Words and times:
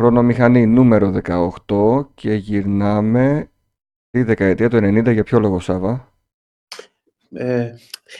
Χρονομηχανή 0.00 0.66
νούμερο 0.66 1.20
18 1.68 2.06
και 2.14 2.32
γυρνάμε 2.34 3.50
στη 4.08 4.22
δεκαετία 4.22 4.70
του 4.70 4.76
90 4.76 5.12
για 5.12 5.24
ποιο 5.24 5.40
λόγο 5.40 5.60
Σάβα; 5.60 6.12
Ε, 7.32 7.70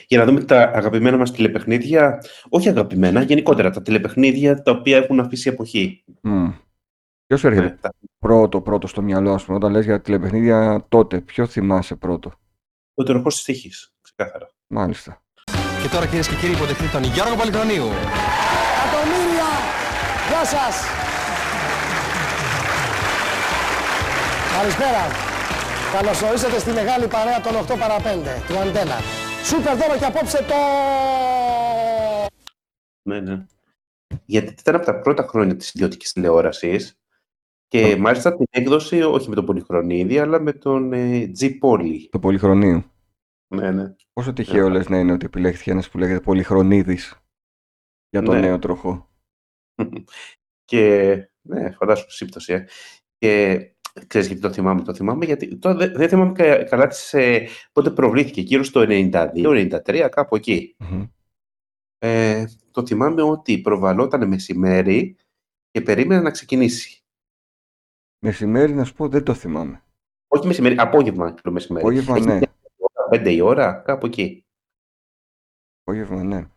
για 0.07 0.19
να 0.19 0.25
δούμε 0.25 0.45
τα 0.45 0.63
αγαπημένα 0.63 1.17
μας 1.17 1.33
τηλεπαιχνίδια, 1.33 2.19
όχι 2.49 2.69
αγαπημένα, 2.69 3.23
γενικότερα 3.23 3.71
τα 3.71 3.83
τηλεπαιχνίδια 3.83 4.63
τα 4.63 4.71
οποία 4.71 4.97
έχουν 4.97 5.21
αφήσει 5.21 5.49
εποχή. 5.49 6.05
Mm. 6.23 6.53
Ποιος 7.27 7.41
σου 7.41 7.47
έρχεται 7.47 7.67
Ε, 7.67 7.79
τα- 7.81 7.93
πρώτο, 8.19 8.61
πρώτο 8.61 8.87
στο 8.87 9.03
μυαλό, 9.03 9.33
ας 9.33 9.45
πούμε, 9.45 9.57
όταν 9.57 9.73
λες 9.73 9.85
για 9.85 10.01
τηλεπαιχνίδια 10.01 10.85
τότε, 10.89 11.21
ποιο 11.21 11.47
θυμάσαι 11.47 11.95
πρώτο; 11.97 12.33
Ο 12.95 13.03
τεροχός 13.03 13.35
της 13.35 13.45
τύχης, 13.45 13.93
ξεκάθαρα. 14.01 14.51
Μάλιστα. 14.67 15.23
Και 15.83 15.89
τώρα 15.89 16.07
κυρίες 16.07 16.29
και 16.29 16.35
κύριοι 16.35 16.53
υποδεχτείτε 16.53 16.91
τον 16.93 17.03
Γιώργο 17.03 17.37
Πολυχρονίου. 17.37 17.87
Εκατομμύρια! 18.85 19.49
Γεια 20.31 20.45
σας! 20.45 21.09
Καλησπέρα. 24.61 25.07
Καλώς 25.93 26.23
ορίσατε 26.23 26.59
στη 26.59 26.73
μεγάλη 26.73 27.09
παρέα 27.09 27.41
των 27.41 27.53
8 27.53 27.79
παρα 27.79 27.97
5 27.99 28.03
του 28.47 28.59
Αντένα. 28.59 28.95
Σούπερ 29.45 29.77
δώρο 29.77 29.99
και 29.99 30.05
απόψε 30.05 30.39
το... 30.39 30.55
Ναι, 33.03 33.21
ναι. 33.21 33.47
Γιατί 34.25 34.55
ήταν 34.59 34.75
από 34.75 34.85
τα 34.85 35.01
πρώτα 35.01 35.23
χρόνια 35.23 35.57
της 35.57 35.75
ιδιωτικής 35.75 36.13
τηλεόρασης 36.13 37.01
και 37.69 37.97
μάλιστα 37.97 38.37
την 38.37 38.47
έκδοση 38.51 39.03
όχι 39.03 39.29
με 39.29 39.35
τον 39.35 39.45
Πολυχρονίδη, 39.45 40.19
αλλά 40.19 40.41
με 40.41 40.53
τον 40.53 40.93
ε, 40.93 41.31
G. 41.41 41.59
Πόλη. 41.59 42.09
Το 42.09 42.19
Πολυχρονίου. 42.19 42.85
Ναι, 43.55 43.71
ναι. 43.71 43.95
Πόσο 44.13 44.33
τυχαίο 44.33 44.69
λες 44.69 44.89
να 44.89 44.99
είναι 44.99 45.13
ότι 45.13 45.25
επιλέχθηκε 45.25 45.71
ένας 45.71 45.91
που 45.91 45.99
λέγεται 45.99 46.21
Πολυχρονίδης 46.21 47.21
για 48.11 48.23
τον 48.23 48.35
Ναι. 48.35 48.41
νέο 48.41 48.59
τροχό. 48.59 49.11
και 50.71 51.15
ναι, 51.41 51.71
φαντάσου 51.71 52.11
σύμπτωση, 52.11 52.53
ε. 52.53 52.67
Και 53.19 53.59
ξέρεις 54.07 54.27
γιατί 54.27 54.43
το 54.43 54.53
θυμάμαι, 54.53 54.83
το 54.83 54.95
θυμάμαι 54.95 55.25
γιατί 55.25 55.57
τώρα 55.57 55.77
δεν, 55.77 55.93
δεν 55.93 56.09
θυμάμαι 56.09 56.33
κα- 56.33 56.65
καλά 56.65 56.87
τις, 56.87 57.15
ε, 57.15 57.49
πότε 57.73 57.91
προβλήθηκε, 57.91 58.41
γύρω 58.41 58.63
στο 58.63 58.85
92-93, 58.89 60.09
κάπου 60.11 60.37
εκεί. 60.37 60.77
Μμμ. 60.79 61.07
Ε, 61.99 62.45
το 62.71 62.87
θυμάμαι 62.87 63.23
ότι 63.23 63.59
προβαλόταν 63.61 64.29
μεσημέρι 64.29 65.17
και 65.71 65.81
περίμενα 65.81 66.23
να 66.23 66.31
ξεκινήσει. 66.31 67.05
Μεσημέρι 68.25 68.73
να 68.75 68.85
σου 68.85 68.95
πω 68.95 69.09
δεν 69.09 69.25
το 69.25 69.35
θυμάμαι. 69.35 69.83
Όχι 70.29 70.47
μεσημέρι, 70.47 70.75
απόγευμα 70.79 71.35
το 71.35 71.53
μεσημέρι. 71.53 71.85
Απόγευμα 71.87 72.17
Έχει 72.17 72.27
ναι. 72.27 72.35
μια 72.37 72.55
ώρα, 72.77 73.09
Πέντε 73.09 73.33
η 73.33 73.41
ώρα, 73.41 73.73
κάπου 73.73 74.07
εκεί. 74.07 74.45
Απόγευμα 75.83 76.23
ναι. 76.25 76.49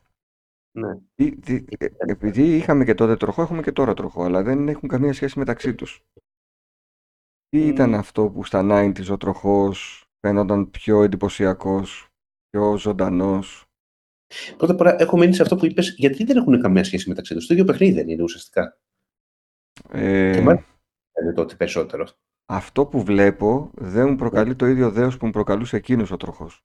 Ναι. 0.71 0.97
Τι- 1.15 1.35
τι- 1.39 1.65
ε, 1.77 1.87
επειδή 1.97 2.55
είχαμε 2.55 2.85
και 2.85 2.93
τότε 2.93 3.17
τροχό, 3.17 3.41
έχουμε 3.41 3.61
και 3.61 3.71
τώρα 3.71 3.93
τροχό, 3.93 4.23
αλλά 4.23 4.43
δεν 4.43 4.67
έχουν 4.67 4.89
καμία 4.89 5.13
σχέση 5.13 5.39
μεταξύ 5.39 5.75
τους. 5.75 6.03
Τι 7.53 7.67
ήταν 7.67 7.89
Μμ. 7.89 7.93
αυτό 7.93 8.29
που 8.29 8.43
στα 8.43 8.61
90's 8.63 9.11
ο 9.11 9.17
τροχός 9.17 10.05
φαίνονταν 10.19 10.69
πιο 10.69 11.03
εντυπωσιακός, 11.03 12.07
πιο 12.49 12.77
ζωντανός; 12.77 13.65
Πρώτα 14.57 14.73
απ' 14.73 14.79
όλα 14.79 15.01
έχω 15.01 15.17
μείνει 15.17 15.33
σε 15.33 15.41
αυτό 15.41 15.55
που 15.55 15.65
είπες, 15.65 15.95
γιατί 15.97 16.23
δεν 16.23 16.37
έχουν 16.37 16.61
καμία 16.61 16.83
σχέση 16.83 17.09
μεταξύ 17.09 17.33
τους. 17.33 17.47
Το 17.47 17.53
ίδιο 17.53 17.65
παιχνίδι 17.65 17.93
δεν 17.93 18.09
είναι 18.09 18.23
ουσιαστικά. 18.23 18.77
Ε, 19.89 20.31
Και 20.35 20.41
μάλιστα 20.41 20.67
είναι 21.23 21.33
τότε 21.33 21.55
περισσότερο. 21.55 22.07
αυτό 22.45 22.85
που 22.85 23.03
βλέπω 23.03 23.71
δεν 23.73 24.09
μου 24.09 24.15
προκαλεί 24.15 24.55
το 24.55 24.65
ίδιο 24.65 24.91
δέος 24.91 25.17
που 25.17 25.25
μου 25.25 25.31
προκαλούσε 25.31 25.75
εκείνος 25.75 26.11
ο 26.11 26.17
τροχός. 26.17 26.63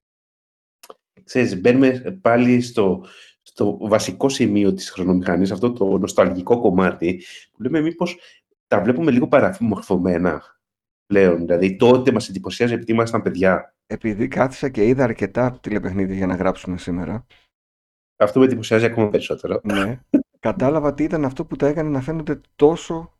Ξέρεις, 1.24 1.60
μπαίνουμε 1.60 2.18
πάλι 2.22 2.60
στο, 2.60 3.04
στο 3.42 3.78
βασικό 3.80 4.28
σημείο 4.28 4.74
της 4.74 4.90
χρονομηχανής, 4.90 5.50
αυτό 5.50 5.72
το 5.72 5.98
νοσταλγικό 5.98 6.60
κομμάτι, 6.60 7.22
που 7.52 7.62
λέμε 7.62 7.80
μήπως 7.80 8.18
τα 8.66 8.80
βλέπουμε 8.80 9.10
λίγο 9.10 9.28
παραμορφωμένα 9.28 10.57
πλέον. 11.08 11.38
Δηλαδή 11.38 11.76
τότε 11.76 12.12
μας 12.12 12.28
εντυπωσιάζει 12.28 12.72
επειδή 12.72 12.92
ήμασταν 12.92 13.22
παιδιά. 13.22 13.74
Επειδή 13.86 14.28
κάθισα 14.28 14.68
και 14.68 14.86
είδα 14.86 15.04
αρκετά 15.04 15.58
τηλεπαιχνίδια 15.60 16.14
για 16.14 16.26
να 16.26 16.34
γράψουμε 16.34 16.78
σήμερα, 16.78 17.26
Αυτό 18.16 18.38
με 18.38 18.44
εντυπωσιάζει 18.44 18.84
ακόμα 18.84 19.08
περισσότερο. 19.08 19.60
ναι, 19.64 20.00
κατάλαβα 20.48 20.94
τι 20.94 21.04
ήταν 21.04 21.24
αυτό 21.24 21.44
που 21.44 21.56
τα 21.56 21.66
έκανε 21.66 21.88
να 21.88 22.00
φαίνονται 22.00 22.40
τόσο 22.56 23.12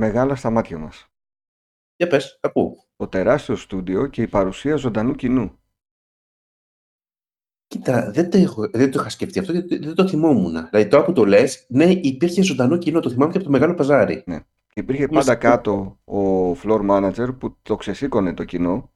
μεγάλα 0.00 0.34
στα 0.34 0.50
μάτια 0.50 0.78
μας. 0.78 1.06
Για 1.96 2.06
πες, 2.06 2.38
ακούω. 2.42 2.84
Το 2.96 3.08
τεράστιος 3.08 3.62
στούντιο 3.62 4.06
και 4.06 4.22
η 4.22 4.28
παρουσία 4.28 4.76
ζωντανού 4.76 5.14
κοινού. 5.14 5.58
Κοίτα, 7.66 8.10
δεν 8.10 8.30
το, 8.30 8.38
έχω, 8.38 8.68
δεν 8.68 8.90
το 8.90 9.00
είχα 9.00 9.08
σκεφτεί 9.08 9.38
αυτό 9.38 9.52
γιατί 9.52 9.78
δεν 9.78 9.94
το 9.94 10.08
θυμόμουν. 10.08 10.68
Δηλαδή 10.68 10.88
τώρα 10.88 11.04
που 11.04 11.12
το 11.12 11.24
λες, 11.24 11.66
ναι, 11.68 11.84
υπήρχε 11.84 12.42
ζωντανό 12.42 12.78
κοινό, 12.78 13.00
το 13.00 13.10
θυμάμαι 13.10 13.32
και 13.32 13.38
από 13.38 13.46
το 13.46 13.52
μεγάλο 13.52 13.74
παζάρι. 13.74 14.22
Και 14.22 14.55
υπήρχε 14.80 15.06
Είμαστε- 15.10 15.34
πάντα 15.38 15.48
κάτω 15.56 15.98
ο 16.04 16.50
floor 16.52 16.90
manager 16.90 17.28
που 17.38 17.56
το 17.62 17.76
ξεσήκωνε 17.76 18.34
το 18.34 18.44
κοινό. 18.44 18.90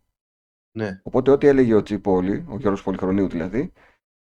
Ναι. 0.72 1.00
Οπότε 1.02 1.30
ό,τι 1.30 1.46
έλεγε 1.46 1.74
ο 1.74 1.82
Τζι 1.82 1.98
Πόλη, 1.98 2.44
ο 2.48 2.56
Γιώργος 2.56 2.82
Πολυχρονίου 2.82 3.28
δηλαδή, 3.28 3.72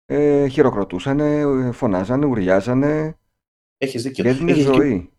ε, 0.05 0.47
χειροκροτούσανε, 0.47 1.39
ε, 1.39 1.71
φωνάζανε, 1.71 2.25
ουριάζανε 2.25 3.17
Έχεις 3.77 4.03
δίκιο. 4.03 4.23
και 4.23 4.29
έδινε 4.29 4.51
Έχεις 4.51 4.65
δίκιο. 4.65 5.09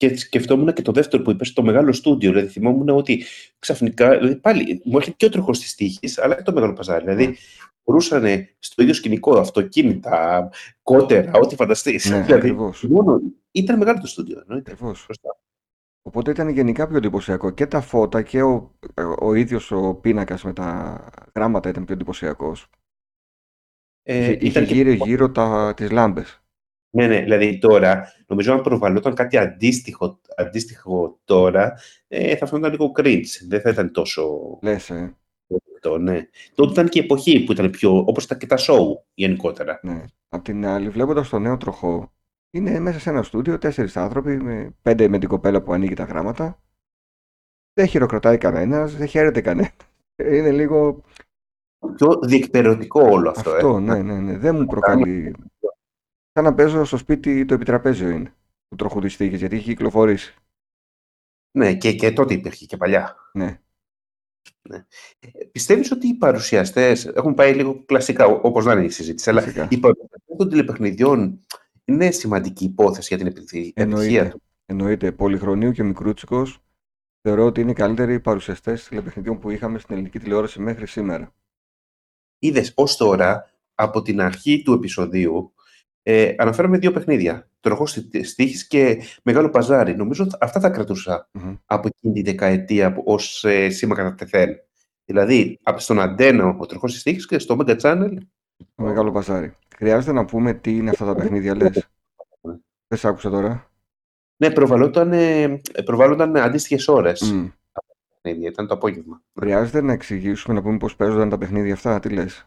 Ζωή. 0.00 0.10
Και 0.12 0.16
σκεφτόμουν 0.16 0.72
και 0.72 0.82
το 0.82 0.92
δεύτερο 0.92 1.22
που 1.22 1.30
είπες, 1.30 1.52
το 1.52 1.62
μεγάλο 1.62 1.92
στούντιο. 1.92 2.32
Δηλαδή 2.32 2.48
θυμόμουν 2.48 2.88
ότι 2.88 3.24
ξαφνικά, 3.58 4.18
δηλαδή 4.18 4.36
πάλι 4.36 4.80
μου 4.84 4.96
έρχεται 4.96 5.16
και 5.16 5.26
ο 5.26 5.28
τροχός 5.28 5.58
της 5.58 5.74
τύχης, 5.74 6.18
αλλά 6.18 6.34
και 6.34 6.42
το 6.42 6.52
μεγάλο 6.52 6.72
παζάρι. 6.72 7.04
Ναι. 7.04 7.14
Δηλαδή 7.14 7.36
μπορούσαν 7.84 8.48
στο 8.58 8.82
ίδιο 8.82 8.94
σκηνικό 8.94 9.38
αυτοκίνητα, 9.38 10.50
κότερα, 10.82 11.30
ό,τι 11.34 11.54
φανταστείς. 11.54 12.04
Ναι, 12.04 12.14
δηλαδή, 12.20 12.32
ακριβώς. 12.32 12.82
μόνο, 12.82 13.20
ήταν 13.50 13.78
μεγάλο 13.78 14.00
το 14.00 14.06
στούντιο. 14.06 14.38
Εννοείται. 14.40 14.70
Ακριβώς. 14.72 14.98
Σωστά. 14.98 15.38
Οπότε 16.02 16.30
ήταν 16.30 16.48
γενικά 16.48 16.88
πιο 16.88 16.96
εντυπωσιακό. 16.96 17.50
Και 17.50 17.66
τα 17.66 17.80
φώτα 17.80 18.22
και 18.22 18.42
ο, 18.42 18.74
ο 19.20 19.34
ίδιος 19.34 19.70
ο 19.70 19.94
πίνακας 19.94 20.44
με 20.44 20.52
τα 20.52 21.00
γράμματα 21.34 21.68
ήταν 21.68 21.84
πιο 21.84 21.94
εντυπωσιακός. 21.94 22.66
Ε, 24.02 24.18
είχε 24.18 24.32
είχε 24.32 24.46
ήταν 24.46 24.66
και- 24.66 24.74
γύρω 24.74 24.90
γύρω 24.90 25.30
τα, 25.30 25.74
τις 25.76 25.90
λάμπες. 25.90 26.42
Ναι, 26.90 27.06
ναι, 27.06 27.20
δηλαδή 27.22 27.58
τώρα, 27.58 28.12
νομίζω 28.26 28.52
αν 28.52 28.62
προβαλόταν 28.62 29.14
κάτι 29.14 29.36
αντίστοιχο, 29.36 30.20
αντίστοιχο 30.36 31.18
τώρα, 31.24 31.74
ε, 32.08 32.36
θα 32.36 32.46
φαίνονταν 32.46 32.70
λίγο 32.70 32.92
cringe. 32.96 33.26
Δεν 33.48 33.60
θα 33.60 33.70
ήταν 33.70 33.92
τόσο 33.92 34.28
Λες, 34.62 34.90
ε, 34.90 35.14
το, 35.80 35.98
ναι. 35.98 36.28
Τότε 36.54 36.72
ήταν 36.72 36.88
και 36.88 36.98
η 36.98 37.02
εποχή 37.02 37.44
που 37.44 37.52
ήταν 37.52 37.70
πιο, 37.70 37.96
όπως 37.96 38.26
τα 38.26 38.34
και 38.34 38.46
τα 38.46 38.56
show 38.58 38.86
γενικότερα. 39.14 39.80
ναι. 39.82 40.04
Απ' 40.28 40.42
την 40.44 40.66
άλλη, 40.66 40.88
βλέποντας 40.88 41.28
το 41.28 41.38
νέο 41.38 41.56
τροχό, 41.56 42.12
είναι 42.50 42.78
μέσα 42.78 42.98
σε 42.98 43.10
ένα 43.10 43.22
στούντιο, 43.22 43.58
τέσσερις 43.58 43.96
άνθρωποι, 43.96 44.36
με, 44.42 44.74
πέντε 44.82 45.08
με 45.08 45.18
την 45.18 45.28
κοπέλα 45.28 45.62
που 45.62 45.72
ανοίγει 45.72 45.94
τα 45.94 46.04
γράμματα. 46.04 46.62
Δεν 47.72 47.86
χειροκροτάει 47.86 48.38
κανένας, 48.38 48.96
δεν 48.96 49.06
χαίρεται 49.06 49.40
κανένας. 49.40 49.72
Είναι 50.16 50.50
λίγο 50.50 51.02
Πιο 51.94 52.18
διεκπαιρεωτικό 52.22 53.00
όλο 53.10 53.30
αυτό. 53.30 53.50
αυτό, 53.50 53.76
ε. 53.76 53.80
ναι, 53.80 54.02
ναι, 54.02 54.18
ναι. 54.18 54.38
Δεν 54.38 54.54
μου 54.56 54.66
προκαλεί. 54.66 55.34
Σαν 56.32 56.44
να 56.44 56.54
παίζω 56.54 56.84
στο 56.84 56.96
σπίτι 56.96 57.44
το 57.44 57.54
επιτραπέζιο 57.54 58.08
είναι 58.10 58.34
του 58.68 58.76
τροχού 58.76 59.00
της 59.00 59.16
τύχης, 59.16 59.38
γιατί 59.38 59.56
έχει 59.56 59.64
κυκλοφορήσει. 59.64 60.34
Ναι, 61.58 61.74
και, 61.76 61.92
και 61.92 62.12
τότε 62.12 62.34
υπήρχε 62.34 62.66
και 62.66 62.76
παλιά. 62.76 63.16
Ναι. 63.32 63.60
Ε, 64.62 64.84
Πιστεύεις 65.52 65.90
ότι 65.90 66.06
οι 66.08 66.14
παρουσιαστές 66.14 67.06
έχουν 67.06 67.34
πάει 67.34 67.54
λίγο 67.54 67.84
κλασικά, 67.84 68.26
ό- 68.26 68.40
όπως 68.42 68.64
να 68.64 68.72
είναι 68.72 68.84
η 68.84 68.88
συζήτηση, 68.90 69.30
αλλά 69.30 69.40
Φυσικά. 69.42 69.68
οι 69.70 69.78
παρουσιαστές 69.78 70.36
των 70.36 70.48
τηλεπαιχνιδιών 70.48 71.44
είναι 71.84 72.10
σημαντική 72.10 72.64
υπόθεση 72.64 73.06
για 73.08 73.16
την 73.16 73.26
επιτυχία 73.26 73.72
Εννοείται. 73.74 74.28
τους. 74.28 74.40
Εννοείται. 74.66 75.12
Πολυχρονίου 75.12 75.72
και 75.72 75.82
Μικρούτσικος 75.82 76.58
θεωρώ 77.20 77.44
ότι 77.44 77.60
είναι 77.60 77.70
οι 77.70 77.74
καλύτεροι 77.74 78.20
παρουσιαστές 78.20 78.84
τηλεπαιχνιδιών 78.88 79.38
που 79.38 79.50
είχαμε 79.50 79.78
στην 79.78 79.94
ελληνική 79.94 80.18
τηλεόραση 80.18 80.60
μέχρι 80.60 80.86
σήμερα. 80.86 81.34
Είδες, 82.38 82.72
ως 82.76 82.96
τώρα, 82.96 83.50
από 83.74 84.02
την 84.02 84.20
αρχή 84.20 84.62
του 84.62 84.72
επεισοδίου, 84.72 85.52
ε, 86.02 86.34
αναφέραμε 86.38 86.78
δύο 86.78 86.92
παιχνίδια. 86.92 87.48
Τροχός 87.60 87.92
της 88.10 88.34
τύχης 88.34 88.66
και 88.66 89.02
Μεγάλο 89.22 89.50
Παζάρι. 89.50 89.96
Νομίζω 89.96 90.24
ότι 90.24 90.36
αυτά 90.40 90.60
τα 90.60 90.70
κρατούσα 90.70 91.28
Μμμ. 91.32 91.54
από 91.66 91.88
εκείνη 91.88 92.14
τη 92.14 92.22
δεκαετία 92.30 92.92
που- 92.92 93.02
ως 93.06 93.44
ε, 93.44 93.68
σήμα 93.70 93.94
κατά 93.94 94.14
τεθέν. 94.14 94.54
Δηλαδή, 95.04 95.58
από 95.62 95.78
στον 95.78 96.00
Αντένο 96.00 96.56
ο 96.58 96.66
Τροχός 96.66 96.92
της 96.92 97.02
τύχης 97.02 97.26
και 97.26 97.38
στο 97.38 97.56
Mega 97.60 97.80
Channel 97.80 98.10
Το 98.74 98.82
μεγάλο 98.84 99.12
παζάρι. 99.12 99.52
Χρειάζεται 99.76 100.12
να 100.12 100.24
πούμε 100.24 100.54
τι 100.54 100.76
είναι 100.76 100.90
αυτά 100.90 101.04
τα 101.04 101.14
παιχνίδια, 101.14 101.56
λες. 101.56 101.88
Δεν 102.88 102.98
σ' 102.98 103.04
άκουσα 103.04 103.30
τώρα. 103.30 103.70
Ναι, 104.36 104.50
προβαλλόταν, 104.50 105.12
ε, 105.12 105.60
προβάλλονταν 105.84 106.36
αντίστοιχες 106.36 106.88
ώρες. 106.88 107.32
Μμ. 107.32 107.46
παιχνίδια, 108.20 108.48
Ήταν 108.48 108.66
το 108.66 108.74
απόγευμα. 108.74 109.22
Χρειάζεται 109.40 109.80
να 109.80 109.92
εξηγήσουμε, 109.92 110.54
να 110.54 110.62
πούμε 110.62 110.76
πώς 110.76 110.96
παίζονταν 110.96 111.28
τα 111.28 111.38
παιχνίδια 111.38 111.72
αυτά, 111.72 112.00
τι 112.00 112.08
λες. 112.08 112.46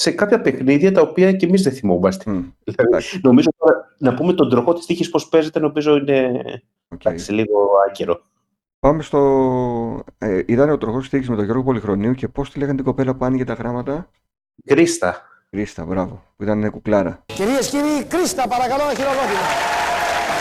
Σε 0.00 0.10
κάποια 0.10 0.40
παιχνίδια 0.40 0.92
τα 0.92 1.00
οποία 1.00 1.32
και 1.32 1.46
εμείς 1.46 1.62
δεν 1.62 1.72
θυμόμαστε. 1.72 2.30
Μμ. 2.30 2.34
Δηλαδή, 2.64 2.88
Εντάξει, 2.88 3.20
νομίζω 3.22 3.48
τώρα, 3.58 3.94
να 3.98 4.14
πούμε 4.14 4.32
τον 4.32 4.50
τροχό 4.50 4.72
της 4.72 4.86
τύχης 4.86 5.10
πώς 5.10 5.28
παίζεται, 5.28 5.60
νομίζω 5.60 5.96
είναι 5.96 6.42
οκ. 6.88 7.04
εντάξει, 7.04 7.32
λίγο 7.32 7.70
άκυρο. 7.88 8.20
Πάμε 8.78 9.02
στο... 9.02 9.20
Ε, 10.18 10.42
ήταν 10.46 10.70
ο 10.70 10.78
τροχός 10.78 11.08
τύχης 11.08 11.28
με 11.28 11.36
τον 11.36 11.44
Γιώργο 11.44 11.62
Πολυχρονίου 11.62 12.12
και 12.12 12.28
πώς 12.28 12.50
τη 12.50 12.58
λέγανε 12.58 12.76
την 12.76 12.84
κοπέλα 12.84 13.14
που 13.14 13.24
άνοιγε 13.24 13.44
τα 13.44 13.52
γράμματα; 13.52 14.10
Κρίστα. 14.64 15.22
Κρίστα, 15.50 15.84
μπράβο, 15.84 16.22
που 16.36 16.42
ήταν 16.42 16.70
κουκλάρα. 16.70 17.22
Κυρίες 17.26 17.70
και 17.70 17.76
κύριοι, 17.76 18.04
Κρίστα 18.04 18.48
παρακαλώ 18.48 18.82
ένα 18.82 18.94
χειροκρότημα. 18.94 19.40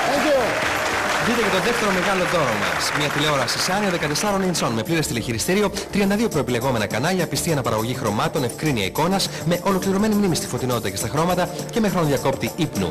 Thank 0.09 0.25
you. 0.27 0.58
Δείτε 1.29 1.41
και 1.41 1.55
το 1.57 1.63
δεύτερο 1.63 1.91
μεγάλο 1.91 2.23
δώρο 2.33 2.53
μας. 2.63 2.91
Μια 2.97 3.09
τηλεόραση 3.09 3.57
Sanyo 3.67 3.89
14 4.41 4.45
ιντσών 4.45 4.71
με 4.73 4.83
πλήρες 4.83 5.07
τηλεχειριστήριο, 5.07 5.71
32 5.93 6.29
προεπιλεγόμενα 6.29 6.87
κανάλια, 6.87 7.27
πιστή 7.27 7.51
αναπαραγωγή 7.51 7.93
χρωμάτων, 7.93 8.43
ευκρίνεια 8.43 8.85
εικόνας, 8.85 9.29
με 9.45 9.61
ολοκληρωμένη 9.63 10.15
μνήμη 10.15 10.35
στη 10.35 10.47
φωτεινότητα 10.47 10.89
και 10.89 10.95
στα 10.95 11.07
χρώματα 11.07 11.49
και 11.71 11.79
με 11.79 11.89
χρονοδιακόπτη 11.89 12.51
ύπνου. 12.57 12.89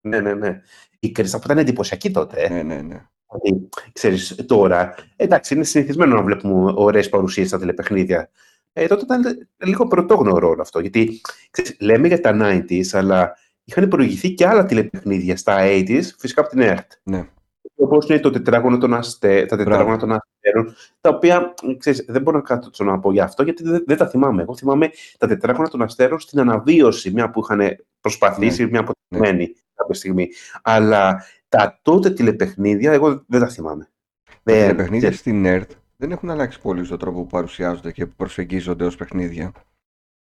Ναι, 0.00 0.20
ναι, 0.20 0.34
ναι. 0.34 0.60
Η 0.98 1.10
Κριστάπ 1.10 1.44
ήταν 1.44 1.58
εντυπωσιακή 1.58 2.10
τότε. 2.10 2.40
ε. 2.40 2.48
Ναι, 2.48 2.62
ναι, 2.62 2.74
ναι. 2.74 3.02
Δηλαδή, 3.30 3.68
ξέρεις, 3.92 4.34
τώρα, 4.46 4.94
εντάξει, 5.16 5.54
είναι 5.54 5.64
συνηθισμένο 5.64 6.14
να 6.14 6.22
βλέπουμε 6.22 6.72
ωραίες 6.76 7.08
παρουσίες 7.08 7.48
στα 7.48 7.58
τηλεπαιχνίδια. 7.58 8.30
Ε, 8.72 8.86
τότε 8.86 9.02
ήταν 9.04 9.48
λίγο 9.64 9.86
πρωτόγνωρο 9.86 10.48
όλο 10.48 10.62
αυτό, 10.62 10.80
γιατί 10.80 11.20
ξέρεις, 11.50 11.76
λέμε 11.80 12.08
για 12.08 12.20
τα 12.20 12.36
90s, 12.42 12.86
αλλά 12.92 13.36
είχαν 13.64 13.88
προηγηθεί 13.88 14.34
και 14.34 14.46
άλλα 14.46 14.64
τηλεπαιχνίδια 14.64 15.36
στα 15.36 15.56
80s, 15.60 16.02
φυσικά 16.18 16.40
από 16.40 16.50
την 16.50 16.60
ΕΡΤ. 16.60 16.92
ναι. 17.02 17.28
Όπω 17.76 17.98
είναι 18.08 18.18
το 18.18 18.30
τετράγωνο 18.30 18.78
των 18.78 18.94
αστε... 18.94 19.46
τα 19.46 19.56
τετράγωνα 19.56 19.96
των 19.98 20.12
αστέρων, 20.12 20.74
τα 21.00 21.10
οποία 21.10 21.54
ξέρεις, 21.78 22.04
δεν 22.08 22.22
μπορώ 22.22 22.36
να 22.36 22.42
κάτσω 22.42 22.84
να 22.84 22.98
πω 22.98 23.12
για 23.12 23.24
αυτό, 23.24 23.42
γιατί 23.42 23.62
δεν, 23.62 23.82
δεν 23.86 23.96
τα 23.96 24.08
θυμάμαι. 24.08 24.42
Εγώ 24.42 24.56
θυμάμαι 24.56 24.90
τα 25.18 25.26
τετράγωνα 25.26 25.68
των 25.68 25.82
αστέρων 25.82 26.18
στην 26.20 26.40
αναβίωση, 26.40 27.10
μια 27.10 27.30
που 27.30 27.40
είχαν 27.40 27.76
προσπαθήσει, 28.00 28.66
μια 28.66 28.80
αποτυχημένη 28.80 29.54
κάποια 29.74 29.94
στιγμή. 29.94 30.28
Αλλά 30.62 31.24
τα 31.48 31.78
τότε 31.82 32.10
τηλεπαιχνίδια, 32.10 32.92
εγώ 32.92 33.24
δεν 33.26 33.40
τα 33.40 33.48
θυμάμαι. 33.48 33.88
Τα 34.24 34.32
Δεν- 34.42 34.60
τηλεπαιχνίδια 34.62 35.08
δεν- 35.08 35.18
στην 35.18 35.44
ΕΡΤ 35.44 35.70
δεν 35.96 36.10
έχουν 36.12 36.30
αλλάξει 36.30 36.60
πολύ 36.60 36.84
στον 36.84 36.98
τρόπο 36.98 37.20
που 37.20 37.26
παρουσιάζονται 37.26 37.92
και 37.92 38.06
που 38.06 38.14
προσεγγίζονται 38.16 38.84
ως 38.84 38.96
παιχνίδια. 38.96 39.52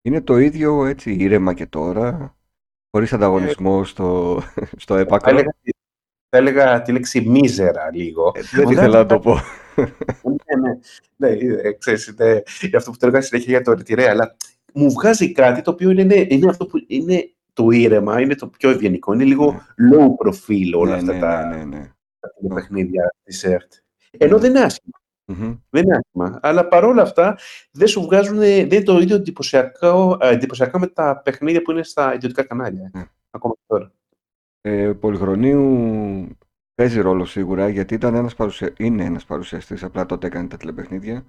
Είναι 0.02 0.20
το 0.20 0.38
ίδιο 0.38 0.84
έτσι 0.86 1.12
ήρεμα 1.14 1.54
και 1.54 1.66
τώρα, 1.66 2.36
χωρίς 2.94 3.12
ανταγωνισμό 3.12 3.84
στο, 3.84 4.40
στο 4.82 4.94
θα, 4.94 5.00
έπακρο. 5.00 5.30
έλεγα, 5.30 5.54
θα 6.28 6.38
έλεγα 6.38 6.82
τη 6.82 6.92
λέξη 6.92 7.20
μίζερα 7.20 7.90
λίγο. 7.92 8.32
Ε, 8.34 8.40
δεν 8.52 8.66
Ωραία. 8.66 8.78
ήθελα 8.78 8.98
να 8.98 9.06
το 9.06 9.18
πω. 9.18 9.34
ναι, 9.74 10.60
ναι, 10.60 10.78
ναι, 11.16 11.28
ε, 11.62 11.72
ξέρεις, 11.72 12.06
είναι 12.06 12.42
για 12.60 12.78
αυτό 12.78 12.90
που 12.90 12.96
το 12.96 13.06
έλεγα 13.06 13.22
συνέχεια 13.22 13.50
για 13.50 13.62
το 13.62 13.72
ρετυρέ, 13.72 14.08
αλλά 14.08 14.36
μου 14.74 14.92
βγάζει 14.92 15.32
κάτι 15.32 15.62
το 15.62 15.70
οποίο 15.70 15.90
είναι, 15.90 16.26
είναι 16.28 16.50
αυτό 16.50 16.66
που 16.66 16.84
είναι 16.86 17.30
το 17.52 17.70
ήρεμα, 17.70 18.20
είναι 18.20 18.34
το 18.34 18.46
πιο 18.46 18.70
ευγενικό, 18.70 19.12
είναι 19.12 19.24
λίγο 19.24 19.60
low 19.92 20.26
profile 20.26 20.72
όλα 20.74 20.90
ναι, 20.90 20.96
αυτά 20.96 21.12
ναι, 21.12 21.20
τα, 21.20 21.46
ναι, 21.46 21.56
ναι, 21.56 21.64
ναι. 21.64 21.92
τα 22.48 22.54
παιχνίδια 22.54 23.14
της 23.24 23.44
ΕΡΤ. 23.44 23.72
Ενώ 24.18 24.38
δεν 24.38 24.50
είναι 24.50 24.60
άσχημα. 24.60 24.98
Μμμ. 25.26 25.56
Δεν 25.70 25.82
είναι 25.82 25.96
άσχημα. 25.96 26.38
Αλλά 26.42 26.68
παρόλα 26.68 27.02
αυτά 27.02 27.38
δεν 27.70 27.88
σου 27.88 28.02
βγάζουν, 28.02 28.36
δεν 28.36 28.60
είναι 28.70 28.82
το 28.82 28.98
ίδιο 28.98 29.16
εντυπωσιακό, 29.16 30.18
ε, 30.20 30.28
εντυπωσιακά 30.28 30.78
με 30.78 30.86
τα 30.86 31.20
παιχνίδια 31.24 31.62
που 31.62 31.70
είναι 31.70 31.82
στα 31.82 32.14
ιδιωτικά 32.14 32.42
κανάλια. 32.42 32.90
Ναι. 32.94 33.04
Ακόμα 33.30 33.54
και 33.54 33.62
τώρα. 33.66 33.92
Ε, 34.60 34.92
Πολυχρονίου 34.92 36.36
παίζει 36.74 37.00
ρόλο 37.00 37.24
σίγουρα 37.24 37.68
γιατί 37.68 37.94
ήταν 37.94 38.14
ένας 38.14 38.34
παρουσια... 38.34 38.72
είναι 38.76 39.04
ένας 39.04 39.24
παρουσιαστής, 39.24 39.82
απλά 39.82 40.06
τότε 40.06 40.26
έκανε 40.26 40.48
τα 40.48 40.56
τηλεπαιχνίδια, 40.56 41.24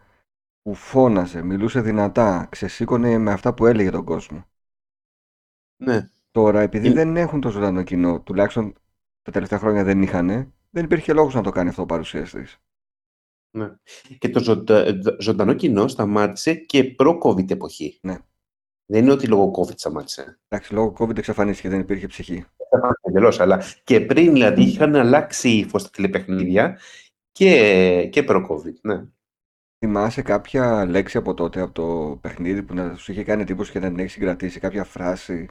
που 0.61 0.73
φώναζε, 0.73 1.41
μιλούσε 1.41 1.81
δυνατά, 1.81 2.47
ξεσήκωνε 2.49 3.17
με 3.17 3.31
αυτά 3.31 3.53
που 3.53 3.65
έλεγε 3.65 3.89
τον 3.89 4.05
κόσμο. 4.05 4.45
Ναι. 5.83 6.09
Τώρα, 6.31 6.61
επειδή 6.61 6.85
Είναι- 6.87 6.95
δεν 6.95 7.17
έχουν 7.17 7.41
το 7.41 7.49
ζωντανό 7.49 7.83
κοινό, 7.83 8.21
τουλάχιστον 8.21 8.73
τα 9.21 9.31
τελευταία 9.31 9.59
χρόνια 9.59 9.83
δεν 9.83 10.01
είχαν, 10.01 10.53
δεν 10.69 10.83
υπήρχε 10.83 11.13
λόγος 11.13 11.33
να 11.33 11.41
το 11.41 11.49
κάνει 11.49 11.69
αυτό 11.69 11.81
ο 11.81 11.85
παρουσιαστής. 11.85 12.59
Ναι. 13.55 13.69
Και 14.17 14.29
το 14.29 14.39
ζωντα- 14.39 14.85
ζωντανό 15.19 15.53
κοινό 15.53 15.87
σταμάτησε 15.87 16.53
και 16.53 16.83
προ-COVID 16.83 17.51
εποχή. 17.51 17.99
Ναι. 18.01 18.17
Δεν 18.85 19.03
είναι 19.03 19.11
ότι 19.11 19.27
λόγω 19.27 19.51
COVID 19.59 19.77
σταμάτησε. 19.77 20.39
Εντάξει, 20.47 20.73
λόγω 20.73 20.93
COVID 20.99 21.17
εξαφανίστηκε, 21.17 21.69
δεν 21.69 21.79
υπήρχε 21.79 22.07
ψυχή. 22.07 22.45
Εντελώς, 23.01 23.39
αλλά 23.39 23.63
και 23.83 24.01
πριν 24.01 24.33
δηλαδή 24.33 24.63
είχαν 24.63 24.95
αλλάξει 24.95 25.49
ύφο 25.49 25.77
στα 25.79 25.89
τηλεπαιχνίδια 25.89 26.79
και, 27.31 28.07
και 28.11 28.23
προ-COVID. 28.23 28.73
Ναι. 28.81 29.03
Θυμάσαι 29.79 30.21
κάποια 30.21 30.85
λέξη 30.85 31.17
από 31.17 31.33
τότε, 31.33 31.61
από 31.61 31.71
το 31.73 32.17
παιχνίδι 32.21 32.63
που 32.63 32.73
να 32.73 32.95
σου 32.95 33.11
είχε 33.11 33.23
κάνει 33.23 33.41
εντύπωση 33.41 33.71
και 33.71 33.79
να 33.79 33.87
την 33.87 33.99
έχεις 33.99 34.11
συγκρατήσει, 34.11 34.59
κάποια 34.59 34.83
φράση, 34.83 35.47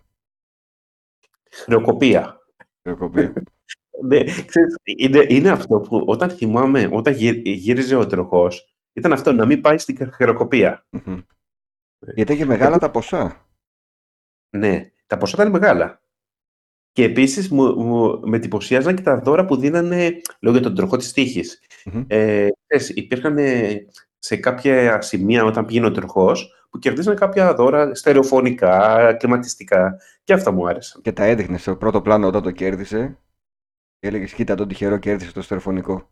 Χρεοκοπία. 1.50 2.38
περικοπή. 2.82 3.32
Ναι, 4.02 4.24
ξέρεις, 4.24 4.76
είναι, 4.82 5.26
είναι 5.28 5.50
αυτό 5.50 5.80
που 5.80 6.02
όταν 6.06 6.30
θυμάμαι, 6.30 6.88
όταν 6.92 7.12
γύ- 7.14 7.46
γύριζε 7.46 7.96
ο 7.96 8.06
τροχός, 8.06 8.74
ήταν 8.92 9.12
αυτό 9.12 9.32
να 9.32 9.46
μην 9.46 9.60
πάει 9.60 9.78
στην 9.78 10.12
χρεοκοπία. 10.12 10.86
Μμμ. 10.90 11.20
Γιατί 12.14 12.32
είχε 12.32 12.44
μεγάλα 12.44 12.78
τα 12.78 12.90
ποσά. 12.90 13.46
Ναι, 14.50 14.90
τα 15.06 15.18
ποσά 15.18 15.36
ήταν 15.38 15.52
μεγάλα. 15.52 16.02
Και 16.92 17.04
επίσης 17.04 17.48
μου, 17.50 17.82
μου, 17.82 18.20
με 18.24 18.36
εντυπωσιάζαν 18.36 18.94
και 18.94 19.02
τα 19.02 19.18
δώρα 19.18 19.44
που 19.44 19.56
δίνανε, 19.56 20.20
λόγω 20.40 20.56
για 20.56 20.66
τον 20.66 20.74
τροχό 20.74 20.96
της 20.96 21.12
τύχης. 21.12 21.60
Μμμ. 21.84 22.04
Ε, 22.06 22.48
ξέρεις, 22.66 22.96
υπήρχαν 22.96 23.38
ε, 23.38 23.86
σε 24.18 24.36
κάποια 24.36 25.00
σημεία 25.00 25.44
όταν 25.44 25.64
πήγαινε 25.64 25.86
ο 25.86 25.90
τροχός 25.90 26.66
που 26.70 26.78
κερδίζανε 26.78 27.16
κάποια 27.16 27.54
δώρα 27.54 27.94
στερεοφωνικά, 27.94 29.12
κλιματιστικά 29.12 29.98
και 30.24 30.32
αυτά 30.32 30.50
μου 30.50 30.68
άρεσαν. 30.68 31.02
Και 31.02 31.12
τα 31.12 31.24
έδειχνες 31.24 31.60
στο 31.60 31.76
πρώτο 31.76 32.02
πλάνο 32.02 32.26
όταν 32.26 32.42
το 32.42 32.50
κέρδισε. 32.50 33.18
Και 34.04 34.10
έλεγες: 34.10 34.32
Κοίτα 34.34 34.54
τον 34.54 34.68
τυχερό, 34.68 34.98
κέρδισε 34.98 35.32
το 35.32 35.42
στερεοφωνικό. 35.42 36.10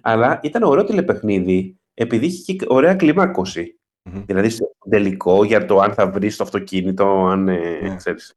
Αλλά 0.00 0.40
ήταν 0.42 0.62
ωραίο 0.62 0.84
τηλεπαιχνίδι 0.84 1.78
επειδή 1.94 2.26
είχε 2.26 2.52
και 2.52 2.66
ωραία 2.68 2.94
κλιμάκωση. 2.94 3.78
Μμμ. 4.10 4.24
Δηλαδή 4.24 4.48
στο 4.48 4.70
τελικό 4.90 5.44
για 5.44 5.64
το 5.66 5.78
αν 5.78 5.94
θα 5.94 6.10
βρεις 6.10 6.36
το 6.36 6.44
αυτοκίνητο, 6.44 7.26
αν 7.26 7.48
ε, 7.48 7.80
Ναι. 7.80 7.96
ξέρεις. 7.96 8.34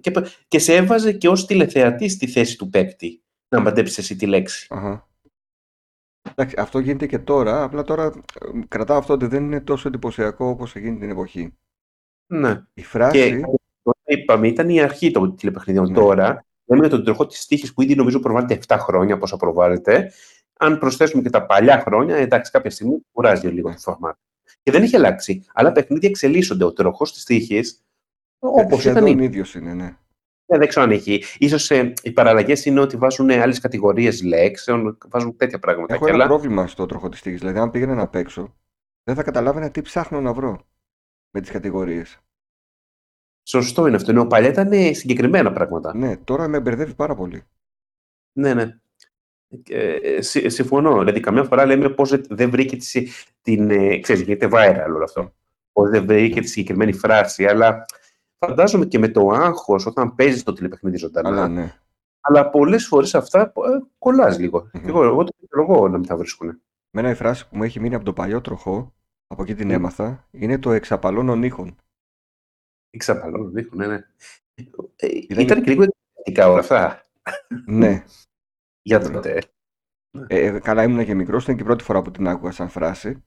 Και, 0.00 0.10
π- 0.10 0.26
και 0.48 0.58
σε 0.58 0.74
έβαζε 0.74 1.12
και 1.12 1.28
ως 1.28 1.46
τηλεθεατής 1.46 2.12
στη 2.12 2.26
θέση 2.26 2.58
του 2.58 2.68
παίκτη 2.70 3.22
να 3.54 3.60
μαντέψεις 3.60 3.98
εσύ 3.98 4.16
τη 4.16 4.26
λέξη. 4.26 4.66
Αχα. 4.70 5.08
Εντάξει, 6.30 6.54
αυτό 6.58 6.78
γίνεται 6.78 7.06
και 7.06 7.18
τώρα. 7.18 7.62
Απλά 7.62 7.82
τώρα 7.82 8.04
ε, 8.04 8.60
κρατάω 8.68 8.98
αυτό 8.98 9.12
ότι 9.12 9.26
δεν 9.26 9.44
είναι 9.44 9.60
τόσο 9.60 9.88
εντυπωσιακό 9.88 10.46
όπως 10.46 10.74
εκείνη 10.74 10.98
την 10.98 11.10
εποχή. 11.10 11.54
Ναι. 12.32 12.64
Η 12.74 12.82
φράση. 12.82 13.18
Και 13.18 13.40
τότε 13.82 14.20
είπαμε, 14.20 14.48
ήταν 14.48 14.68
η 14.68 14.80
αρχή 14.80 15.10
των 15.10 15.36
τηλεπαιχνιδιών. 15.36 15.88
Ναι. 15.88 15.94
Τώρα, 15.94 16.44
λέμε 16.74 16.86
για 16.86 16.96
τον 16.96 17.04
τροχό 17.04 17.26
της 17.26 17.46
τύχης 17.46 17.74
που 17.74 17.82
ήδη 17.82 17.94
νομίζω 17.94 18.20
προβάλλεται 18.20 18.54
7 18.66 18.76
χρόνια, 18.78 19.18
πόσο 19.18 19.36
προβάλλεται. 19.36 20.12
Αν 20.58 20.78
προσθέσουμε 20.78 21.22
και 21.22 21.30
τα 21.30 21.46
παλιά 21.46 21.78
χρόνια, 21.80 22.16
εντάξει, 22.16 22.50
κάποια 22.50 22.70
στιγμή 22.70 22.98
κουράζει 23.12 23.46
λίγο 23.48 23.68
Ναι. 23.68 23.74
το 23.74 23.80
φορμάτ. 23.80 24.16
Και 24.62 24.70
δεν 24.70 24.82
έχει 24.82 24.96
αλλάξει. 24.96 25.44
Αλλά 25.54 25.72
παιχνίδια 25.72 26.08
εξελίσσονται. 26.08 26.64
Ο 26.64 26.72
τροχός 26.72 27.12
της 27.12 27.24
τύχης, 27.24 27.82
όπως 28.38 28.64
ήταν. 28.84 28.94
σχεδόν 28.94 29.18
η- 29.18 29.24
ίδιος 29.24 29.54
είναι, 29.54 29.74
ναι. 29.74 29.96
Ε, 30.46 30.58
δεν 30.58 30.68
ξέρω 30.68 30.84
αν 30.84 30.90
έχει. 30.90 31.22
Ίσως 31.38 31.70
ε, 31.70 31.92
οι 32.02 32.10
παραλλαγές 32.12 32.64
είναι 32.64 32.80
ότι 32.80 32.96
βάζουν 32.96 33.30
άλλες 33.30 33.60
κατηγορίες 33.60 34.22
λέξεων, 34.22 34.98
βάζουν 35.08 35.36
τέτοια 35.36 35.58
πράγματα. 35.58 35.94
Έχω 35.94 36.04
Και 36.04 36.10
ένα 36.10 36.18
άλλα- 36.24 36.28
πρόβλημα 36.32 36.66
στο 36.66 36.86
τροχό 36.86 37.08
της 37.08 37.20
τύχης. 37.22 37.38
Δηλαδή, 37.40 37.58
αν 37.58 37.70
πήγαινα 37.70 37.94
να 37.94 38.08
παίξω, 38.08 38.54
δεν 39.04 39.14
θα 39.14 39.22
καταλάβαινα 39.22 39.70
τι 39.70 39.82
ψάχνω 39.82 40.20
να 40.20 40.32
βρω 40.32 40.60
με 41.30 41.40
τις 41.40 41.50
κατηγορίες. 41.50 42.18
Σωστό 43.42 43.86
είναι 43.86 43.96
αυτό. 43.96 44.10
Ενώ 44.10 44.26
παλιά 44.26 44.48
ήταν 44.48 44.72
ε, 44.72 44.92
συγκεκριμένα 44.92 45.52
πράγματα. 45.52 45.96
Ναι, 45.96 46.16
τώρα 46.16 46.48
με 46.48 46.60
μπερδεύει 46.60 46.94
πάρα 46.94 47.14
πολύ. 47.14 47.42
Ναι, 48.32 48.54
ναι. 48.54 48.78
Ε, 49.68 50.20
συ- 50.22 50.50
συμφωνώ. 50.50 50.98
Δηλαδή, 50.98 51.20
καμιά 51.20 51.44
φορά 51.44 51.66
λέμε 51.66 51.88
πώς 51.88 52.20
δεν 52.28 52.50
βρήκε 52.50 52.76
τη, 52.76 53.08
την. 53.42 53.70
Ε, 53.70 53.98
ξέρεις, 53.98 54.22
γίνεται 54.22 54.48
viral 54.52 54.84
όλο 54.94 55.04
αυτό. 55.04 55.32
Πώς 55.72 55.90
δεν 55.90 56.06
βρήκε 56.06 56.40
τη 56.40 56.46
συγκεκριμένη 56.46 56.92
φράση. 56.92 57.46
Αλλά 57.46 57.84
φαντάζομαι 58.38 58.86
και 58.86 58.98
με 58.98 59.08
το 59.08 59.28
άγχος 59.28 59.86
όταν 59.86 60.14
παίζεις 60.14 60.42
το 60.42 60.52
τηλεπαιχνίδι 60.52 60.96
ζωντανά. 60.96 61.28
Αλλά 61.28 61.42
Αλλά, 62.20 62.42
ναι. 62.42 62.50
πολλές 62.50 62.86
φορές 62.86 63.14
αυτά 63.14 63.40
ε, 63.40 63.50
κολλάς 63.98 64.38
λίγο. 64.38 64.70
Μμμ. 64.72 64.82
Και 64.82 64.88
εγώ, 64.88 65.04
εγώ 65.04 65.24
το 65.24 65.32
επιλογώ 65.42 65.88
να 65.88 65.98
μην 65.98 66.06
τα 66.08 66.16
βρίσκουν. 66.16 66.60
Μένα 66.90 67.10
η 67.10 67.14
φράση 67.14 67.48
που 67.48 67.56
μου 67.56 67.62
έχει 67.62 67.80
μείνει 67.80 67.94
από 67.94 68.04
τον 68.04 68.14
παλιό 68.14 68.40
τροχό, 68.40 68.94
από 69.26 69.42
εκεί 69.42 69.54
την 69.54 69.66
Μμ. 69.66 69.70
έμαθα, 69.70 70.26
είναι 70.30 70.58
το 70.58 70.70
εξαπαλώνων 70.72 71.42
ήχων. 71.42 71.76
Εξαπαλώνω, 72.90 73.48
δείχνουν, 73.50 73.78
ναι, 73.78 73.86
ναι. 73.86 74.00
Ε, 74.96 75.06
Ήταν- 75.06 75.38
ήταν 75.44 75.62
και 75.62 75.70
λίγο 75.70 75.82
εκπαιδευτικά 75.82 76.48
όλα 76.50 76.60
αυτά. 76.60 77.06
ναι. 77.66 78.04
Για 78.82 78.98
Βέβαια. 78.98 79.14
τότε. 79.14 79.42
Ε, 80.26 80.46
ε, 80.46 80.58
καλά, 80.60 80.82
ήμουν 80.82 81.04
και 81.04 81.14
μικρός, 81.14 81.42
ήταν 81.42 81.56
και 81.56 81.62
η 81.62 81.64
πρώτη 81.64 81.84
φορά 81.84 82.02
που 82.02 82.10
την 82.10 82.28
άκουγα 82.28 82.50
σαν 82.50 82.68
φράση. 82.68 83.24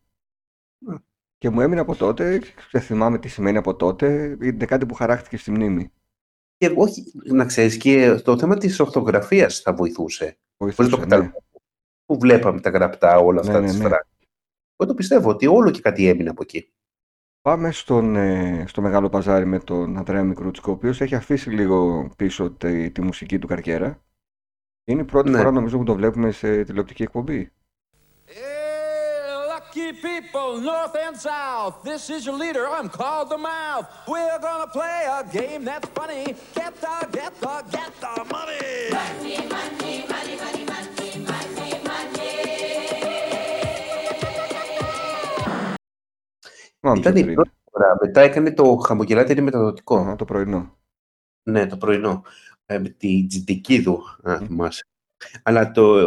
Μμ. 0.86 0.96
Και 1.38 1.50
μου 1.50 1.62
έμεινε 1.62 1.82
από 1.82 1.96
τότε, 1.96 2.42
δεν 2.72 2.82
θυμάμαι 2.82 3.20
τι 3.20 3.28
σημαίνει 3.28 3.58
από 3.58 3.76
τότε, 3.76 4.38
είναι 4.42 4.66
κάτι 4.66 4.86
που 4.86 4.94
χαράχτηκε 4.94 5.38
στη 5.38 5.52
μνήμη. 5.52 5.92
Και 6.58 6.74
όχι, 6.76 7.12
να 7.24 7.46
ξέρεις, 7.46 7.78
και 7.78 8.16
το 8.24 8.38
θέμα 8.38 8.58
της 8.58 8.80
ορθογραφίας 8.80 9.60
θα 9.60 9.74
βοηθούσε. 9.74 10.26
Πώς 10.58 10.76
Βοηθούσε, 10.76 10.90
το 10.90 10.96
ναι. 10.98 11.04
καταλαβαίνω. 11.04 11.44
Που 12.06 12.20
βλέπαμε 12.20 12.60
τα 12.60 12.70
γραπτά 12.70 13.18
όλα 13.18 13.40
αυτά 13.40 13.54
Ναι, 13.54 13.60
ναι, 13.60 13.66
τις 13.66 13.78
ναι. 13.78 13.84
φράσεις. 13.88 14.12
Εγώ 14.76 14.90
το 14.90 14.94
πιστεύω 14.94 15.30
ότι 15.30 15.48
όλο 15.48 15.72
και 15.72 15.82
κάτι 15.82 16.08
έμεινε 16.08 16.30
από 16.30 16.42
εκεί. 16.42 16.74
Πάμε 17.44 17.72
στον, 17.72 18.16
ε, 18.16 18.64
στο 18.68 18.82
Μεγάλο 18.82 19.10
Παζάρι 19.10 19.46
με 19.46 19.60
τον 19.60 19.98
Αντρέα 19.98 20.24
Μικρούτσικο, 20.24 20.72
ο 20.72 20.74
οποίος 20.74 21.02
έχει 21.02 21.16
αφήσει 21.16 21.50
λίγο 21.50 22.10
πίσω 22.18 22.52
τη, 22.52 22.92
τη 22.92 23.02
μουσική 23.02 23.40
του 23.40 23.48
καριέρα. 23.48 24.00
Είναι 24.84 25.02
η 25.02 25.06
πρώτη 25.06 25.30
Ναι. 25.30 25.38
φορά 25.38 25.52
νομίζω 25.52 25.78
που 25.78 25.84
το 25.84 25.96
βλέπουμε 25.96 26.32
σε 26.32 26.64
τηλεοπτική 26.64 27.04
εκπομπή. 27.04 27.52
Hey, 28.28 29.30
lucky 29.54 29.90
people, 30.10 30.50
north 30.72 30.96
and 31.06 31.16
south. 31.30 31.74
This 31.90 32.04
is 32.16 32.22
your 32.28 32.38
leader. 32.44 32.66
I'm 32.78 32.90
called 33.00 33.28
the 33.36 33.42
mouth. 33.52 33.86
We're 34.14 34.40
gonna 34.48 34.70
play 34.80 35.00
a 35.20 35.22
game 35.40 35.62
that's 35.70 35.90
funny. 36.00 36.24
Get 36.60 36.74
the, 36.86 36.96
get 37.18 37.34
the, 37.44 37.56
get 37.76 37.92
the 38.04 38.14
money. 38.36 40.13
Θυμάμαι 46.84 47.00
Ήταν 47.00 47.14
ποιο 47.14 47.22
η 47.22 47.26
είναι. 47.26 47.34
πρώτη 47.34 47.52
φορά. 47.72 47.98
Μετά 48.02 48.22
έκανε 48.22 48.52
το 48.54 48.76
χαμογελάτε 48.76 49.32
είναι 49.32 49.42
μεταδοτικό. 49.42 49.98
Αχα, 49.98 50.16
το 50.16 50.26
πρωινό. 50.26 50.78
Ναι, 51.44 51.66
το 51.68 51.78
πρωινό. 51.78 52.24
Ε, 52.66 52.78
με 52.80 52.90
τη 52.90 53.26
Τζιτικίδου, 53.28 54.00
αν 54.24 54.42
Μμ. 54.42 54.46
θυμάσαι. 54.46 54.84
Αλλά 55.44 55.72
το 55.72 56.02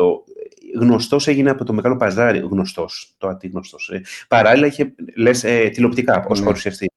γνωστός 0.79 1.27
έγινε 1.29 1.51
από 1.51 1.65
το 1.65 1.73
Μεγάλο 1.73 1.97
Παζάρι. 1.97 2.39
Γνωστός, 2.39 3.15
το 3.19 3.29
αντίγνωστος. 3.29 3.89
Ε, 3.91 4.03
παράλληλα 4.29 4.67
είχε, 4.67 4.95
λες, 5.17 5.45
ε, 5.45 5.69
τηλεοπτικά 5.69 6.25
ως 6.29 6.39
Ναι. 6.39 6.45
παρουσιαστή. 6.45 6.91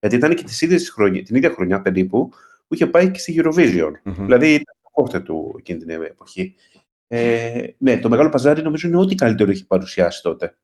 Γιατί 0.00 0.16
ήταν 0.16 0.34
και 0.34 0.42
τις 0.44 0.60
ίδιες 0.60 0.90
χρονιά, 0.90 1.22
την 1.22 1.36
ίδια 1.36 1.50
χρονιά 1.50 1.82
περίπου 1.82 2.28
που 2.66 2.74
είχε 2.74 2.86
πάει 2.86 3.10
και 3.10 3.18
στη 3.18 3.40
Eurovision. 3.44 3.92
Μμμ. 4.02 4.14
Δηλαδή 4.24 4.52
ήταν 4.54 4.74
το 4.82 4.88
κόρτε 4.92 5.20
του 5.20 5.54
εκείνη 5.58 5.78
την 5.78 5.90
εποχή. 5.90 6.54
Ε, 7.06 7.66
ναι, 7.78 7.98
το 7.98 8.08
Μεγάλο 8.08 8.28
Παζάρι 8.28 8.62
νομίζω 8.62 8.88
είναι 8.88 8.96
ό,τι 8.96 9.14
καλύτερο 9.14 9.50
έχει 9.50 9.66
παρουσιάσει 9.66 10.22
τότε. 10.22 10.56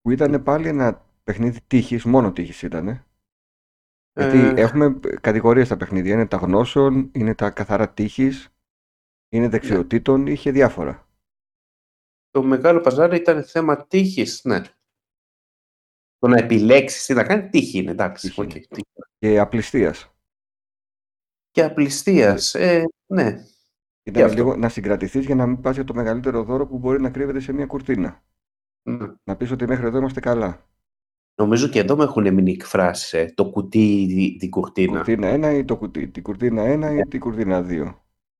Που 0.00 0.10
ήταν 0.10 0.42
πάλι 0.42 0.68
ένα 0.68 1.03
παιχνίδι 1.24 1.60
τύχης, 1.66 2.04
μόνο 2.04 2.32
τύχης 2.32 2.62
ήταν. 2.62 3.04
Γιατί 4.12 4.36
Ε, 4.38 4.52
έχουμε 4.56 5.00
κατηγορίες 5.20 5.66
στα 5.66 5.76
παιχνίδια. 5.76 6.14
Είναι 6.14 6.26
τα 6.26 6.36
γνώσεων, 6.36 7.10
είναι 7.14 7.34
τα 7.34 7.50
καθαρά 7.50 7.90
τύχης, 7.92 8.44
Ναι. 8.44 9.38
είναι 9.38 9.48
δεξιοτήτων, 9.48 10.26
είχε 10.26 10.50
διάφορα. 10.50 11.08
Το 12.30 12.42
Μεγάλο 12.42 12.80
Παζάρι 12.80 13.16
ήταν 13.16 13.44
θέμα 13.44 13.86
τύχης, 13.86 14.40
ναι. 14.44 14.60
Το 16.18 16.28
να 16.28 16.38
επιλέξεις 16.38 17.06
τι 17.06 17.14
να 17.14 17.24
κάνει, 17.24 17.48
τύχη 17.48 17.78
είναι, 17.78 17.90
εντάξει. 17.90 18.28
Τύχη 18.28 18.40
οκ, 18.40 18.54
είναι. 18.54 18.64
τύχη. 18.68 18.86
Και 19.18 19.38
απληστίας. 19.38 20.14
Και 21.50 21.62
απληστίας, 21.62 22.54
ε, 22.54 22.84
ναι. 23.06 23.44
Ήταν 24.02 24.22
αυτό. 24.24 24.36
λίγο 24.36 24.56
να 24.56 24.68
συγκρατηθείς 24.68 25.24
για 25.26 25.34
να 25.34 25.46
μην 25.46 25.60
πας 25.60 25.74
για 25.74 25.84
το 25.84 25.94
μεγαλύτερο 25.94 26.42
δώρο 26.42 26.66
που 26.66 26.78
μπορεί 26.78 27.00
να 27.00 27.10
κρύβεται 27.10 27.40
σε 27.40 27.52
μια 27.52 27.66
κουρτίνα. 27.66 28.22
Μμ. 28.82 29.04
Να 29.24 29.36
πεις 29.36 29.50
ότι 29.50 29.66
μέχρι 29.66 29.86
εδώ 29.86 29.98
είμαστε 29.98 30.20
καλά. 30.20 30.66
Νομίζω 31.36 31.68
και 31.68 31.78
εδώ 31.78 31.96
με 31.96 32.04
έχουν 32.04 32.34
μείνει 32.34 32.50
εκφράσεις, 32.52 33.12
ε, 33.12 33.32
το 33.34 33.44
κουτί, 33.44 34.06
τη- 34.08 34.36
την 34.38 34.50
κουρτίνα. 34.50 34.96
Κουρτίνα 34.96 35.28
1 35.28 35.52
ή 35.52 35.64
το 35.64 35.76
κουτί. 35.76 36.08
Την 36.08 36.22
κουρτίνα 36.22 36.62
1 36.62 36.90
ή 36.92 37.00
την 37.08 37.20
κουρτίνα 37.20 37.62
2. 37.62 37.98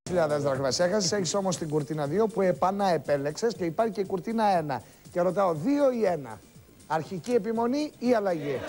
2.000 0.09 0.39
δραχμές 0.39 0.79
έχασες, 0.79 1.11
έχεις 1.11 1.33
όμως 1.33 1.57
την 1.57 1.69
κουρτίνα 1.69 2.07
2 2.07 2.27
που 2.27 2.41
επανά 2.41 2.87
επέλεξες 2.93 3.53
και 3.55 3.65
υπάρχει 3.65 3.93
και 3.93 4.01
η 4.01 4.05
κουρτίνα 4.05 4.43
1. 4.57 4.81
Και 5.11 5.21
ρωτάω 5.21 5.53
2 5.53 5.91
ή 5.91 6.05
1. 6.05 6.39
Αρχική 6.87 7.31
επιμονή 7.31 7.91
ή 7.99 8.13
αλλαγή; 8.13 8.59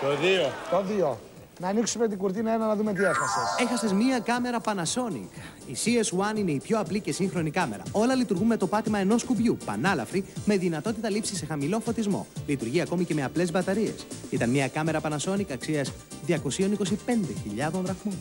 Το 0.00 0.08
2. 0.08 0.52
Το 0.70 0.82
2. 0.82 1.16
Να 1.60 1.68
ανοίξουμε 1.68 2.08
την 2.08 2.18
κουρτίνα 2.18 2.56
1 2.56 2.58
να 2.58 2.76
δούμε 2.76 2.92
τι 2.92 3.02
έχασες. 3.02 3.56
Έχασες 3.60 3.92
μία 3.92 4.18
κάμερα 4.20 4.60
Panasonic. 4.64 5.28
Η 5.66 5.74
CS1 5.84 6.38
είναι 6.38 6.50
η 6.50 6.60
πιο 6.60 6.78
απλή 6.80 7.00
και 7.00 7.12
σύγχρονη 7.12 7.50
κάμερα. 7.50 7.82
Όλα 7.92 8.14
λειτουργούν 8.14 8.46
με 8.46 8.56
το 8.56 8.66
πάτημα 8.66 8.98
ενός 8.98 9.24
κουμπιού, 9.24 9.56
πανάλαφρη, 9.64 10.24
με 10.44 10.56
δυνατότητα 10.56 11.10
λήψης 11.10 11.38
σε 11.38 11.46
χαμηλό 11.46 11.80
φωτισμό. 11.80 12.26
Λειτουργεί 12.46 12.80
ακόμη 12.80 13.04
και 13.04 13.14
με 13.14 13.24
απλές 13.24 13.50
μπαταρίες. 13.52 14.06
Ήταν 14.30 14.50
μία 14.50 14.68
κάμερα 14.68 15.00
Panasonic 15.02 15.52
αξίας 15.52 15.92
225.000 16.26 17.80
δραχμών. 17.82 18.14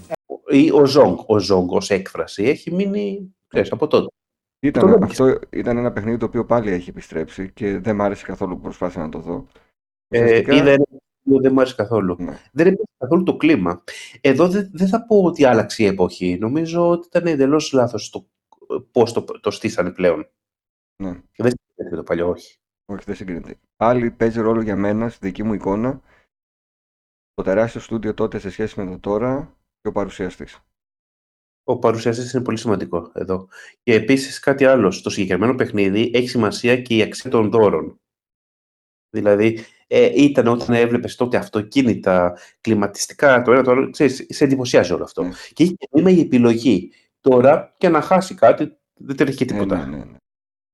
Ή 0.49 0.71
ο 0.71 0.85
Ζόγκ, 0.85 1.17
ο 1.25 1.39
Ζόγκ 1.39 1.71
ως 1.71 1.89
έκφραση 1.89 2.43
έχει 2.43 2.71
μείνει, 2.73 3.35
ξέρεις, 3.47 3.71
από 3.71 3.87
τότε. 3.87 4.05
Το 4.05 4.67
Ήταν, 4.67 4.87
λέω. 4.87 4.99
αυτό 5.01 5.39
ήταν 5.49 5.77
ένα 5.77 5.91
παιχνίδι 5.91 6.17
το 6.17 6.25
οποίο 6.25 6.45
πάλι 6.45 6.71
έχει 6.71 6.89
επιστρέψει 6.89 7.51
και 7.51 7.79
δεν 7.79 7.95
μ' 7.95 8.01
άρεσε 8.01 8.25
καθόλου 8.25 8.55
που 8.55 8.61
προσπάθησα 8.61 8.99
να 8.99 9.09
το 9.09 9.19
δω. 9.19 9.45
Ε, 10.07 10.23
Ουσιαστικά- 10.23 10.53
είδα 10.55 10.69
ένα 10.71 10.83
που 10.83 10.97
δεν 11.25 11.53
μου 11.53 11.59
άρεσε 11.59 11.75
καθόλου. 11.75 12.15
Ναι. 12.19 12.39
Δεν 12.51 12.67
έπαιξε 12.67 12.93
καθόλου 12.97 13.23
το 13.23 13.37
κλίμα. 13.37 13.83
Εδώ 14.21 14.47
δεν, 14.47 14.69
δεν 14.73 14.87
θα 14.87 15.05
πω 15.05 15.23
ότι 15.23 15.45
άλλαξε 15.45 15.83
η 15.83 15.85
εποχή. 15.85 16.37
Νομίζω 16.39 16.89
ότι 16.89 17.07
ήταν 17.07 17.27
εντελώς 17.27 17.71
λάθος 17.71 18.09
το 18.09 18.27
πώς 18.91 19.13
το, 19.13 19.23
το 19.23 19.51
στήσανε 19.51 19.91
πλέον. 19.91 20.29
Ναι. 21.03 21.09
Δεν 21.37 21.51
συγκρίνεται 21.51 21.89
με 21.89 21.95
το 21.95 22.03
παλιό, 22.03 22.29
όχι. 22.29 22.57
Όχι, 22.85 23.03
δεν 23.05 23.15
συγκρίνεται. 23.15 23.59
Πάλι 23.75 24.11
παίζει 24.11 24.39
ρόλο 24.39 24.61
για 24.61 24.75
μένα, 24.75 25.09
στη 25.09 25.25
δική 25.27 25.43
μου 25.43 25.53
εικόνα, 25.53 26.01
το 27.33 27.43
τεράστιο 27.43 27.81
στούντιο 27.81 28.13
τότε 28.13 28.39
σε 28.39 28.49
σχέση 28.49 28.79
με 28.79 28.91
το 28.91 28.99
τώρα 28.99 29.57
και 29.81 29.87
ο 29.87 29.91
παρουσιαστής. 29.91 30.59
Ο 31.63 31.79
παρουσιαστής 31.79 32.33
είναι 32.33 32.43
πολύ 32.43 32.57
σημαντικό 32.57 33.11
εδώ. 33.13 33.47
Και 33.83 33.93
επίσης 33.93 34.39
κάτι 34.39 34.65
άλλο. 34.65 34.91
Στο 34.91 35.09
συγκεκριμένο 35.09 35.55
παιχνίδι 35.55 36.11
έχει 36.13 36.27
σημασία 36.27 36.81
και 36.81 36.95
η 36.95 37.01
αξία 37.01 37.29
των 37.29 37.49
δώρων. 37.49 37.99
Δηλαδή, 39.09 39.59
ε, 39.87 40.09
ήταν 40.23 40.47
όταν 40.47 40.75
έβλεπες 40.75 41.15
τότε 41.15 41.37
αυτοκίνητα, 41.37 42.37
κλιματιστικά, 42.61 43.41
το 43.41 43.51
ένα 43.51 43.63
το 43.63 43.71
άλλο, 43.71 43.89
ξέρεις, 43.89 44.25
σε 44.29 44.43
εντυπωσιάζει 44.43 44.93
όλο 44.93 45.03
αυτό. 45.03 45.23
Ναι. 45.23 45.29
Και 45.53 45.63
είχε 45.63 45.73
και 45.73 45.87
νόημα 45.91 46.09
η 46.09 46.19
επιλογή. 46.19 46.91
Τώρα, 47.21 47.73
και 47.77 47.89
να 47.89 48.01
χάσει 48.01 48.35
κάτι, 48.35 48.77
δεν 48.93 49.15
τρέχει 49.15 49.35
και 49.37 49.43
Ε, 49.43 49.47
τίποτα. 49.47 49.85
ναι, 49.85 49.97
ναι, 49.97 50.03
ναι. 50.03 50.17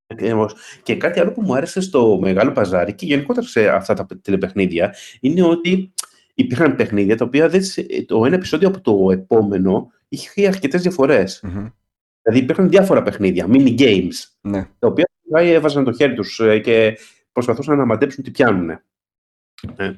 Ακριβώς. 0.07 0.55
Και 0.83 0.95
κάτι 0.95 1.19
άλλο 1.19 1.31
που 1.31 1.41
μου 1.41 1.55
άρεσε 1.55 1.81
στο 1.81 2.17
Μεγάλο 2.21 2.51
Παζάρι 2.51 2.93
και 2.93 3.05
γενικότερα 3.05 3.47
σε 3.47 3.67
αυτά 3.69 3.93
τα 3.93 4.07
τηλεπαιχνίδια 4.21 4.95
είναι 5.19 5.43
ότι 5.43 5.93
υπήρχαν 6.33 6.75
παιχνίδια 6.75 7.17
τα 7.17 7.25
οποία 7.25 7.49
δεν, 7.49 7.63
σε- 7.63 7.85
το 8.05 8.25
ένα 8.25 8.35
επεισόδιο 8.35 8.67
από 8.67 8.81
το 8.81 9.11
επόμενο 9.11 9.91
είχε 10.07 10.47
αρκετές 10.47 10.81
διαφορές. 10.81 11.39
Μμμ. 11.43 11.67
Δηλαδή 12.21 12.43
υπήρχαν 12.43 12.69
διάφορα 12.69 13.03
παιχνίδια, 13.03 13.45
mini 13.49 13.79
games, 13.79 14.13
Ναι. 14.41 14.67
τα 14.79 14.87
οποία 14.87 15.05
πάει 15.29 15.51
έβαζαν 15.51 15.83
το 15.83 15.91
χέρι 15.93 16.13
τους 16.13 16.41
και 16.63 16.97
προσπαθούσαν 17.31 17.77
να 17.77 17.85
μαντέψουν 17.85 18.23
τι 18.23 18.31
πιάνουν. 18.31 18.69
Ε, 19.75 19.93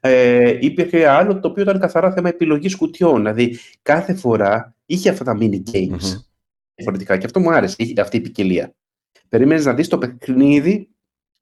ε, 0.00 0.58
υπήρχε 0.60 1.06
άλλο 1.08 1.40
το 1.40 1.48
οποίο 1.48 1.62
ήταν 1.62 1.80
καθαρά 1.80 2.12
θέμα 2.12 2.28
επιλογής 2.28 2.76
κουτιών. 2.76 3.16
Δηλαδή 3.16 3.58
κάθε 3.82 4.14
φορά 4.14 4.74
είχε 4.86 5.08
αυτά 5.10 5.24
τα 5.24 5.36
mini 5.40 5.62
games 5.72 5.88
Μμμ. 5.88 5.98
διαφορετικά 6.74 7.16
και 7.18 7.26
αυτό 7.26 7.40
μου 7.40 7.52
άρεσε, 7.52 7.74
είχε 7.78 8.00
αυτή 8.00 8.16
η 8.16 8.20
ποικιλία. 8.20 8.74
Περίμενες 9.28 9.64
να 9.64 9.74
δεις 9.74 9.88
το 9.88 9.98
παιχνίδι 9.98 10.88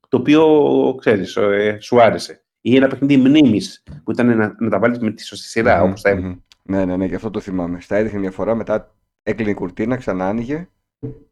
το 0.09 0.17
οποίο, 0.17 0.95
ξέρεις, 1.01 1.37
ε, 1.37 1.79
σου 1.81 2.03
άρεσε. 2.03 2.41
Ή 2.61 2.77
ένα 2.77 2.89
παιχνίδι 2.89 3.17
μνήμης 3.17 3.83
που 4.05 4.11
ήταν 4.11 4.37
να, 4.37 4.57
να 4.59 4.71
τα 4.71 4.79
βάλεις 4.79 4.99
με 4.99 5.11
τη 5.11 5.25
σωστή 5.25 5.49
σειρά, 5.49 5.79
Μμμ, 5.81 5.89
όπως 5.89 6.01
τα 6.03 6.09
έβαλες. 6.11 6.29
μμμ. 6.29 6.39
Ναι, 6.63 6.85
ναι, 6.85 6.97
ναι, 6.97 7.09
και 7.09 7.15
αυτό 7.15 7.31
το 7.31 7.41
θυμάμαι. 7.41 7.81
Στα 7.81 7.97
έδειχνε 7.97 8.19
μια 8.19 8.31
φορά, 8.31 8.55
μετά 8.55 8.95
έκλεινε 9.23 9.51
η 9.51 9.55
κουρτίνα, 9.55 9.97
ξανά 9.97 10.29
άνοιγε 10.29 10.69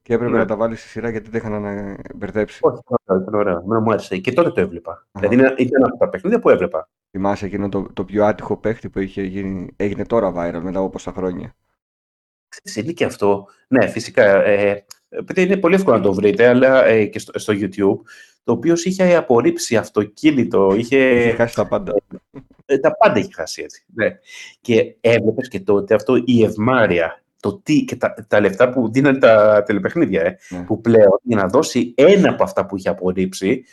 και 0.03 0.15
έπρεπε 0.15 0.33
Ναι. 0.33 0.39
να 0.39 0.45
τα 0.45 0.57
βάλεις 0.57 0.81
στη 0.81 0.89
σειρά 0.89 1.11
γιατί 1.11 1.31
δεν 1.31 1.41
είχαν 1.41 1.63
να 1.63 1.97
μπερδέψει. 2.15 2.59
Όχι, 2.63 2.81
ωραίο, 3.07 3.23
ήταν 3.23 3.35
ωραίο. 3.35 3.59
Εμένα 3.59 3.81
μου 3.81 3.91
άρεσε. 3.91 4.19
Και 4.19 4.33
τότε 4.33 4.51
το 4.51 4.61
έβλεπα. 4.61 5.07
Δηλαδή 5.13 5.35
ήταν- 5.35 5.55
ήταν 5.59 5.85
από 5.85 5.97
τα 5.97 6.09
παιχνίδια 6.09 6.39
που 6.39 6.51
έβλεπα. 6.51 6.89
Θυμάσαι 7.11 7.47
εκείνο 7.47 7.69
το, 7.69 7.87
το 7.93 8.05
πιο 8.05 8.25
άτυχο 8.25 8.57
παίχτη 8.57 8.89
που 8.91 8.99
είχε 8.99 9.23
γίνει, 9.23 9.69
έγινε 9.77 10.05
τώρα 10.07 10.29
viral 10.31 10.61
μετά 10.63 10.79
από 10.79 10.89
πόσα 10.91 11.13
χρόνια. 11.13 11.55
Ξέρεις, 12.49 12.77
είναι 12.77 12.93
και 12.93 13.05
αυτό. 13.05 13.47
Ναι, 13.69 13.87
φυσικά. 13.87 14.45
Ε, 14.45 14.85
επειδή 15.09 15.43
είναι 15.43 15.57
πολύ 15.57 15.75
εύκολο 15.75 15.97
να 15.97 16.03
το 16.03 16.13
βρείτε, 16.15 16.47
αλλά 16.49 16.85
ε, 16.85 17.05
και 17.07 17.19
στο, 17.19 17.39
στο 17.39 17.53
YouTube, 17.57 18.01
το 18.45 18.53
οποίος 18.53 18.85
είχε 18.85 19.15
απορρίψει 19.15 19.77
αυτοκίνητο, 19.77 20.75
είχε, 20.75 20.99
Είχε 21.15 21.35
χάσει 21.35 21.55
τα 21.55 21.67
πάντα. 21.69 21.95
ε, 22.67 22.79
τα 22.79 22.97
πάντα 22.97 23.19
είχε 23.19 23.33
χάσει 23.33 23.63
έτσι. 23.63 23.85
Ναι. 23.95 24.19
Και 24.61 24.97
έβλεπες 25.01 25.49
και 25.49 25.61
τότε 25.61 25.95
αυτό 25.95 26.23
η 26.25 26.45
ευμάρεια, 26.45 27.23
το 27.45 27.61
τι, 27.63 27.85
και 27.85 27.97
τα, 27.97 28.15
τα 28.29 28.41
λεφτά 28.41 28.71
που 28.71 28.91
δίνανε 28.93 29.19
τα 29.19 29.63
τηλεπαιχνίδια, 29.63 30.23
ε, 30.23 30.37
Ναι. 30.49 30.63
που 30.63 30.81
πλέον 30.81 31.19
για 31.23 31.37
να 31.37 31.47
δώσει 31.47 31.95
ένα 31.97 32.31
από 32.31 32.43
αυτά 32.43 32.67
που 32.67 32.77
είχε 32.77 32.89
απορρίψει, 32.89 33.65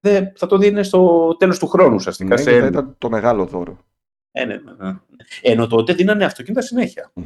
δεν, 0.00 0.32
θα 0.36 0.46
το 0.46 0.58
δίνει 0.58 0.84
στο 0.84 1.36
τέλος 1.38 1.58
του 1.58 1.66
χρόνου 1.66 1.94
ουσιαστικά. 1.94 2.34
Ναι, 2.34 2.40
σε- 2.40 2.52
και 2.52 2.60
θα 2.60 2.66
ήταν 2.66 2.94
το 2.98 3.10
μεγάλο 3.10 3.44
δώρο. 3.46 3.78
Ε, 4.32 4.44
ναι, 4.44 4.54
ναι, 4.54 4.86
ναι. 4.86 4.94
Ενώ 5.42 5.66
τότε 5.66 5.92
δίνανε 5.92 6.24
αυτοκίνητα 6.24 6.62
συνέχεια. 6.62 7.10
Μμμ. 7.14 7.24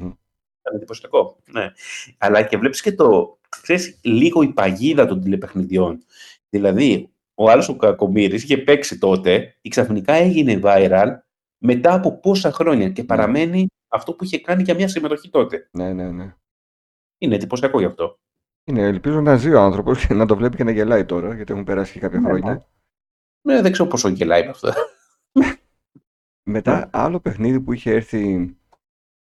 Ήταν 0.60 0.74
εντυπωσιακό. 0.76 1.36
Ναι. 1.52 1.70
Αλλά 2.18 2.42
και 2.42 2.56
βλέπεις 2.56 2.80
και 2.80 2.92
το. 2.92 3.38
Ξέρεις, 3.62 3.98
λίγο 4.02 4.42
η 4.42 4.48
παγίδα 4.48 5.06
των 5.06 5.20
τηλεπαιχνιδιών. 5.22 5.98
Δηλαδή, 6.50 7.10
ο 7.34 7.50
άλλος 7.50 7.68
ο 7.68 7.76
Κακομήρη 7.76 8.34
είχε 8.36 8.56
παίξει 8.58 8.98
τότε 8.98 9.54
και 9.60 9.68
ξαφνικά 9.68 10.12
έγινε 10.12 10.60
viral 10.62 11.06
μετά 11.58 11.94
από 11.94 12.18
πόσα 12.20 12.52
χρόνια 12.52 12.88
και 12.88 13.04
παραμένει 13.04 13.66
αυτό 13.94 14.12
που 14.12 14.24
είχε 14.24 14.40
κάνει 14.40 14.62
για 14.62 14.74
μια 14.74 14.88
συμμετοχή 14.88 15.30
τότε. 15.30 15.68
Ναι, 15.72 15.92
ναι, 15.92 16.10
ναι. 16.10 16.34
Είναι 17.18 17.34
εντυπωσιακό 17.34 17.78
γι' 17.78 17.84
αυτό. 17.84 18.18
Είναι, 18.64 18.82
ελπίζω 18.82 19.20
να 19.20 19.36
ζει 19.36 19.52
ο 19.52 19.60
άνθρωπος 19.60 20.06
και 20.06 20.14
να 20.14 20.26
το 20.26 20.36
βλέπει 20.36 20.56
και 20.56 20.64
να 20.64 20.70
γελάει 20.70 21.04
τώρα, 21.04 21.34
γιατί 21.34 21.52
έχουν 21.52 21.64
περάσει 21.64 21.92
και 21.92 22.00
κάποια 22.00 22.20
Ναι, 22.20 22.26
χρόνια. 22.26 22.66
Ναι, 23.46 23.60
δεν 23.60 23.72
ξέρω 23.72 23.88
πόσο 23.88 24.08
γελάει 24.08 24.42
με 24.44 24.48
αυτό. 24.50 24.72
Μετά, 26.50 26.78
Ναι. 26.78 26.84
άλλο 26.92 27.20
παιχνίδι 27.20 27.60
που 27.60 27.72
είχε 27.72 27.90
έρθει. 27.90 28.56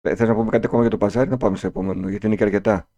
Θες 0.08 0.28
να 0.28 0.34
πούμε 0.34 0.50
κάτι 0.50 0.66
ακόμα 0.66 0.80
για 0.82 0.90
το 0.90 0.98
παζάρι, 0.98 1.30
να 1.30 1.36
πάμε 1.36 1.56
σε 1.56 1.66
επόμενο, 1.66 2.08
γιατί 2.08 2.26
είναι 2.26 2.36
και 2.36 2.44
αρκετά. 2.44 2.88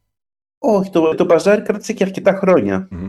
Όχι, 0.59 0.91
το, 0.91 1.15
το 1.15 1.25
μπαζάρι 1.25 1.63
κράτησε 1.63 1.93
και 1.93 2.05
αρκετά 2.05 2.33
χρόνια. 2.35 2.89
Μμμ. 2.91 3.09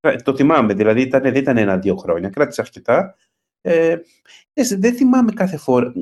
Ε, 0.00 0.16
Το 0.16 0.36
θυμάμαι, 0.36 0.74
δηλαδή 0.74 1.00
ήταν, 1.00 1.22
δεν 1.22 1.34
ήταν 1.34 1.56
ένα-δύο 1.56 1.96
χρόνια, 1.96 2.28
κράτησε 2.30 2.60
αρκετά. 2.60 3.16
Ε, 3.60 3.96
δεν- 4.52 4.80
δεν 4.80 4.94
θυμάμαι 4.94 5.32
κάθε 5.32 5.56
φορά 5.56 5.92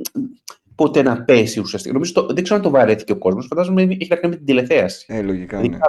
ποτέ 0.84 1.02
να 1.02 1.24
πέσει 1.24 1.60
ουσιαστικά. 1.60 1.94
Νομίζω 1.94 2.12
το, 2.12 2.26
δεν 2.26 2.42
ξέρω 2.44 2.56
αν 2.56 2.62
το 2.62 2.70
βαρέθηκε 2.70 3.12
ο 3.12 3.18
κόσμος. 3.18 3.46
Φαντάζομαι 3.46 3.82
έχει 3.82 4.06
να 4.08 4.16
κάνει 4.16 4.28
με 4.28 4.36
την 4.36 4.44
τηλεθέαση. 4.46 5.04
Ε, 5.08 5.22
λογικά 5.22 5.56
Δηλαδή, 5.60 5.76
ναι. 5.76 5.82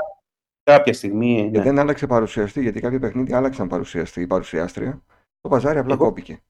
Κάποια 0.63 0.93
στιγμή. 0.93 1.50
Και 1.51 1.57
Ναι. 1.57 1.63
δεν 1.63 1.79
άλλαξε 1.79 2.07
παρουσιαστή, 2.07 2.62
γιατί 2.62 2.79
κάποια 2.79 3.00
παιχνίδια 3.00 3.38
άλλαξαν 3.38 3.67
παρουσιαστή 3.67 4.21
ή 4.21 4.27
παρουσιάστρια. 4.27 5.03
Το 5.41 5.50
παζάρι 5.50 5.79
απλά 5.79 5.93
Εγώ- 5.93 6.03
κόπηκε. 6.05 6.41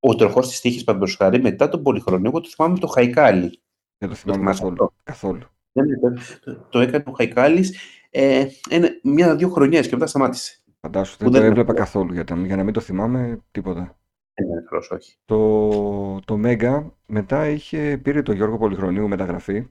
Ο 0.00 0.14
τροχός 0.14 0.48
της 0.48 0.60
τύχης, 0.60 0.84
παραδείγματο 0.84 1.24
χάρη, 1.24 1.40
μετά 1.42 1.68
τον 1.68 1.82
πολυχρονίο, 1.82 2.28
εγώ 2.28 2.40
το 2.40 2.48
θυμάμαι 2.48 2.72
με 2.74 2.78
το 2.80 2.86
Χαϊκάλι. 2.86 3.60
Δεν 3.98 4.08
το 4.08 4.14
θυμάμαι 4.14 4.38
θυμάσαι 4.40 4.60
καθόλου. 4.62 4.82
αυτό; 4.84 4.94
καθόλου. 5.02 5.42
Δεν 5.72 5.84
είναι, 5.86 5.98
το, 6.44 6.66
το 6.70 6.80
έκανε 6.80 7.04
ο 7.06 7.10
Χαϊκάλι 7.12 7.74
ε, 8.10 8.46
ένα- 8.70 8.88
μια-δύο 9.02 9.48
χρονιές 9.48 9.88
και 9.88 9.94
μετά 9.94 10.06
σταμάτησε. 10.06 10.58
Φαντάσου, 10.80 11.16
Που 11.16 11.22
δεν 11.24 11.32
το 11.32 11.38
δεν- 11.38 11.50
έβλεπα 11.50 11.74
καθόλου. 11.74 12.12
Για, 12.12 12.24
τα- 12.24 12.36
για 12.36 12.56
να 12.56 12.64
μην 12.64 12.72
το 12.72 12.80
θυμάμαι 12.80 13.38
τίποτα. 13.50 13.98
Ε, 14.38 14.42
ναι, 14.44 14.50
είναι 14.52 14.62
καλός, 14.68 14.90
όχι. 14.90 15.16
Το, 15.24 16.20
το 16.20 16.40
Mega 16.44 16.90
μετά 17.06 17.48
είχε, 17.48 17.98
πήρε 18.02 18.22
το 18.22 18.32
Γιώργο 18.32 18.58
Πολυχρονίου 18.58 19.08
μεταγραφή 19.08 19.62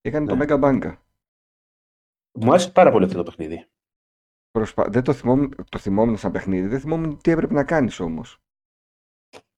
και 0.00 0.08
έκανε 0.08 0.34
Ναι. 0.34 0.46
το 0.46 0.54
Mega 0.56 0.60
Banka. 0.64 0.96
Μου 2.40 2.50
άρεσε 2.50 2.70
πάρα 2.70 2.90
πολύ 2.90 3.04
αυτό 3.04 3.16
το 3.16 3.22
παιχνίδι. 3.22 3.66
Προσπα... 4.50 4.88
Δεν 4.88 5.02
το 5.02 5.12
θυμόμουν, 5.12 5.54
το 5.68 5.78
θυμόμουν 5.78 6.16
σαν 6.16 6.32
παιχνίδι, 6.32 6.66
δεν 6.66 6.80
θυμόμουν 6.80 7.18
τι 7.20 7.30
έπρεπε 7.30 7.54
να 7.54 7.64
κάνεις 7.64 8.00
όμως. 8.00 8.42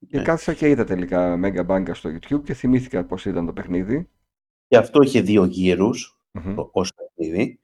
Και 0.07 0.17
Ναι. 0.17 0.23
κάθισα 0.23 0.55
και 0.55 0.69
είδα 0.69 0.85
τελικά 0.85 1.41
Mega 1.43 1.67
Banka 1.67 1.91
στο 1.95 2.11
YouTube 2.11 2.43
και 2.45 2.55
θυμήθηκα 2.55 3.05
πώς 3.05 3.27
ήταν 3.27 3.47
το 3.47 3.53
παιχνίδι. 3.53 4.09
Και 4.67 4.77
αυτό 4.77 5.03
είχε 5.03 5.21
δύο 5.21 5.45
γύρους 5.45 6.21
Μμμ. 6.33 6.55
ως 6.73 6.93
παιχνίδι. 6.95 7.61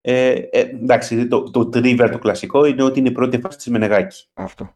Ε, 0.00 0.30
ε, 0.32 0.60
εντάξει, 0.60 1.28
το, 1.28 1.50
το 1.50 1.60
trivial, 1.60 2.08
το 2.12 2.18
κλασικό, 2.18 2.64
είναι 2.64 2.82
ότι 2.82 2.98
είναι 2.98 3.08
η 3.08 3.12
πρώτη 3.12 3.40
φάση 3.40 3.56
της 3.56 3.66
Μενεγάκη. 3.66 4.28
Αυτό. 4.34 4.74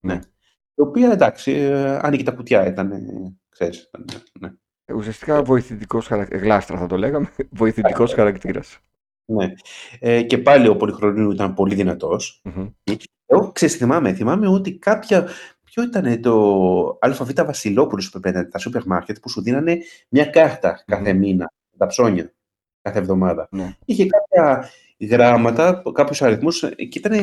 Ναι. 0.00 0.18
Το 0.74 0.84
οποίο 0.84 1.10
εντάξει, 1.10 1.52
ε, 1.52 1.98
άνοιγε 2.02 2.22
τα 2.22 2.32
κουτιά, 2.32 2.66
ήταν. 2.66 2.92
ε, 2.92 3.02
Ξέρεις, 3.48 3.82
ήταν, 3.82 4.04
ναι. 4.40 4.52
Ε, 4.84 4.92
Ουσιαστικά 4.94 5.42
βοηθητικός 5.42 6.06
χαρακτήρας, 6.06 6.42
γλάστρα 6.42 6.78
θα 6.78 6.86
το 6.86 6.96
λέγαμε, 6.96 7.30
βοηθητικός 7.50 8.12
χαρακτήρας. 8.12 8.78
ναι. 9.24 9.52
Ε, 9.98 10.22
και 10.22 10.38
πάλι 10.38 10.68
ο 10.68 10.76
Πολυχρονίου 10.76 11.30
ήταν 11.30 11.54
πολύ 11.54 11.74
δυνατός. 11.74 12.40
Μμμ. 12.44 12.68
Εγώ 13.26 13.52
ξέρεις, 13.52 13.76
θυμάμαι, 13.76 14.14
θυμάμαι 14.14 14.48
ότι 14.48 14.78
κάποια. 14.78 15.28
Ποιο 15.64 15.82
ήταν 15.82 16.20
το 16.20 16.98
ΑΒ 17.00 17.30
Βασιλόπουλος 17.44 18.10
που 18.10 18.16
έπαιρνε 18.18 18.44
τα 18.44 18.58
σούπερ 18.58 18.86
μάρκετ 18.86 19.16
που 19.22 19.28
σου 19.28 19.42
δίνανε 19.42 19.78
μια 20.08 20.24
κάρτα 20.24 20.82
κάθε 20.86 21.12
μήνα, 21.12 21.52
τα 21.76 21.86
ψώνια, 21.86 22.32
κάθε 22.82 22.98
εβδομάδα. 22.98 23.48
Ναι. 23.50 23.76
Είχε 23.84 24.06
κάποια 24.06 24.70
γράμματα, 25.00 25.82
κάποιους 25.92 26.22
αριθμούς 26.22 26.60
και 26.60 26.98
ήταν 26.98 27.12
ε, 27.12 27.22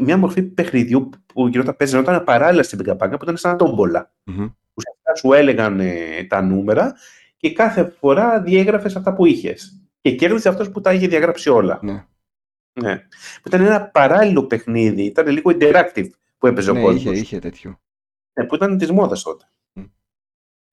μια 0.00 0.16
μορφή 0.16 0.42
παιχνιδιού 0.42 1.10
που 1.26 1.48
γινόταν 1.48 1.76
παίζονταν 1.76 2.24
παράλληλα 2.24 2.62
στην 2.62 2.78
Πικαπάγκα 2.78 3.16
που 3.16 3.24
ήταν 3.24 3.36
σαν 3.36 3.56
τόμπολα. 3.56 4.12
Μμμ. 4.24 4.48
Ουσιαστικά 4.74 5.14
σου 5.16 5.32
έλεγαν 5.32 5.80
ε, 5.80 6.24
τα 6.24 6.42
νούμερα 6.42 6.94
και 7.36 7.52
κάθε 7.52 7.88
φορά 7.88 8.40
διέγραφες 8.40 8.96
αυτά 8.96 9.14
που 9.14 9.26
είχες. 9.26 9.82
Και 10.00 10.14
κέρδισε 10.14 10.48
αυτός 10.48 10.70
που 10.70 10.80
τα 10.80 10.92
είχε 10.92 11.06
διαγράψει 11.06 11.48
όλα. 11.48 11.78
Ναι, 11.82 12.06
Ναι. 12.72 12.98
Που 13.42 13.48
ήταν 13.48 13.60
ένα 13.60 13.82
παράλληλο 13.86 14.44
παιχνίδι, 14.46 15.02
ήταν 15.02 15.26
λίγο 15.26 15.50
interactive 15.54 16.10
που 16.38 16.46
έπαιζε 16.46 16.70
ο 16.70 16.74
ναι 16.74 16.80
κόσμος. 16.80 17.02
είχε, 17.02 17.20
είχε 17.20 17.38
τέτοιο. 17.38 17.80
Ναι, 18.32 18.46
που 18.46 18.54
ήταν 18.54 18.78
της 18.78 18.90
μόδας 18.90 19.22
τότε. 19.22 19.44
Μμ. 19.72 19.84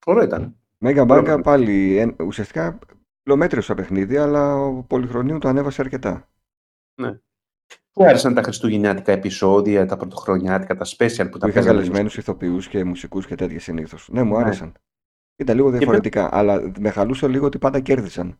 Ωραίο 0.06 0.24
ήταν. 0.24 0.56
Mega 0.86 1.04
Μπράβο. 1.06 1.34
Banka 1.34 1.44
πάλι 1.44 1.98
ε, 1.98 2.24
ουσιαστικά 2.24 2.80
κιλομέτριο 3.24 3.62
σαν 3.62 3.76
παιχνίδι, 3.76 4.18
αλλά 4.18 4.56
ο 4.56 4.84
Πολυχρονίου 4.84 5.38
το 5.38 5.48
ανέβασε 5.48 5.82
αρκετά. 5.82 6.30
Που 7.94 8.04
άρεσαν 8.04 8.34
τα 8.34 8.42
χριστουγεννιάτικα 8.44 9.12
επεισόδια, 9.12 9.86
τα 9.86 9.98
πρωτοχρονιάτικα, 9.98 10.76
τα 10.76 10.86
special 10.86 11.24
που 11.24 11.30
Που 11.30 11.38
τα 11.38 11.48
είχαν 11.48 11.54
παίζανε. 11.54 11.76
καλεσμένους 11.76 12.18
ηθοποιούς 12.18 12.68
και 12.68 12.84
μουσικούς 12.84 13.26
και 13.28 13.36
τέτοια 13.36 13.60
συνήθως. 13.60 14.10
Ναι, 14.12 14.24
μου 14.24 14.36
Ναι. 14.38 14.44
άρεσαν. 14.44 14.74
Ήταν 15.36 15.56
λίγο 15.56 15.70
διαφορετικά, 15.70 16.30
αλλά 16.36 16.72
με 16.80 16.90
χαλούσε 16.90 17.28
λίγο 17.28 17.46
ότι 17.46 17.58
πάντα 17.58 17.80
κέρδισαν. 17.80 18.40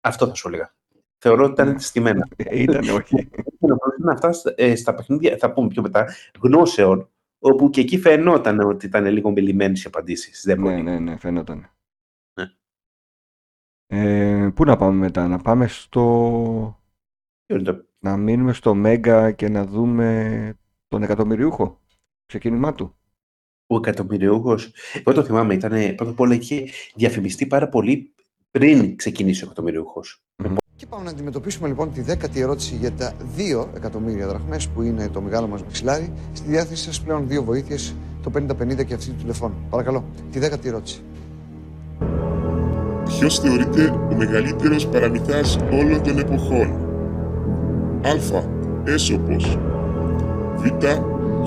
Αυτό 0.00 0.26
θα 0.26 0.34
σου 0.34 0.48
έλεγα. 0.48 0.74
Θεωρώ 1.18 1.44
ότι 1.44 1.52
ήταν 1.52 1.68
Ναι. 1.68 1.78
στημένα. 1.78 2.28
Ε, 2.36 2.62
Ήταν, 2.62 2.82
όχι. 3.02 3.28
Είναι 4.00 4.12
αυτά 4.12 4.32
στα- 4.32 4.54
ε, 4.56 4.74
στα 4.76 4.94
παιχνίδια, 4.94 5.36
θα 5.36 5.52
πούμε 5.52 5.68
πιο 5.68 5.82
μετά, 5.82 6.08
γνώσεων, 6.40 7.08
όπου 7.38 7.70
και 7.70 7.80
εκεί 7.80 7.98
φαινόταν 7.98 8.60
ότι 8.60 8.86
ήταν 8.86 9.06
λίγο 9.06 9.30
μιλημένε 9.30 9.78
οι 9.78 9.82
απαντήσεις. 9.84 10.42
Δεν 10.44 10.60
ναι, 10.60 10.70
μπορεί. 10.70 10.82
ναι, 10.82 10.98
ναι, 10.98 11.16
φαίνονταν. 11.16 11.70
Ναι. 12.40 12.50
Ε, 13.86 14.50
πού 14.54 14.64
να 14.64 14.76
πάμε 14.76 14.96
μετά, 14.98 15.28
να 15.28 15.38
πάμε 15.38 15.66
στο. 15.66 16.02
Ποιο 17.46 17.56
είναι 17.56 17.64
το- 17.72 17.84
να 18.04 18.16
μείνουμε 18.16 18.52
στο 18.52 18.74
Μέγκα 18.74 19.30
και 19.30 19.48
να 19.48 19.64
δούμε 19.64 20.58
τον 20.88 21.02
εκατομμυριούχο. 21.02 21.80
Ξεκίνημά 22.26 22.74
του. 22.74 22.96
Ο 23.66 23.76
εκατομμυριούχος. 23.76 24.72
Εγώ 24.94 25.12
το 25.12 25.24
θυμάμαι, 25.24 25.54
ήταν 25.54 25.94
πρώτα 25.94 26.10
απ' 26.10 26.20
όλα 26.20 26.34
είχε 26.34 26.64
διαφημιστεί 26.94 27.46
πάρα 27.46 27.68
πολύ 27.68 28.14
πριν 28.50 28.96
ξεκινήσει 28.96 29.42
ο 29.42 29.46
εκατομμυριούχος. 29.46 30.22
Και 30.76 30.86
πάμε 30.86 31.04
να 31.04 31.10
αντιμετωπίσουμε 31.10 31.68
λοιπόν 31.68 31.92
τη 31.92 32.00
δέκατη 32.00 32.40
ερώτηση 32.40 32.74
για 32.74 32.92
τα 32.92 33.12
2 33.36 33.66
εκατομμύρια 33.74 34.26
δραχμές 34.26 34.68
που 34.68 34.82
είναι 34.82 35.08
το 35.08 35.20
μεγάλο 35.20 35.46
μας 35.46 35.62
μαξιλάρι. 35.62 36.12
Στη 36.32 36.48
διάθεση 36.48 36.82
σας 36.84 37.02
πλέον 37.02 37.28
δύο 37.28 37.42
βοήθειες, 37.42 37.94
το 38.22 38.30
50-50 38.30 38.84
και 38.84 38.94
αυτή 38.94 39.10
του 39.10 39.16
τηλεφώνου. 39.16 39.66
Παρακαλώ, 39.70 40.04
τη 40.30 40.38
δέκατη 40.38 40.68
ερώτηση. 40.68 41.02
Ποιος 43.04 43.38
θεωρείται 43.38 43.88
ο 43.88 44.14
μεγαλύτερος 44.16 44.86
παραμυθάς 44.88 45.56
όλων 45.56 46.02
των 46.02 46.18
εποχών; 46.18 46.83
Α. 48.04 48.42
Έσωπος 48.84 49.58
Β. 50.56 50.66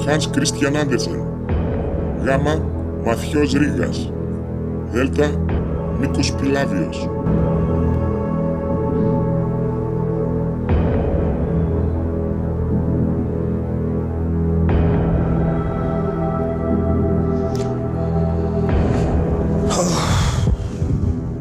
Hans 0.05 0.35
Christian 0.35 0.73
Andersen 0.73 1.19
Γ. 2.23 2.27
Μαθιός 3.05 3.53
Ρήγας 3.53 4.11
Δ. 4.91 4.97
Νίκος 5.99 6.33
Πιλάβιος 6.33 7.09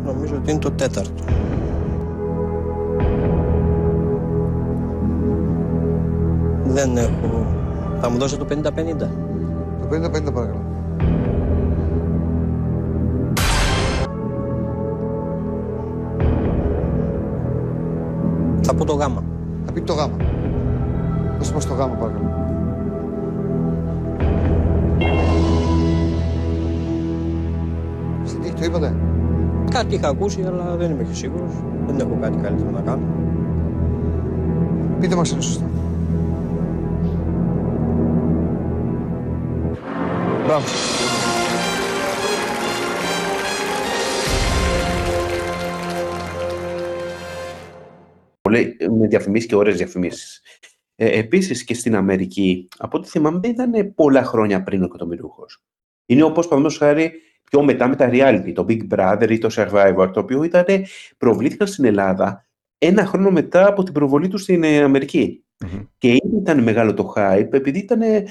Νομίζω 0.05 0.35
ότι 0.37 0.51
είναι 0.51 0.61
το 0.61 0.71
τέταρτο. 0.71 1.16
Θα 8.07 8.13
μου 8.13 8.19
δώσω 8.19 8.37
το 8.37 8.47
50-50. 8.51 8.55
Το 9.81 9.89
50-50 9.91 10.33
παρακαλώ. 10.33 10.63
Θα 18.63 18.75
πω 18.75 18.85
το 18.85 18.95
γάμα. 18.95 19.25
Θα 19.65 19.73
πει 19.73 19.81
το 19.81 19.93
γάμα. 19.93 20.17
Δώστε 21.39 21.55
μας 21.55 21.67
το 21.67 21.75
γάμα 21.75 21.95
παρακαλώ. 21.95 22.31
Στην 28.25 28.41
τύχη 28.41 28.55
το 28.55 28.65
είπατε; 28.65 28.95
Κάτι 29.71 29.95
είχα 29.95 30.09
ακούσει, 30.09 30.43
αλλά 30.43 30.77
δεν 30.77 30.91
είμαι 30.91 31.03
και 31.03 31.15
σίγουρος. 31.15 31.53
Δεν 31.87 31.99
έχω 31.99 32.19
κάτι 32.21 32.39
καλύτερο 32.39 32.71
να 32.71 32.81
κάνω. 32.81 33.07
Πείτε 35.01 35.17
μας 35.17 35.31
είναι 35.31 35.41
σωστό. 35.41 35.76
Μπράβο. 40.47 40.65
Πολύ, 48.41 48.77
με 48.99 49.07
διαφημίσεις 49.07 49.49
και 49.49 49.57
ωραίες 49.57 49.77
διαφημίσεις. 49.77 50.43
Ε, 50.95 51.19
Επίσης 51.19 51.65
και 51.65 51.75
στην 51.75 51.97
Αμερική, 51.97 52.69
από 52.79 52.99
ό,τι 52.99 53.09
θυμάμαι, 53.09 53.39
δεν 53.39 53.51
ήταν 53.51 53.95
πολλά 53.95 54.23
χρόνια 54.23 54.63
πριν 54.63 54.83
ο 54.83 54.85
εκατομμυριούχος. 54.85 55.63
Είναι 56.07 56.23
όπως 56.23 56.49
παραδείγματος 56.49 56.79
χάρη 56.79 57.13
πιο 57.51 57.63
μετά 57.63 57.89
με 57.89 57.97
τα 57.97 58.11
reality, 58.13 58.53
το 58.55 58.67
Big 58.69 58.87
Brother 58.95 59.31
ή 59.31 59.39
το 59.39 59.49
Survivor, 59.53 60.11
το 60.13 60.21
οποίο 60.21 60.43
ήταν, 60.43 60.65
προβλήθηκαν 61.19 61.67
στην 61.67 61.85
Ελλάδα 61.85 62.47
ένα 62.79 63.07
χρόνο 63.07 63.31
μετά 63.31 63.67
από 63.67 63.83
την 63.83 63.93
προβολή 63.93 64.29
τους 64.29 64.43
στην 64.43 64.65
ε, 64.65 64.83
Αμερική. 64.83 65.46
Μμμ. 65.65 65.83
Και 65.99 66.09
ήδη 66.09 66.37
ήταν 66.37 66.63
μεγάλο 66.63 66.95
το 66.95 67.13
hype, 67.17 67.49
επειδή 67.53 67.79
ήταν. 67.79 68.03
ε, 68.03 68.25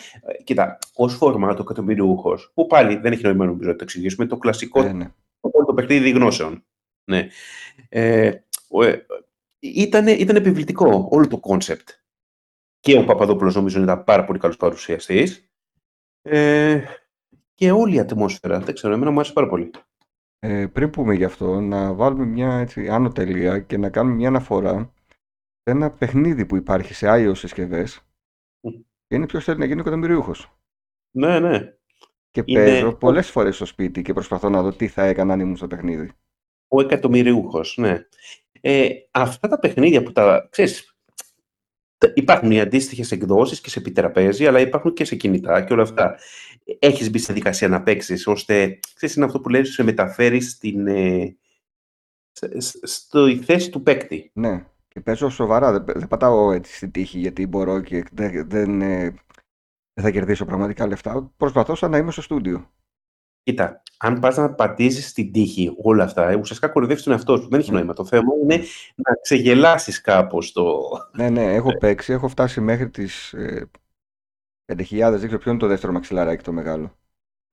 Κοίτα, 0.43 0.77
ως 0.93 1.15
φορμάτο 1.15 1.61
εκατομμυριούχος, 1.61 2.51
που 2.53 2.65
πάλι 2.67 2.95
δεν 2.95 3.11
έχει 3.11 3.23
νόημα 3.23 3.45
νομίζω 3.45 3.69
να 3.69 3.75
το 3.75 3.83
εξηγήσουμε, 3.83 4.25
το 4.25 4.37
κλασικό 4.37 4.83
Ε, 4.83 4.91
ναι. 4.91 5.11
το 5.65 5.73
παιχνίδι 5.73 6.09
γνώσεων. 6.09 6.63
Ναι. 7.03 7.27
Ε, 7.89 8.31
ο- 8.69 8.83
ε, 8.83 9.05
ήταν, 9.59 10.07
ήταν 10.07 10.35
επιβλητικό 10.35 11.07
όλο 11.11 11.27
το 11.27 11.37
κόνσεπτ. 11.37 11.89
Και 12.79 12.97
ο 12.97 13.03
Παπαδόπουλος 13.05 13.55
νομίζω 13.55 13.81
ήταν 13.81 14.03
πάρα 14.03 14.25
πολύ 14.25 14.39
καλός 14.39 14.57
παρουσιαστής. 14.57 15.49
Ε, 16.21 16.81
και 17.55 17.71
όλη 17.71 17.95
η 17.95 17.99
ατμόσφαιρα, 17.99 18.59
δεν 18.59 18.73
ξέρω, 18.73 18.93
εμένα 18.93 19.11
μου 19.11 19.17
άρεσε 19.19 19.33
πάρα 19.33 19.47
πολύ. 19.47 19.71
Ε, 20.39 20.65
πριν 20.65 20.89
πούμε 20.89 21.13
γι' 21.13 21.23
αυτό, 21.23 21.59
να 21.61 21.93
βάλουμε 21.93 22.25
μια 22.25 22.53
έτσι, 22.53 22.87
άνω 22.87 23.09
τελεία 23.09 23.59
και 23.59 23.77
να 23.77 23.89
κάνουμε 23.89 24.15
μια 24.15 24.27
αναφορά 24.27 24.75
σε 24.75 24.94
ένα 25.67 25.91
παιχνίδι 25.91 26.45
που 26.45 26.55
υπάρχει 26.55 26.93
σε 26.93 27.07
iOS 27.09 27.35
συσκευές 27.37 28.01
Μμ. 28.59 28.69
και 29.07 29.15
είναι 29.15 29.25
ποιο 29.25 29.39
θέλει 29.39 29.59
να 29.59 29.65
γίνει 29.65 29.77
ο 29.77 29.81
εκατομμυριούχος. 29.81 30.57
Ναι, 31.11 31.39
ναι. 31.39 31.73
Και 32.31 32.41
Είναι- 32.45 32.63
παίζω 32.65 32.93
πολλές 32.95 33.29
φορές 33.29 33.55
στο 33.55 33.65
σπίτι 33.65 34.01
και 34.01 34.13
προσπαθώ 34.13 34.49
να 34.49 34.61
δω 34.61 34.73
τι 34.73 34.87
θα 34.87 35.03
έκανα 35.05 35.33
αν 35.33 35.39
ήμουν 35.39 35.55
στο 35.57 35.67
παιχνίδι. 35.67 36.11
Ο 36.67 36.81
εκατομμυριούχος, 36.81 37.77
ναι. 37.77 38.07
Ε, 38.61 38.89
αυτά 39.11 39.47
τα 39.47 39.59
παιχνίδια 39.59 40.03
που 40.03 40.11
τα, 40.11 40.47
ξέρεις, 40.51 40.97
τα- 41.97 42.11
υπάρχουν 42.15 42.51
οι 42.51 42.59
αντίστοιχες 42.59 43.11
εκδόσεις 43.11 43.61
και 43.61 43.69
σε 43.69 43.79
επιτραπέζι, 43.79 44.47
αλλά 44.47 44.59
υπάρχουν 44.59 44.93
και 44.93 45.05
σε 45.05 45.15
κινητά 45.15 45.63
και 45.63 45.73
όλα 45.73 45.81
αυτά. 45.83 46.17
Έχεις 46.79 47.09
μπει 47.11 47.17
στη 47.17 47.33
δικασία 47.33 47.67
να 47.67 47.83
παίξεις, 47.83 48.27
ώστε, 48.27 48.79
ξέρεις, 48.95 49.15
είναι 49.15 49.25
αυτό 49.25 49.39
που 49.41 49.49
λέει, 49.49 49.63
σε 49.63 49.83
μεταφέρεις 49.83 50.49
στην, 50.51 50.87
ε, 50.87 51.37
σε- 52.31 52.59
σε- 52.61 52.79
στη 52.87 53.37
θέση 53.43 53.69
του 53.69 53.81
παίκτη. 53.83 54.31
Ναι, 54.33 54.57
και 54.59 54.65
παίζω 55.01 55.29
σοβαρά. 55.29 55.71
Δεν, 55.71 55.83
δεν 55.99 56.07
πατάω 56.07 56.51
έτσι 56.51 56.75
στην 56.75 56.91
τύχη 56.91 57.19
γιατί 57.19 57.47
μπορώ 57.47 57.81
και 57.81 58.03
δεν, 58.11 58.49
δεν, 58.49 58.81
ε, 58.81 59.09
δεν 59.93 60.03
θα 60.03 60.11
κερδίσω 60.11 60.45
πραγματικά 60.45 60.87
λεφτά. 60.87 61.31
Προσπαθώ 61.37 61.75
σαν 61.75 61.91
να 61.91 61.97
είμαι 61.97 62.11
στο 62.11 62.21
στούντιο. 62.21 62.69
Κοίτα, 63.43 63.81
αν 63.97 64.19
πας 64.19 64.37
να 64.37 64.53
πατήσεις 64.53 65.13
την 65.13 65.31
τύχη 65.31 65.73
όλα 65.81 66.03
αυτά, 66.03 66.29
ε, 66.29 66.35
ουσιαστικά 66.35 66.71
κορυδεύει 66.71 67.03
τον 67.03 67.13
εαυτό 67.13 67.37
σου. 67.37 67.47
Δεν 67.49 67.59
έχει 67.59 67.71
Ναι. 67.71 67.77
νόημα. 67.77 67.93
Το 67.93 68.05
θέμα 68.05 68.33
είναι 68.43 68.63
να 68.95 69.15
ξεγελάσεις 69.21 70.01
κάπως 70.01 70.51
το. 70.51 70.81
Ναι, 71.11 71.29
ναι, 71.29 71.53
έχω 71.53 71.77
παίξει, 71.77 72.13
έχω 72.13 72.27
φτάσει 72.27 72.61
μέχρι 72.61 72.89
τις 72.89 73.33
ε, 73.33 73.69
5.000, 74.65 75.09
δεν 75.09 75.17
ξέρω 75.27 75.37
ποιο 75.37 75.51
είναι 75.51 75.59
το 75.59 75.67
δεύτερο 75.67 75.93
μαξιλαράκι 75.93 76.43
το 76.43 76.51
μεγάλο. 76.51 76.97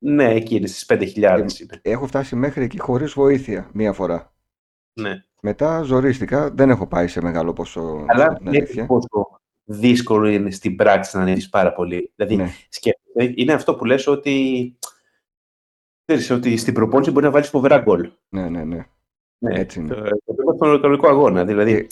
Ναι, 0.05 0.35
εκείνε 0.35 0.67
τι 0.67 0.85
5.000 0.89 1.15
είναι. 1.61 1.81
Έχω 1.83 2.07
φτάσει 2.07 2.37
μέχρι 2.37 2.65
εκεί 2.65 2.79
χωρίς 2.79 3.13
βοήθεια 3.13 3.71
μία 3.73 3.93
φορά. 3.93 4.35
Ναι. 5.01 5.25
Μετά 5.47 5.83
ζορίστηκα, 5.83 6.51
δεν 6.51 6.71
έχω 6.71 6.87
πάει 6.87 7.09
σε 7.09 7.23
μεγάλο 7.23 7.53
ποσό. 7.53 8.05
Αλλά 8.09 8.27
την 8.35 8.39
βλέπει 8.49 8.57
αλήθεια. 8.65 8.87
πόσο 8.87 9.41
δύσκολο 9.65 10.27
είναι 10.29 10.51
στην 10.51 10.77
πράξη 10.77 11.17
να 11.17 11.23
ανέβει 11.23 11.49
πάρα 11.49 11.73
πολύ. 11.73 12.13
Δηλαδή, 12.17 12.37
Ναι. 12.37 12.49
σκέφτεσαι, 12.69 13.33
είναι 13.37 13.53
αυτό 13.53 13.75
που 13.75 13.85
λες 13.85 14.07
ότι. 14.07 14.77
Ξέρεις, 16.05 16.31
ότι 16.31 16.57
στην 16.57 16.75
προπόνηση 16.75 17.11
μπορεί 17.11 17.25
να 17.25 17.31
βάλεις 17.31 17.49
φοβερά 17.49 17.79
γκολ. 17.79 18.13
Ναι, 18.29 18.49
ναι, 18.49 18.65
ναι. 18.65 18.87
Ναι, 19.39 19.59
Έτσι 19.59 19.81
είναι. 19.81 19.95
Το, 19.95 20.03
το 20.25 20.35
θέμα 20.37 20.55
στον 20.55 20.81
κανονικό 20.81 21.09
αγώνα. 21.09 21.45
Δηλαδή, 21.45 21.87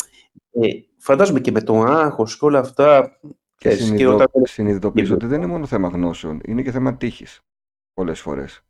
ε, 0.51 0.69
φαντάζομαι 0.99 1.41
και 1.41 1.51
με 1.51 1.61
το 1.63 1.81
άγχος 1.83 2.39
και 2.39 2.45
όλα 2.45 2.59
αυτά. 2.59 3.19
Και 3.21 3.69
ξέρεις, 3.69 3.79
και 3.79 3.85
συνειδητο... 3.85 4.15
όταν- 4.15 4.47
συνειδητοποιήσω 4.47 5.15
ότι 5.15 5.27
δεν 5.27 5.39
είναι 5.43 5.51
μόνο 5.53 5.67
θέμα 5.67 5.89
γνώσεων, 5.89 6.41
είναι 6.45 6.63
και 6.63 6.71
θέμα 6.71 6.97
τύχης 6.97 7.41
πολλές 7.95 8.21
φορές. 8.21 8.61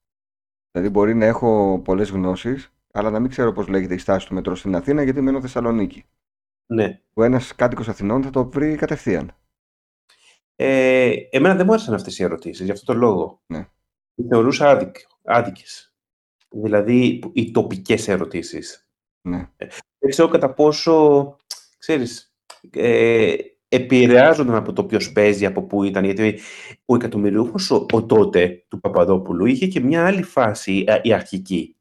Δηλαδή 0.71 0.91
μπορεί 0.93 1.15
να 1.15 1.25
έχω 1.25 1.81
πολλές 1.85 2.11
γνώσεις, 2.11 2.73
αλλά 2.93 3.11
να 3.11 3.21
μην 3.21 3.31
ξέρω 3.31 3.53
πώς 3.53 3.69
λέγεται 3.69 3.95
η 3.95 3.99
στάση 3.99 4.27
του 4.27 4.35
μετρό 4.35 4.55
στην 4.55 4.75
Αθήνα 4.75 5.03
γιατί 5.03 5.21
μένω 5.21 5.41
Θεσσαλονίκη. 5.41 6.05
Ναι. 6.67 7.01
Ο 7.15 7.25
ένας 7.25 7.55
κάτοικος 7.55 7.89
Αθηνών 7.89 8.23
θα 8.23 8.31
το 8.31 8.51
βρει 8.51 8.75
κατευθείαν. 8.75 9.35
Ε, 10.57 11.13
εμένα 11.31 11.55
δεν 11.55 11.67
μου 11.67 11.73
άρεσαν 11.73 11.95
αυτές 11.95 12.19
οι 12.19 12.23
ερωτήσεις, 12.23 12.65
γι' 12.65 12.71
αυτό 12.71 12.93
το 12.93 12.99
λόγο. 12.99 13.43
Ναι. 13.47 13.69
Τι 14.15 14.23
θεωρούσα 14.29 14.71
άδικ, 14.71 14.97
άδικες. 15.25 15.95
Δηλαδή, 16.51 17.21
οι 17.33 17.51
τοπικές 17.51 18.09
ερωτήσεις. 18.09 18.89
Ναι. 19.23 19.49
Δεν 19.99 20.11
ξέρω 20.11 20.29
κατά 20.29 20.55
πόσο, 20.55 21.37
ξέρεις, 21.79 22.35
ε, 22.71 23.35
επηρεάζονταν 23.69 24.55
από 24.55 24.73
το 24.73 24.85
ποιος 24.85 25.13
παίζει, 25.13 25.47
από 25.47 25.63
πού 25.63 25.85
ήταν, 25.85 26.05
γιατί 26.05 26.39
ο 26.85 26.95
εκατομμυριούχος 26.95 27.71
ο, 27.71 27.87
ο 27.93 28.07
τότε 28.07 28.65
του 28.69 28.81
Παπαδόπουλου 28.81 29.47
είχε 29.47 29.67
και 29.67 29.81
μια 29.81 30.07
άλλη 30.07 30.23
φάση, 30.23 30.85
ε, 30.87 31.01
η 31.03 31.13
αρχική, 31.13 31.77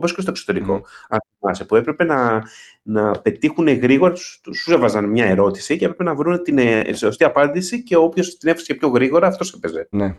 όπως 0.00 0.14
και 0.14 0.20
στο 0.20 0.30
εξωτερικό, 0.30 0.72
Μμμ. 0.72 0.80
αν 1.08 1.18
θυμάσαι, 1.38 1.64
που 1.64 1.76
έπρεπε 1.76 2.04
να, 2.04 2.42
να 2.82 3.20
πετύχουν 3.20 3.68
γρήγορα, 3.68 4.12
τους, 4.12 4.40
τους 4.42 4.66
έβαζαν 4.66 5.04
μια 5.04 5.24
ερώτηση 5.24 5.76
και 5.76 5.84
έπρεπε 5.84 6.04
να 6.04 6.14
βρουν 6.14 6.42
την 6.42 6.58
ε, 6.58 6.92
σωστή 6.92 7.24
απάντηση 7.24 7.82
και 7.82 7.96
όποιος 7.96 8.36
την 8.36 8.48
έφτιαξε 8.48 8.74
πιο 8.74 8.88
γρήγορα, 8.88 9.26
αυτός 9.26 9.52
έπαιζε. 9.52 9.88
Ναι. 9.90 10.16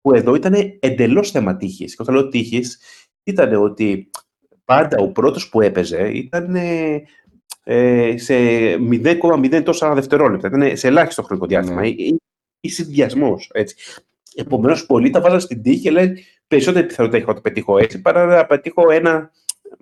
Που 0.00 0.14
εδώ 0.14 0.34
ήταν 0.34 0.54
εντελώς 0.80 1.30
θέμα 1.30 1.56
τύχης. 1.56 1.96
Και 1.96 2.02
όταν 2.02 2.14
λέω 2.14 2.28
τύχης, 2.28 2.80
ήταν 3.22 3.54
ότι 3.54 4.10
πάντα 4.64 5.02
ο 5.02 5.08
πρώτος 5.08 5.48
που 5.48 5.60
έπαιζε 5.60 6.10
ήταν 6.12 6.54
ε, 6.54 7.02
ε, 7.64 8.14
σε 8.16 8.34
0,0 8.90 9.62
τόσα 9.64 9.94
δευτερόλεπτα. 9.94 10.48
Ήταν 10.48 10.76
σε 10.76 10.86
ελάχιστο 10.86 11.22
χρονικό 11.22 11.46
διάστημα. 11.46 11.80
Ναι. 11.80 11.88
Ή, 11.88 11.94
ή, 11.98 12.20
ή 12.60 12.68
συνδυασμός. 12.68 13.50
Επομένως, 14.34 14.86
πολλοί 14.86 15.10
τα 15.10 15.20
βάζαν 15.20 15.40
στην 15.40 15.62
τύχη 15.62 15.80
και 15.80 15.90
λένε 15.90 16.14
περισσότερη 16.50 16.86
πιθανότητα 16.86 17.18
έχω 17.22 17.28
να 17.30 17.34
το 17.34 17.40
πετύχω 17.40 17.78
έτσι 17.78 18.00
παρά 18.00 18.26
να 18.26 18.46
πετύχω 18.46 18.90
ένα, 18.90 19.32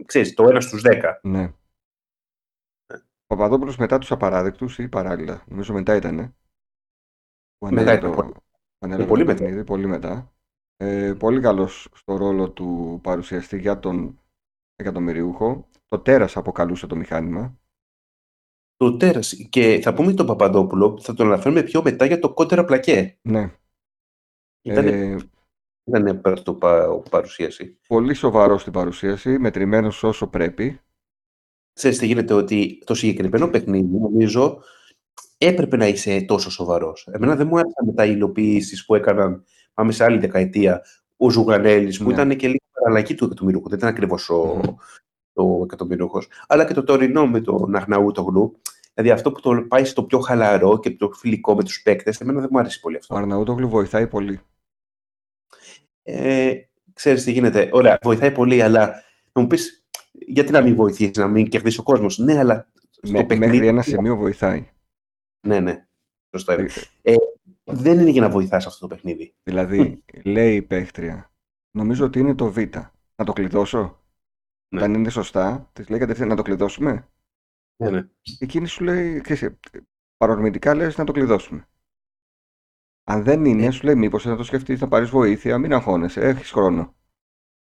ξέρεις, 0.04 0.34
το 0.34 0.48
ένα 0.48 0.60
στους 0.60 0.82
10. 0.84 1.18
Ναι. 1.22 1.52
Ο 3.30 3.34
Παπαδόπουλος 3.34 3.76
μετά 3.76 3.98
τους 3.98 4.10
απαράδεκτους 4.12 4.78
ή 4.78 4.88
παράλληλα, 4.88 5.44
νομίζω 5.48 5.72
μετά 5.72 5.94
ήτανε. 5.94 6.34
Που 7.58 7.66
Μετά 7.66 7.80
ανέλαβε 7.80 7.98
ήταν, 7.98 8.10
το, 8.10 8.16
πολύ- 8.16 8.32
που 8.32 8.42
ανέλαβε 8.78 9.08
πολύ 9.08 9.22
το 9.24 9.28
μετά. 9.28 9.42
παιχνίδι, 9.42 9.64
πολύ 9.64 9.86
μετά. 9.86 10.32
Ε, 10.76 11.14
πολύ 11.18 11.40
καλός 11.40 11.88
στο 11.94 12.16
ρόλο 12.16 12.50
του 12.50 13.00
παρουσιαστή 13.02 13.58
για 13.58 13.78
τον 13.78 14.20
εκατομμυριούχο. 14.76 15.68
Το 15.88 15.98
τέρας 16.00 16.36
αποκαλούσε 16.36 16.86
το 16.86 16.96
μηχάνημα. 16.96 17.58
Το 18.76 18.96
τέρας. 18.96 19.34
Και 19.50 19.80
θα 19.82 19.94
πούμε 19.94 20.12
τον 20.14 20.26
Παπαδόπουλο, 20.26 21.00
θα 21.00 21.14
τον 21.14 21.26
αναφέρουμε 21.26 21.62
πιο 21.62 21.82
μετά 21.82 22.04
για 22.04 22.18
το 22.18 22.34
κότερα 22.34 22.64
πλακέ. 22.64 23.18
Ναι. 23.22 23.54
Ήταν, 24.62 24.86
Ε, 24.86 25.16
ήταν 25.88 26.22
το 26.42 26.54
πα, 26.54 27.00
παρουσίαση. 27.10 27.78
πολύ 27.88 28.14
σοβαρό 28.14 28.58
στην 28.58 28.72
παρουσίαση, 28.72 29.38
μετρημένος 29.38 30.02
όσο 30.02 30.26
πρέπει. 30.26 30.80
Ξέρεις 31.72 31.98
τι 31.98 32.06
γίνεται, 32.06 32.34
ότι 32.34 32.82
το 32.86 32.94
συγκεκριμένο 32.94 33.48
παιχνίδι, 33.48 33.98
νομίζω, 33.98 34.62
έπρεπε 35.38 35.76
να 35.76 35.86
είσαι 35.86 36.20
τόσο 36.20 36.50
σοβαρός. 36.50 37.08
Εμένα 37.12 37.36
δεν 37.36 37.46
μου 37.46 37.58
άρεσαν 37.58 37.86
μετά 37.86 38.04
οι 38.04 38.12
υλοποιήσεις 38.14 38.84
που 38.86 38.94
έκαναν, 38.94 39.44
πάμε 39.74 39.92
σε 39.92 40.04
άλλη 40.04 40.18
δεκαετία, 40.18 40.82
ο 41.16 41.30
Ζουγανέλης, 41.30 41.98
που 41.98 42.04
Ναι. 42.06 42.12
ήταν 42.12 42.36
και 42.36 42.46
λίγο 42.46 42.58
παραλλαγή 42.72 43.14
του 43.14 43.24
εκατομμυριούχου. 43.24 43.68
Δεν 43.68 43.78
ήταν 43.78 43.90
ακριβώς 43.90 44.30
ο, 44.30 44.60
Μμμ. 44.64 44.74
ο 45.32 45.62
εκατομμυριούχος. 45.64 46.28
Αλλά 46.48 46.64
και 46.64 46.74
το 46.74 46.84
τωρινό 46.84 47.26
με 47.26 47.40
τον 47.40 47.76
Αγναούτογλου. 47.76 48.60
Δηλαδή 48.94 49.12
αυτό 49.12 49.32
που 49.32 49.40
το 49.40 49.64
πάει 49.68 49.84
στο 49.84 50.02
πιο 50.02 50.18
χαλαρό 50.18 50.78
και 50.78 50.90
το 50.90 51.10
φιλικό 51.10 51.54
με 51.54 51.62
τους 51.64 51.82
παίκτες, 51.82 52.20
εμένα 52.20 52.40
δεν 52.40 52.48
μου 52.52 52.58
άρεσε 52.58 52.78
πολύ 52.80 52.96
αυτό. 52.96 53.14
Ο 53.14 53.18
Αρναούτογλου 53.18 53.68
βοηθάει 53.68 54.06
πολύ. 54.06 54.40
Ε, 56.10 56.54
ξέρεις 56.92 57.24
τι 57.24 57.32
γίνεται. 57.32 57.68
Ωραία, 57.72 57.98
βοηθάει 58.02 58.32
πολύ, 58.32 58.62
αλλά 58.62 59.02
να 59.32 59.40
μου 59.40 59.46
πεις, 59.46 59.86
γιατί 60.12 60.52
να 60.52 60.60
μην 60.60 60.74
βοηθήσει, 60.74 61.10
να 61.14 61.28
μην 61.28 61.48
κερδίσει 61.48 61.80
ο 61.80 61.82
κόσμος; 61.82 62.18
Ναι, 62.18 62.38
αλλά 62.38 62.70
στο 62.90 63.10
Με, 63.10 63.24
παιχνίδι... 63.24 63.50
μέχρι 63.50 63.66
ένα 63.66 63.82
σημείο 63.82 64.16
βοηθάει. 64.16 64.68
Ναι, 65.46 65.60
ναι. 65.60 65.86
Σωστά 66.30 66.54
είναι. 66.60 66.70
Ε, 67.02 67.14
Δεν 67.64 67.98
είναι 67.98 68.10
για 68.10 68.20
να 68.20 68.28
βοηθάς 68.28 68.66
αυτό 68.66 68.88
το 68.88 68.94
παιχνίδι. 68.94 69.34
Δηλαδή, 69.42 70.04
λέει 70.24 70.56
η 70.56 70.62
παίχτρια, 70.62 71.32
νομίζω 71.70 72.04
ότι 72.04 72.18
είναι 72.18 72.34
το 72.34 72.52
Β. 72.52 72.56
Να 73.16 73.24
το 73.24 73.32
κλειδώσω. 73.32 74.02
Ναι. 74.68 74.80
Όταν 74.80 74.94
είναι 74.94 75.10
σωστά, 75.10 75.70
της 75.72 75.88
λέει 75.88 75.98
κατευθείαν 75.98 76.28
να 76.28 76.36
το 76.36 76.42
κλειδώσουμε. 76.42 77.08
Ναι, 77.76 77.90
ναι. 77.90 78.08
Εκείνη 78.38 78.66
σου 78.66 78.84
λέει, 78.84 79.20
ξέρεις, 79.20 79.56
παρορμητικά 80.16 80.74
λες 80.74 80.96
να 80.96 81.04
το 81.04 81.12
κλειδώσουμε. 81.12 81.68
Αν 83.10 83.22
δεν 83.22 83.44
είναι, 83.44 83.64
Ε. 83.66 83.70
σου 83.70 83.84
λέει 83.84 83.94
μήπως 83.94 84.24
να 84.24 84.36
το 84.36 84.42
σκεφτείς, 84.42 84.78
θα 84.78 84.88
πάρεις 84.88 85.08
βοήθεια, 85.08 85.58
μην 85.58 85.72
αγχώνεσαι, 85.72 86.20
έχεις 86.20 86.50
χρόνο. 86.50 86.94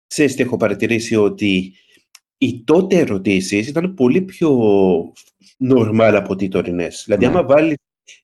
Ξέρεις 0.08 0.36
τι 0.36 0.42
έχω 0.42 0.58
παρατηρήσει 0.58 1.16
ότι 1.16 1.74
οι 2.38 2.64
τότε 2.64 2.98
ερωτήσεις 2.98 3.68
ήταν 3.68 3.94
πολύ 3.94 4.22
πιο 4.22 4.60
normal 5.70 6.14
από 6.16 6.32
ότι 6.34 6.46
οι 6.46 6.48
τωρινές. 6.48 7.02
Δηλαδή, 7.06 7.26
Ναι. 7.26 7.32
άμα 7.32 7.44
βάλεις 7.46 7.76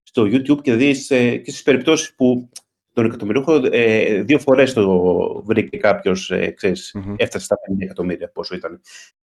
στο 0.03 0.23
YouTube 0.23 0.61
και 0.61 0.73
δεις 0.75 1.09
ε, 1.11 1.35
και 1.37 1.49
στις 1.51 1.63
περιπτώσεις 1.63 2.15
που 2.15 2.49
τον 2.93 3.05
εκατομμυρίουχο 3.05 3.61
ε, 3.71 4.21
δύο 4.21 4.39
φορές 4.39 4.73
το 4.73 4.87
βρήκε 5.45 5.77
κάποιος, 5.77 6.31
ε, 6.31 6.49
ξέρεις, 6.51 6.91
Μμμ. 6.95 7.13
έφτασε 7.17 7.45
στα 7.45 7.55
50 7.69 7.83
εκατομμύρια, 7.83 8.29
πόσο 8.29 8.55
ήταν. 8.55 8.81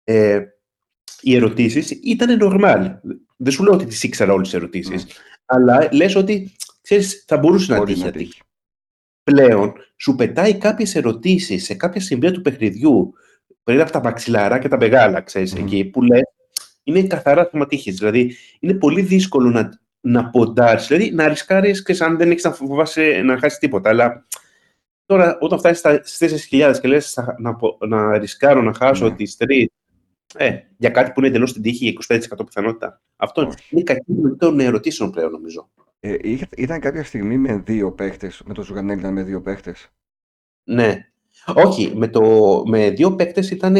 Ε, 0.05 0.41
οι 1.21 1.35
ερωτήσεις 1.35 1.91
ήταν 1.91 2.39
normal. 2.43 2.99
Δεν 3.37 3.53
σου 3.53 3.63
λέω 3.65 3.73
ότι 3.73 3.85
τις 3.85 4.03
ήξερα 4.03 4.33
όλες 4.33 4.49
τις 4.49 4.57
ερωτήσεις, 4.57 5.07
αλλά 5.45 5.89
λες 5.93 6.15
ότι, 6.15 6.53
ξέρεις, 6.87 7.25
θα 7.27 7.37
μπορούσε 7.39 7.73
να 7.73 7.79
Μπορεί 7.79 7.93
τύχει. 7.93 8.05
να 8.05 8.11
να 8.11 8.17
τύχει. 8.17 8.29
τύχει. 8.31 8.43
Πλέον, 9.23 9.73
σου 9.97 10.15
πετάει 10.15 10.59
κάποιες 10.59 10.95
ερωτήσεις 10.95 11.65
σε 11.65 11.75
κάποια 11.75 12.01
σημεία 12.01 12.33
του 12.33 12.41
παιχνιδιού, 12.41 13.13
πριν 13.65 13.81
από 13.81 13.91
τα 13.91 14.01
μαξιλαρά 14.03 14.59
και 14.59 14.69
τα 14.69 14.77
μεγάλα, 14.77 15.21
ξέρεις, 15.21 15.55
Μμμ. 15.55 15.65
εκεί, 15.65 15.85
που 15.85 16.03
λες, 16.03 16.21
είναι 16.83 17.03
καθαρά 17.03 17.47
θέμα 17.47 17.67
τύχης. 17.67 17.97
Δηλαδή, 17.97 18.37
είναι 18.61 18.75
πολύ 18.75 19.01
δύσκολο 19.03 19.51
να, 19.51 19.79
να 20.01 20.31
ποντάρεις, 20.31 20.87
δηλαδή 20.87 21.11
να 21.11 21.29
ρισκάρεις 21.29 21.83
και 21.83 21.97
αν 22.05 22.17
δεν 22.17 22.31
έχεις 22.31 22.45
να 22.45 22.53
φοβάσαι 22.53 23.21
να 23.25 23.39
χάσεις 23.39 23.59
τίποτα. 23.59 23.89
Αλλά 23.91 24.27
τώρα, 25.07 25.39
όταν 25.41 25.59
φτάσεις 25.59 25.79
στα- 25.79 26.01
στις 26.05 26.19
4.000 26.19 26.81
και 26.81 26.89
λες 26.89 27.13
θα- 27.13 27.35
να, 27.39 27.55
πο- 27.55 27.79
να 27.87 28.19
ρισκάρω 28.19 28.63
να 28.63 28.75
χάσω 28.75 29.09
Ναι. 29.09 29.15
τις 29.15 29.37
τρεις, 29.37 29.67
ε, 30.37 30.57
για 30.77 30.91
κάτι 30.91 31.11
που 31.13 31.21
είναι 31.21 31.29
εντελώς 31.29 31.51
στην 31.51 31.63
τύχη, 31.63 31.87
25% 31.87 32.45
πιθανότητα. 32.45 33.01
Αυτό 33.17 33.47
Όχι. 33.47 33.57
είναι 33.71 33.83
κακή 33.83 34.03
των 34.39 34.61
ερωτήσεων 34.61 35.11
πλέον, 35.11 35.31
νομίζω. 35.31 35.71
Ε, 36.01 36.17
είχε- 36.21 36.49
ήταν 36.57 36.81
κάποια 36.81 37.05
στιγμή 37.05 37.39
με 37.39 37.57
δύο 37.57 37.93
παίχτες, 37.93 38.43
με 38.47 38.55
το 38.55 38.63
Ζουγανέλη 38.63 38.99
ήταν 39.01 39.13
με 39.13 39.23
δύο 39.23 39.41
παίχτες. 39.43 39.89
Ναι. 40.65 41.09
Όχι, 41.55 41.93
με, 41.97 42.09
το, 42.09 42.63
με 42.67 42.91
δύο 42.91 43.15
παίκτες 43.15 43.51
ήταν 43.51 43.77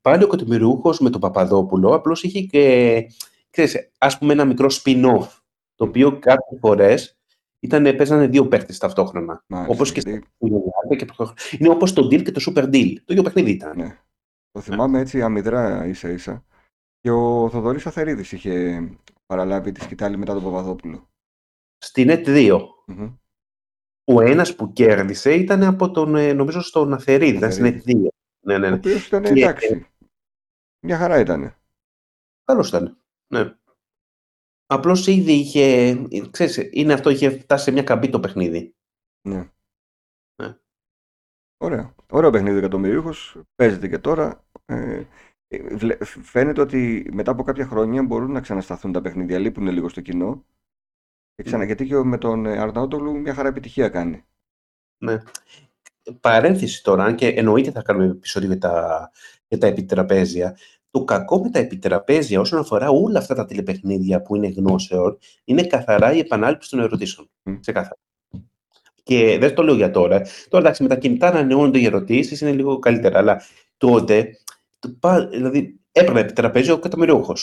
πάλι 0.00 0.24
ο 0.24 0.26
Κοτιμιρούχος 0.26 1.00
με 1.00 1.10
τον 1.10 1.20
Παπαδόπουλο, 1.20 1.94
απλώς 1.94 2.22
είχε 2.22 2.40
και, 2.40 3.06
ξέρεις, 3.50 3.90
ας 3.98 4.18
πούμε 4.18 4.32
ένα 4.32 4.44
μικρό 4.44 4.68
spin-off, 4.70 5.26
το 5.74 5.84
οποίο 5.84 6.18
κάποιες 6.18 6.58
φορές 6.60 7.18
ήταν, 7.60 7.96
παίζανε 7.96 8.26
δύο 8.26 8.48
παίκτες 8.48 8.78
ταυτόχρονα. 8.78 9.44
Μάλιστα, 9.46 9.74
όπως 9.74 9.92
και 9.92 10.00
γιατί- 10.04 10.26
στο 10.36 10.46
Γιωργάκη 10.46 10.96
και 10.96 11.04
προ- 11.16 11.32
Είναι 11.58 11.68
όπως 11.68 11.92
το 11.92 12.02
Deal 12.06 12.22
και 12.22 12.30
το 12.30 12.40
Super 12.46 12.64
Deal. 12.64 12.92
Το 12.96 13.04
ίδιο 13.06 13.22
παιχνίδι 13.22 13.50
ήταν. 13.50 13.76
Ναι. 13.76 13.98
Το 14.50 14.60
θυμάμαι 14.60 14.98
έτσι 15.00 15.22
αμυδρά 15.22 15.86
ίσα 15.86 16.08
ίσα. 16.10 16.44
Και 17.00 17.10
ο 17.10 17.48
Θοδωρής 17.50 17.86
Αθερίδης 17.86 18.32
είχε 18.32 18.82
παραλάβει 19.26 19.72
τη 19.72 19.82
σκητάλη 19.82 20.16
μετά 20.16 20.34
τον 20.34 20.42
Παπαδόπουλο. 20.42 21.08
Στην 21.78 22.08
ΕΤ 22.08 22.24
2. 22.28 22.60
Μμμ. 22.86 23.14
Ο 24.10 24.20
ένας 24.20 24.54
που 24.54 24.72
κέρδισε 24.72 25.34
ήταν 25.34 25.62
από 25.62 25.90
τον, 25.90 26.14
ε, 26.16 26.32
νομίζω, 26.32 26.60
στον 26.60 26.92
Αθερίδη, 26.92 27.36
ήταν 27.36 27.52
στην 27.52 27.64
ΕΤ 27.64 27.76
Αθερίδη. 27.76 28.02
2. 28.06 28.08
Ναι, 28.46 28.58
ναι, 28.58 28.66
Ο 28.66 28.70
ναι. 28.70 28.76
οποίος 28.76 29.06
ήταν 29.06 29.22
Και- 29.22 29.28
εντάξει. 29.28 29.86
Μια 30.86 30.96
χαρά 30.98 31.18
ήταν. 31.20 31.54
Καλώς 32.44 32.68
ήταν. 32.68 33.02
Ναι. 33.32 33.54
Απλώς 34.66 35.06
ήδη 35.06 35.32
είχε, 35.32 35.96
ξέρεις, 36.30 36.68
είναι 36.72 36.92
αυτό, 36.92 37.10
είχε 37.10 37.30
φτάσει 37.30 37.64
σε 37.64 37.70
μια 37.70 37.82
καμπή 37.82 38.10
το 38.10 38.20
παιχνίδι. 38.20 38.74
Ναι. 39.28 39.50
Ναι. 40.42 40.58
Ωραία. 41.56 41.94
Ωραίο 42.10 42.30
παιχνίδι 42.30 42.58
εκατομμυρίουχος. 42.58 43.40
Παίζεται 43.54 43.88
και 43.88 43.98
τώρα. 43.98 44.44
Ε, 44.64 45.04
ε, 45.48 45.74
βλε- 45.76 46.04
φαίνεται 46.04 46.60
ότι 46.60 47.10
μετά 47.12 47.30
από 47.30 47.42
κάποια 47.42 47.66
χρόνια 47.66 48.02
μπορούν 48.02 48.32
να 48.32 48.40
ξανασταθούν 48.40 48.92
τα 48.92 49.00
παιχνίδια. 49.00 49.38
Λείπουν 49.38 49.66
λίγο 49.66 49.88
στο 49.88 50.00
κοινό. 50.00 50.44
Και 51.38 51.44
ξανά, 51.44 51.64
γιατί 51.64 51.86
και 51.86 51.94
με 51.94 52.18
τον 52.18 52.46
ε, 52.46 52.58
Αρναούτογλου 52.58 53.18
μια 53.18 53.34
χαρά 53.34 53.48
επιτυχία 53.48 53.88
κάνει. 53.88 54.24
Ναι. 54.98 55.22
Παρένθεση 56.20 56.82
τώρα, 56.82 57.04
αν 57.04 57.14
και 57.14 57.26
εννοείται 57.28 57.70
θα 57.70 57.82
κάνουμε 57.82 58.06
επεισόδιο 58.06 58.48
για 58.48 58.58
τα, 58.58 59.10
για 59.48 59.58
τα 59.58 59.66
επιτραπέζια. 59.66 60.56
Το 60.90 61.04
κακό 61.04 61.42
με 61.42 61.50
τα 61.50 61.58
επιτραπέζια 61.58 62.40
όσον 62.40 62.58
αφορά 62.58 62.88
όλα 62.88 63.18
αυτά 63.18 63.34
τα 63.34 63.44
τηλεπαιχνίδια 63.44 64.22
που 64.22 64.36
είναι 64.36 64.48
γνώσεων 64.48 65.18
είναι 65.44 65.62
καθαρά 65.66 66.12
η 66.12 66.18
επανάληψη 66.18 66.70
των 66.70 66.80
ερωτήσεων. 66.80 67.30
Μμ. 67.42 67.58
Ξεκάθαρα. 67.60 67.98
Και 69.02 69.38
δεν 69.40 69.54
το 69.54 69.62
λέω 69.62 69.74
για 69.74 69.90
τώρα. 69.90 70.22
Τώρα 70.48 70.64
εντάξει, 70.64 70.82
με 70.82 70.88
τα 70.88 70.96
κινητά 70.96 71.32
να 71.32 71.38
ανανεώνονται 71.38 71.78
οι 71.78 71.84
ερωτήσεις 71.84 72.40
είναι 72.40 72.52
λίγο 72.52 72.78
καλύτερα. 72.78 73.18
Αλλά 73.18 73.42
τότε, 73.76 74.38
το, 74.78 74.96
πα- 75.00 75.28
δηλαδή, 75.28 75.80
έπαιρνε 75.92 76.20
επιτραπέζιο 76.20 76.74
ο 76.74 76.76
εκατομμυριούχο. 76.76 77.34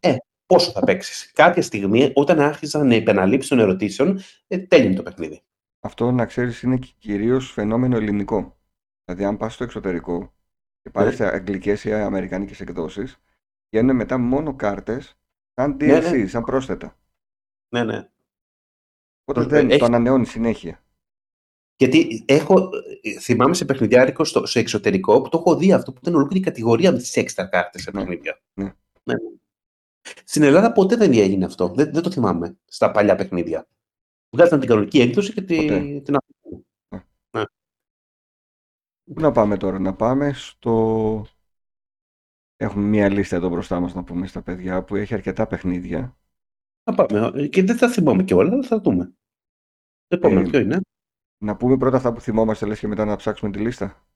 Ε, 0.00 0.16
πόσο 0.46 0.70
θα 0.70 0.80
παίξεις. 0.80 1.32
Κάποια 1.32 1.62
στιγμή, 1.62 2.10
όταν 2.14 2.40
άρχισαν 2.40 2.90
οι 2.90 2.96
επαναλήψει 2.96 3.48
των 3.48 3.58
ερωτήσεων, 3.58 4.20
ε, 4.46 4.58
τέλειωνε 4.58 4.94
το 4.94 5.02
παιχνίδι. 5.02 5.42
Αυτό 5.80 6.10
να 6.10 6.26
ξέρεις 6.26 6.62
είναι 6.62 6.76
κυρίως 6.98 7.50
φαινόμενο 7.52 7.96
ελληνικό. 7.96 8.56
Δηλαδή 9.04 9.24
αν 9.24 9.36
πας 9.36 9.54
στο 9.54 9.64
εξωτερικό 9.64 10.34
και 10.82 10.90
πάρεις 10.90 11.18
Ναι. 11.18 11.26
αγγλικές 11.26 11.84
ή 11.84 11.92
αμερικανικές 11.92 12.60
εκδόσεις 12.60 13.16
βγαίνουν 13.70 13.96
μετά 13.96 14.18
μόνο 14.18 14.54
κάρτες 14.56 15.18
σαν 15.54 15.76
Ναι, 15.80 15.98
DLC, 15.98 16.10
ναι. 16.18 16.26
σαν 16.26 16.42
πρόσθετα. 16.44 16.98
Ναι, 17.74 17.84
ναι. 17.84 18.08
Οπότε 19.24 19.46
Ε, 19.46 19.48
δεν 19.60 19.70
έχει- 19.70 19.78
το 19.78 19.84
ανανεώνει 19.84 20.26
συνέχεια. 20.26 20.80
Γιατί 21.76 22.24
έχω, 22.26 22.68
ε, 23.02 23.20
θυμάμαι 23.20 23.54
σε 23.54 23.64
παιχνιδιάρικο 23.64 24.24
στο, 24.24 24.46
στο 24.46 24.58
εξωτερικό 24.58 25.22
που 25.22 25.28
το 25.28 25.38
έχω 25.38 25.56
δει 25.56 25.72
αυτό 25.72 25.92
που 25.92 25.98
ήταν 26.02 26.14
ολόκληρη 26.14 26.44
κατηγορία 26.44 26.92
με 26.92 26.98
τις 26.98 27.16
έξτρα 27.16 27.46
κάρτες 27.46 27.82
σε 27.82 27.90
Ναι, 27.90 27.98
παιχνίδια. 28.00 28.40
ναι. 28.54 28.74
Ναι. 29.02 29.14
Στην 30.24 30.42
Ελλάδα 30.42 30.72
ποτέ 30.72 30.96
δεν 30.96 31.12
έγινε 31.12 31.44
αυτό. 31.44 31.68
Δεν, 31.68 31.92
δεν 31.92 32.02
το 32.02 32.10
θυμάμαι 32.10 32.58
στα 32.64 32.90
παλιά 32.90 33.16
παιχνίδια. 33.16 33.68
Βγάζαν 34.30 34.60
την 34.60 34.68
κανονική 34.68 35.00
έκδοση 35.00 35.32
και 35.32 35.42
τη, 35.42 35.56
Ποτέ. 35.56 36.00
την 36.00 36.16
αυτή. 36.16 36.66
Πού 39.14 39.20
να 39.20 39.32
πάμε 39.32 39.56
τώρα, 39.56 39.78
να 39.78 39.94
πάμε 39.94 40.32
στο... 40.32 41.26
Έχουμε 42.56 42.84
μία 42.84 43.08
λίστα 43.08 43.36
εδώ 43.36 43.48
μπροστά 43.48 43.80
μας 43.80 43.94
να 43.94 44.04
πούμε 44.04 44.26
στα 44.26 44.42
παιδιά 44.42 44.84
που 44.84 44.96
έχει 44.96 45.14
αρκετά 45.14 45.46
παιχνίδια. 45.46 46.18
Να 46.84 46.94
πάμε. 46.94 47.30
Ε, 47.34 47.46
Και 47.46 47.62
δεν 47.62 47.76
θα 47.76 47.88
θυμάμαι 47.88 48.22
και 48.22 48.34
όλα, 48.34 48.52
αλλά 48.52 48.62
θα 48.62 48.80
δούμε. 48.80 49.04
Το 50.06 50.16
επόμενο 50.16 50.40
Ε, 50.40 50.50
ποιο 50.50 50.60
είναι; 50.60 50.80
Να 51.38 51.56
πούμε 51.56 51.76
πρώτα 51.76 51.96
αυτά 51.96 52.12
που 52.12 52.20
θυμόμαστε 52.20 52.66
λες 52.66 52.78
και 52.78 52.86
μετά 52.86 53.04
να 53.04 53.16
ψάξουμε 53.16 53.50
τη 53.50 53.58
λίστα. 53.58 54.06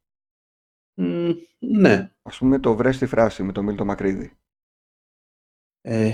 Μ, 0.95 1.31
ναι. 1.59 2.13
Ας 2.23 2.39
πούμε 2.39 2.59
το 2.59 2.77
βρες 2.77 2.97
στη 2.97 3.07
φράση 3.07 3.43
με 3.43 3.53
το 3.53 3.63
Μίλτο 3.63 3.85
Μακρύδη. 3.85 4.33
Ε, 5.81 6.13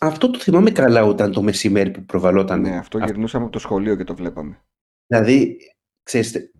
αυτό 0.00 0.30
το 0.30 0.38
θυμάμαι 0.38 0.70
καλά 0.70 1.04
όταν 1.04 1.32
το 1.32 1.42
μεσημέρι 1.42 1.90
που 1.90 2.04
προβαλόταν. 2.04 2.60
Ναι, 2.60 2.76
αυτό 2.76 2.98
γυρνούσαμε 2.98 3.44
από 3.44 3.52
το 3.52 3.58
σχολείο 3.58 3.96
και 3.96 4.04
το 4.04 4.14
βλέπαμε. 4.14 4.64
Δηλαδή, 5.06 5.56
ξέρετε, 6.02 6.50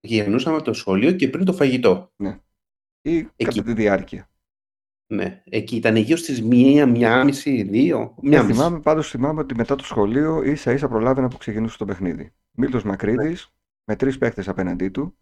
γυρνούσαμε 0.00 0.56
από 0.56 0.64
το 0.64 0.72
σχολείο 0.72 1.12
και 1.12 1.28
πριν 1.28 1.44
το 1.44 1.52
φαγητό. 1.52 2.12
Ή 3.02 3.22
κατά 3.36 3.62
τη 3.62 3.72
διάρκεια. 3.72 4.30
Ναι, 5.12 5.42
εκεί 5.44 5.76
ήταν 5.76 5.96
γύρω 5.96 6.16
στις 6.16 6.42
μία, 6.42 6.86
μία 6.86 7.24
μισή, 7.24 7.62
δύο, 7.62 8.14
μία 8.22 8.38
Ε, 8.38 8.42
μισή. 8.42 8.52
θυμάμαι, 8.54 8.80
πάντως 8.80 9.10
θυμάμαι 9.10 9.40
ότι 9.40 9.54
μετά 9.54 9.74
το 9.74 9.84
σχολείο 9.84 10.42
ίσα 10.42 10.72
ίσα 10.72 10.88
προλάβαινα 10.88 11.28
που 11.28 11.36
ξεκινούσε 11.36 11.78
το 11.78 11.84
παιχνίδι. 11.84 12.32
Μίλτος 12.50 12.82
Μακρύδης 12.84 13.48
με 13.84 13.96
τρεις 13.96 14.18
παίχτες 14.18 14.48
απέναντί 14.48 14.88
του. 14.88 15.16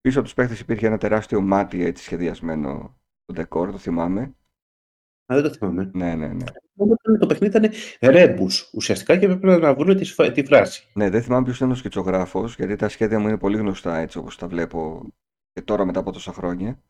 Πίσω 0.00 0.18
από 0.18 0.26
τους 0.26 0.34
παίχτες 0.34 0.60
υπήρχε 0.60 0.86
ένα 0.86 0.98
τεράστιο 0.98 1.40
μάτι 1.40 1.84
έτσι 1.84 2.04
σχεδιασμένο 2.04 3.00
το 3.24 3.32
ντεκόρ, 3.32 3.70
το 3.70 3.78
θυμάμαι. 3.78 4.34
Α, 5.32 5.34
δεν 5.34 5.42
το 5.42 5.50
θυμάμαι. 5.50 5.90
Ναι, 5.94 6.14
ναι, 6.14 6.26
ναι. 6.26 6.44
Όμως 6.76 6.96
Το 7.18 7.26
παιχνίδι 7.26 7.58
ήταν 7.58 7.70
ρέμπους 8.12 8.70
ουσιαστικά 8.74 9.16
και 9.16 9.24
έπρεπε 9.24 9.56
να 9.58 9.74
βρουν 9.74 9.96
τη, 9.96 10.04
σφα- 10.04 10.32
τη 10.32 10.44
φράση. 10.44 10.86
Ναι, 10.94 11.10
δεν 11.10 11.22
θυμάμαι 11.22 11.44
ποιος 11.44 11.56
ήταν 11.56 11.70
ο 11.70 11.74
σκητσογράφος, 11.74 12.54
γιατί 12.56 12.76
τα 12.76 12.88
σχέδια 12.88 13.18
μου 13.18 13.28
είναι 13.28 13.38
πολύ 13.38 13.56
γνωστά 13.56 13.96
έτσι 13.96 14.18
όπως 14.18 14.36
τα 14.36 14.48
βλέπω 14.48 15.06
και 15.52 15.62
τώρα 15.62 15.84
μετά 15.84 16.00
από 16.00 16.12
τόσα 16.12 16.32
χρόνια. 16.32 16.82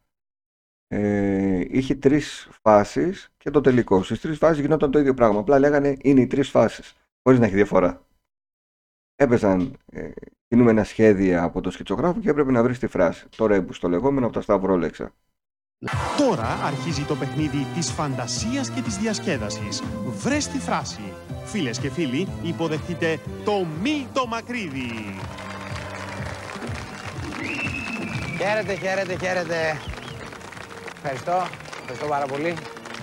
Ε, 0.88 1.64
είχε 1.68 1.94
τρεις 1.94 2.48
φάσεις 2.62 3.33
και 3.37 3.50
το 3.50 3.61
τελικό. 3.61 4.02
Στις 4.02 4.20
τρεις 4.20 4.38
φάσεις 4.38 4.62
γινόταν 4.62 4.90
το 4.90 4.98
ίδιο 4.98 5.14
πράγμα. 5.14 5.38
Απλά 5.40 5.59
λέγανε 5.59 5.96
είναι 6.00 6.20
οι 6.20 6.26
τρεις 6.26 6.48
φάσεις, 6.50 6.94
χωρίς 7.22 7.40
να 7.40 7.46
έχει 7.46 7.55
διαφορά. 7.55 8.07
Έπαιζαν 9.14 9.76
ε, 9.92 10.11
κινούμενα 10.48 10.85
σχέδια 10.85 11.42
από 11.42 11.61
το 11.61 11.70
σκητσογράφο 11.70 12.20
και 12.20 12.31
έπρεπε 12.31 12.50
να 12.50 12.62
βρεις 12.62 12.78
τη 12.78 12.87
φράση. 12.87 13.28
Το 13.37 13.46
ρέμπους, 13.46 13.78
το 13.78 13.88
λεγόμενο 13.88 14.26
από 14.26 14.35
τα 14.35 14.40
σταυρόλεξα. 14.40 15.14
Τώρα 16.18 16.59
αρχίζει 16.64 17.03
το 17.03 17.16
παιχνίδι 17.16 17.66
της 17.75 17.90
φαντασίας 17.90 18.71
και 18.71 18.81
της 18.81 18.97
διασκέδασης. 18.97 19.83
Βρες 20.05 20.49
τη 20.49 20.59
φράση. 20.59 21.12
Φίλες 21.45 21.79
και 21.79 21.90
φίλοι, 21.90 22.29
υποδεχτείτε 22.42 23.18
το 23.45 23.66
Μίλτο 23.83 24.27
Μακρύδη. 24.27 25.18
Χαίρετε, 28.38 28.75
χαίρετε, 28.75 29.16
χαίρετε. 29.21 29.81
Ευχαριστώ. 30.97 31.47
Ευχαριστώ 31.81 32.07
πάρα 32.07 32.27
πολύ. 32.27 32.55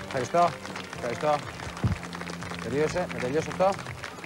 Ευχαριστώ. 0.06 0.50
Ευχαριστώ. 0.96 1.36
Τελείωσε. 2.64 3.06
Να 3.14 3.20
τελειώσει 3.20 3.48
αυτό. 3.52 3.70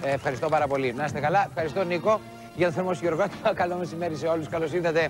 Ε, 0.02 0.12
ευχαριστώ 0.12 0.48
πάρα 0.48 0.66
πολύ. 0.66 0.92
Να 0.92 1.04
είστε 1.04 1.20
καλά. 1.20 1.46
Ευχαριστώ 1.48 1.84
Νίκο 1.84 2.20
για 2.54 2.66
το 2.66 2.72
θερμό 2.72 2.94
χειροκρότημα. 2.94 3.52
Καλό 3.62 3.76
μεσημέρι 3.76 4.16
σε 4.16 4.26
όλους. 4.26 4.48
Καλώς 4.48 4.72
ήρθατε 4.72 5.08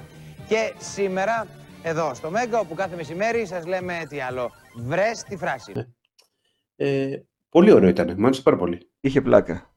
και 0.48 0.72
σήμερα 0.78 1.46
εδώ 1.84 2.14
στο 2.14 2.30
Μέγκα 2.30 2.58
όπου 2.58 2.74
κάθε 2.74 2.96
μεσημέρι 2.96 3.46
σας 3.46 3.66
λέμε 3.66 4.06
τι 4.08 4.20
άλλο. 4.20 4.50
Βρες 4.76 5.22
τη 5.22 5.36
φράση. 5.36 5.72
Ε, 6.76 7.18
πολύ 7.48 7.72
ωραίο 7.72 7.88
ήταν, 7.88 8.14
μου 8.18 8.24
άρεσε 8.26 8.42
πάρα 8.42 8.56
πολύ. 8.56 8.90
Είχε 9.00 9.20
πλάκα. 9.20 9.74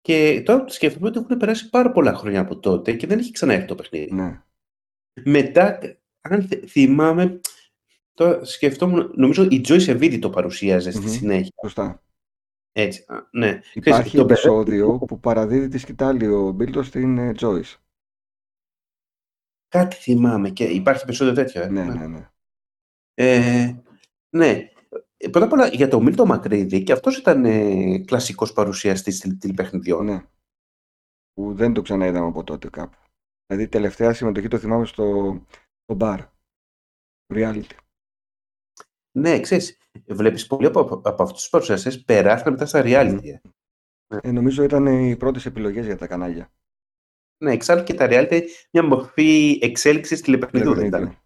Και 0.00 0.42
τώρα 0.44 0.64
που 0.64 0.70
σκέφτομαι 0.72 1.08
ότι 1.08 1.18
έχουν 1.18 1.36
περάσει 1.36 1.68
πάρα 1.68 1.90
πολλά 1.92 2.14
χρόνια 2.14 2.40
από 2.40 2.58
τότε 2.58 2.92
και 2.92 3.06
δεν 3.06 3.18
έχει 3.18 3.30
ξαναέρθει 3.32 3.66
το 3.66 3.74
παιχνίδι. 3.74 4.12
Ναι. 4.14 4.42
Μετά, 5.24 5.78
αν 6.20 6.42
θυ- 6.42 6.68
θυμάμαι, 6.68 7.40
τώρα 8.14 8.44
σκεφτόμουν, 8.44 9.10
νομίζω 9.14 9.42
η 9.44 9.60
Joy 9.68 9.80
Σεβίδη 9.80 10.18
το 10.18 10.30
παρουσίαζε 10.30 10.90
στη 10.90 11.00
Μμμ. 11.06 11.12
συνέχεια. 11.12 11.52
Σωστά. 11.62 12.02
Έτσι, 12.72 13.04
α, 13.08 13.16
ναι. 13.30 13.60
Υπάρχει 13.72 14.02
Ξέρεις, 14.02 14.10
το 14.12 14.20
επεισόδιο 14.20 14.98
που 14.98 15.20
παραδίδει 15.20 15.68
τη 15.68 15.78
σκητάλη 15.78 16.26
ο 16.26 16.50
Μπίλτος 16.50 16.86
στην 16.86 17.18
ε, 17.18 17.32
Joyce. 17.40 17.74
Κάτι 19.68 19.96
θυμάμαι 19.96 20.50
και 20.50 20.64
υπάρχει 20.64 21.02
επεισόδιο 21.02 21.34
τέτοιο. 21.34 21.62
Ε. 21.62 21.68
Ναι, 21.68 21.84
ναι, 21.84 22.06
ναι. 22.06 22.30
Ε, 23.14 23.82
ναι. 24.36 24.70
Ε, 25.16 25.28
Πρώτα 25.28 25.46
απ' 25.46 25.52
όλα 25.52 25.66
για 25.68 25.88
τον 25.88 26.02
Μίλτο 26.02 26.26
Μακρύδη 26.26 26.82
και 26.82 26.92
αυτός 26.92 27.18
ήταν 27.18 27.44
ε, 27.44 27.98
κλασικός 27.98 28.52
παρουσιαστής 28.52 29.20
τηλε- 29.20 29.38
τηλεπαιχνιδιών. 29.38 30.04
Ναι. 30.04 30.22
Που 31.32 31.54
δεν 31.54 31.72
το 31.72 31.82
ξαναείδαμε 31.82 32.26
από 32.26 32.44
τότε 32.44 32.68
κάπου. 32.70 32.96
Δηλαδή 33.46 33.68
τελευταία 33.68 34.12
συμμετοχή 34.12 34.48
το 34.48 34.58
θυμάμαι 34.58 34.84
στο, 34.86 35.38
στο 35.82 35.96
bar. 36.00 36.26
Reality. 37.34 37.76
Ναι, 39.18 39.40
ξέρεις, 39.40 39.78
βλέπεις 40.08 40.46
πολλοί 40.46 40.66
από, 40.66 40.80
από 41.04 41.22
αυτούς 41.22 41.40
τους 41.40 41.48
παρουσιαστές 41.48 42.04
περάσαν 42.04 42.52
μετά 42.52 42.66
στα 42.66 42.82
reality. 42.84 43.24
ε. 43.24 43.38
Ε, 44.22 44.32
νομίζω 44.32 44.62
ήταν 44.62 44.86
οι 44.86 45.16
πρώτες 45.16 45.46
επιλογές 45.46 45.84
για 45.86 45.96
τα 45.96 46.06
κανάλια. 46.06 46.52
Ναι, 47.44 47.52
εξάλλου 47.52 47.82
και 47.82 47.94
τα 47.94 48.06
reality 48.10 48.42
μια 48.72 48.82
μορφή 48.84 49.58
εξέλιξης 49.62 50.20
τηλεπαιχνιδιού 50.20 50.74
δεν 50.74 50.86
ήταν. 50.86 51.00
Παιχνίδι. 51.00 51.22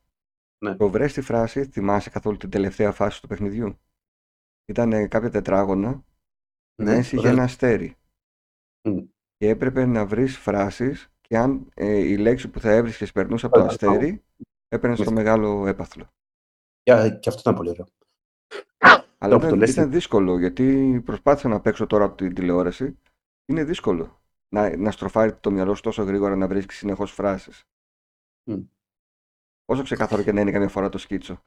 Ναι. 0.65 0.77
Το 0.77 0.89
βρες 0.91 1.13
τη 1.13 1.21
φράση, 1.21 1.65
θυμάσαι 1.65 2.11
καθόλου 2.11 2.37
την 2.37 2.51
τελευταία 2.51 2.93
φάση 2.93 3.21
του 3.21 3.29
παιχνιδιού; 3.29 3.79
Ήταν 4.67 4.93
ε, 4.93 5.07
κάποια 5.07 5.31
τετράγωνα 5.31 6.05
και 6.75 6.83
Ναι, 6.83 6.91
μέσα 6.91 7.01
είχε 7.01 7.19
ωραία. 7.19 7.31
ένα 7.31 7.43
αστέρι. 7.43 7.97
Μμ. 8.89 8.99
Και 9.37 9.49
έπρεπε 9.49 9.87
να 9.87 10.07
βρεις 10.07 10.39
φράσεις 10.39 11.09
και 11.21 11.37
αν 11.37 11.69
ε, 11.75 11.99
η 11.99 12.17
λέξη 12.17 12.49
που 12.49 12.61
θα 12.61 12.71
έβρισκες 12.71 13.13
περνούσε 13.13 13.47
από 13.47 13.55
το 13.55 13.61
Ωραία. 13.61 13.73
αστέρι, 13.73 14.25
έπαιρνες 14.69 14.99
στο 14.99 15.11
Μάλιστα. 15.13 15.35
μεγάλο 15.37 15.67
έπαθλο. 15.67 16.05
Και, 16.83 16.93
και 17.21 17.29
αυτό 17.29 17.41
ήταν 17.41 17.55
πολύ 17.55 17.71
ωραίο. 17.71 17.87
Αλλά 19.19 19.35
που 19.35 19.41
το 19.41 19.47
ήταν, 19.47 19.59
λες, 19.59 19.71
ήταν 19.71 19.91
δύσκολο 19.91 20.39
γιατί 20.39 21.01
προσπάθησα 21.05 21.49
να 21.49 21.61
παίξω 21.61 21.87
τώρα 21.87 22.05
από 22.05 22.17
την 22.17 22.35
τηλεόραση. 22.35 22.99
Είναι 23.45 23.65
δύσκολο 23.65 24.22
να, 24.53 24.77
να 24.77 24.91
στροφάρει 24.91 25.35
το 25.35 25.51
μυαλό 25.51 25.75
σου 25.75 25.83
τόσο 25.83 26.03
γρήγορα 26.03 26.37
να 26.37 26.49
βρίσκεις 26.49 26.77
συνεχώς 26.77 27.13
φράσεις. 27.13 27.65
Μμ. 28.51 28.63
Όσο 29.65 29.83
ξεκάθαρο 29.83 30.23
και 30.23 30.33
να 30.33 30.41
είναι 30.41 30.51
καμιά 30.51 30.69
φορά 30.69 30.89
το 30.89 30.99
σκίτσο. 30.99 31.45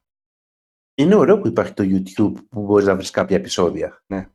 Είναι 0.96 1.16
ωραίο 1.16 1.40
που 1.40 1.48
υπάρχει 1.48 1.74
το 1.74 1.84
YouTube 1.84 2.34
που 2.50 2.62
μπορείς 2.66 2.86
να 2.86 2.96
βρεις 2.96 3.10
κάποια 3.12 3.36
επεισόδια. 3.38 4.04
Ναι. 4.08 4.30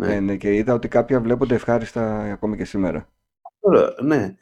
Ναι. 0.00 0.06
Ναι, 0.06 0.20
ναι, 0.20 0.36
και 0.36 0.54
είδα 0.54 0.74
ότι 0.74 0.88
κάποια 0.88 1.20
βλέπονται 1.20 1.54
ευχάριστα 1.54 2.20
ακόμη 2.32 2.56
και 2.56 2.64
σήμερα. 2.64 3.08
Ωραία, 3.58 3.94
ναι. 4.02 4.36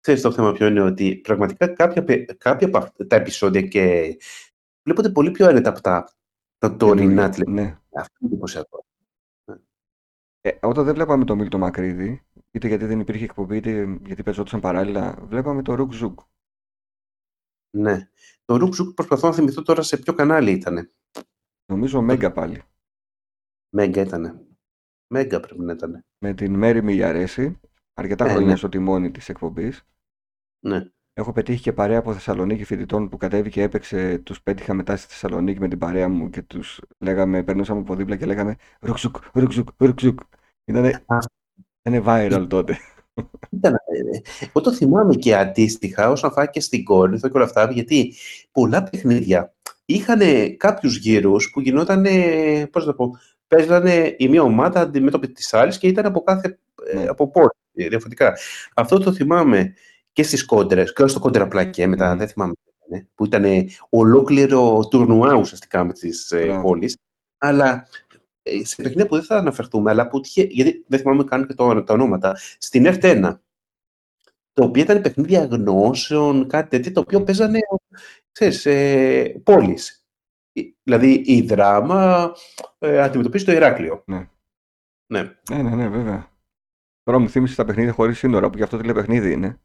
Ξέρεις 0.00 0.22
το 0.22 0.32
θέμα 0.32 0.52
ποιο 0.52 0.66
είναι 0.66 0.80
ότι 0.80 1.16
πραγματικά 1.16 1.68
κάποια, 1.68 2.04
πε- 2.04 2.36
κάποια 2.36 2.66
από 2.66 2.78
αυτά 2.78 3.06
τα 3.06 3.16
επεισόδια 3.16 3.62
και 3.62 4.16
βλέπονται 4.82 5.10
πολύ 5.10 5.30
πιο 5.30 5.46
άνετα 5.46 5.70
από 5.70 5.80
τα, 5.80 6.08
τα 6.58 6.76
τωρινά 6.76 7.04
Καινούργια. 7.04 7.30
τηλε... 7.30 7.50
Ναι. 7.50 7.78
Αυτό 7.94 8.16
είναι 8.20 8.30
εντυπωσιακό. 8.32 8.86
Ε, 10.40 10.50
όταν 10.62 10.84
δεν 10.84 10.94
βλέπαμε 10.94 11.24
τον 11.24 11.38
Μίλτο 11.38 11.58
Μακρύδη, 11.58 12.26
είτε 12.50 12.68
γιατί 12.68 12.84
δεν 12.84 13.00
υπήρχε 13.00 13.24
εκπομπή, 13.24 13.56
είτε 13.56 13.98
γιατί 14.06 14.22
παίζονταν 14.22 14.60
παράλληλα, 14.60 15.18
βλέπαμε 15.22 15.62
το 15.62 15.74
Ρουκ 15.74 15.92
Ζουκ. 15.92 16.20
Ναι. 17.76 18.10
Το 18.44 18.56
Ρουκ 18.56 18.74
Ζουκ 18.74 18.94
προσπαθώ 18.94 19.28
να 19.28 19.34
θυμηθώ 19.34 19.62
τώρα 19.62 19.82
σε 19.82 19.96
ποιο 19.96 20.12
κανάλι 20.14 20.50
ήταν. 20.50 20.92
Νομίζω 21.66 22.02
Μέγκα 22.02 22.32
πάλι. 22.32 22.62
Μέγκα 23.70 24.00
ήταν. 24.00 24.46
Μέγκα 25.06 25.40
πρέπει 25.40 25.60
να 25.60 25.72
ήταν. 25.72 26.04
Με 26.18 26.34
την 26.34 26.54
Μέρη 26.54 26.82
Μιλιαρέση, 26.82 27.60
αρκετά 27.94 28.24
Ναι, 28.24 28.30
χρόνια 28.30 28.50
ναι. 28.50 28.56
στο 28.56 28.68
τιμόνι 28.68 29.10
της 29.10 29.28
εκπομπής. 29.28 29.86
Ναι. 30.64 30.90
Έχω 31.12 31.32
πετύχει 31.32 31.62
και 31.62 31.72
παρέα 31.72 31.98
από 31.98 32.12
Θεσσαλονίκη 32.12 32.64
φοιτητών 32.64 33.08
που 33.08 33.16
κατέβηκε 33.16 33.50
και 33.50 33.62
έπαιξε. 33.62 34.18
Τους 34.18 34.42
πέτυχα 34.42 34.74
μετά 34.74 34.96
στη 34.96 35.08
Θεσσαλονίκη 35.08 35.60
με 35.60 35.68
την 35.68 35.78
παρέα 35.78 36.08
μου 36.08 36.30
και 36.30 36.42
τους 36.42 36.80
λέγαμε, 36.98 37.42
περνούσαμε 37.42 37.80
από 37.80 37.94
δίπλα 37.94 38.16
και 38.16 38.26
λέγαμε 38.26 38.56
Ρουκζουκ, 38.80 39.16
Ρουκζουκ, 39.32 39.68
Ρουκζουκ. 39.76 40.20
Ήτανε, 40.64 41.04
ήτανε 41.94 42.02
viral 42.06 42.46
τότε. 42.48 42.78
Ήταν, 43.50 43.72
ε, 43.72 44.18
εγώ 44.40 44.60
το 44.60 44.72
θυμάμαι 44.72 45.14
και 45.14 45.36
αντίστοιχα 45.36 46.10
όσον 46.10 46.30
αφορά 46.30 46.46
και 46.46 46.60
στην 46.60 46.84
Κόρινθο 46.84 47.28
και 47.28 47.36
όλα 47.36 47.46
αυτά, 47.46 47.70
γιατί 47.72 48.14
πολλά 48.52 48.82
παιχνίδια 48.82 49.54
είχαν 49.84 50.20
κάποιους 50.56 50.96
γύρους 50.96 51.50
που 51.50 51.60
γινόταν, 51.60 52.06
πώς 52.70 52.86
να 52.86 52.90
το 52.92 52.94
πω, 52.94 53.18
παίζανε 53.48 54.14
η 54.18 54.28
μία 54.28 54.42
ομάδα 54.42 54.80
αντιμέτωπη 54.80 55.28
της 55.28 55.54
άλλης 55.54 55.78
και 55.78 55.86
ήταν 55.86 56.06
από 56.06 56.22
κάθε, 56.22 56.58
ε, 56.92 57.06
από 57.06 57.30
πόλη, 57.30 57.48
ε, 57.74 57.88
διαφορετικά. 57.88 58.38
Αυτό 58.74 58.98
το 58.98 59.12
θυμάμαι 59.12 59.74
και 60.12 60.22
στις 60.22 60.44
κόντρες, 60.44 60.92
και 60.92 61.06
στο 61.06 61.18
κόντρα 61.20 61.48
πλακέ 61.48 61.86
μετά, 61.86 62.16
δεν 62.16 62.28
θυμάμαι, 62.28 62.52
τι 62.52 62.70
ήταν, 62.86 63.08
που 63.14 63.24
ήταν 63.24 63.44
ολόκληρο 63.88 64.88
τουρνουά 64.90 65.34
ουσιαστικά 65.34 65.84
με 65.84 65.92
τις 65.92 66.30
ε, 66.30 66.44
Μπράβο. 66.44 66.62
πόλεις, 66.62 66.96
αλλά 67.38 67.70
ε, 67.72 68.07
σε 68.62 68.76
παιχνίδια 68.76 69.06
που 69.06 69.14
δεν 69.14 69.24
θα 69.24 69.36
αναφερθούμε, 69.36 69.90
αλλά 69.90 70.08
που 70.08 70.20
είχε, 70.24 70.42
γιατί 70.42 70.84
δεν 70.88 70.98
θυμάμαι 70.98 71.24
καν 71.24 71.46
και 71.46 71.54
το, 71.54 71.82
τα 71.82 71.94
ονόματα, 71.94 72.36
στην 72.58 72.84
F1, 72.86 73.38
το 74.52 74.64
οποίο 74.64 74.82
ήταν 74.82 75.00
παιχνίδια 75.00 75.44
γνώσεων, 75.44 76.48
κάτι 76.48 76.68
τέτοιο, 76.68 76.92
το 76.92 77.00
οποίο 77.00 77.22
παίζανε, 77.22 77.58
ξέρεις, 78.32 78.66
ε, 78.66 79.40
πόλεις. 79.44 80.06
Ε, 80.52 80.62
Δηλαδή, 80.82 81.22
η 81.26 81.42
δράμα 81.42 82.32
ε, 82.78 83.00
αντιμετωπίζει 83.00 83.44
το 83.44 83.52
Ηράκλειο. 83.52 84.02
Ναι. 84.06 84.28
Ναι. 85.12 85.36
Ναι, 85.50 85.62
ναι, 85.62 85.74
ναι, 85.74 85.88
βέβαια. 85.88 86.30
Τώρα 87.02 87.18
μου 87.18 87.28
θύμισε 87.28 87.56
τα 87.56 87.64
παιχνίδια 87.64 87.92
χωρίς 87.92 88.18
σύνορα, 88.18 88.50
που 88.50 88.56
γι' 88.56 88.62
αυτό 88.62 88.76
τηλεπαιχνίδι 88.76 89.32
είναι. 89.32 89.60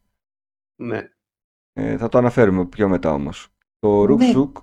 Ναι. 0.75 1.09
Ε, 1.73 1.97
θα 1.97 2.09
το 2.09 2.17
αναφέρουμε 2.17 2.65
πιο 2.65 2.89
μετά 2.89 3.13
όμως. 3.13 3.47
Το 3.79 3.99
Ναι. 3.99 4.05
Ρουκζουκ 4.05 4.57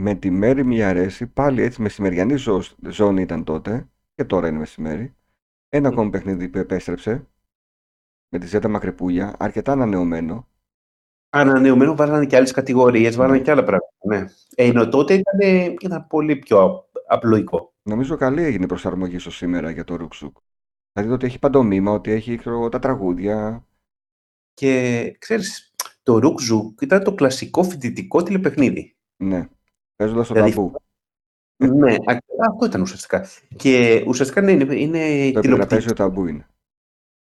με 0.00 0.14
τη 0.14 0.30
Μέρη 0.30 0.64
Μιαρέση, 0.64 1.26
πάλι 1.26 1.62
έτσι 1.62 1.82
μεσημεριανή 1.82 2.36
ζω- 2.36 2.76
ζώνη 2.88 3.22
ήταν 3.22 3.44
τότε, 3.44 3.88
και 4.14 4.24
τώρα 4.24 4.48
είναι 4.48 4.58
μεσημέρι. 4.58 5.14
Ένα 5.68 5.88
ακόμη 5.88 6.10
παιχνίδι 6.10 6.48
που 6.48 6.58
επέστρεψε 6.58 7.26
με 8.28 8.38
τη 8.38 8.46
Ζέτα 8.46 8.68
Μακρυπούλια, 8.68 9.36
αρκετά 9.38 9.72
ανανεωμένο. 9.72 10.48
Ανανεωμένο 11.30 11.96
βάλανε 11.96 12.26
και 12.26 12.36
άλλες 12.36 12.52
κατηγορίες, 12.52 13.16
βάλανε 13.16 13.38
και 13.40 13.50
άλλα 13.50 13.64
πράγματα. 13.64 13.94
Ναι. 14.06 14.16
Ε, 14.54 14.66
ενώ 14.66 14.88
τότε 14.88 15.14
ήταν, 15.14 15.38
ήταν 15.80 16.06
πολύ 16.06 16.36
πιο 16.36 16.60
απ- 16.60 16.84
απλοϊκό. 17.06 17.74
Νομίζω 17.82 18.16
καλή 18.16 18.42
έγινε 18.42 18.64
η 18.64 18.68
προσαρμογή 18.68 19.18
στο 19.18 19.30
σήμερα 19.30 19.70
για 19.70 19.84
το 19.84 19.96
Ρουκζουκ. 19.96 20.36
Δηλαδή 20.92 21.12
ότι 21.14 21.26
έχει 21.26 21.38
παντομήμα, 21.38 21.92
ότι 21.92 22.10
έχει 22.10 22.36
ξέρω, 22.36 22.56
εγώ, 22.56 22.68
τα 22.68 22.78
τραγούδια. 22.78 23.66
Και 24.54 25.16
ξέρεις, 25.18 25.74
το 26.02 26.18
Ρουκζουκ 26.18 26.80
ήταν 26.80 27.02
το 27.04 27.14
κλασικό 27.14 27.62
φοιτητικό 27.62 28.22
τηλεπαιχνίδι. 28.22 28.96
Ναι. 29.16 29.48
Παίζοντας 29.96 30.26
το 30.28 30.34
Δηλαδή, 30.34 30.54
ταμπού. 30.54 30.72
ναι, 31.56 31.92
α- 31.94 32.18
αυτό 32.50 32.66
ήταν 32.66 32.80
ουσιαστικά. 32.80 33.26
Και 33.56 34.04
ουσιαστικά 34.06 34.40
ναι, 34.40 34.50
είναι, 34.52 34.74
είναι 34.74 34.98
Το 34.98 35.40
τηλεοπτικό. 35.40 35.48
επιτραπέζιο 35.48 35.92
ταμπού 35.92 36.26
είναι. 36.26 36.46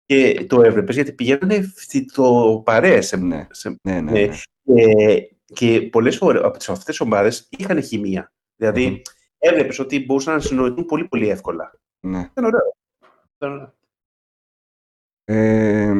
Και 0.07 0.44
το 0.48 0.62
έβλεπε 0.62 0.92
γιατί 0.92 1.12
πηγαίνανε 1.12 1.61
φοιτητοπαρέε. 1.62 3.00
Σε, 3.00 3.16
Ναι, 3.16 3.46
σε, 3.50 3.76
ναι, 3.83 4.00
ναι. 4.00 4.20
ε, 4.20 4.26
ναι. 4.26 4.35
και, 4.64 5.37
και 5.44 5.83
πολλές 5.83 6.16
φορές 6.16 6.42
από 6.42 6.59
τις 6.59 6.68
αυτές 6.68 6.85
τις 6.85 7.00
ομάδες 7.00 7.48
είχαν 7.50 7.83
χημεία. 7.83 8.33
Δηλαδή 8.57 8.87
Μμμ. 8.87 8.96
έβλεπε 9.38 9.83
ότι 9.83 10.05
μπορούσαν 10.05 10.35
να 10.35 10.40
συνοηθούν 10.40 10.85
πολύ 10.85 11.05
πολύ 11.09 11.29
εύκολα. 11.29 11.81
ναι. 12.00 12.18
Ήταν 12.31 12.44
ωραίο. 12.44 12.76
Ήταν 13.37 13.52
ωραίο. 13.52 13.74
Ε, 15.29 15.94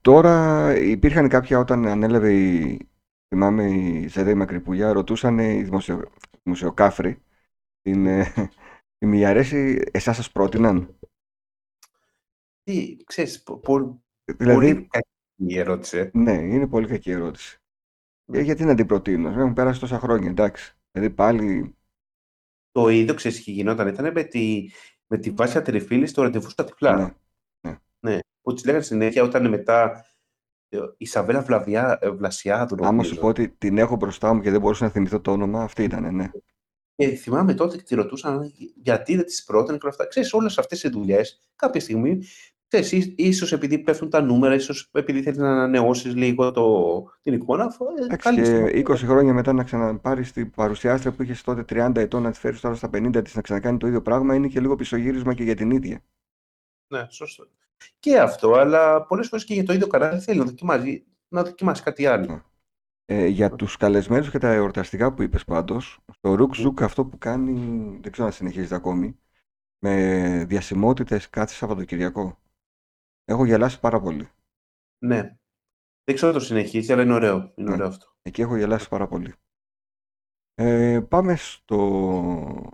τώρα 0.00 0.74
υπήρχαν 0.78 1.28
κάποια 1.28 1.58
όταν 1.58 1.86
ανέλαβε 1.86 2.32
η, 2.32 2.88
θυμάμαι 3.28 3.64
η 3.70 4.06
Ζέτα 4.08 4.30
η 4.30 4.34
Μακρυπουλιά, 4.34 4.92
ρωτούσαν 4.92 5.38
οι 5.38 5.62
δημοσιο, 5.62 6.02
δημοσιοκάφροι 6.42 7.22
την, 7.82 8.06
ε, 8.06 8.32
τη 8.98 9.06
Μιαρέση, 9.06 9.82
εσάς 9.92 10.16
σας 10.16 10.32
πρότειναν. 10.32 10.98
Τι, 12.62 12.96
ξέρεις, 13.06 13.42
πο- 13.42 13.58
πο- 13.58 14.02
Δηλαδή, 14.36 14.74
πολύ 14.74 14.86
κακή 14.90 15.08
η 15.36 15.58
ερώτηση. 15.58 15.98
ε. 15.98 16.10
ναι, 16.10 16.32
είναι 16.32 16.66
πολύ 16.66 16.86
κακή 16.86 17.10
ερώτηση. 17.10 17.58
Ε, 18.32 18.40
γιατί 18.40 18.64
να 18.64 18.74
την 18.74 18.86
προτείνω, 18.86 19.28
έχουν 19.28 19.52
πέρασει 19.52 19.80
τόσα 19.80 19.98
χρόνια, 19.98 20.30
εντάξει. 20.30 20.76
Δηλαδή 20.92 21.14
πάλι, 21.14 21.76
Το 22.72 22.88
ίδιο 22.88 23.14
ξέρεις 23.14 23.44
τι 23.44 23.50
γινόταν. 23.50 23.88
Ήταν 23.88 24.12
με 24.12 24.24
τη, 24.24 24.68
με 25.06 25.18
τη 25.18 25.30
Βάσια 25.30 25.62
Τριφίλη 25.62 26.06
στο 26.06 26.22
ραντεβού 26.22 26.50
στα 26.50 26.64
τυφλά. 26.64 27.14
ναι, 27.60 27.78
Ναι, 28.00 28.18
που 28.42 28.54
της 28.54 28.64
λέγανε 28.64 28.82
συνέχεια 28.84 29.22
όταν 29.22 29.48
μετά 29.48 29.90
ε, 29.92 30.07
η 30.96 31.06
Σαβέλα 31.06 31.40
Βλαβιά, 31.42 31.98
ε, 32.00 32.10
Βλασιάδου. 32.10 32.74
άμα 32.78 32.90
νομίζω. 32.90 33.14
σου 33.14 33.20
πω 33.20 33.26
ότι 33.26 33.48
την 33.48 33.78
έχω 33.78 33.96
μπροστά 33.96 34.34
μου 34.34 34.40
και 34.40 34.50
δεν 34.50 34.60
μπορούσα 34.60 34.84
να 34.84 34.90
θυμηθώ 34.90 35.20
το 35.20 35.30
όνομα, 35.32 35.62
αυτή 35.62 35.82
ήταν, 35.82 36.14
ναι. 36.14 36.30
Και 36.94 37.08
θυμάμαι 37.08 37.54
τότε 37.54 37.76
και 37.76 37.82
τη 37.82 37.94
ρωτούσαν 37.94 38.52
γιατί 38.82 39.16
δεν 39.16 39.24
τις 39.24 39.44
πρότεινε 39.44 39.76
και 39.78 39.84
όλα 39.84 39.92
αυτά. 39.92 40.06
Ξέρεις, 40.06 40.32
όλες 40.32 40.58
αυτές 40.58 40.82
οι 40.82 40.88
δουλειές 40.88 41.40
κάποια 41.56 41.80
στιγμή, 41.80 42.22
ξέρεις, 42.68 42.92
ί- 42.92 43.14
ίσως 43.20 43.52
επειδή 43.52 43.78
πέφτουν 43.78 44.10
τα 44.10 44.20
νούμερα, 44.20 44.54
ίσως 44.54 44.88
επειδή 44.92 45.22
θέλεις 45.22 45.38
να 45.38 45.50
ανανεώσεις 45.52 46.14
λίγο 46.14 46.50
το, 46.50 47.04
την 47.22 47.32
εικόνα, 47.32 47.64
αφού, 47.64 47.84
ε, 47.84 48.04
Εντάξει, 48.04 48.16
καλή 48.28 48.36
και 48.36 48.44
στιγμή. 48.44 48.82
20 48.88 48.94
χρόνια 48.96 49.32
μετά 49.32 49.52
να 49.52 49.64
ξαναπάρεις 49.64 50.32
την 50.32 50.50
παρουσιάστρια 50.50 51.12
που 51.12 51.22
είχες 51.22 51.42
τότε 51.42 51.64
30 51.68 51.96
ετών 52.00 52.22
να 52.22 52.30
της 52.30 52.38
φέρεις 52.38 52.60
τώρα 52.60 52.74
στα 52.74 52.90
50 52.92 53.20
της 53.24 53.34
να 53.34 53.40
ξανακάνει 53.40 53.78
το 53.78 53.86
ίδιο 53.86 54.02
πράγμα 54.02 54.34
είναι 54.34 54.48
και 54.48 54.60
λίγο 54.60 54.76
πισωγύρισμα 54.76 55.34
και 55.34 55.42
για 55.42 55.54
την 55.54 55.70
ίδια. 55.70 56.00
Ναι, 56.92 57.06
σωστό. 57.08 57.48
Και 57.98 58.20
αυτό, 58.20 58.52
αλλά 58.52 59.02
πολλές 59.06 59.28
φορές 59.28 59.44
και 59.44 59.54
για 59.54 59.64
το 59.64 59.72
ίδιο 59.72 59.86
κανάλι 59.86 60.20
θέλει 60.20 60.38
να 60.38 60.44
δοκιμάζει, 60.44 61.06
να 61.28 61.42
δοκιμάσει 61.44 61.82
κάτι 61.82 62.06
άλλο. 62.06 62.42
Ε, 63.04 63.26
για 63.26 63.50
τους 63.50 63.76
καλεσμένους 63.76 64.30
και 64.30 64.38
τα 64.38 64.52
εορταστικά 64.52 65.14
που 65.14 65.22
είπες 65.22 65.44
πάντως, 65.44 65.98
στο 66.12 66.34
Ρουκ 66.34 66.54
Ζουκ 66.54 66.82
αυτό 66.82 67.04
που 67.04 67.18
κάνει, 67.18 67.52
δεν 68.02 68.12
ξέρω 68.12 68.26
αν 68.26 68.32
συνεχίζεται 68.32 68.74
ακόμη, 68.74 69.18
με 69.78 70.44
διασημότητες 70.48 71.30
κάθε 71.30 71.54
Σαββατοκυριακό. 71.54 72.38
Έχω 73.24 73.44
γελάσει 73.44 73.80
πάρα 73.80 74.00
πολύ. 74.00 74.28
Ναι. 74.98 75.36
Δεν 76.04 76.14
ξέρω 76.14 76.32
αν 76.32 76.38
το 76.38 76.44
συνεχίζει, 76.44 76.92
αλλά 76.92 77.02
είναι 77.02 77.12
ωραίο. 77.14 77.52
Είναι 77.54 77.68
Ναι. 77.68 77.72
ωραίο 77.74 77.86
αυτό. 77.86 78.06
Εκεί 78.22 78.40
έχω 78.40 78.56
γελάσει 78.56 78.88
πάρα 78.88 79.06
πολύ. 79.08 79.34
Ε, 80.54 81.00
πάμε 81.08 81.36
στο 81.36 82.72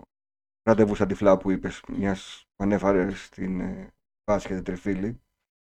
ραντεβού 0.63 0.95
στα 0.95 1.05
τυφλά 1.05 1.37
που 1.37 1.51
είπες, 1.51 1.83
μιας 1.87 2.47
που 2.55 2.63
ανέφερες 2.63 3.23
στην 3.23 3.61
ε, 4.25 4.31
Βάση 4.31 4.47
και 4.47 4.53
την 4.53 4.63
Τριφύλη. 4.63 5.21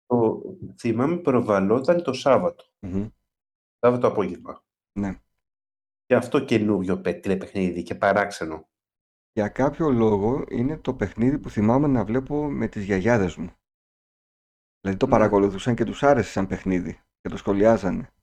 Το, 0.06 0.42
θυμάμαι 0.80 1.18
προβαλόταν 1.18 2.04
το 2.04 2.14
Σάββατο. 2.14 2.66
Μμμ. 2.80 3.08
Σάββατο 3.80 4.08
απόγευμα. 4.08 4.64
Ναι. 5.00 5.22
Και 6.06 6.16
αυτό 6.16 6.40
καινούριο 6.46 7.02
πε- 7.02 7.22
τηλεπαιχνίδι 7.22 7.84
και 7.84 7.96
παράξενο. 7.96 8.70
Για 9.32 9.50
κάποιο 9.50 9.90
λόγο 9.90 10.46
είναι 10.50 10.78
το 10.78 10.94
παιχνίδι 10.94 11.40
που 11.40 11.50
θυμάμαι 11.50 11.88
να 11.88 12.06
βλέπω 12.06 12.50
με 12.50 12.68
τις 12.68 12.84
γιαγιάδες 12.84 13.36
μου. 13.36 13.52
Δηλαδή 14.82 15.00
το 15.00 15.06
Ναι. 15.06 15.12
παρακολουθούσαν 15.12 15.76
και 15.76 15.84
τους 15.84 16.04
άρεσε 16.04 16.32
σαν 16.32 16.48
παιχνίδι 16.48 16.94
και 17.22 17.30
το 17.30 17.38
σχολιάζανε. 17.38 18.14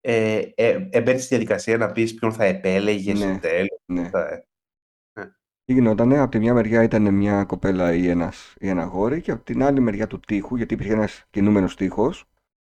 Ε, 0.00 0.42
ε, 0.54 0.88
έμπαινε 0.90 1.18
στη 1.18 1.28
διαδικασία 1.28 1.76
να 1.76 1.92
πεις 1.92 2.14
ποιον 2.14 2.32
θα 2.32 2.44
επέλεγες 2.44 3.18
Ναι. 3.18 3.32
στο 3.32 3.40
τέλος. 3.40 3.78
Ναι. 3.92 4.08
Θα- 4.08 4.28
ε. 4.28 4.46
Τι 5.66 5.72
γινότανε, 5.72 6.18
από 6.18 6.30
τη 6.30 6.38
μια 6.38 6.54
μεριά 6.54 6.82
ήταν 6.82 7.14
μια 7.14 7.44
κοπέλα 7.44 7.94
ή, 7.94 8.08
ένας, 8.08 8.54
ή 8.58 8.68
ένα 8.68 8.84
γόρι 8.84 9.20
και 9.20 9.30
από 9.30 9.44
την 9.44 9.62
άλλη 9.62 9.80
μεριά 9.80 10.06
του 10.06 10.20
τείχου, 10.20 10.56
γιατί 10.56 10.74
υπήρχε 10.74 10.92
ένας 10.92 11.24
κινούμενος 11.30 11.76
τείχος, 11.76 12.24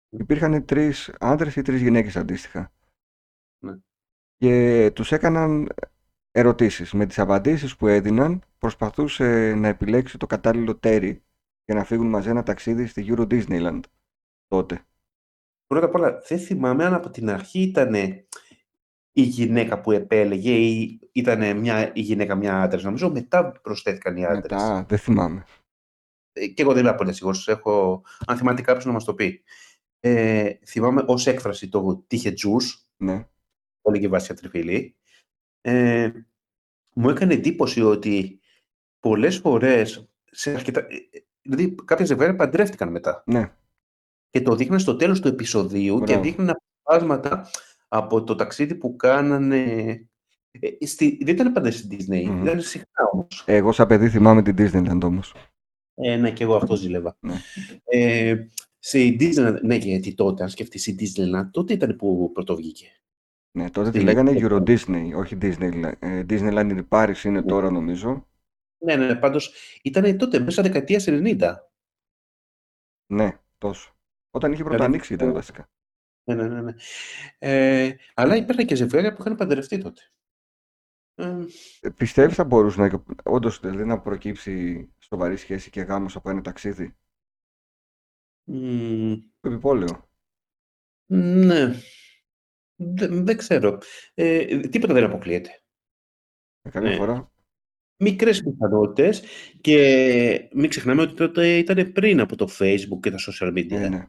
υπήρχαν 0.09 0.65
τρεις 0.65 1.15
άντρες 1.21 1.57
ή 1.57 1.63
τρεις 1.63 1.81
γυναίκες 1.81 2.17
αντίστοιχα. 2.17 2.73
Ναι. 3.59 3.77
Και 4.37 4.91
τους 4.95 5.13
έκαναν 5.13 5.69
ερωτήσεις. 6.31 6.93
Με 6.93 7.07
τις 7.07 7.19
απαντήσεις 7.19 7.77
που 7.77 7.87
έδιναν 7.87 8.43
προσπαθούσε 8.59 9.55
να 9.55 9.69
επιλέξει 9.69 10.19
το 10.19 10.27
κατάλληλο 10.27 10.77
τέρι 10.77 11.23
για 11.65 11.75
να 11.75 11.85
φύγουν 11.85 12.09
μαζί 12.09 12.29
ένα 12.29 12.43
ταξίδι 12.43 12.87
στη 12.87 13.07
Euro 13.09 13.27
Disneyland 13.31 13.81
τότε. 14.47 14.85
Πρώτα 15.67 15.87
απ' 15.87 15.95
όλα, 15.95 16.23
δεν 16.29 16.39
θυμάμαι 16.39 16.85
αν 16.85 16.95
από 16.95 17.11
την 17.11 17.31
αρχή 17.31 17.61
ήταν 17.61 17.95
η 19.17 19.23
γυναίκα 19.23 19.81
που 19.81 19.93
επέλεγε 19.93 20.53
ή 20.53 21.01
ήταν 21.13 21.59
μια, 21.59 21.93
η 21.95 22.01
γυναίκα 22.01 22.35
μια 22.35 22.63
άντρας. 22.63 22.83
Νομίζω 22.83 23.11
μετά 23.11 23.53
προσθέθηκαν 23.63 24.17
οι 24.17 24.25
άντρες. 24.25 24.63
Μετά, 24.63 24.85
δεν 24.89 24.99
θυμάμαι. 24.99 25.45
Ε, 26.33 26.47
Και 26.47 26.63
εγώ 26.63 26.73
δεν 26.73 26.85
είμαι 26.85 26.95
πολύ 26.95 27.13
σίγουρος. 27.13 27.49
Έχω, 27.49 28.05
αν 28.27 28.37
θυμάται 28.37 28.63
κάποιος 28.63 28.85
να 28.85 28.93
μας 28.93 29.05
το 29.05 29.15
πει. 29.15 29.43
Ε, 30.01 30.51
θυμάμαι 30.67 31.05
ως 31.07 31.27
έκφραση 31.27 31.69
το 31.69 32.05
«τύχε 32.07 32.31
τζους», 32.33 32.87
Ναι. 32.97 33.19
που 33.81 33.91
έλεγε 33.91 34.07
η 34.07 34.09
Βάσια 34.09 34.35
Τριφύλη. 34.35 34.97
Ε, 35.61 36.11
μου 36.95 37.09
έκανε 37.11 37.35
εντύπωση 37.35 37.83
ότι 37.83 38.41
πολλές 39.01 39.39
φορές, 39.39 40.09
σε 40.25 40.55
αρκετά, 40.55 40.81
ε, 40.81 40.95
ε, 41.11 41.21
δηλαδή 41.43 41.75
κάποια 41.85 42.05
ζευγάρια 42.05 42.37
παντρεύτηκαν 42.37 42.91
μετά. 42.91 43.23
Ναι. 43.27 43.53
και 44.31 44.43
το 44.43 44.55
δείχναν 44.55 44.79
στο 44.79 44.97
τέλος 44.97 45.21
του 45.21 45.29
επεισοδίου 45.29 45.99
και 45.99 46.05
Μπράβο. 46.05 46.23
δείχναν 46.23 46.57
αποσπάσματα 46.83 47.51
από 47.95 48.25
το 48.25 48.35
ταξίδι 48.35 48.75
που 48.75 48.97
κάνανε. 48.97 49.59
Ε, 50.61 50.87
στη, 50.87 51.19
δεν 51.25 51.35
ήταν 51.35 51.53
πάντα 51.53 51.71
στη 51.71 51.87
Disney, 51.91 52.25
Μμμ. 52.27 52.43
ήταν 52.43 52.61
συχνά 52.61 53.09
όμως. 53.13 53.43
Εγώ 53.47 53.73
σαν 53.73 53.87
παιδί 53.87 54.09
θυμάμαι 54.09 54.43
την 54.43 54.55
Disneyland 54.59 55.01
όμως. 55.05 55.35
Ε, 55.95 56.17
ναι, 56.17 56.31
και 56.33 56.45
εγώ 56.45 56.57
αυτό 56.57 56.77
ζήλευα. 56.77 57.17
Ναι. 57.21 57.35
Ε, 57.85 58.47
στη 58.79 59.17
Disneyland, 59.21 59.59
ναι, 59.63 59.75
γιατί 59.77 60.15
τότε, 60.15 60.43
αν 60.43 60.49
σκεφτείς 60.49 60.87
η 60.87 60.97
Disneyland, 60.99 61.49
τότε 61.51 61.73
ήταν 61.73 61.97
που 61.97 62.31
πρωτοβγήκε. 62.33 62.87
Ναι, 63.59 63.71
τότε 63.71 63.91
τη 63.91 63.97
Στη- 63.97 64.05
λέγανε 64.07 64.33
Euro 64.35 64.63
Disney, 64.69 65.11
όχι 65.17 65.39
Disney. 65.41 65.93
Ε, 65.99 66.25
Disneyland 66.29 66.71
in 66.79 66.89
Paris 66.89 67.25
είναι 67.25 67.41
Ναι. 67.41 67.47
τώρα 67.47 67.71
νομίζω. 67.71 68.27
Ναι, 68.85 68.97
ναι, 68.97 69.15
πάντως 69.15 69.55
ήταν 69.83 70.17
τότε, 70.17 70.39
μέσα 70.39 70.63
δεκαετίας 70.63 71.05
90. 71.09 71.55
Ναι, 73.13 73.39
τόσο. 73.59 73.97
Όταν 74.31 74.53
είχε 74.53 74.61
πρώτα 74.63 74.77
Δηλαδή, 74.77 74.93
ανοίξει 74.95 75.15
ήταν 75.15 75.29
ε, 75.29 75.33
βασικά. 75.33 75.69
Ναι, 76.25 76.35
ναι, 76.35 76.49
ναι. 76.49 76.61
ναι. 76.63 76.73
Ε, 77.39 77.95
αλλά 78.15 78.37
υπήρχαν 78.37 78.67
και 78.67 78.75
ζευγάρια 78.75 79.13
που 79.13 79.21
είχαν 79.21 79.37
παντρευτεί 79.37 79.79
τότε. 79.79 80.03
Ε, 81.15 81.37
Ε, 81.81 81.91
Πιστεύεις 81.91 82.35
θα 82.35 82.45
μπορούσε 82.45 82.81
να, 82.81 83.05
όντως, 83.25 83.61
δηλαδή, 83.61 83.85
να 83.85 84.01
προκύψει 84.01 84.89
σοβαρή 84.99 85.37
σχέση 85.37 85.71
και 85.71 85.81
γάμος 85.81 86.17
από 86.17 86.31
ένα 86.31 86.41
ταξίδι; 86.41 86.97
μ, 88.45 89.15
Το 89.41 89.49
επιπόλαιο; 89.51 90.09
ναι. 91.07 91.75
Δεν, 92.77 93.25
δεν 93.25 93.37
ξέρω. 93.37 93.79
Ε, 94.15 94.59
τίποτα 94.61 94.93
δεν 94.95 95.05
αποκλείεται. 95.05 95.63
Ε, 96.63 96.71
Καμία 96.71 96.91
Ναι. 96.91 96.97
φορά. 96.97 97.33
Μικρές 97.97 98.43
πιθανότητες 98.43 99.23
και 99.61 100.49
μην 100.55 100.69
ξεχνάμε 100.69 101.03
ότι 101.03 101.15
τότε 101.15 101.57
ήταν 101.59 101.93
πριν 101.93 102.21
από 102.21 102.37
το 102.37 102.49
Facebook 102.59 103.01
και 103.01 103.11
τα 103.11 103.17
social 103.31 103.53
media. 103.53 103.71
Ε, 103.71 103.89
ναι. 103.89 104.09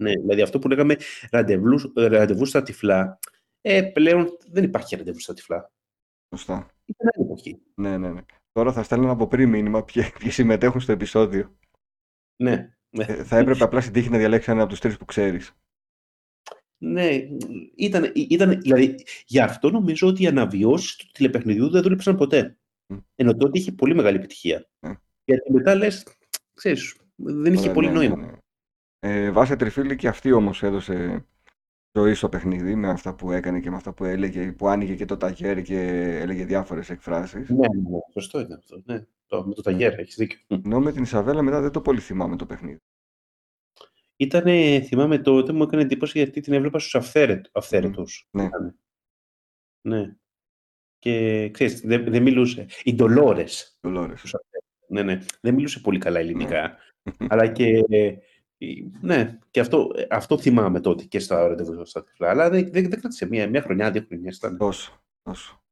Ναι, 0.00 0.10
δηλαδή 0.10 0.42
αυτό 0.42 0.58
που 0.58 0.68
λέγαμε 0.68 0.96
ραντεβού, 1.30 1.92
ραντεβού 1.94 2.44
στα 2.44 2.62
τυφλά, 2.62 3.18
ε, 3.60 3.82
πλέον 3.82 4.36
δεν 4.50 4.64
υπάρχει 4.64 4.96
ραντεβού 4.96 5.20
στα 5.20 5.34
τυφλά. 5.34 5.72
Σωστά. 6.36 6.66
Ήταν 6.84 7.08
άλλη 7.14 7.26
εποχή. 7.26 7.60
Ναι, 7.74 7.98
ναι, 7.98 8.10
ναι. 8.10 8.20
Τώρα 8.52 8.72
θα 8.72 8.82
στέλνουν 8.82 9.10
από 9.10 9.26
πριν 9.26 9.48
μήνυμα 9.48 9.84
ποιοι, 9.84 10.02
ποιοι 10.18 10.30
συμμετέχουν 10.30 10.80
στο 10.80 10.92
επεισόδιο. 10.92 11.56
Ναι, 12.36 12.74
ναι. 12.90 13.04
Ε, 13.04 13.24
θα 13.24 13.36
έπρεπε 13.36 13.64
απλά 13.64 13.80
στην 13.80 13.92
τύχη 13.92 14.10
να 14.10 14.18
διαλέξει 14.18 14.50
ένα 14.50 14.60
από 14.60 14.70
τους 14.70 14.80
τρεις 14.80 14.96
που 14.96 15.04
ξέρεις. 15.04 15.54
Ναι, 16.78 17.08
ήταν, 17.74 18.12
ήταν, 18.14 18.60
δηλαδή, 18.60 18.94
γι' 19.26 19.40
αυτό 19.40 19.70
νομίζω 19.70 20.08
ότι 20.08 20.22
οι 20.22 20.26
αναβιώσεις 20.26 20.96
του 20.96 21.10
τηλεπαιχνιδιού 21.12 21.70
δεν 21.70 21.82
δούλεψαν 21.82 22.16
ποτέ. 22.16 22.56
Μμ. 22.86 22.98
Ενώ 23.14 23.36
τότε 23.36 23.58
είχε 23.58 23.72
πολύ 23.72 23.94
μεγάλη 23.94 24.16
επιτυχία. 24.16 24.68
Ναι. 24.80 24.94
Γιατί 25.24 25.52
μετά 25.52 25.74
λες, 25.74 26.06
ξέρεις, 26.54 26.96
δεν 27.16 27.52
είχε 27.52 27.68
Ναι, 27.68 27.74
πολύ 27.74 27.86
ναι, 27.86 27.92
νόημα. 27.92 28.38
Ναι, 29.00 29.12
ναι. 29.12 29.24
Ε, 29.24 29.30
Βάσε 29.30 29.56
Τριφίλη 29.56 29.96
και 29.96 30.08
αυτή 30.08 30.32
όμως 30.32 30.62
έδωσε 30.62 31.26
ζωή 31.92 32.14
στο 32.14 32.28
παιχνίδι 32.28 32.74
με 32.74 32.88
αυτά 32.88 33.14
που 33.14 33.32
έκανε 33.32 33.60
και 33.60 33.70
με 33.70 33.76
αυτά 33.76 33.92
που 33.92 34.04
έλεγε, 34.04 34.52
που 34.52 34.68
άνοιγε 34.68 34.94
και 34.94 35.04
το 35.04 35.16
ταγέρι 35.16 35.62
και 35.62 35.80
έλεγε 36.20 36.44
διάφορες 36.44 36.90
εκφράσεις. 36.90 37.48
Ναι, 37.48 37.56
ναι, 37.56 37.90
ναι, 37.90 37.98
σωστό 38.12 38.40
ήταν 38.40 38.58
αυτό. 38.58 38.82
Ναι. 38.84 39.04
Το, 39.26 39.46
με 39.46 39.54
το 39.54 39.62
ταγέρα, 39.62 40.00
έχεις 40.00 40.14
δίκιο. 40.14 40.38
Ενώ 40.46 40.80
με 40.80 40.92
την 40.92 41.02
Ισαβέλα 41.02 41.42
μετά 41.42 41.60
δεν 41.60 41.70
το 41.70 41.80
πολύ 41.80 42.00
θυμάμαι 42.00 42.36
το 42.36 42.46
παιχνίδι. 42.46 42.78
Ήτανε, 44.16 44.80
θυμάμαι 44.80 45.18
τότε, 45.18 45.52
μου 45.52 45.62
έκανε 45.62 45.82
εντύπωση 45.82 46.18
γιατί 46.18 46.40
την 46.40 46.52
έβλεπα 46.52 46.78
στους 46.78 46.94
αυθαίρετ, 46.94 47.46
αυθαίρετους. 47.52 48.28
Ναι. 48.30 48.44
Ήτανε. 48.44 48.74
Ναι. 49.80 50.14
Και 50.98 51.48
ξέρεις, 51.50 51.80
δεν, 51.80 52.04
δεν 52.04 52.22
μιλούσε. 52.22 52.66
Οι 52.82 52.94
Ντολόρες. 52.94 53.78
Dolores. 53.80 54.14
τους 54.20 54.34
αυθαίρετους. 54.34 54.88
Ναι, 54.88 55.02
ναι. 55.02 55.18
Δεν 55.40 55.54
μιλούσε 55.54 55.80
πολύ 55.80 55.98
καλά 55.98 56.18
ελληνικά. 56.18 56.76
αλλά 57.28 57.46
και... 57.46 57.82
ε, 58.60 58.66
Ναι, 59.00 59.38
και 59.50 59.60
αυτό, 59.60 59.90
ε, 59.94 60.06
αυτό 60.10 60.38
θυμάμαι 60.38 60.80
τότε 60.80 61.04
και 61.04 61.18
στα 61.18 61.48
ραντεβού 61.48 61.84
στα 61.84 62.04
τυφλά. 62.04 62.30
Αλλά 62.30 62.50
δεν, 62.50 62.70
δεν, 62.70 62.90
δεν 62.90 63.00
κράτησε 63.00 63.26
μία, 63.26 63.48
μία 63.48 63.62
χρονιά, 63.62 63.90
δύο 63.90 64.04
χρονιές 64.08 64.36
ήταν. 64.36 64.56
Τόσο, 64.56 65.02
τόσο. 65.22 65.62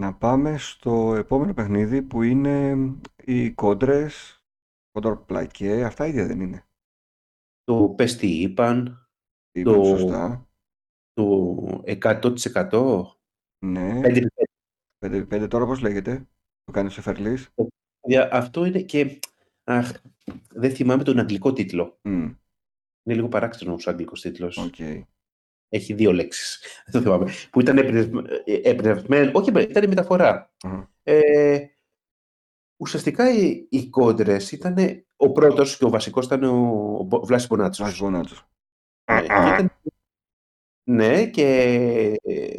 Να 0.00 0.14
πάμε 0.14 0.58
στο 0.58 1.14
επόμενο 1.14 1.54
παιχνίδι 1.54 2.02
που 2.02 2.22
είναι 2.22 2.76
οι 3.24 3.50
κόντρες, 3.52 4.44
κόντρα 4.90 5.24
πλακέ, 5.24 5.84
αυτά 5.84 6.06
ίδια 6.06 6.26
δεν 6.26 6.40
είναι. 6.40 6.66
Το 7.64 7.94
'πες 7.96 8.16
τι 8.16 8.42
είπαν, 8.42 9.08
Είπαν 9.52 9.74
το, 9.74 9.84
σωστά. 9.84 10.48
το 11.12 11.56
100%. 11.84 13.02
Ναι. 13.66 14.00
5 14.04 14.26
5x5 15.04 15.46
τώρα 15.50 15.66
πώς 15.66 15.80
λέγεται, 15.80 16.28
το 16.64 16.72
κάνεις 16.72 16.92
ο 16.92 16.94
Σεφερλής. 16.94 17.48
Αυτό 18.30 18.64
είναι 18.64 18.80
και... 18.82 19.18
Αχ, 19.64 19.92
δεν 20.48 20.74
θυμάμαι 20.74 21.02
τον 21.02 21.18
αγγλικό 21.18 21.52
τίτλο. 21.52 21.98
Μμ, 22.02 22.12
Είναι 23.02 23.14
λίγο 23.14 23.28
παράξενο 23.28 23.72
ο 23.72 23.76
αγγλικός 23.84 24.20
τίτλος. 24.20 24.56
Οκ. 24.56 24.74
Έχει 25.68 25.94
δύο 25.94 26.12
λέξεις. 26.12 26.60
Δεν 26.84 26.92
το 26.92 27.00
θυμάμαι. 27.00 27.32
Που 27.50 27.60
ήταν 27.60 27.78
εμπνευσμέ- 27.78 28.30
ε, 28.44 28.60
εμπνευσμένο. 28.62 29.30
Όχι, 29.34 29.50
ήταν 29.62 29.82
η 29.84 29.86
μεταφορά. 29.86 30.52
Αχα. 30.62 30.90
Ε, 31.02 31.66
ουσιαστικά 32.76 33.30
οι, 33.30 33.66
οι 33.70 33.88
κόντρες 33.88 34.52
ήταν... 34.52 34.76
Ο 35.16 35.32
πρώτος 35.32 35.76
και 35.76 35.84
ο 35.84 35.90
βασικός 35.90 36.26
ήταν 36.26 36.44
ο, 36.44 37.08
ο 37.10 37.24
Βλάσης 37.24 37.48
Μπονάτσος. 37.48 37.84
Βλάσης 37.84 38.00
Μπονάτσος. 38.00 38.48
Ναι, 39.12 39.20
και 39.20 39.24
ήταν- 39.26 39.72
ναι, 40.90 41.26
και 41.26 41.46
ε, 42.22 42.56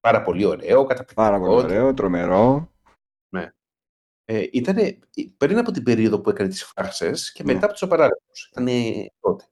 πάρα 0.00 0.22
πολύ 0.22 0.44
ωραίο, 0.44 0.80
καταπληκτικό. 0.84 1.22
Πάρα 1.22 1.38
πολύ 1.38 1.64
ωραίο, 1.64 1.94
τρομερό. 1.94 2.70
Ναι. 4.32 4.38
Ε, 4.38 4.48
ήτανε 4.52 4.98
πριν 5.36 5.58
από 5.58 5.70
την 5.70 5.82
περίοδο 5.82 6.20
που 6.20 6.30
έκανε 6.30 6.48
τις 6.48 6.64
φάρσες 6.64 7.32
και 7.32 7.42
Ναι. 7.42 7.52
μετά 7.52 7.64
από 7.64 7.72
τους 7.74 7.82
απαράδεκτους. 7.82 8.48
Ήταν 8.50 8.66
τότε. 9.20 9.44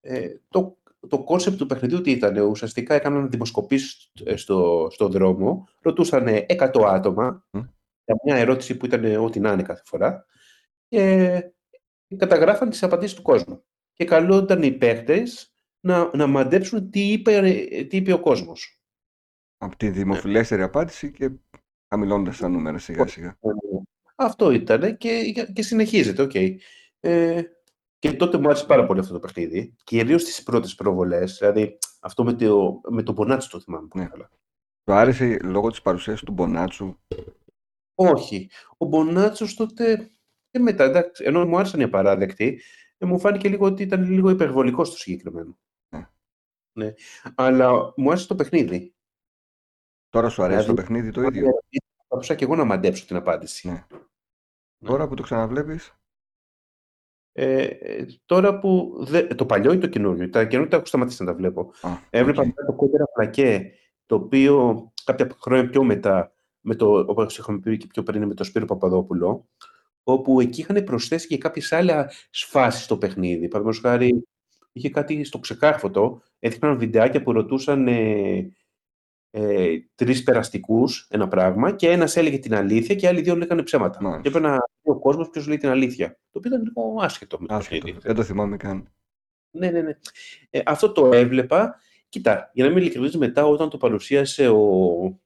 Ε, 0.00 0.28
το, 0.48 0.78
το 1.08 1.24
κόνσεπτ 1.24 1.56
του 1.58 1.66
παιχνιδιού 1.66 2.00
τι 2.00 2.10
ήταν, 2.10 2.36
ουσιαστικά 2.38 2.94
έκαναν 2.94 3.30
δημοσκοπήσεις 3.30 4.10
ε, 4.24 4.36
στο, 4.36 4.88
στο 4.90 5.08
δρόμο, 5.08 5.68
ρωτούσαν 5.82 6.26
100 6.48 6.82
άτομα 6.86 7.46
Μμ. 7.50 7.60
για 8.04 8.16
μια 8.24 8.36
ερώτηση 8.36 8.76
που 8.76 8.86
ήταν 8.86 9.16
ό,τι 9.16 9.40
να 9.40 9.52
είναι 9.52 9.62
κάθε 9.62 9.82
φορά 9.84 10.26
και 10.88 11.42
καταγράφαν 12.16 12.70
τις 12.70 12.82
απαντήσεις 12.82 13.16
του 13.16 13.22
κόσμου. 13.22 13.64
Και 13.92 14.04
καλούνταν 14.04 14.62
οι 14.62 14.72
παίχτες 14.72 15.54
να, 15.80 16.10
να 16.16 16.26
μαντέψουν 16.26 16.90
τι 16.90 17.12
είπε, 17.12 17.40
τι 17.88 17.96
είπε 17.96 18.12
ο 18.12 18.20
κόσμος. 18.20 18.80
Από 19.58 19.76
τη 19.76 19.90
δημοφιλέστερη 19.90 20.62
απάντηση 20.62 21.10
και 21.10 21.30
χαμηλώνοντας 21.88 22.38
τα 22.38 22.48
νούμερα 22.48 22.78
σιγά 22.78 23.06
σιγά. 23.06 23.38
Ε, 24.20 24.24
Αυτό 24.24 24.50
ήταν 24.50 24.96
και, 24.96 25.32
και 25.52 25.62
συνεχίζεται, 25.62 26.22
οκ. 26.22 26.34
Ε, 27.00 27.42
και 27.98 28.12
τότε 28.12 28.38
μου 28.38 28.48
άρεσε 28.48 28.66
πάρα 28.66 28.86
πολύ 28.86 29.00
αυτό 29.00 29.12
το 29.12 29.18
παιχνίδι, 29.20 29.74
κυρίως 29.84 30.22
στις 30.22 30.42
πρώτες 30.42 30.74
προβολές, 30.74 31.36
δηλαδή 31.38 31.78
αυτό 32.00 32.24
με 32.24 32.32
το, 32.32 32.80
με 32.88 33.02
το 33.02 33.14
Μπονάτσο 33.16 33.46
το 33.50 33.60
θυμάμαι 33.60 33.86
πολύ 33.88 34.04
Ναι. 34.04 34.10
καλά. 34.10 34.30
Του 34.84 34.92
άρεσε 34.92 35.38
λόγω 35.42 35.70
της 35.70 35.82
παρουσίας 35.82 36.20
του 36.20 36.32
Μπονάτσου. 36.32 36.96
Όχι, 37.94 38.50
ο 38.76 38.86
Μπονάτσος 38.86 39.54
τότε 39.54 40.10
και 40.50 40.58
μετά, 40.58 40.84
εντάξει, 40.84 41.24
ενώ 41.24 41.46
μου 41.46 41.58
άρεσαν 41.58 41.80
οι 41.80 41.82
απαράδεκτοι, 41.82 42.60
ε, 42.98 43.06
μου 43.06 43.18
φάνηκε 43.20 43.48
λίγο 43.48 43.66
ότι 43.66 43.82
ήταν 43.82 44.10
λίγο 44.10 44.30
υπερβολικό 44.30 44.84
στο 44.84 44.96
συγκεκριμένο. 44.96 45.58
Ναι. 45.88 46.08
Ναι. 46.72 46.92
Αλλά 47.34 47.92
μου 47.96 48.10
άρεσε 48.10 48.26
το 48.26 48.34
παιχνίδι. 48.34 48.94
Τώρα 50.08 50.28
σου 50.28 50.42
αρέσει 50.42 50.66
το 50.66 50.72
Δηλαδή, 50.72 50.80
παιχνίδι 50.82 51.10
το 51.10 51.20
αν 51.20 51.26
ίδιο; 51.26 51.50
Ερωτήσεις, 52.08 52.08
Θα 52.08 52.14
μπορούσα 52.14 52.34
και 52.34 52.44
εγώ 52.44 52.56
να 52.56 52.64
μαντέψω 52.64 53.06
την 53.06 53.16
απάντηση. 53.16 53.68
Ναι. 53.68 53.86
Τώρα 54.84 55.08
που 55.08 55.14
το 55.14 55.22
ξαναβλέπεις, 55.22 55.92
Ε, 57.32 57.62
ε, 57.64 58.06
τώρα 58.26 58.58
που. 58.58 58.96
Δε, 59.00 59.22
το 59.26 59.46
παλιό 59.46 59.72
ή 59.72 59.78
το 59.78 59.86
καινούριο; 59.86 60.30
Τα 60.30 60.40
καινούργια 60.46 60.70
τα 60.70 60.76
έχω 60.76 60.86
σταματήσει 60.86 61.22
να 61.24 61.30
τα 61.30 61.36
βλέπω. 61.36 61.72
α, 61.80 61.88
Έβλεπα 62.10 62.40
οκ. 62.40 62.46
μετά 62.46 62.64
το 62.66 62.72
κόντρα 62.72 63.04
πλακέ, 63.14 63.72
το 64.06 64.14
οποίο 64.14 64.92
κάποια 65.04 65.28
χρόνια 65.40 65.68
πιο 65.70 65.82
μετά, 65.84 66.32
με 66.60 66.74
το, 66.74 66.98
όπως 66.98 67.38
είχαμε 67.38 67.58
πει 67.58 67.76
και 67.76 67.86
πιο 67.86 68.02
πριν, 68.02 68.26
με 68.26 68.34
τον 68.34 68.46
Σπύρο 68.46 68.64
Παπαδόπουλο, 68.64 69.48
όπου 70.02 70.40
εκεί 70.40 70.60
είχαν 70.60 70.84
προσθέσει 70.84 71.26
και 71.26 71.38
κάποιες 71.38 71.72
άλλες 71.72 72.28
φάσεις 72.48 72.84
στο 72.84 72.98
παιχνίδι. 72.98 73.48
Παραδείγματος 73.48 73.80
χάρη, 73.90 74.26
είχε 74.72 74.90
κάτι 74.90 75.24
στο 75.24 75.38
ξεκάρφωτο, 75.38 76.22
έδειχναν 76.38 76.78
βιντεάκια 76.78 77.22
που 77.22 77.32
ρωτούσαν 77.32 77.88
ε, 77.88 78.52
ε, 79.30 79.76
τρεις 79.94 80.22
περαστικούς 80.22 81.06
ένα 81.10 81.28
πράγμα 81.28 81.72
και 81.72 81.90
ένας 81.90 82.16
έλεγε 82.16 82.38
την 82.38 82.54
αλήθεια 82.54 82.94
και 82.94 83.06
οι 83.06 83.08
άλλοι 83.08 83.20
δύο 83.20 83.36
λέγανε 83.36 83.62
ψέματα. 83.62 83.98
Μάλιστα. 84.02 84.22
Και 84.22 84.28
έπρεπε 84.28 84.46
να 84.48 84.54
δει 84.54 84.90
ο 84.90 84.98
κόσμος 84.98 85.30
ποιος 85.30 85.46
λέει 85.46 85.56
την 85.56 85.68
αλήθεια. 85.68 86.08
Το 86.08 86.38
οποίο 86.38 86.50
ήταν 86.50 86.62
λίγο 86.62 86.96
άσχετο 87.00 87.40
με 87.40 87.46
το 87.46 87.54
Άσχετο. 87.54 87.76
παιχνίδι. 87.84 87.98
Δεν 88.06 88.14
το 88.14 88.22
θυμάμαι 88.22 88.56
καν. 88.56 88.92
Ναι, 89.50 89.70
ναι, 89.70 89.80
ναι. 89.80 89.92
Ε, 90.50 90.60
αυτό 90.66 90.92
το 90.92 91.12
έβλεπα. 91.12 91.80
Κοίτα, 92.08 92.50
για 92.52 92.64
να 92.64 92.70
είμαι 92.70 92.78
ειλικρινής, 92.78 93.16
μετά 93.16 93.46
όταν 93.46 93.70
το 93.70 93.76
παρουσίασε 93.76 94.48
ο... 94.48 95.20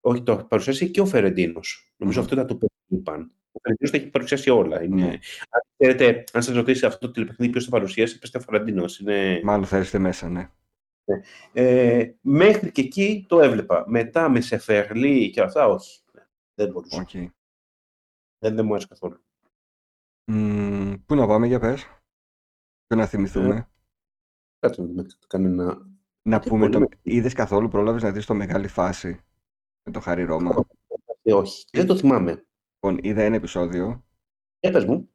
Όχι, 0.00 0.22
το 0.22 0.36
παρουσίασε 0.36 0.86
και 0.86 1.00
ο 1.00 1.06
Φερεντίνος. 1.06 1.92
Νομίζω 1.96 2.18
Μμμ. 2.18 2.24
αυτό 2.24 2.34
ήταν 2.34 2.46
το 2.46 2.56
που 2.56 2.66
είπαν. 2.86 3.32
Ο 3.52 3.58
Φερεντίνος 3.62 3.90
τα 3.90 3.96
έχει 3.96 4.06
παρουσιάσει 4.06 4.50
όλα. 4.50 4.82
Είναι... 4.82 5.02
Ναι. 5.02 5.10
Αν 5.50 5.62
ξέρετε, 5.76 6.24
αν 6.32 6.42
σας 6.42 6.54
ρωτήσει 6.54 6.86
αυτό 6.86 7.06
το 7.06 7.12
τηλεπαιχνίδι 7.12 7.52
ποιος 7.52 7.64
το 7.64 7.70
παρουσίασε, 7.70 8.18
πέστε 8.18 8.38
ο 8.38 8.40
Φερεντίνος. 8.40 8.98
Είναι... 8.98 9.40
Μάλλον 9.42 9.66
θα 9.66 9.78
είστε 9.78 9.98
μέσα, 9.98 10.28
ναι. 10.28 10.50
Ε, 11.52 12.12
μέχρι 12.20 12.72
και 12.72 12.80
εκεί 12.80 13.24
το 13.28 13.40
έβλεπα. 13.40 13.84
Μετά 13.88 14.28
με 14.28 14.40
Σεφερλί 14.40 15.30
και 15.30 15.40
αυτά, 15.40 15.68
όχι. 15.68 16.00
Ναι, 16.12 16.22
Δεν 16.54 16.70
μπορούσα. 16.72 17.00
Οκ. 17.00 17.10
Δεν, 18.38 18.54
δεν 18.54 18.64
μου 18.64 18.72
άρεσε 18.72 18.86
καθόλου. 18.88 19.24
Μμ, 20.24 20.92
Πού 21.06 21.14
να 21.14 21.26
πάμε, 21.26 21.46
για 21.46 21.60
πες. 21.60 21.82
Ποιο 22.86 22.96
να 22.96 23.06
θυμηθούμε. 23.06 23.68
Κάτσε 24.58 24.80
να 24.80 24.86
δούμε 24.86 25.06
κανένα. 25.26 25.64
Να 25.64 26.36
Γιατί 26.36 26.48
πούμε, 26.48 26.68
πολύ 26.68 26.88
το... 26.88 26.96
είδες 27.02 27.32
καθόλου, 27.32 27.68
πρόλαβες 27.68 28.02
να 28.02 28.12
δεις 28.12 28.26
το 28.26 28.34
μεγάλη 28.34 28.68
φάση 28.68 29.20
με 29.82 29.92
το 29.92 30.00
Χάρη 30.00 30.24
Ρώμα; 30.24 30.66
Ε, 31.22 31.32
όχι. 31.32 31.64
Δεν 31.72 31.86
το 31.86 31.96
θυμάμαι. 31.96 32.46
Λοιπόν, 32.74 32.98
είδα 33.02 33.22
ένα 33.22 33.36
επεισόδιο. 33.36 34.04
Για 34.58 34.70
πες 34.72 34.84
μου. 34.84 35.10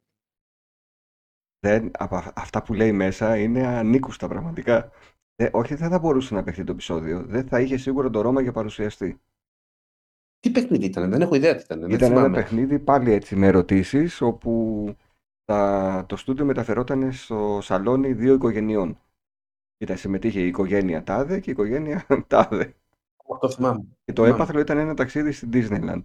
Δεν, 1.58 1.90
από 1.98 2.16
α- 2.16 2.32
αυτά 2.36 2.62
που 2.62 2.74
λέει 2.74 2.92
μέσα 2.92 3.38
είναι 3.38 3.66
ανήκουστα 3.66 4.28
πραγματικά. 4.28 4.90
Ε, 5.36 5.48
όχι, 5.52 5.74
δεν 5.74 5.88
θα 5.88 5.98
μπορούσε 5.98 6.34
να 6.34 6.42
παιχτεί 6.42 6.64
το 6.64 6.72
επεισόδιο. 6.72 7.22
Δεν 7.24 7.48
θα 7.48 7.60
είχε 7.60 7.76
σίγουρα 7.76 8.10
το 8.10 8.20
Ρώμα 8.20 8.40
για 8.40 8.52
παρουσιαστή. 8.52 9.20
Τι 10.40 10.50
παιχνίδι 10.50 10.84
ήταν, 10.84 11.10
δεν 11.10 11.20
έχω 11.20 11.34
ιδέα 11.34 11.54
τι 11.56 11.62
ήταν. 11.62 11.80
Δεν 11.80 11.90
Ήταν 11.90 12.10
ένα 12.10 12.16
θυμάμαι. 12.20 12.36
παιχνίδι 12.36 12.78
πάλι 12.78 13.12
έτσι 13.12 13.36
με 13.36 13.46
ερωτήσεις, 13.46 14.20
όπου 14.20 14.84
τα, 15.44 16.04
το 16.08 16.16
στούντιο 16.16 16.44
μεταφερόταν 16.44 17.12
στο 17.12 17.58
σαλόνι 17.62 18.12
δύο 18.12 18.34
οικογενειών. 18.34 18.98
Ήταν 19.78 19.96
συμμετείχε 19.96 20.40
η 20.40 20.46
οικογένεια 20.46 21.02
Τάδε 21.02 21.40
και 21.40 21.50
η 21.50 21.52
οικογένεια 21.52 22.06
Τάδε. 22.28 22.74
Το 23.40 23.50
θυμάμαι. 23.50 23.84
Και 24.04 24.12
το 24.12 24.22
Θυμάμαι. 24.22 24.42
έπαθλο 24.42 24.60
ήταν 24.60 24.78
ένα 24.78 24.94
ταξίδι 24.94 25.32
στην 25.32 25.50
Disneyland. 25.52 26.00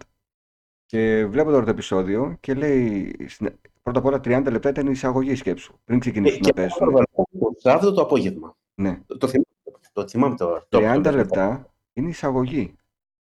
Και 0.86 1.26
βλέπω 1.26 1.50
τώρα 1.50 1.64
το 1.64 1.70
επεισόδιο 1.70 2.36
και 2.40 2.54
λέει, 2.54 3.16
στην- 3.28 3.58
πρώτα 3.82 3.98
απ' 3.98 4.04
όλα 4.04 4.20
30 4.24 4.50
λεπτά 4.50 4.68
ήταν 4.68 4.86
η 4.86 4.90
εισαγωγή 4.92 5.34
σκέψου, 5.34 5.78
πριν 5.84 5.96
Ε, 5.96 6.00
ξεκινήσουν 6.00 6.40
και 6.40 6.52
να 6.56 6.64
αυτό 6.64 6.84
πέσουν. 6.84 6.86
το 6.86 6.92
βάλω 6.92 7.52
το 7.54 7.60
Σάββατο 7.60 7.92
το 7.92 8.02
απόγευμα. 8.02 8.56
Ναι. 8.78 9.00
Το, 9.06 9.16
το 9.16 9.28
θυμάμαι. 9.28 9.46
Το 9.92 10.08
θυμάμαι 10.08 10.36
τώρα. 10.36 10.66
Το- 10.68 10.78
30 10.78 11.00
το- 11.02 11.16
λεπτά 11.16 11.72
είναι 11.92 12.06
η 12.06 12.10
εισαγωγή. 12.10 12.76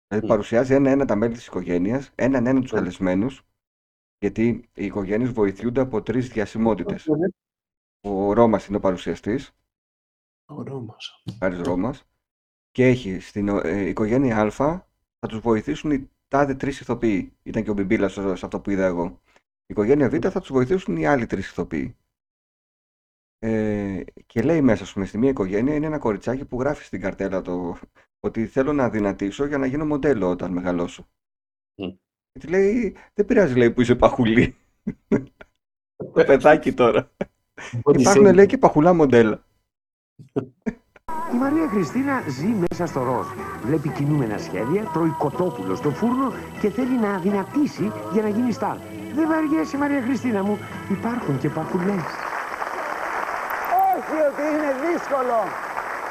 Δηλαδή 0.08 0.26
Μμ. 0.26 0.30
παρουσιάζει 0.30 0.74
ένα-ένα 0.74 1.06
τα 1.06 1.16
μέλη 1.16 1.34
της 1.34 1.48
οικογένειας, 1.48 2.12
έναν-έναν 2.16 2.62
τους 2.62 2.72
Μμ. 2.72 2.76
καλεσμένους, 2.76 3.46
γιατί 4.20 4.70
οι 4.74 4.86
οικογένειες 4.86 5.32
βοηθούνται 5.32 5.82
από 5.82 6.02
τρεις 6.02 6.30
διασημότητες. 6.30 7.06
Ναι. 7.06 7.28
Ο 8.02 8.34
Ρώμας 8.34 8.68
είναι 8.68 8.78
ο 8.78 8.80
παρουσιαστής, 8.80 9.56
Ο 10.46 10.62
Ρώμας. 10.64 11.24
ο 11.26 11.32
Χάρης 11.40 11.60
Ρώμας, 11.60 12.04
και 12.72 12.86
έχει 12.88 13.20
στην 13.20 13.48
ε, 13.48 13.88
οικογένεια 13.88 14.38
Α 14.42 14.50
θα 15.20 15.28
τους 15.28 15.40
βοηθήσουν 15.40 15.92
οι 15.92 16.10
τάδε 16.28 16.56
τρεις 16.56 16.80
ηθοποιοί. 16.80 17.34
Ήταν 17.44 17.64
και 17.64 17.70
ο 17.70 17.74
Μπιμπίλας 17.74 18.14
σε 18.14 18.36
σε 18.36 18.46
αυτό 18.46 18.60
που 18.60 18.70
είδα 18.70 18.86
εγώ. 18.86 19.22
Η 19.68 19.74
οικογένεια 19.74 20.10
Β 20.10 20.14
θα 20.30 20.40
τους 20.40 20.52
βοηθήσουν 20.52 20.98
οι 20.98 21.06
άλλοι 21.06 21.26
τρεις 21.26 21.50
ηθοποιοί. 21.50 21.96
Ε, 23.40 24.04
και 24.26 24.42
λέει 24.42 24.62
μέσα, 24.62 24.84
ας 24.84 24.94
πούμε, 24.94 25.06
στη 25.06 25.18
μία 25.18 25.30
οικογένεια 25.30 25.76
είναι 25.76 25.86
ένα 25.86 25.98
κοριτσάκι 25.98 26.46
που 26.46 26.60
γράφει 26.60 26.84
στην 26.84 27.02
καρτέλα 27.02 27.42
το 27.42 27.78
ότι 28.20 28.46
θέλω 28.46 28.74
να 28.74 28.90
δυνατήσω 28.90 29.46
για 29.46 29.58
να 29.58 29.66
γίνω 29.66 29.86
μοντέλο 29.86 30.30
όταν 30.30 30.52
μεγαλώσω. 30.52 31.08
Μμ. 31.76 31.88
Και 32.32 32.40
τη 32.40 32.48
λέει, 32.48 32.96
δεν 33.14 33.26
πειράζει 33.26 33.56
λέει 33.56 33.72
που 33.72 33.82
είσαι 33.82 33.96
παχουλή. 33.96 34.56
το 36.14 36.24
παιδάκι 36.26 36.74
τώρα. 36.74 37.12
Body 37.84 38.00
Υπάρχουν 38.00 38.28
shaming. 38.28 38.34
λέει 38.34 38.46
και 38.46 38.58
παχουλά 38.58 38.94
μοντέλα. 38.94 39.44
Η 41.34 41.38
Μαρία 41.38 41.68
Χριστίνα 41.68 42.24
ζει 42.30 42.48
μέσα 42.48 42.86
στο 42.86 43.04
ροζ. 43.04 43.28
Βλέπει 43.66 43.90
κινούμενα 43.90 44.38
σχέδια, 44.38 44.84
τρώει 44.94 45.10
κοτόπουλο 45.10 45.76
στο 45.76 45.92
φούρνο 45.92 46.34
και 46.62 46.70
θέλει 46.70 47.00
να 47.00 47.20
δυνατήσει 47.20 47.92
για 48.14 48.22
να 48.22 48.30
γίνει 48.30 48.52
στάρ. 48.52 48.78
Δεν 49.14 49.28
βαριέσαι 49.28 49.78
Μαρία 49.78 50.02
Χριστίνα 50.02 50.44
μου, 50.44 50.58
υπάρχουν 50.92 51.40
και 51.40 51.50
παχουλές. 51.50 52.04
Όχι 54.06 54.22
ότι 54.30 54.44
είναι 54.56 54.72
δύσκολο. 54.88 55.38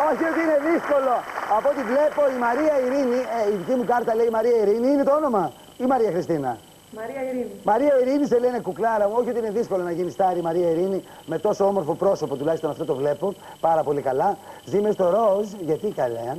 Όχι 0.08 0.24
ότι 0.30 0.40
είναι 0.44 0.58
δύσκολο. 0.70 1.14
Από 1.56 1.66
ό,τι 1.72 1.82
βλέπω 1.90 2.20
η 2.36 2.38
Μαρία 2.46 2.74
Ειρήνη, 2.84 3.20
ε, 3.36 3.52
η 3.52 3.54
δική 3.60 3.74
μου 3.78 3.84
κάρτα 3.92 4.14
λέει 4.14 4.28
Μαρία 4.38 4.56
Ειρήνη, 4.62 4.88
είναι 4.94 5.04
το 5.08 5.14
όνομα. 5.20 5.52
Ή 5.82 5.84
Μαρία 5.92 6.10
Χριστίνα. 6.14 6.50
Μαρία 6.98 7.20
Ειρήνη. 7.28 7.46
Μαρία 7.70 7.92
Ειρήνη 8.00 8.26
σε 8.26 8.38
λένε 8.38 8.58
κουκλάρα 8.58 9.04
μου. 9.08 9.14
Όχι 9.18 9.28
ότι 9.30 9.38
είναι 9.38 9.50
δύσκολο 9.50 9.82
να 9.82 9.90
γίνει 9.90 10.10
στάρι 10.10 10.38
η 10.38 10.42
Μαρία 10.42 10.68
Ειρήνη 10.70 11.04
με 11.26 11.38
τόσο 11.38 11.62
όμορφο 11.66 11.94
πρόσωπο, 11.94 12.36
τουλάχιστον 12.36 12.70
αυτό 12.70 12.84
το 12.84 12.94
βλέπω 12.94 13.34
πάρα 13.60 13.82
πολύ 13.82 14.02
καλά. 14.08 14.36
Ζει 14.64 14.80
μες 14.80 14.94
στο 14.94 15.06
ροζ, 15.10 15.46
γιατί 15.60 15.88
καλά. 16.00 16.36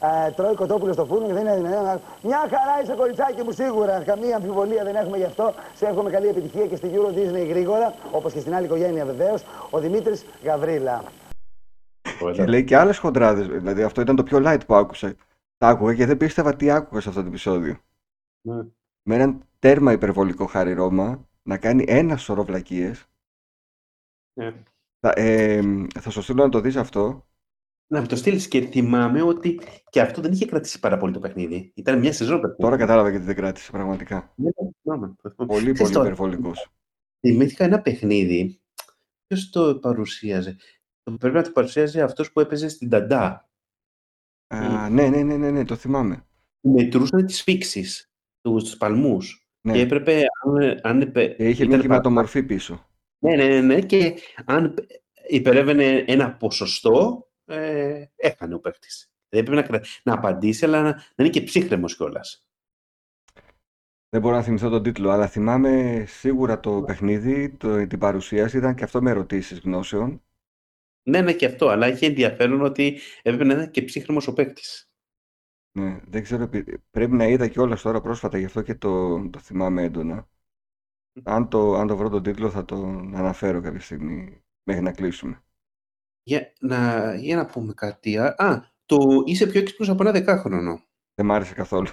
Ε, 0.00 0.30
τρώει 0.30 0.54
κοτόπουλο 0.54 0.92
στο 0.92 1.04
φούρνο 1.04 1.26
και 1.26 1.32
δεν 1.32 1.46
είναι 1.46 1.56
δυνατόν. 1.56 2.00
Μια 2.22 2.38
χαρά 2.38 2.82
είσαι 2.82 2.94
κοριτσάκι 2.94 3.42
μου 3.42 3.52
σίγουρα. 3.52 4.02
Καμία 4.02 4.36
αμφιβολία 4.36 4.84
δεν 4.84 4.94
έχουμε 4.94 5.16
γι' 5.16 5.24
αυτό. 5.24 5.54
Σε 5.74 5.86
εύχομαι 5.86 6.10
καλή 6.10 6.26
επιτυχία 6.26 6.66
και 6.66 6.76
στη 6.76 6.90
Euro 6.94 7.08
Disney 7.08 7.48
γρήγορα, 7.48 7.94
όπως 8.12 8.32
και 8.32 8.40
στην 8.40 8.54
άλλη 8.54 8.64
οικογένεια 8.64 9.04
βεβαίως. 9.04 9.44
Ο 9.70 9.78
Δημήτρης 9.78 10.24
Γαβρίλα. 10.44 11.04
Και 12.32 12.46
λέει 12.46 12.64
και 12.64 12.76
άλλες 12.76 12.98
χοντράδες. 12.98 13.46
Δηλαδή 13.46 13.82
αυτό 13.82 14.00
ήταν 14.00 14.16
το 14.16 14.22
πιο 14.22 14.42
light 14.44 14.60
που 14.66 14.74
άκουσα. 14.74 15.14
Τα 15.58 15.68
άκουγα 15.68 15.94
και 15.94 16.06
δεν 16.06 16.16
πίστευα 16.16 16.56
τι 16.56 16.70
άκουγα 16.70 17.00
σε 17.00 17.08
αυτό 17.08 17.20
το 17.20 17.28
επεισόδιο. 17.28 17.76
Ναι. 18.40 18.62
Με 19.02 19.14
έναν 19.14 19.42
τέρμα 19.58 19.92
υπερβολικό 19.92 20.46
Χάρη 20.46 20.72
Ρώμα 20.72 21.26
να 21.42 21.58
κάνει 21.58 21.84
ένα 21.88 22.16
σωρό 22.16 22.44
βλακίες. 22.44 23.06
Ναι. 24.32 24.52
Θα, 25.00 25.12
ε, 25.16 25.60
θα 26.00 26.10
σου 26.10 26.22
στείλω 26.22 26.42
να 26.42 26.48
το 26.48 26.60
δεις 26.60 26.76
αυτό. 26.76 27.27
Να 27.90 28.00
μου 28.00 28.06
το 28.06 28.16
στείλεις 28.16 28.48
και 28.48 28.60
θυμάμαι 28.60 29.22
ότι 29.22 29.60
και 29.90 30.00
αυτό 30.00 30.20
δεν 30.20 30.32
είχε 30.32 30.46
κρατήσει 30.46 30.80
πάρα 30.80 30.96
πολύ 30.96 31.12
το 31.12 31.18
παιχνίδι. 31.18 31.72
Ήταν 31.74 31.98
μια 31.98 32.12
σεζόν 32.12 32.40
παιχνίδι. 32.40 32.62
Τώρα 32.62 32.76
κατάλαβα 32.76 33.10
γιατί 33.10 33.24
δεν 33.24 33.34
κράτησε 33.34 33.70
πραγματικά. 33.70 34.32
Ναι, 34.36 34.50
το 34.50 34.70
θυμάμαι, 34.82 35.14
το 35.22 35.30
θυμάμαι. 35.30 35.52
Πολύ, 35.52 35.72
Ξέρεις 35.72 35.80
πολύ 35.80 35.92
τώρα, 35.92 36.06
υπερβολικός. 36.06 36.68
Θυμήθηκα 37.20 37.64
ένα 37.64 37.80
παιχνίδι. 37.80 38.60
Ποιος 39.26 39.50
το 39.50 39.78
παρουσίαζε; 39.78 40.56
Το 41.02 41.12
πρέπει 41.12 41.36
να 41.36 41.42
το 41.42 41.50
παρουσίαζε 41.50 42.02
αυτός 42.02 42.32
που 42.32 42.40
έπαιζε 42.40 42.68
στην 42.68 42.88
Ταντά. 42.88 43.50
Α, 44.46 44.88
ναι, 44.88 45.08
ναι, 45.08 45.22
ναι, 45.22 45.36
ναι, 45.36 45.50
ναι, 45.50 45.64
το 45.64 45.74
θυμάμαι. 45.76 46.26
Μετρούσαν 46.60 47.26
τις 47.26 47.42
φίξεις, 47.42 48.10
τους 48.40 48.76
παλμούς. 48.76 49.48
Ναι. 49.60 49.72
Και 49.72 49.80
έπρεπε. 49.80 50.24
Αν, 50.44 50.80
αν 50.82 51.00
επε- 51.00 51.36
Και 51.36 51.48
είχε 51.48 51.64
μια 51.64 51.76
ήταν 51.76 51.80
κυματομορφή 51.80 52.42
πίσω. 52.42 52.86
Ναι, 53.18 53.36
ναι, 53.36 53.46
ναι, 53.46 53.60
ναι. 53.60 53.80
Και 53.80 54.14
αν 54.44 54.74
υπερεύαινε 55.28 56.04
ένα 56.06 56.34
ποσοστό, 56.36 57.27
ε, 57.48 58.04
έκανε 58.16 58.54
ο 58.54 58.60
παίκτης. 58.60 59.10
Δεν 59.28 59.40
έπρεπε 59.40 59.60
να, 59.60 59.66
κρα- 59.66 59.84
να 60.02 60.12
απαντήσει, 60.14 60.64
αλλά 60.64 60.82
να, 60.82 60.90
να 60.92 61.04
είναι 61.16 61.28
και 61.28 61.42
ψύχρεμος 61.42 61.96
κιόλας. 61.96 62.46
Δεν 64.10 64.20
μπορώ 64.20 64.36
να 64.36 64.42
θυμηθώ 64.42 64.68
τον 64.68 64.82
τίτλο, 64.82 65.10
αλλά 65.10 65.26
θυμάμαι 65.26 66.04
σίγουρα 66.06 66.60
το 66.60 66.82
παιχνίδι, 66.82 67.50
το, 67.50 67.86
την 67.86 67.98
παρουσίαση 67.98 68.56
ήταν 68.56 68.74
και 68.74 68.84
αυτό 68.84 69.02
με 69.02 69.10
ερωτήσεις 69.10 69.58
γνώσεων. 69.58 70.22
Ναι, 71.02 71.20
ναι, 71.20 71.32
και 71.32 71.46
αυτό. 71.46 71.68
Αλλά 71.68 71.88
είχε 71.88 72.06
ενδιαφέρον 72.06 72.60
ότι 72.60 72.98
έπρεπε 73.22 73.44
να 73.44 73.54
είναι 73.54 73.66
και 73.66 73.82
ψύχρεμος 73.82 74.26
ο 74.28 74.32
παίκτης. 74.32 74.90
Ναι, 75.72 76.00
δεν 76.06 76.22
ξέρω, 76.22 76.42
επει- 76.42 76.78
πρέπει 76.90 77.12
να 77.12 77.26
είδα 77.26 77.48
και 77.48 77.60
όλα 77.60 77.76
τώρα 77.76 78.00
πρόσφατα, 78.00 78.38
γι' 78.38 78.44
αυτό 78.44 78.62
και 78.62 78.74
το, 78.74 79.20
το 79.30 79.38
θυμάμαι 79.38 79.82
έντονα. 79.82 80.28
Αν 81.24 81.48
το, 81.48 81.74
αν 81.74 81.86
το 81.86 81.96
βρω 81.96 82.08
τον 82.08 82.22
τίτλο 82.22 82.50
θα 82.50 82.64
τον 82.64 83.16
αναφέρω 83.16 83.60
κάποια 83.60 83.80
στιγμή 83.80 84.42
μέχρι 84.62 84.82
να 84.82 84.92
κλείσουμε. 84.92 85.42
Για 86.28 86.52
να, 86.60 87.14
για 87.14 87.36
να 87.36 87.46
πούμε 87.46 87.72
κάτι. 87.72 88.18
Α, 88.18 88.34
Α, 88.38 88.62
το 88.86 89.22
είσαι 89.24 89.46
πιο 89.46 89.60
έξυπνος 89.60 89.88
από 89.88 90.02
ένα 90.02 90.12
δεκάχρονο. 90.12 90.82
Δεν 91.14 91.26
μ' 91.26 91.32
άρεσε 91.32 91.54
καθόλου. 91.54 91.88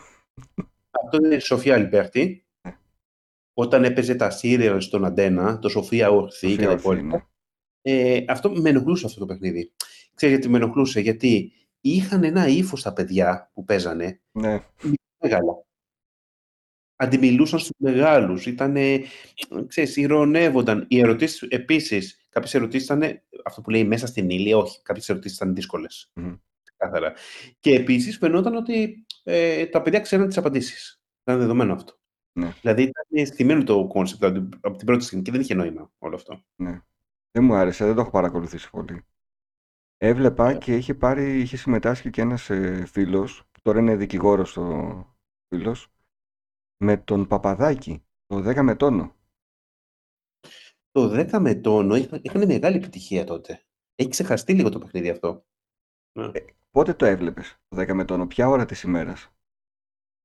Αυτό 0.89 1.17
είναι 1.25 1.35
η 1.35 1.39
Σοφία 1.39 1.73
Αλιμπέρτη. 1.75 2.45
Ναι. 2.67 2.77
Όταν 3.53 3.83
έπαιζε 3.83 4.15
τα 4.15 4.31
serial 4.41 4.77
στον 4.79 5.05
Αντένα, 5.05 5.59
το 5.59 5.69
Σοφία 5.69 6.09
Ορθή 6.09 6.37
Σοφία 6.47 6.55
και 6.55 6.63
τα 6.63 6.69
Ορθή, 6.71 6.83
υπόλοιπα. 6.85 7.07
ναι. 7.07 7.23
Ε, 7.91 8.25
αυτό 8.27 8.49
με 8.51 8.69
ενοχλούσε 8.69 9.05
αυτό 9.05 9.19
το 9.19 9.25
παιχνίδι. 9.25 9.71
Ξέρετε 10.13 10.37
γιατί 10.37 10.49
με 10.57 10.63
ενοχλούσε, 10.63 10.99
γιατί 10.99 11.51
είχαν 11.81 12.23
ένα 12.23 12.47
ύφος 12.47 12.81
τα 12.81 12.93
παιδιά 12.93 13.51
που 13.53 13.63
παίζανε 13.63 14.21
Ναι, 14.31 14.59
μεγάλα. 15.23 15.63
Αντιμιλούσαν 16.95 17.59
στους 17.59 17.75
μεγάλους, 17.77 18.45
ήταν, 18.45 18.75
ξέρεις, 19.67 19.95
ειρωνεύονταν. 19.97 20.85
Οι 20.87 20.99
ερωτήσεις, 20.99 21.41
επίσης, 21.41 22.24
κάποιες 22.35 22.53
ερωτήσεις 22.53 22.85
ήταν, 22.87 23.21
αυτό 23.45 23.61
που 23.61 23.69
λέει 23.69 23.83
μέσα 23.83 24.07
στην 24.07 24.29
ύλη, 24.29 24.53
όχι, 24.53 24.81
κάποιες 24.81 25.09
ερωτήσεις 25.09 25.37
ήταν 25.37 25.55
δύσκολες. 25.55 26.11
Μμμ. 26.13 26.35
Καθαρά. 26.77 27.13
Και 27.59 27.75
επίσης 27.75 28.17
φαινόταν 28.17 28.55
ότι 28.55 29.05
ε, 29.23 29.65
τα 29.65 29.81
παιδιά 29.81 29.99
ξέραν 29.99 30.27
τις 30.27 30.37
απαντήσεις. 30.37 31.01
Ήταν 31.21 31.39
δεδομένο 31.39 31.73
αυτό. 31.73 31.99
Ναι. 32.39 32.53
Δηλαδή 32.61 32.81
ήταν 32.81 33.25
στημένο 33.25 33.63
το 33.63 33.87
κόνσεπτ 33.87 34.23
από 34.23 34.33
την- 34.33 34.49
από 34.61 34.77
την 34.77 34.85
πρώτη 34.85 35.03
στιγμή 35.03 35.23
και 35.23 35.31
δεν 35.31 35.41
είχε 35.41 35.53
νόημα 35.53 35.91
όλο 35.97 36.15
αυτό. 36.15 36.43
ναι. 36.55 36.81
Δεν 37.31 37.43
μου 37.43 37.53
άρεσε, 37.53 37.85
δεν 37.85 37.95
το 37.95 38.01
έχω 38.01 38.09
παρακολουθήσει 38.09 38.69
πολύ. 38.69 39.05
Έβλεπα 39.97 40.53
και 40.53 40.75
είχε, 40.75 40.93
πάρει, 40.93 41.39
είχε 41.41 41.57
συμμετάσχει 41.57 42.09
και 42.09 42.21
ένας 42.21 42.49
ε, 42.49 42.85
φίλος, 42.85 43.43
που 43.51 43.59
τώρα 43.61 43.79
είναι 43.79 43.95
δικηγόρος 43.95 44.57
ο 44.57 45.17
φίλος, 45.47 45.87
με 46.83 46.97
τον 46.97 47.27
Παπαδάκη, 47.27 48.03
το 48.25 48.49
10 48.49 48.61
με 48.61 48.75
τόνο. 48.75 49.15
Το 50.95 51.07
10 51.07 51.39
με 51.39 51.55
τόνο 51.55 51.95
είχα- 51.95 52.19
είχαν 52.21 52.45
μεγάλη 52.47 52.75
επιτυχία 52.75 53.23
τότε. 53.23 53.61
Έχει 53.95 54.09
ξεχαστεί 54.09 54.53
λίγο 54.53 54.69
το 54.69 54.79
παιχνίδι 54.79 55.09
αυτό. 55.09 55.45
Ναι. 56.19 56.31
Πότε 56.71 56.93
το 56.93 57.05
έβλεπες, 57.05 57.57
το 57.67 57.77
10 57.77 57.93
με 57.93 58.05
τόνο, 58.05 58.27
ποια 58.27 58.47
ώρα 58.49 58.65
της 58.65 58.81
ημέρας; 58.81 59.29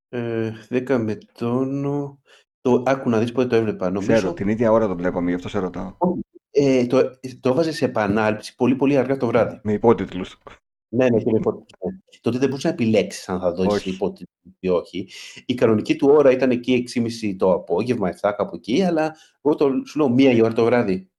Ε, 0.08 0.52
10 0.68 0.98
με 0.98 1.18
τόνο. 1.32 2.20
Το, 2.60 2.82
άκου 2.86 3.08
να 3.08 3.18
δεις 3.18 3.32
πότε 3.32 3.46
το 3.48 3.56
έβλεπα. 3.56 3.90
Νομίζω 3.90 4.12
Ξέρω, 4.12 4.32
την 4.32 4.48
ίδια 4.48 4.72
ώρα 4.72 4.86
το 4.86 4.96
βλέπαμε, 4.96 5.28
γι' 5.28 5.36
αυτό 5.36 5.48
σε 5.48 5.58
ρωτάω. 5.58 5.96
ε, 6.50 6.86
το, 6.86 7.10
το 7.40 7.48
έβαζε 7.50 7.72
σε 7.72 7.84
επανάληψη 7.84 8.54
πολύ 8.54 8.74
πολύ 8.76 8.96
αργά 8.96 9.16
το 9.16 9.26
βράδυ. 9.26 9.60
Με 9.62 9.72
υπότιτλους. 9.72 10.38
Ναι, 10.92 11.08
ναι, 11.08 11.18
και 11.22 11.30
με 11.30 11.38
υπότιτλους. 11.38 12.20
Τότε 12.20 12.38
δεν 12.38 12.48
μπορούσε 12.48 12.66
να 12.68 12.72
επιλέξεις 12.72 13.28
αν 13.28 13.40
θα 13.40 13.52
δώσεις 13.52 13.72
Όχι. 13.72 13.90
υπότιτλους 13.90 14.54
ή 14.58 14.68
όχι. 14.68 15.08
Η 15.46 15.54
κανονική 15.54 15.96
του 15.96 16.08
ώρα 16.10 16.30
ήταν 16.30 16.50
εκεί 16.50 16.84
6.30 16.94 17.34
το 17.38 17.52
απόγευμα, 17.52 18.08
7 18.20 18.32
κάπου 18.36 18.54
εκεί, 18.56 18.82
αλλά 18.82 19.16
εγώ 19.42 19.54
το, 19.54 19.70
σου 19.86 19.98
λέω 19.98 20.08
μία 20.08 20.30
η 20.30 20.42
ώρα 20.42 20.52
το 20.52 20.64
βράδυ. 20.64 21.10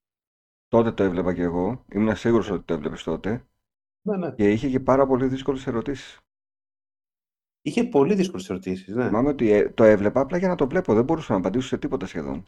τότε 0.67 0.91
το 0.91 1.03
έβλεπα 1.03 1.33
και 1.33 1.41
εγώ. 1.41 1.85
Ήμουν 1.93 2.15
σίγουρος 2.15 2.49
ότι 2.49 2.63
το 2.65 2.73
έβλεπες 2.73 3.03
τότε. 3.03 3.45
Ναι, 4.01 4.17
ναι. 4.17 4.31
Και 4.31 4.51
είχε 4.51 4.69
και 4.69 4.79
πάρα 4.79 5.07
πολύ 5.07 5.27
δύσκολες 5.27 5.67
ερωτήσεις. 5.67 6.19
Είχε 7.61 7.83
πολύ 7.83 8.13
δύσκολες 8.15 8.49
ερωτήσεις. 8.49 8.95
Ναι. 8.95 9.05
Θυμάμαι 9.07 9.29
ότι 9.29 9.51
ε, 9.51 9.69
το 9.69 9.83
έβλεπα 9.83 10.19
απλά 10.21 10.37
για 10.37 10.47
να 10.47 10.55
το 10.55 10.67
βλέπω. 10.67 10.93
Δεν 10.93 11.03
μπορούσα 11.03 11.33
να 11.33 11.39
απαντήσω 11.39 11.67
σε 11.67 11.77
τίποτα 11.77 12.05
σχεδόν. 12.05 12.47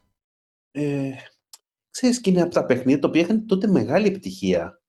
Ε, 0.71 1.11
ξέρεις, 1.89 2.21
και 2.21 2.30
είναι 2.30 2.41
από 2.41 2.53
τα 2.53 2.65
παιχνίδια 2.65 2.99
τα 2.99 3.07
οποία 3.07 3.21
είχαν 3.21 3.45
τότε 3.45 3.67
μεγάλη 3.67 4.07
επιτυχία. 4.07 4.83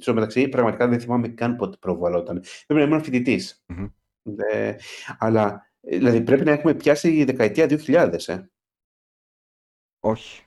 Στο 0.00 0.14
μεταξύ, 0.14 0.48
πραγματικά 0.48 0.88
δεν 0.88 1.00
θυμάμαι 1.00 1.28
καν 1.28 1.56
πότε 1.56 1.76
προβαλόταν. 1.80 2.42
Πρέπει 2.66 2.80
να 2.80 2.86
ήμουν 2.86 3.02
φοιτητής. 3.02 3.64
Μμμ. 3.66 3.86
Ε, 4.52 4.76
αλλά, 5.18 5.70
ε, 5.80 5.96
δηλαδή, 5.96 6.22
πρέπει 6.22 6.44
να 6.44 6.50
έχουμε 6.52 6.74
πιάσει 6.74 7.16
η 7.16 7.24
δεκαετία 7.24 7.66
2000, 7.66 8.28
ε. 8.28 8.48
Όχι, 10.00 10.44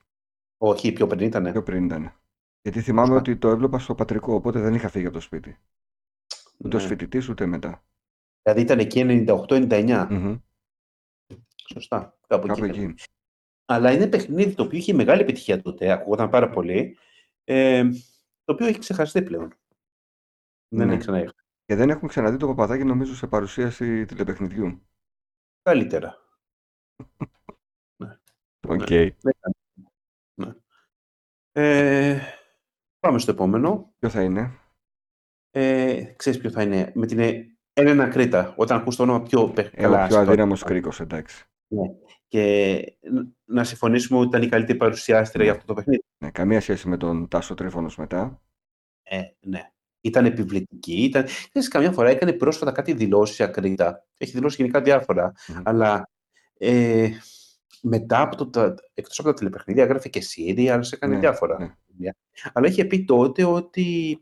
Όχι, 0.58 0.92
πιο 0.92 1.08
πριν 1.08 1.28
ήτανε. 1.28 1.52
πιο 1.52 1.64
πριν 1.64 1.86
ήταν. 1.86 2.14
Γιατί 2.62 2.82
θυμάμαι 2.82 3.08
Σωστά. 3.08 3.22
ότι 3.22 3.38
το 3.38 3.50
έβλεπα 3.50 3.80
στο 3.80 3.96
πατρικό, 3.96 4.34
οπότε 4.34 4.60
δεν 4.60 4.74
είχα 4.74 4.90
φύγει 4.90 5.06
από 5.06 5.14
το 5.14 5.20
σπίτι. 5.22 5.58
Ούτε 6.58 6.76
ως 6.76 6.82
Ναι. 6.84 6.88
φοιτητής, 6.90 7.30
ούτε 7.30 7.46
μετά. 7.46 7.84
Δηλαδή 8.42 8.62
ήταν 8.62 8.80
εκεί 8.80 9.00
98-99. 9.00 10.08
Μμμ. 10.10 10.38
Σωστά. 11.74 12.18
Κάπου, 12.28 12.48
Κάπου 12.48 12.64
εκεί. 12.66 12.80
εκεί. 12.80 12.94
Αλλά 13.66 13.92
είναι 13.92 14.08
παιχνίδι 14.08 14.56
το 14.56 14.64
οποίο 14.64 14.78
είχε 14.78 14.94
μεγάλη 14.94 15.22
επιτυχία 15.22 15.62
τότε. 15.62 15.92
Ακούγονταν 15.92 16.30
πάρα 16.30 16.50
πολύ. 16.50 16.98
Ε, 17.44 17.84
το 18.48 18.54
οποίο 18.54 18.66
έχει 18.68 18.80
ξεχαστεί 18.80 19.22
πλέον. 19.22 19.54
Δεν 20.76 20.86
Ναι. 20.88 20.92
έχει 20.94 21.02
ξαναέρθει. 21.02 21.36
Και 21.66 21.76
δεν 21.76 21.90
έχουμε 21.90 22.08
ξαναδεί 22.10 22.38
τον 22.38 22.48
Παπαδάκη 22.48 22.84
νομίζω 22.84 23.16
σε 23.16 23.28
παρουσίαση 23.28 24.06
τηλεπαιχνιδιού. 24.06 24.88
Καλύτερα. 25.62 26.18
Οκ. 28.68 28.90
Ναι. 28.90 29.12
Ναι. 30.42 30.54
Ε, 31.52 32.20
πάμε 33.00 33.20
στο 33.20 33.32
επόμενο. 33.32 33.94
Ποιο 34.00 34.10
θα 34.10 34.24
είναι; 34.24 34.60
Ε, 35.50 36.14
ξέρεις 36.18 36.40
ποιο 36.40 36.50
θα 36.50 36.62
είναι. 36.62 36.92
Με 36.96 37.06
την 37.06 37.20
ε, 37.20 37.58
Έλενα 37.74 38.10
Ακρίτα. 38.10 38.54
Όταν 38.58 38.80
ακούς 38.80 38.96
το 38.96 39.04
όνομα 39.04 39.22
πιο 39.24 39.50
πε- 39.50 39.74
Ε, 39.74 39.82
καλά. 39.82 40.04
ο 40.04 40.08
πιο 40.08 40.16
στο- 40.22 40.32
αδύναμος 40.32 40.64
κρίκος, 40.64 41.00
εντάξει. 41.00 41.46
Ναι. 41.68 41.88
Και 42.28 42.76
ν- 43.12 43.28
να 43.46 43.64
συμφωνήσουμε 43.64 44.20
ότι 44.20 44.28
ήταν 44.28 44.42
η 44.42 44.48
καλύτερη 44.48 44.78
παρουσιάστρια 44.78 45.44
για 45.44 45.54
αυτό 45.54 45.66
το 45.66 45.74
παιχνίδι. 45.74 46.04
Ναι, 46.18 46.32
καμία 46.32 46.62
σχέση 46.62 46.88
με 46.88 46.98
τον 46.98 47.28
Τάσο 47.28 47.54
Τρίφωνος 47.54 47.98
μετά. 47.98 48.42
Ε, 49.04 49.22
ναι. 49.40 49.70
Ήταν 50.02 50.26
επιβλητική. 50.26 51.04
Ήταν... 51.04 51.24
Ξέρεις, 51.24 51.68
καμιά 51.68 51.92
φορά 51.92 52.10
έκανε 52.10 52.34
πρόσφατα 52.34 52.72
κάτι 52.72 52.94
δηλώσεις 52.94 53.40
ακρίτα. 53.40 54.06
Έχει 54.18 54.32
δηλώσει 54.32 54.56
γενικά 54.60 54.82
διάφορα. 54.82 55.32
Μμμ. 55.48 55.62
Αλλά 55.64 56.10
ε, 56.58 57.10
μετά 57.82 58.22
από 58.22 58.36
το, 58.36 58.50
τα, 58.50 58.76
εκτός 58.94 59.20
από 59.20 59.28
τα 59.28 59.34
τηλεπαιχνίδια 59.34 59.84
έγραφε 59.84 60.10
και 60.10 60.22
serials, 60.36 60.92
έκανε 60.92 61.14
Ναι, 61.14 61.20
διάφορα. 61.20 61.60
ναι. 61.60 61.68
παιχνίδια. 61.86 62.16
Αλλά 62.54 62.68
είχε 62.68 62.86
πει 62.86 63.04
τότε 63.06 63.44
ότι 63.44 64.18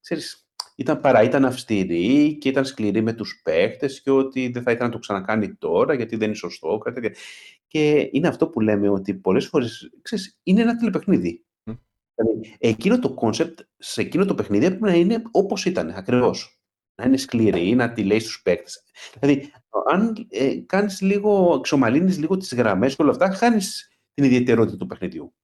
ξέρεις, 0.00 0.48
ήταν 0.80 1.00
παρά 1.00 1.22
ήταν 1.22 1.44
αυστηρή 1.44 2.36
και 2.40 2.48
ήταν 2.48 2.64
σκληρή 2.64 3.02
με 3.02 3.12
τους 3.12 3.40
παίχτες 3.44 4.02
και 4.02 4.10
ότι 4.10 4.48
δεν 4.48 4.62
θα 4.62 4.70
ήθελε 4.70 4.86
να 4.86 4.92
το 4.92 4.98
ξανακάνει 4.98 5.54
τώρα 5.54 5.94
γιατί 5.94 6.16
δεν 6.16 6.26
είναι 6.26 6.36
σωστό. 6.36 6.78
Κάτι 6.78 7.00
τέτοια. 7.00 7.20
Και 7.66 8.08
είναι 8.12 8.28
αυτό 8.28 8.48
που 8.48 8.60
λέμε 8.60 8.88
ότι 8.88 9.14
πολλές 9.14 9.46
φορές, 9.46 9.90
ξέρεις, 10.02 10.38
είναι 10.42 10.60
ένα 10.60 10.76
τηλεπαιχνίδι. 10.76 11.44
Μμ. 11.64 11.72
Δηλαδή, 12.14 12.56
εκείνο 12.58 12.98
το 12.98 13.14
κόνσεπτ 13.14 13.60
σε 13.76 14.00
εκείνο 14.00 14.24
το 14.24 14.34
παιχνίδι 14.34 14.64
έπρεπε 14.64 14.86
να 14.86 14.94
είναι 14.94 15.22
όπως 15.30 15.64
ήταν, 15.64 15.90
ακριβώς. 15.90 16.60
Να 16.94 17.06
είναι 17.06 17.16
σκληρή, 17.16 17.74
να 17.74 17.92
τη 17.92 18.04
λέει 18.04 18.20
στους 18.20 18.42
παίκτες. 18.42 18.82
Δηλαδή, 19.20 19.52
αν 19.90 20.26
ε, 20.28 20.54
κάνεις 20.66 21.00
λίγο, 21.00 21.54
εξομαλύνεις 21.58 22.18
λίγο 22.18 22.36
τις 22.36 22.54
γραμμές 22.54 22.96
και 22.96 23.02
όλα 23.02 23.10
αυτά, 23.10 23.30
χάνεις 23.30 23.88
την 24.14 24.24
ιδιαιτερότητα 24.24 24.76
του 24.76 24.86
παιχνιδιού. 24.86 25.34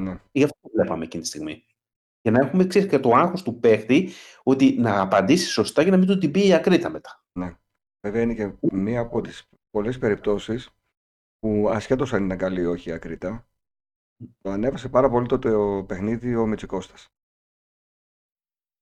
Ναι. 0.00 0.20
Γι' 0.32 0.44
αυτό 0.44 0.58
το 0.62 0.70
βλέπαμε 0.74 1.04
εκείνη 1.04 1.22
τη 1.22 1.28
στιγμή. 1.28 1.64
Για 2.24 2.32
να 2.32 2.38
έχουμε 2.46 2.66
ξέρεις, 2.66 2.88
και 2.88 2.98
το 2.98 3.10
άγχος 3.10 3.42
του 3.42 3.58
παίχτη 3.58 4.10
ότι 4.42 4.76
να 4.78 5.00
απαντήσει 5.00 5.46
σωστά 5.50 5.82
για 5.82 5.90
να 5.90 5.96
μην 5.96 6.06
του 6.06 6.18
την 6.18 6.30
πει 6.30 6.46
η 6.46 6.52
Ακρίτα 6.54 6.90
μετά. 6.90 7.24
Ναι. 7.38 7.56
Βέβαια 8.06 8.22
είναι 8.22 8.34
και 8.34 8.52
μία 8.72 9.00
από 9.00 9.20
τις 9.20 9.48
πολλές 9.70 9.98
περιπτώσεις 9.98 10.70
που 11.38 11.68
ασχέτως 11.68 12.12
αν 12.12 12.22
είναι 12.22 12.36
καλή 12.36 12.60
ή 12.60 12.64
όχι 12.64 12.88
η 12.88 12.92
ακρίτα, 12.92 13.48
το 14.42 14.50
ανέβασε 14.50 14.88
πάρα 14.88 15.10
πολύ 15.10 15.26
τότε 15.26 15.54
ο 15.54 15.84
παιχνίδι 15.84 16.36
ο 16.36 16.46
Μητσικώστας. 16.46 17.08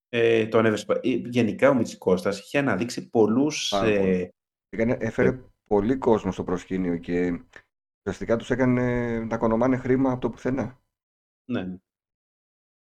Ε, 0.08 0.46
το 0.46 0.58
ανέβασε. 0.58 0.84
πα- 0.84 1.00
ε, 1.02 1.08
Γενικά 1.08 1.68
ο 1.70 1.74
Μητσικώστας 1.74 2.38
είχε 2.40 2.58
αναδείξει 2.58 3.08
πολλούς... 3.08 3.68
Πάρα 3.68 3.86
Ε, 3.86 3.98
πολύ. 3.98 4.34
Έκανε, 4.68 4.96
έφερε 5.00 5.40
πολύ 5.64 5.96
κόσμο 5.96 6.32
στο 6.32 6.44
προσκήνιο 6.44 6.96
και 6.96 7.42
ουσιαστικά 7.98 8.36
τους 8.36 8.50
έκανε 8.50 9.18
να 9.18 9.38
κονομάνε 9.38 9.76
χρήμα 9.76 10.10
από 10.12 10.20
το 10.20 10.30
πουθενά. 10.30 10.80
ναι. 11.50 11.76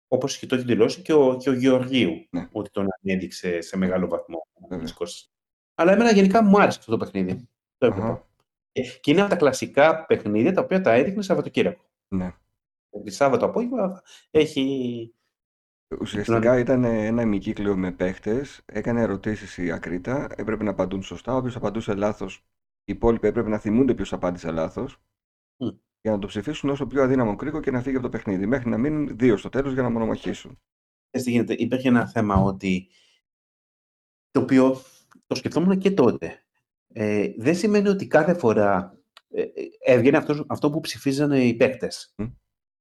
Ναι. 0.10 0.18
Όπως 0.18 0.38
και 0.38 0.46
το 0.46 0.56
έχει 0.56 0.64
δηλώσει 0.66 1.02
και 1.02 1.14
ο, 1.14 1.38
και 1.38 1.50
ο 1.50 1.54
Γεωργίου, 1.54 2.28
Ναι. 2.30 2.50
ότι 2.52 2.70
τον 2.70 2.88
ανέδειξε 3.02 3.62
σε 3.62 3.78
μεγάλο 3.78 4.08
βαθμό 4.08 4.48
ο 4.54 4.60
Βέβαια. 4.62 4.78
Μητσικώστας. 4.78 5.32
Αλλά 5.76 5.92
εμένα 5.92 6.12
γενικά 6.12 6.44
μου 6.44 6.62
άρεσε 6.62 6.80
αυτό 6.80 6.92
το 6.92 6.98
παιχνίδι. 6.98 7.50
Το 7.78 7.86
έβλεπα. 7.86 8.08
Αχα. 8.08 8.28
Ε, 8.72 8.82
Και 9.02 9.12
είναι 9.12 9.22
από 9.22 9.30
τα 9.30 9.36
κλασικά 9.36 10.06
παιχνίδια 10.06 10.54
τα 10.54 10.62
οποία 10.62 10.82
τα 10.82 10.92
έδειχνε 10.92 11.22
Σαββατοκύριακο. 11.22 11.84
Ναι. 12.08 12.36
Δηλαδή 12.90 13.12
Σάββατο 13.12 13.46
απόγευμα 13.46 14.02
έχει... 14.32 15.14
Ουσιαστικά 16.00 16.60
ήταν 16.60 16.84
ένα 16.84 17.22
ημικύκλιο 17.22 17.76
με 17.78 17.92
παίχτες, 17.92 18.62
έκανε 18.66 19.02
ερωτήσεις 19.02 19.58
η 19.58 19.72
Ακρίτα, 19.72 20.28
έπρεπε 20.36 20.64
να 20.64 20.70
απαντούν 20.70 21.04
σωστά. 21.04 21.36
Όποιος 21.36 21.56
απαντούσε 21.56 21.94
λάθος, 21.96 22.36
οι 22.84 22.94
υπόλοιποι 22.94 23.28
έπρεπε 23.28 23.50
να 23.50 23.58
θυμούνται 23.58 23.94
ποιος 23.94 24.14
απάντησε 24.14 24.52
λάθος, 24.52 25.02
Μμ. 25.58 25.68
Για 26.02 26.12
να 26.12 26.20
το 26.20 26.28
ψηφίσουν 26.28 26.70
όσο 26.70 26.88
πιο 26.88 27.04
αδύναμο 27.04 27.36
κρίκο 27.36 27.60
και 27.60 27.72
να 27.72 27.82
φύγει 27.82 27.96
από 27.96 28.06
το 28.06 28.10
παιχνίδι, 28.12 28.46
μέχρι 28.46 28.70
να 28.70 28.78
μείνουν 28.78 29.18
δύο 29.18 29.38
στο 29.38 29.50
τέλος 29.50 29.74
για 29.74 29.82
να 29.82 29.90
μονομαχήσουν. 29.90 30.60
Ξέρεις 31.10 31.26
τι 31.28 31.32
γίνεται, 31.32 31.54
υπήρχε 31.54 31.88
ένα 31.88 32.08
θέμα 32.08 32.36
ότι 32.36 32.88
το 34.32 34.40
οποίο 34.42 34.82
το 35.28 35.36
σκεφτόμουν 35.36 35.78
και 35.78 35.92
τότε. 35.92 36.44
Ε, 36.94 37.28
δεν 37.38 37.56
σημαίνει 37.56 37.88
ότι 37.88 38.08
κάθε 38.08 38.34
φορά 38.34 39.00
ε, 39.30 39.42
ε, 39.42 39.50
έβγαινε 39.80 40.18
αυτός, 40.18 40.44
αυτό 40.48 40.70
που 40.70 40.80
ψηφίζανε 40.80 41.46
οι 41.46 41.54
παίκτες. 41.54 42.14
Μμ. 42.18 42.26
Το 42.26 42.34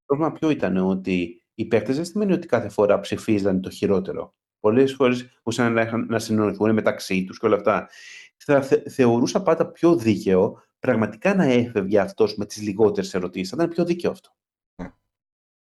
πρόβλημα 0.07 0.33
ποιο 0.33 0.51
ήταν 0.51 0.77
ότι 0.77 1.43
οι 1.55 1.65
παίκτες 1.65 1.97
δεν 1.97 2.05
σημαίνει 2.05 2.33
ότι 2.33 2.47
κάθε 2.47 2.69
φορά 2.69 3.01
ψηφίζανε 3.01 3.61
το 3.61 3.71
χειρότερο. 3.71 4.35
Πολλές 4.61 4.95
φορές 4.95 5.41
μπορούσαν 5.45 5.73
να, 5.73 5.81
είχαν- 5.83 6.11
να 6.11 6.19
συνοηθούν 6.19 6.73
μεταξύ 6.73 7.25
τους 7.25 7.39
και 7.39 7.47
όλα 7.47 7.57
αυτά. 7.57 7.89
Θα 8.37 8.63
θε- 8.63 8.91
θεωρούσα 8.91 9.43
πάντα 9.43 9.67
πιο 9.73 9.97
δίκαιο 9.97 10.63
πραγματικά 10.79 11.35
να 11.35 11.45
έφευγε 11.45 12.01
αυτός 12.01 12.37
με 12.37 12.47
τις 12.47 12.63
λιγότερες 12.63 13.15
ερωτήσεις. 13.15 13.49
Θα 13.49 13.57
ήταν 13.59 13.69
πιο 13.69 13.85
δίκαιο 13.85 14.11
αυτό. 14.11 14.31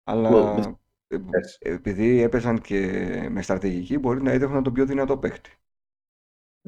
Αλλά 0.09 0.31
Με- 0.55 0.77
ε, 1.09 1.19
Έτσι. 1.31 1.59
επειδή 1.61 2.21
έπαιζαν 2.21 2.61
και 2.61 2.79
με 3.31 3.43
στρατηγική, 3.43 3.99
μπορεί 3.99 4.23
να 4.23 4.31
έδειχναν 4.31 4.63
τον 4.63 4.73
πιο 4.73 4.85
δυνατό 4.87 5.19
παίχτη. 5.19 5.51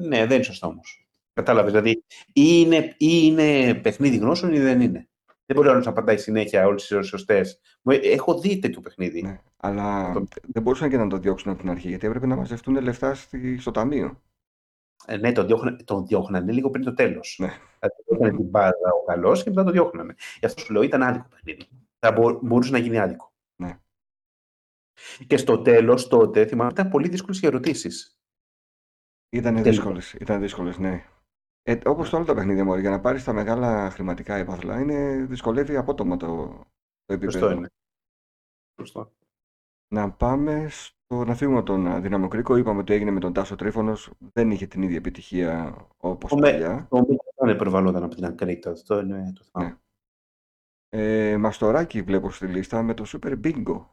Ναι, 0.01 0.25
δεν 0.25 0.35
είναι 0.35 0.43
σωστό 0.43 0.67
όμως. 0.67 1.07
Κατάλαβες. 1.33 1.71
Δηλαδή, 1.71 1.89
ή 2.33 2.43
είναι, 2.65 2.75
ή 2.97 3.07
είναι 3.23 3.73
παιχνίδι 3.75 4.17
γνώσεων 4.17 4.53
ή 4.53 4.59
δεν 4.59 4.81
είναι. 4.81 5.07
Δεν 5.45 5.57
μπορεί 5.57 5.67
άλλος 5.69 5.85
να 5.85 5.91
απαντάει 5.91 6.17
συνέχεια 6.17 6.67
όλες 6.67 6.87
τις 6.87 7.07
σωστές. 7.07 7.59
Έχω 8.01 8.39
δει 8.39 8.59
τέτοιο 8.59 8.81
παιχνίδι. 8.81 9.21
Ναι. 9.21 9.41
Αλλά 9.57 10.13
Το- 10.13 10.25
δεν 10.47 10.63
μπορούσαν 10.63 10.89
και 10.89 10.97
να 10.97 11.07
το 11.07 11.17
διώξουν 11.17 11.51
από 11.51 11.59
την 11.61 11.69
αρχή, 11.69 11.87
γιατί 11.87 12.07
έπρεπε 12.07 12.25
να 12.25 12.35
μαζευτούν 12.35 12.81
λεφτά 12.81 13.13
στη- 13.15 13.57
στο 13.57 13.71
ταμείο. 13.71 14.21
Ε, 15.05 15.17
ναι, 15.17 15.31
τον 15.31 15.45
διώχνανε, 15.47 15.77
τον 15.83 16.05
διώχνανε 16.05 16.51
λίγο 16.51 16.69
πριν 16.69 16.83
το 16.83 16.93
τέλος. 16.93 17.37
Ναι. 17.41 17.47
Δηλαδή, 17.79 18.03
έκανε 18.07 18.37
την 18.37 18.45
μπάλα 18.45 18.91
ο 19.01 19.05
καλό 19.05 19.33
και 19.33 19.49
μετά 19.49 19.63
τον 19.63 19.71
διώχνανε. 19.71 20.15
Γι' 20.39 20.45
αυτό 20.45 20.61
σου 20.61 20.73
λέω 20.73 20.81
ήταν 20.81 21.03
άδικο 21.03 21.27
παιχνίδι. 21.29 21.67
Θα 21.99 22.11
μπο- 22.11 22.39
μπορούσε 22.41 22.71
να 22.71 22.77
γίνει 22.77 22.97
άδικο. 22.99 23.33
Ναι. 23.55 23.79
Και 25.27 25.37
στο 25.37 25.61
τέλος, 25.61 26.07
τότε 26.07 26.45
θυμάμαι 26.45 26.71
ήταν 26.71 26.89
πολύ 26.89 27.09
δύσκολες 27.09 27.41
οι 27.41 27.45
ερωτήσεις. 27.45 28.19
Ήταν 29.29 29.53
Τελικά. 29.53 29.69
δύσκολες, 29.71 30.13
ήταν 30.13 30.39
δύσκολες, 30.41 30.77
ναι. 30.77 31.05
Ε, 31.63 31.79
όπως 31.85 32.13
όλα 32.13 32.25
τα 32.25 32.33
παιχνίδια 32.33 32.65
μου, 32.65 32.75
για 32.75 32.89
να 32.89 32.99
πάρεις 32.99 33.23
τα 33.23 33.33
μεγάλα 33.33 33.89
χρηματικά 33.89 34.35
έπαθλα, 34.35 34.79
είναι, 34.79 35.25
δυσκολεύει 35.25 35.75
απότομα 35.75 36.17
το, 36.17 36.27
το 37.05 37.13
επίπεδο. 37.13 37.39
Σωστό 37.39 37.51
είναι. 37.51 37.69
Σωστό. 38.79 39.13
Να 39.93 40.11
πάμε 40.11 40.67
στο, 40.69 40.97
να 41.15 41.35
φύγουμε 41.35 41.57
από 41.57 41.65
τον 41.65 41.87
αδύναμο 41.87 42.27
κρίκο. 42.27 42.55
Είπαμε 42.55 42.79
ότι 42.79 42.93
έγινε 42.93 43.11
με 43.11 43.19
τον 43.19 43.33
Τάσο 43.33 43.55
Τρίφωνος. 43.55 44.09
Δεν 44.33 44.51
είχε 44.51 44.67
την 44.67 44.81
ίδια 44.81 44.97
επιτυχία 44.97 45.87
όπως 45.97 46.29
Το 46.29 46.37
με- 46.37 46.51
παλιά. 46.51 46.87
το 46.89 46.97
Μίτσο 46.97 47.45
δεν 47.45 47.55
προβαλλόταν 47.55 48.03
από 48.03 48.15
την 48.15 48.25
Ακρίτα. 48.25 48.71
Αυτό 48.71 48.99
είναι 48.99 49.33
το 49.35 49.43
θέμα. 49.51 49.65
Ναι. 49.65 49.75
Ε, 50.91 51.37
Μαστοράκι 51.37 52.01
βλέπω 52.01 52.31
στη 52.31 52.45
λίστα 52.45 52.83
με 52.83 52.93
το 52.93 53.03
Super 53.07 53.39
Bingo. 53.43 53.85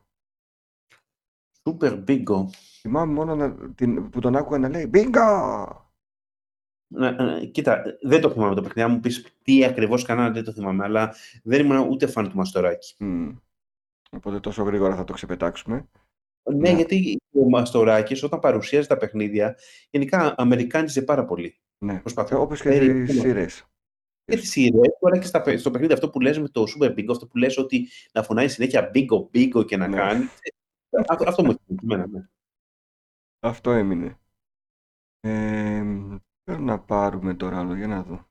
Super 1.63 2.05
Bingo. 2.05 2.45
Θυμάμαι 2.81 3.13
μόνο 3.13 3.35
να, 3.35 3.55
την, 3.75 4.11
που 4.11 4.21
τον 4.21 4.37
άκουγα 4.37 4.59
να 4.59 4.69
λέει 4.69 4.91
Bingo! 4.95 5.67
Ναι, 6.89 7.11
ναι, 7.11 7.47
κοίτα, 7.47 7.83
δεν 8.03 8.21
το 8.21 8.31
θυμάμαι 8.31 8.55
το 8.55 8.63
παιχνίδι. 8.63 8.89
Αν 8.89 8.95
μου 8.95 9.01
πεις 9.01 9.37
τι 9.43 9.65
ακριβώς 9.65 10.05
κανένα, 10.05 10.31
δεν 10.31 10.45
το 10.45 10.53
θυμάμαι. 10.53 10.85
Αλλά 10.85 11.15
δεν 11.43 11.65
ήμουν 11.65 11.89
ούτε 11.89 12.07
φαν 12.07 12.29
του 12.29 12.37
Μαστοράκη. 12.37 12.95
Μμ. 13.05 13.31
Οπότε 14.11 14.41
τόσο 14.41 14.63
γρήγορα 14.63 14.97
θα 14.97 15.05
το 15.05 15.13
ξεπετάξουμε. 15.13 15.89
Ναι, 16.55 16.71
Ναι. 16.71 16.77
γιατί 16.77 17.17
ο 17.33 17.49
Μαστοράκης 17.49 18.23
όταν 18.23 18.41
παρουσίαζε 18.41 18.89
τα 18.89 18.97
παιχνίδια, 18.97 19.57
γενικά 19.91 20.35
αμερικάνιζε 20.37 21.03
πάρα 21.03 21.25
πολύ. 21.25 21.59
Ναι. 21.85 22.01
Προσπαθώ. 22.01 22.37
Ε, 22.37 22.41
όπως 22.41 22.61
και 22.61 22.69
Very 22.73 23.03
τις 23.07 23.19
cool. 23.19 23.21
σειρές. 23.21 23.65
Και 24.25 24.37
τη 24.37 24.47
σειρές 24.47 24.89
του, 25.01 25.07
αλλά 25.09 25.19
και 25.19 25.27
στα, 25.27 25.59
στο 25.59 25.71
παιχνίδι 25.71 25.93
αυτό 25.93 26.11
που 26.11 26.21
λες 26.21 26.39
με 26.39 26.49
το 26.49 26.65
Super 26.79 26.89
Bingo, 26.91 27.11
αυτό 27.11 27.27
που 27.27 27.37
λες 27.37 27.57
ότι 27.59 27.89
να 28.13 28.23
φωνάει 28.23 28.49
συνέχεια 28.49 28.91
Bingo, 28.95 29.27
Bingo 29.35 29.67
και 29.67 29.77
να 29.77 29.87
Ναι. 29.89 29.97
κάνει. 29.97 30.25
Αυτό, 31.09 31.29
αυτό 31.29 31.45
μου 31.45 31.51
έχει 31.51 31.79
εμένα, 31.83 32.07
ναι. 32.07 32.29
Αυτό 33.41 33.71
έμεινε. 33.71 34.19
Ε, 35.21 35.83
θέλω 36.45 36.59
να 36.65 36.81
πάρουμε 36.81 37.35
τώρα 37.35 37.59
άλλο, 37.59 37.75
για 37.75 37.87
να 37.87 38.03
δω. 38.03 38.29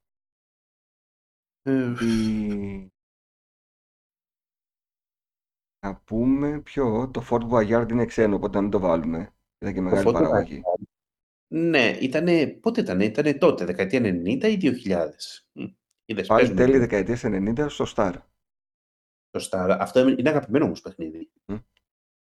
Ε, 1.62 2.06
Η- 2.06 2.92
Να 5.86 5.96
πούμε 5.96 6.60
ποιο, 6.62 7.10
το 7.14 7.26
Fort 7.30 7.50
Boyard 7.50 7.92
είναι 7.92 8.06
ξένο, 8.06 8.36
οπότε 8.36 8.56
να 8.56 8.62
μην 8.62 8.72
το 8.72 8.80
βάλουμε. 8.80 9.34
Ήταν 9.58 9.74
και 9.74 9.82
μεγάλη 9.82 10.04
Fort 10.08 10.14
παραγωγή. 10.14 10.62
Ναι, 11.48 11.98
ήτανε, 12.02 12.48
πότε 12.48 12.82
ήταν, 12.82 13.00
ήτανε 13.00 13.34
τότε, 13.34 13.66
δεκαετία 13.66 14.00
90 14.04 14.44
ή 14.44 14.58
2000. 14.58 15.44
Μ, 15.52 15.64
Είδες, 16.06 16.28
Πάλι 16.28 16.40
παίζουμε 16.40 16.58
τέλη 16.60 16.72
λίγο. 16.72 16.80
δεκαετίας 16.82 17.24
90 17.24 17.70
στο 17.70 17.86
Star. 17.96 18.14
Σωστά. 19.38 19.78
Αυτό 19.82 20.08
είναι 20.08 20.30
αγαπημένο 20.30 20.66
όμως 20.66 20.82
παιχνίδι. 20.82 21.32
Μμ. 21.46 21.56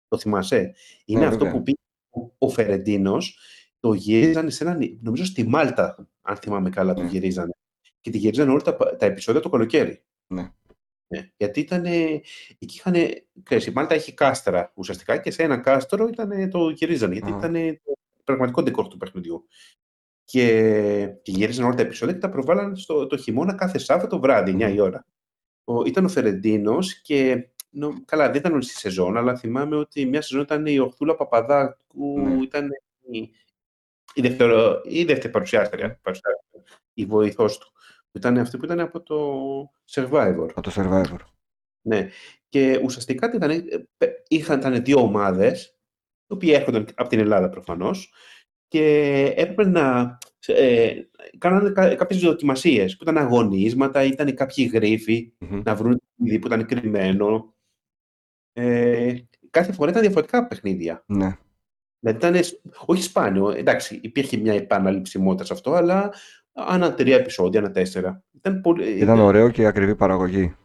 Το 0.08 0.18
θυμάσαι; 0.18 0.76
Είναι 1.06 1.20
Ναι, 1.20 1.26
αυτό 1.26 1.38
βέβαια. 1.44 1.54
που 1.60 1.64
πήγε 1.64 1.78
ο- 2.10 2.34
ο 2.38 2.50
Φερεντίνος, 2.50 3.40
το 3.80 3.94
γυρίζανε 3.94 4.50
σε 4.50 4.64
ένα, 4.64 4.78
νομίζω 5.02 5.26
στη 5.26 5.44
Μάλτα, 5.48 6.08
αν 6.22 6.36
θυμάμαι 6.36 6.70
καλά, 6.70 6.94
το 6.94 7.02
Ναι. 7.02 7.08
γυρίζανε. 7.10 7.54
Και 8.02 8.10
τη 8.10 8.18
γυρίζανε 8.18 8.52
όλα 8.52 8.62
τα, 8.62 8.96
τα 8.96 9.06
επεισόδια 9.06 9.42
το 9.42 9.50
καλοκαίρι. 9.50 10.04
Ναι. 10.28 10.52
Ναι, 11.08 11.30
γιατί 11.38 11.60
ήταν, 11.60 11.86
εκεί 11.86 12.26
είχαν, 12.60 12.94
ξέρεις, 13.44 13.66
η 13.66 13.72
Μάλτα 13.72 13.94
έχει 13.94 14.14
κάστρα 14.14 14.72
ουσιαστικά 14.76 15.18
και 15.18 15.32
σε 15.32 15.44
ένα 15.44 15.58
κάστρο 15.58 16.08
ήτανε, 16.08 16.48
το 16.48 16.70
γυρίζανε, 16.70 17.14
γιατί 17.14 17.32
Α. 17.32 17.38
ήταν 17.38 17.80
το 17.84 18.24
πραγματικό 18.24 18.64
ντεκόρ 18.64 18.88
του 18.88 18.98
παιχνιδιού. 18.98 19.48
Και, 20.24 21.08
και 21.22 21.32
γύριζαν 21.32 21.66
όλα 21.66 21.76
τα 21.76 21.82
επεισόδια 21.82 22.14
και 22.14 22.20
τα 22.20 22.30
προβάλλανε 22.30 22.76
στο, 22.76 23.08
το 23.08 23.18
χειμώνα 23.18 23.54
κάθε 23.56 23.78
Σάββατο 23.78 24.20
βράδυ, 24.20 24.56
9 24.60 24.72
η 24.74 24.80
ώρα. 24.80 25.06
Ο, 25.64 25.82
ήταν 25.86 26.06
ο 26.06 26.10
Φερεντίνος 26.10 27.02
και 27.02 27.48
νο- 27.70 28.04
καλά, 28.06 28.28
δεν 28.28 28.36
ήταν 28.36 28.54
όλη 28.54 28.66
τη 28.66 28.70
σεζόν, 28.80 29.18
αλλά 29.18 29.36
θυμάμαι 29.36 29.76
ότι 29.76 30.06
μια 30.06 30.22
σεζόν 30.22 30.44
ήταν 30.44 30.66
η 30.66 30.80
Οχτούλα 30.80 31.16
Παπαδάκου, 31.16 32.20
Ναι. 32.20 32.44
ήταν 32.44 32.70
η, 33.12 33.20
η, 34.14 34.22
δευτερο, 34.22 34.82
η 34.86 35.04
δεύτερη 35.04 35.32
παρουσιάστρια, 35.34 36.00
παρουσιάστρια, 36.02 36.64
η 36.94 37.06
βοηθός 37.06 37.58
του. 37.58 37.72
Ήταν 38.18 38.38
αυτή 38.38 38.58
που 38.58 38.66
ήταν 38.66 38.80
από 38.80 39.02
το 39.02 39.18
Survivor. 39.92 40.48
Από 40.56 40.62
το 40.62 40.72
Survivor. 40.76 41.18
Ναι. 41.82 42.10
Και 42.50 42.80
ουσιαστικά 42.84 43.30
τι 43.30 43.36
ήταν, 43.36 43.50
ε, 43.52 43.62
πε- 43.98 44.24
είχαν, 44.28 44.60
ήταν 44.60 44.84
δύο 44.84 45.00
ομάδες, 45.00 45.66
οι 46.28 46.34
οποίοι 46.34 46.52
έρχονταν 46.54 46.88
από 46.96 47.10
την 47.10 47.20
Ελλάδα 47.20 47.50
προφανώς, 47.50 48.14
και 48.68 48.84
έπρεπε 49.38 49.66
να 49.70 50.18
ε, 50.46 50.94
κάνανε 51.38 51.70
κα, 51.70 51.96
κάποιες 51.96 52.20
δοκιμασίες, 52.22 52.98
που 52.98 53.04
ήταν 53.04 53.18
αγωνίσματα, 53.18 54.04
ήταν 54.04 54.34
κάποιοι 54.36 54.70
γρίφοι, 54.74 55.34
Μμμ. 55.40 55.62
να 55.66 55.76
βρουν 55.76 55.92
το 55.98 56.06
παιδί 56.24 56.40
που 56.40 56.48
ήταν 56.48 56.66
κρυμμένο. 56.66 57.56
Ε, 58.54 59.16
κάθε 59.50 59.72
φορά 59.72 59.90
ήταν 59.90 60.02
διαφορετικά 60.02 60.48
παιχνίδια. 60.48 61.04
Ναι. 61.08 61.38
Δηλαδή 62.00 62.18
ήταν, 62.28 62.44
σ- 62.44 62.62
όχι 62.86 63.02
σπάνιο, 63.02 63.50
εντάξει, 63.50 64.00
υπήρχε 64.04 64.38
μια 64.38 64.54
επαναληψιμότητα 64.54 65.46
σε 65.46 65.54
αυτό, 65.54 65.74
αλλά 65.74 66.14
ανά 66.58 66.94
τρία 66.94 67.16
επεισόδια, 67.16 67.60
ανά 67.60 67.72
τέσσερα. 67.72 68.24
Ήταν, 68.32 68.62
πολύ, 68.62 68.90
Ήταν 68.90 69.20
ωραίο 69.20 69.50
και 69.50 69.66
ακριβή 69.66 69.96
παραγωγή. 69.96 70.56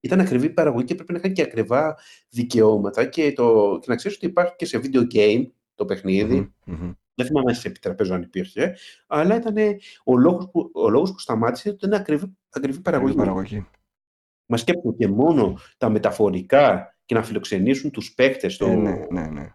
ήταν 0.00 0.20
ακριβή 0.20 0.50
παραγωγή 0.50 0.84
και 0.84 0.94
πρέπει 0.94 1.12
να 1.12 1.18
είχαν 1.18 1.32
και 1.32 1.42
ακριβά 1.42 1.96
δικαιώματα 2.28 3.04
και, 3.04 3.32
το, 3.32 3.78
και 3.80 3.86
να 3.88 3.96
ξέρεις 3.96 4.16
ότι 4.16 4.26
υπάρχει 4.26 4.54
και 4.56 4.66
σε 4.66 4.80
video 4.82 5.14
game 5.14 5.46
το 5.74 5.84
παιχνίδι. 5.84 6.52
Μμμ, 6.64 6.74
μμμ. 6.74 6.92
Δεν 7.14 7.26
θυμάμαι 7.26 7.52
σε 7.52 7.68
επιτραπέζο 7.68 8.14
αν 8.14 8.22
υπήρχε, 8.22 8.76
αλλά 9.06 9.36
ήταν 9.36 9.54
ο 10.04 10.16
λόγος 10.16 10.48
που, 10.52 10.70
ο 10.74 10.88
λόγος 10.88 11.12
που 11.12 11.18
σταμάτησε 11.18 11.68
ότι 11.68 11.86
ήταν 11.86 12.00
ακριβή, 12.00 12.36
ακριβή 12.50 12.80
παραγωγή. 12.80 13.10
Ακριβή 13.12 13.28
παραγωγή. 13.28 13.66
Μα 14.46 14.56
σκέφτομαι 14.56 14.94
και 14.98 15.08
μόνο 15.08 15.58
τα 15.78 15.88
μεταφορικά 15.88 16.94
και 17.04 17.14
να 17.14 17.22
φιλοξενήσουν 17.22 17.90
τους 17.90 18.14
παίκτες 18.14 18.54
στο, 18.54 18.66
Ε, 18.66 18.74
ναι, 18.74 19.06
ναι, 19.10 19.26
ναι. 19.26 19.54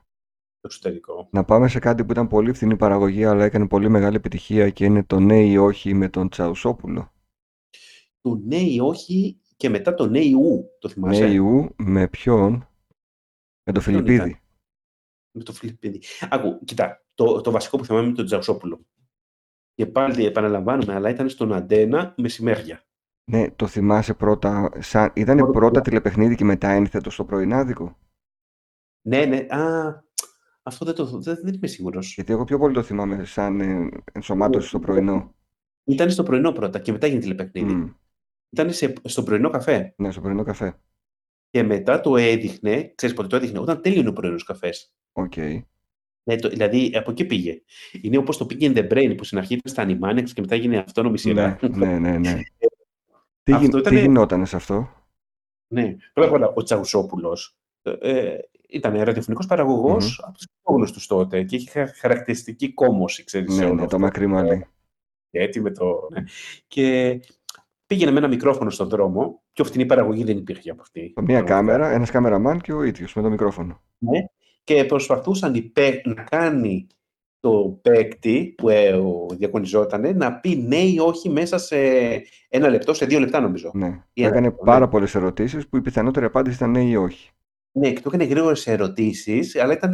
Στο 0.69 0.89
εξωτερικό. 0.89 1.27
Να 1.31 1.43
πάμε 1.43 1.67
σε 1.67 1.79
κάτι 1.79 2.05
που 2.05 2.11
ήταν 2.11 2.27
πολύ 2.27 2.53
φθηνή 2.53 2.75
παραγωγή, 2.75 3.25
αλλά 3.25 3.43
έκανε 3.43 3.67
πολύ 3.67 3.89
μεγάλη 3.89 4.15
επιτυχία 4.15 4.69
και 4.69 4.85
είναι 4.85 5.03
το 5.03 5.19
ναι 5.19 5.45
ή 5.45 5.57
όχι 5.57 5.93
με 5.93 6.09
τον 6.09 6.29
Τσαουσόπουλο. 6.29 7.11
Το 8.21 8.35
ναι 8.45 8.57
ή 8.57 8.79
όχι 8.79 9.39
και 9.57 9.69
μετά 9.69 9.93
το 9.93 10.07
ναι 10.07 10.19
ή 10.19 10.33
ου, 10.33 10.69
το 10.79 10.89
θυμάσαι; 10.89 11.25
Ναι 11.25 11.33
ή 11.33 11.37
ου 11.37 11.73
με 11.77 12.07
ποιον, 12.07 12.51
με 13.63 13.73
τον 13.73 13.83
Ποιον 13.83 13.95
Φιλιππίδη. 13.95 14.29
ήταν; 14.29 14.39
Με 15.31 15.43
το 15.43 15.53
Φιλιππίδη. 15.53 16.01
Άκου, 16.29 16.59
κοιτά, 16.65 17.05
το, 17.13 17.41
το 17.41 17.51
βασικό 17.51 17.77
που 17.77 17.85
θυμάμαι 17.85 18.05
είναι 18.05 18.15
τον 18.15 18.25
Τζαουσόπουλο. 18.25 18.85
Και 19.73 19.85
πάλι 19.85 20.25
επαναλαμβάνουμε, 20.25 20.93
αλλά 20.93 21.09
ήταν 21.09 21.29
στον 21.29 21.53
Αντένα 21.53 22.13
μεσημέρια. 22.17 22.83
Ναι, 23.31 23.51
το 23.51 23.67
θυμάσαι 23.67 24.13
πρώτα, 24.13 24.71
σαν... 24.79 25.11
ήταν 25.15 25.37
Πρώτα 25.37 25.51
πρώτα 25.51 25.69
πολλά. 25.69 25.81
τηλεπαιχνίδι 25.81 26.35
και 26.35 26.43
μετά 26.43 26.69
ένθετο 26.69 27.09
στο 27.09 27.25
πρωινάδικο; 27.25 27.97
Ναι, 29.07 29.25
ναι, 29.25 29.37
α, 29.37 30.04
αυτό 30.67 30.85
δεν, 30.85 30.95
το, 30.95 31.05
δεν, 31.05 31.37
δεν 31.43 31.53
είμαι 31.53 31.67
σίγουρος. 31.67 32.13
Γιατί 32.13 32.33
εγώ 32.33 32.43
πιο 32.43 32.57
πολύ 32.59 32.73
το 32.73 32.83
θυμάμαι 32.83 33.25
σαν 33.25 33.59
ε, 33.59 33.89
ενσωμάτωση 34.11 34.67
στο 34.67 34.79
πρωινό. 34.79 35.35
Ήταν 35.83 36.11
στο 36.11 36.23
πρωινό 36.23 36.51
πρώτα 36.51 36.79
και 36.79 36.91
μετά 36.91 37.05
έγινε 37.05 37.21
τηλεπαιχνίδι. 37.21 37.73
Μμ. 37.73 37.89
Ήταν 38.49 38.73
σε, 38.73 38.93
στο 39.03 39.23
πρωινό 39.23 39.49
καφέ. 39.49 39.93
Ναι, 39.97 40.11
στο 40.11 40.21
πρωινό 40.21 40.43
καφέ. 40.43 40.79
Και 41.49 41.63
μετά 41.63 42.01
το 42.01 42.17
έδειχνε, 42.17 42.93
ξέρεις 42.95 43.15
πότε 43.15 43.27
το 43.27 43.35
έδειχνε, 43.35 43.59
όταν 43.59 43.81
τέλειωνε 43.81 44.09
ο 44.09 44.13
πρωινός 44.13 44.43
καφές. 44.43 44.93
Οκ. 45.11 45.37
Ναι, 46.23 46.35
το, 46.35 46.49
δηλαδή 46.49 46.91
από 46.95 47.11
εκεί 47.11 47.25
πήγε. 47.25 47.61
Είναι 48.01 48.17
όπως 48.17 48.37
το 48.37 48.47
Pinky 48.49 48.61
and 48.61 48.77
the 48.77 48.91
Brain 48.91 49.13
που 49.17 49.23
στην 49.23 49.37
αρχή 49.37 49.53
ήταν 49.53 49.71
στα 49.71 49.85
Animaniacs 49.87 50.29
και 50.29 50.41
μετά 50.41 50.55
έγινε 50.55 50.77
αυτόνομη 50.77 51.17
σειρά. 51.17 51.59
Ναι, 51.61 51.85
ναι, 51.85 51.99
ναι, 51.99 52.17
ναι. 52.17 52.39
τι, 53.43 53.53
Αυτό 53.53 53.65
γι... 53.65 53.79
ήτανε- 53.79 53.87
τι 53.87 53.99
γινόταν 53.99 54.45
σε 54.45 54.55
αυτό; 54.55 54.89
Ναι, 55.67 55.95
πρώτα 56.13 56.29
απ' 56.29 56.35
όλα 56.35 56.53
ο 56.55 56.63
Τσαουσόπουλος 56.63 57.57
ε, 57.81 58.37
ήταν 58.69 59.01
ραδιοφωνικός 59.03 59.45
παραγωγός 59.45 60.21
από 60.23 60.33
τους 60.37 60.45
πιο 60.63 60.75
γνωστούς 60.75 61.07
τότε 61.07 61.43
και 61.43 61.55
είχε 61.55 61.69
χα- 61.69 61.93
χαρακτηριστική 61.95 62.73
κόμμωση, 62.73 63.23
ξέρεις, 63.23 63.53
σε 63.53 63.59
Ναι, 63.59 63.65
όλο 63.65 63.73
ναι, 63.73 63.79
το 63.79 63.85
αυτό. 63.85 63.99
μακρύ 63.99 64.27
μαλλί. 64.27 64.67
Και 65.29 65.39
έτσι 65.39 65.61
με 65.61 65.71
το... 65.71 66.07
Ναι. 66.11 66.23
Και 66.67 67.19
πήγαινε 67.85 68.11
με 68.11 68.17
ένα 68.17 68.27
μικρόφωνο 68.27 68.69
στον 68.69 68.89
δρόμο, 68.89 69.41
πιο 69.53 69.63
φτηνή 69.63 69.85
παραγωγή 69.85 70.23
δεν 70.23 70.37
υπήρχε 70.37 70.69
από 70.71 70.81
αυτή. 70.81 70.99
Μία 71.01 71.11
πραγματικά. 71.13 71.45
κάμερα, 71.53 71.91
ένας 71.91 72.11
κάμεραμαν 72.11 72.61
και 72.61 72.73
ο 72.73 72.83
ίδιος 72.83 73.13
με 73.13 73.21
το 73.21 73.29
μικρόφωνο. 73.29 73.81
Ναι. 73.97 74.19
Και 74.63 74.85
προσπαθούσαν 74.85 75.53
οι 75.55 75.61
παί- 75.61 76.05
να 76.07 76.13
κάνει 76.23 76.87
το 77.39 77.79
παίκτη 77.81 78.53
που 78.57 78.69
ε, 78.69 78.93
ο- 78.93 79.25
διαγωνιζόταν 79.37 80.17
να 80.17 80.39
πει 80.39 80.55
ναι 80.55 80.77
ή 80.77 80.97
όχι 80.99 81.29
μέσα 81.29 81.57
σε 81.57 81.77
ένα 82.49 82.69
λεπτό, 82.69 82.93
σε 82.93 83.05
δύο 83.05 83.19
λεπτά 83.19 83.39
νομίζω. 83.39 83.71
Ναι. 83.73 83.87
Ή 83.87 83.91
Του 83.91 84.03
ένα 84.13 84.27
έκανε 84.27 84.47
λεπτό, 84.47 84.63
πάρα 84.63 84.85
ναι. 84.85 84.91
πολλές 84.91 85.15
ερωτήσεις 85.15 85.67
που 85.67 85.77
η 85.77 85.81
πιθανότερη 85.81 86.25
απάντηση 86.25 86.55
ήταν 86.55 86.71
ναι 86.71 86.83
ή 86.83 86.95
όχι. 86.95 87.29
Ναι, 87.77 87.93
και 87.93 88.01
του 88.01 88.07
έκανε 88.07 88.23
γρήγορες 88.23 88.67
ερωτήσεις, 88.67 89.55
αλλά 89.55 89.73
ήταν 89.73 89.91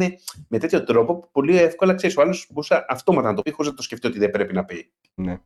με 0.48 0.58
τέτοιο 0.58 0.84
τρόπο 0.84 1.16
που 1.18 1.28
πολύ 1.32 1.58
εύκολα 1.58 1.94
ξέρεις, 1.94 2.16
ο 2.16 2.20
άλλος 2.20 2.46
μπορούσε 2.50 2.84
αυτόματα 2.88 3.28
να 3.28 3.34
το 3.34 3.42
πει 3.42 3.50
χωρίς 3.50 3.70
να 3.70 3.76
το 3.76 3.82
σκεφτεί 3.82 4.06
ότι 4.06 4.18
δεν 4.18 4.30
πρέπει 4.30 4.52
να 4.54 4.64
πει. 4.64 4.92
Ναι. 5.14 5.40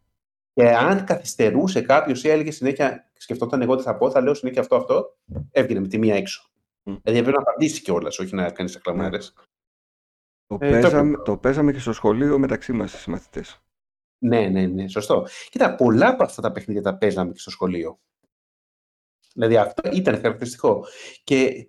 Και 0.53 0.68
αν 0.68 1.05
καθυστερούσε 1.05 1.80
κάποιος 1.80 2.24
ή 2.24 2.28
έλεγε 2.28 2.51
συνέχεια, 2.51 3.11
σκεφτόταν 3.16 3.62
εγώ 3.62 3.76
τι 3.76 3.82
θα 3.82 3.97
πω, 3.97 4.11
θα 4.11 4.20
λέω 4.20 4.34
συνέχεια 4.34 4.61
αυτό, 4.61 4.76
αυτό, 4.76 5.16
έβγαινε 5.51 5.80
με 5.80 5.89
τη 5.89 5.99
μία 5.99 6.14
έξω. 6.14 6.51
Μμ. 6.82 6.95
Δηλαδή 7.03 7.20
έπρεπε 7.20 7.30
να 7.37 7.43
απαντήσει 7.43 7.82
κιόλας, 7.82 8.18
όχι 8.18 8.34
να 8.34 8.51
κάνεις 8.51 8.76
ακλαμάρε. 8.76 9.18
Το, 10.47 10.59
Ε, 10.61 10.70
παίζαμε, 10.70 11.16
το- 11.16 11.22
το 11.22 11.37
παίζαμε 11.37 11.72
και 11.72 11.78
στο 11.78 11.93
σχολείο 11.93 12.39
μεταξύ 12.39 12.72
μας 12.72 13.05
οι 13.05 13.11
μαθητές. 13.11 13.61
Ναι, 14.18 14.49
ναι, 14.49 14.66
ναι, 14.66 14.89
σωστό. 14.89 15.26
Κοίτα, 15.51 15.74
πολλά 15.74 16.09
από 16.09 16.22
αυτά 16.22 16.43
τα 16.43 16.53
παιχνίδια 16.53 16.82
τα 16.82 16.97
παίζαμε 16.99 17.32
και 17.32 17.39
στο 17.39 17.51
σχολείο. 17.51 17.99
Δηλαδή 19.34 19.57
αυτό 19.57 19.91
ήταν 19.93 20.14
χαρακτηριστικό. 20.20 20.84
Και 21.24 21.45
ε, 21.45 21.68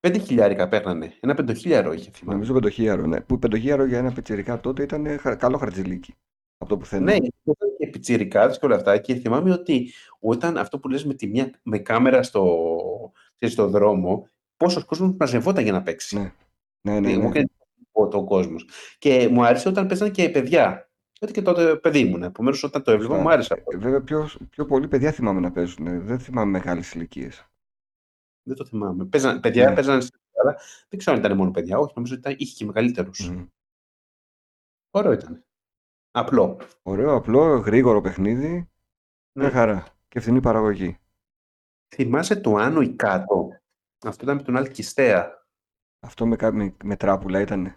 πέντε 0.00 0.18
χιλιάρικα 0.18 0.68
παίρνανε. 0.68 1.12
Ένα 1.20 1.34
πεντοχίλιαρο 1.34 1.92
είχε 1.92 2.10
θυμάμαι. 2.10 2.32
Νομίζω 2.32 2.52
πεντοχίαρο, 2.52 3.06
ναι. 3.06 3.20
Που 3.20 3.38
πεντοχίαρο 3.38 3.84
για 3.84 3.98
ένα 3.98 4.12
πετσιρικά 4.12 4.60
τότε 4.60 4.82
ήταν 4.82 5.06
ε, 5.06 5.16
χα- 5.16 5.34
καλό 5.34 5.56
χαρτζηλίκι. 5.58 6.14
Από 6.58 6.70
το 6.70 6.76
πουθενά. 6.76 7.04
Ναι, 7.04 7.12
ήταν 7.14 7.68
και 7.78 7.86
πιτσιρικάδες 7.86 8.58
και 8.58 8.66
όλα 8.66 8.76
αυτά. 8.76 8.98
Και 8.98 9.14
θυμάμαι 9.14 9.52
ότι 9.52 9.92
όταν 10.18 10.56
αυτό 10.58 10.78
που 10.78 10.88
λες 10.88 11.04
με, 11.04 11.14
τη 11.14 11.26
μια, 11.26 11.50
με 11.62 11.78
κάμερα 11.78 12.22
στο, 12.22 12.66
ξέρεις, 13.36 13.54
στο 13.54 13.68
δρόμο, 13.68 14.28
πόσος 14.56 14.84
κόσμος 14.84 15.14
μαζευόταν 15.18 15.62
για 15.62 15.72
να 15.72 15.82
παίξει. 15.82 16.16
Ναι, 16.16 16.32
ναι, 16.80 17.00
ναι. 17.00 17.12
Μου 17.16 17.18
ναι. 17.22 17.28
έκανε 17.28 17.46
εντύπωση 17.76 18.16
ο 18.16 18.24
κόσμος. 18.24 18.68
Και 18.98 19.28
μου 19.32 19.44
άρεσε 19.44 19.68
όταν 19.68 19.86
παίζανε 19.86 20.10
και 20.10 20.28
παιδιά. 20.30 20.90
Γιατί 21.18 21.34
και 21.34 21.42
τότε 21.42 21.76
παιδί 21.76 21.98
ήμουν. 21.98 22.22
Επομένως, 22.22 22.62
όταν 22.62 22.82
το 22.82 22.90
έβλεπα, 22.90 23.08
Σωστά. 23.12 23.26
μου 23.28 23.32
άρεσε 23.34 23.54
αυτό. 23.54 23.70
Ε, 23.74 23.76
Βέβαια, 23.76 24.00
πιο, 24.00 24.28
πιο 24.50 24.64
πολλοί 24.66 24.88
παιδιά 24.88 25.12
θυμάμαι 25.12 25.40
να 25.40 25.52
παίζουν. 25.52 25.86
ε, 25.86 25.98
Δεν 25.98 26.18
θυμάμαι 26.18 26.50
μεγάλες 26.50 26.92
ηλικίες. 26.92 27.46
Δεν 28.42 28.56
το 28.56 28.64
θυμάμαι. 28.64 29.04
Παίζαν, 29.04 29.40
παιδιά 29.40 29.68
Ναι. 29.68 29.74
παίζανε 29.74 30.00
στην 30.00 30.20
αλλά 30.40 30.56
δεν 30.88 30.98
ξέρω 30.98 31.16
αν 31.16 31.22
ήταν 31.22 31.36
μόνο 31.36 31.50
παιδιά. 31.50 31.78
Όχι, 31.78 31.92
νομίζω 31.96 32.14
ότι 32.14 32.22
ήταν, 32.22 32.36
είχε 32.38 32.54
και 32.56 32.64
μεγαλύτερους. 32.64 33.30
Ωραίο 34.90 35.12
ήταν. 35.12 35.44
Απλό. 36.10 36.60
Ωραίο, 36.82 37.14
απλό, 37.14 37.56
γρήγορο 37.56 38.00
παιχνίδι. 38.00 38.48
Ναι. 39.32 39.44
Μια 39.44 39.50
χαρά. 39.50 39.86
Και 40.08 40.20
φθηνή 40.20 40.40
παραγωγή. 40.40 40.98
Θυμάσαι 41.94 42.36
το 42.40 42.56
Άνω 42.56 42.80
ή 42.80 42.94
Κάτω; 42.94 43.48
Αυτό 44.04 44.24
ήταν 44.24 44.36
με 44.36 44.42
τον 44.42 44.56
Αλκιστέα. 44.56 45.46
Αυτό 46.00 46.26
με, 46.26 46.36
κα- 46.36 46.52
με, 46.52 46.76
με 46.84 46.96
τράπουλα 46.96 47.40
ήταν. 47.40 47.76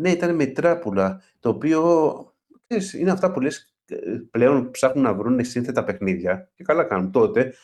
Ναι, 0.00 0.10
ήταν 0.10 0.34
με 0.34 0.46
τράπουλα. 0.46 1.22
Το 1.40 1.48
οποίο 1.48 1.80
ξέρεις, 2.66 2.92
είναι 2.92 3.10
αυτά 3.10 3.32
που 3.32 3.40
λες 3.40 3.74
ε, 3.86 4.18
πλέον 4.30 4.70
ψάχνουν 4.70 5.04
να 5.04 5.14
βρουν 5.14 5.44
σύνθετα 5.44 5.84
παιχνίδια 5.84 6.50
και 6.54 6.64
καλά 6.64 6.84
κάνουν. 6.84 7.10
Τότε 7.10 7.54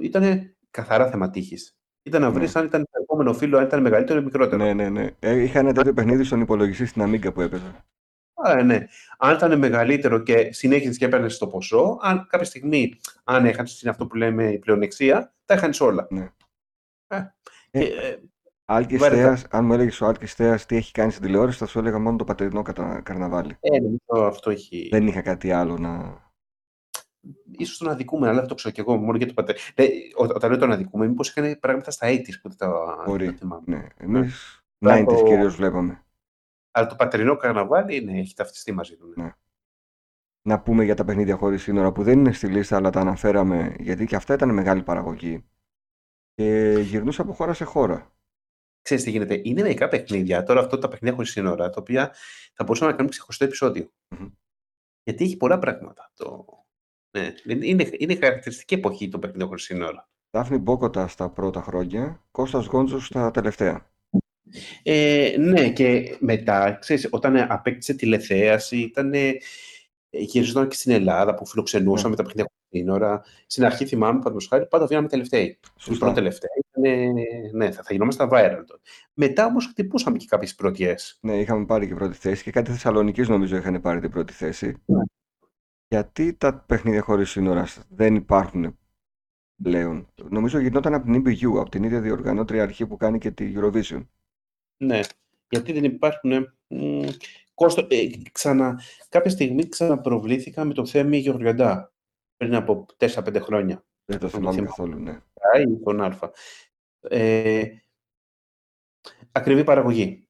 ήταν 0.00 0.54
καθαρά 0.70 1.10
θέμα 1.10 1.30
τύχης. 1.30 1.74
Ήταν 2.02 2.20
να 2.20 2.30
βρεις 2.30 2.54
Ναι. 2.54 2.60
αν 2.60 2.66
ήταν 2.66 2.82
το 2.82 3.00
επόμενο 3.02 3.34
φίλο, 3.34 3.58
αν 3.58 3.64
ήταν 3.64 3.80
μεγαλύτερο 3.82 4.20
ή 4.20 4.24
μικρότερο. 4.24 4.64
Ναι, 4.64 4.72
ναι, 4.72 4.88
ναι. 4.88 5.10
Ε, 5.18 5.42
είχα 5.42 5.58
ένα 5.58 5.72
τέτοιο 5.72 5.92
παιχνίδι 5.92 6.24
στον 6.24 6.40
υπολογιστή 6.40 6.86
στην 6.86 7.02
Amiga 7.02 7.34
που 7.34 7.40
έπαιζα. 7.40 7.84
Α, 8.34 8.62
ναι. 8.62 8.86
Αν 9.18 9.34
ήταν 9.34 9.58
μεγαλύτερο 9.58 10.18
και 10.18 10.52
συνέχιζες 10.52 10.96
και 10.98 11.04
έπαιρνες 11.04 11.38
το 11.38 11.46
ποσό, 11.46 11.98
αν 12.02 12.26
κάποια 12.28 12.46
στιγμή, 12.46 12.94
αν 13.24 13.44
έχανε 13.44 13.68
είναι 13.82 13.90
αυτό 13.90 14.06
που 14.06 14.16
λέμε 14.16 14.50
η 14.52 14.58
πλεονεξία, 14.58 15.34
τα 15.44 15.54
έχανες 15.54 15.80
όλα. 15.80 16.06
Ναι. 16.10 16.28
Ε, 17.06 17.16
Ε, 17.70 17.84
και, 17.84 17.92
ε, 17.92 18.16
Άλκης 18.64 18.98
βάρετα. 18.98 19.22
Θέας, 19.22 19.46
αν 19.50 19.64
μου 19.64 19.72
έλεγες 19.72 20.00
ο 20.00 20.06
Άλκης 20.06 20.34
Θέας 20.34 20.66
τι 20.66 20.76
έχει 20.76 20.92
κάνει 20.92 21.10
στην 21.10 21.22
τηλεόραση, 21.24 21.58
θα 21.58 21.66
σου 21.66 21.78
έλεγα 21.78 21.98
μόνο 21.98 22.16
το 22.16 22.24
πατερινό 22.24 22.62
κατα... 22.62 23.00
καρναβάλι. 23.04 23.56
ε, 23.60 23.78
νομίζω 23.80 24.26
αυτό 24.26 24.50
έχει. 24.50 24.88
Δεν 24.90 25.06
είχα 25.06 25.20
κάτι 25.20 25.50
άλλο 25.52 25.78
να. 25.78 26.18
Ίσως 27.58 27.78
τον 27.78 27.88
αδικούμε, 27.88 28.28
αλλά 28.28 28.38
δεν 28.38 28.48
το 28.48 28.54
ξέρω 28.54 28.74
κι 28.74 28.80
εγώ, 28.80 28.96
μόνο 28.96 29.16
για 29.16 29.26
το 29.26 29.32
πατέρα. 29.34 29.58
Ναι, 29.76 29.84
ό- 30.16 30.34
όταν 30.34 30.50
λέω 30.50 30.58
τον 30.58 30.72
αδικούμε, 30.72 31.06
μήπως 31.08 31.28
είχαν 31.28 31.58
πράγματα 31.60 31.90
στα 31.90 32.06
80s 32.08 32.40
που 32.42 32.48
δεν 32.48 32.56
τα, 32.56 33.02
Μπορεί. 33.06 33.24
δεν 33.24 33.32
τα 33.32 33.38
θυμάμαι. 33.38 33.62
Ναι. 33.66 33.86
Εμεί 33.96 34.28
Αλλά 34.78 34.94
90s 35.02 35.04
το- 35.18 35.22
κυρίως 35.22 35.54
βλέπαμε. 35.56 36.04
Αλλά 36.70 36.86
το 36.86 36.96
πατερινό 36.96 37.36
καρναβάλι, 37.36 38.00
ναι, 38.04 38.18
έχει 38.18 38.34
ταυτιστεί 38.34 38.72
μαζί 38.72 38.96
του. 38.96 39.12
Ναι. 39.16 39.22
Ναι. 39.24 39.32
Να 40.48 40.60
πούμε 40.60 40.84
για 40.84 40.94
τα 40.94 41.04
παιχνίδια 41.04 41.36
χωρίς 41.36 41.62
σύνορα 41.62 41.92
που 41.92 42.02
δεν 42.02 42.18
είναι 42.18 42.32
στη 42.32 42.46
λίστα, 42.46 42.76
αλλά 42.76 42.90
τα 42.90 43.00
αναφέραμε 43.00 43.76
γιατί 43.78 44.06
και 44.06 44.16
αυτά 44.16 44.34
ήταν 44.34 44.54
μεγάλη 44.54 44.82
παραγωγή. 44.82 45.44
Και 46.34 46.76
γυρνούσε 46.82 47.22
από 47.22 47.32
χώρα 47.32 47.52
σε 47.52 47.64
χώρα. 47.64 48.14
Ξέρεις 48.82 49.04
τι 49.04 49.10
γίνεται, 49.10 49.40
είναι 49.44 49.62
μερικά 49.62 49.88
παιχνίδια, 49.88 50.42
τώρα 50.42 50.60
αυτό 50.60 50.78
τα 50.78 50.88
παιχνίδια 50.88 51.14
χωρίς 51.16 51.30
σύνορα, 51.30 51.70
τα 51.70 51.76
οποία 51.80 52.14
θα 52.54 52.64
μπορούσαμε 52.64 52.90
να 52.90 52.96
κάνουμε 52.96 53.10
ξεχωριστό 53.14 53.44
επεισόδιο. 53.44 53.92
Μμμ. 54.08 54.28
Γιατί 55.02 55.24
έχει 55.24 55.36
πολλά 55.36 55.58
πράγματα. 55.58 56.10
Το... 56.14 56.46
Ναι, 57.10 57.34
είναι, 57.64 57.88
είναι 57.98 58.14
χαρακτηριστική 58.20 58.74
εποχή 58.74 59.08
το 59.08 59.18
παιχνίδι 59.18 59.44
χωρίς 59.44 59.62
σύνορα. 59.62 60.08
Δάφνη 60.30 60.58
Μπόκοτα 60.58 61.08
στα 61.08 61.30
πρώτα 61.30 61.62
χρόνια, 61.62 62.24
Κώστας 62.30 62.66
Γκόντζος 62.66 63.06
στα 63.06 63.30
τελευταία. 63.30 63.90
Ε, 64.82 65.34
ναι, 65.38 65.70
και 65.70 66.16
μετά, 66.20 66.76
ξέρεις, 66.80 67.08
όταν 67.10 67.36
απέκτησε 67.52 67.94
τηλεθέαση, 67.94 68.76
ήταν. 68.76 69.12
Γυριζόταν 70.12 70.68
και 70.68 70.74
στην 70.76 70.92
Ελλάδα 70.92 71.34
που 71.34 71.46
φιλοξενούσαμε 71.46 72.08
Ναι. 72.10 72.16
τα 72.16 72.22
παιχνίδια 72.22 72.50
χωρίς 72.52 72.84
σύνορα. 72.84 73.22
Στην 73.46 73.64
αρχή 73.64 73.86
θυμάμαι, 73.86 74.12
παραδείγματος 74.12 74.48
χάρη, 74.48 74.66
πάντα 74.66 74.86
βγαίναμε 74.86 75.08
τελευταίοι. 75.08 75.44
Οι 75.44 75.58
Σωστά. 75.76 75.98
πρώτοι 75.98 76.14
τελευταίοι 76.14 76.50
ήταν. 76.74 77.14
Ναι, 77.52 77.70
θα, 77.70 77.82
θα 77.82 77.92
γινόμασταν 77.92 78.28
viral. 78.32 78.64
τότε. 78.66 78.80
Μετά 79.14 79.46
όμως 79.46 79.66
χτυπούσαμε 79.66 80.16
και 80.16 80.26
κάποιες 80.28 80.54
πρωτιές. 80.54 81.18
Ναι, 81.20 81.40
είχαμε 81.40 81.64
πάρει 81.64 81.86
και 81.86 81.94
πρώτη 81.94 82.16
θέση 82.16 82.42
και 82.42 82.50
κάτι 82.50 82.70
Θεσσαλονίκης 82.70 83.28
νομίζω 83.28 83.56
είχαν 83.56 83.80
πάρει 83.80 84.00
την 84.00 84.10
πρώτη 84.10 84.32
θέση. 84.32 84.76
Ναι. 84.84 85.00
Γιατί 85.92 86.34
τα 86.34 86.54
παιχνίδια 86.54 87.00
χωρίς 87.02 87.30
σύνορα 87.30 87.66
δεν 87.88 88.14
υπάρχουν 88.14 88.78
πλέον; 89.62 90.08
Νομίζω 90.28 90.58
γινόταν 90.58 90.94
από 90.94 91.04
την 91.04 91.14
EBU, 91.14 91.60
από 91.60 91.68
την 91.70 91.82
ίδια 91.84 92.00
διοργανώτρια 92.00 92.62
αρχή 92.62 92.86
που 92.86 92.96
κάνει 92.96 93.18
και 93.18 93.30
τη 93.30 93.52
Eurovision. 93.56 94.06
Ναι, 94.76 95.00
γιατί 95.48 95.72
δεν 95.72 95.84
υπάρχουν. 95.84 96.56
Μ, 96.68 97.06
κόστο, 97.54 97.86
ε, 97.90 98.06
ξανα, 98.32 98.80
κάποια 99.08 99.30
στιγμή 99.30 99.68
ξαναπροβλήθηκα 99.68 100.64
με 100.64 100.74
το 100.74 100.86
Θέμη 100.86 101.16
Γεωργιαντά 101.18 101.92
πριν 102.36 102.54
από 102.54 102.86
4-5 102.96 103.40
χρόνια. 103.40 103.84
Δεν 104.04 104.18
το 104.18 104.26
το 104.26 104.28
θυμάμαι 104.28 104.50
θυμάμαι. 104.50 104.68
καθόλου, 104.68 104.98
ναι. 104.98 105.10
Α, 105.54 105.60
ή 105.60 105.78
τον 105.84 106.00
Α. 106.00 106.18
Ε, 107.00 107.64
ακριβή 109.32 109.64
παραγωγή. 109.64 110.28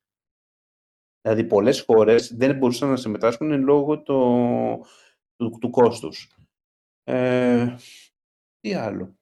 Δηλαδή, 1.22 1.44
πολλές 1.44 1.80
χώρες 1.80 2.34
δεν 2.36 2.56
μπορούσαν 2.56 2.88
να 2.88 2.96
συμμετάσχουν 2.96 3.62
λόγω 3.62 4.02
το, 4.02 4.16
του, 5.40 5.58
του 5.60 5.70
κόστους. 5.70 6.34
Ε, 7.04 7.74
τι 8.60 8.74
άλλο. 8.74 9.14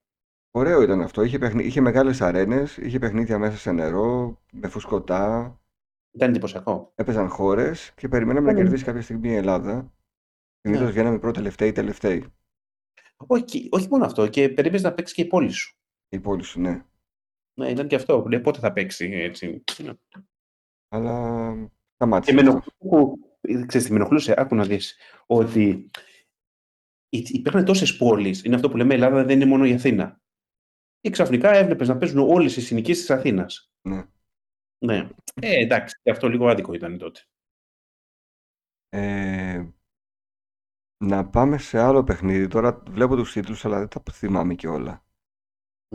Ωραίο 0.50 0.82
ήταν 0.82 1.00
αυτό. 1.00 1.22
Είχε, 1.22 1.38
παιχνί... 1.38 1.64
είχε 1.64 1.80
μεγάλες 1.80 2.20
αρένες, 2.20 2.76
είχε 2.76 2.98
παιχνίδια 2.98 3.38
μέσα 3.38 3.56
σε 3.56 3.72
νερό, 3.72 4.40
με 4.52 4.68
φουσκωτά. 4.68 5.60
Ήταν 6.10 6.28
εντυπωσιακό. 6.28 6.92
Έπαιζαν 6.94 7.28
χώρες 7.28 7.92
και 7.94 8.08
περιμέναμε 8.08 8.46
να 8.46 8.52
Ναι. 8.52 8.60
κερδίσει 8.62 8.84
κάποια 8.84 9.02
στιγμή 9.02 9.28
η 9.28 9.34
Ελλάδα. 9.34 9.92
Συνήθως 10.60 10.86
Ναι. 10.86 10.92
βγαίναμε 10.92 11.18
πρώτοι 11.18 11.36
τελευταίοι 11.36 11.72
τελευταίοι. 11.72 12.24
Όχι, 13.26 13.68
όχι 13.70 13.88
μόνο 13.90 14.04
αυτό, 14.04 14.28
και 14.28 14.48
περίμενες 14.48 14.82
να 14.82 14.92
παίξεις 14.94 15.16
και 15.16 15.22
η 15.22 15.26
πόλη 15.26 15.50
σου. 15.50 15.76
Η 16.08 16.20
πόλη 16.20 16.42
σου, 16.42 16.60
ναι. 16.60 16.84
Ναι, 17.58 17.70
ήταν 17.70 17.86
και 17.88 17.94
αυτό. 17.96 18.24
Λέει 18.28 18.40
πότε 18.40 18.58
θα 18.58 18.72
παίξει, 18.72 19.10
έτσι. 19.12 19.62
Αλλά 20.88 21.52
Και 21.54 21.70
σταμάτησε. 21.94 22.32
με 22.32 22.40
αυτό. 22.40 22.50
ενοχλούσε, 22.50 22.76
που- 22.78 23.27
ξέρεις 23.40 23.86
τι 23.86 23.92
με 23.92 23.98
ενοχλούσε, 23.98 24.34
άκου 24.36 24.54
να 24.54 24.64
δεις, 24.64 24.96
ότι 25.26 25.90
υ- 27.08 27.30
υπήρχαν 27.30 27.64
τόσες 27.64 27.96
πόλεις, 27.96 28.44
είναι 28.44 28.54
αυτό 28.54 28.68
που 28.68 28.76
λέμε 28.76 28.94
Ελλάδα 28.94 29.24
δεν 29.24 29.40
είναι 29.40 29.50
μόνο 29.50 29.64
η 29.64 29.72
Αθήνα. 29.72 30.20
Και 31.00 31.10
ξαφνικά 31.10 31.50
έβλεπες 31.50 31.88
να 31.88 31.98
παίζουν 31.98 32.18
όλες 32.18 32.56
οι 32.56 32.60
συνοικίες 32.60 32.98
της 32.98 33.10
Αθήνας. 33.10 33.72
Ναι. 33.88 34.06
Ναι. 34.84 35.08
Ε, 35.34 35.62
εντάξει, 35.62 36.00
και 36.02 36.10
αυτό 36.10 36.28
λίγο 36.28 36.48
άδικο 36.48 36.72
ήταν 36.72 36.98
τότε. 36.98 37.20
Ε, 38.88 39.68
να 41.04 41.28
πάμε 41.30 41.58
σε 41.58 41.78
άλλο 41.78 42.04
παιχνίδι. 42.04 42.48
Τώρα 42.48 42.82
βλέπω 42.88 43.16
τους 43.16 43.32
τίτλους, 43.32 43.64
αλλά 43.64 43.78
δεν 43.78 43.88
τα 43.88 44.12
θυμάμαι 44.12 44.54
και 44.54 44.68
όλα. 44.68 45.04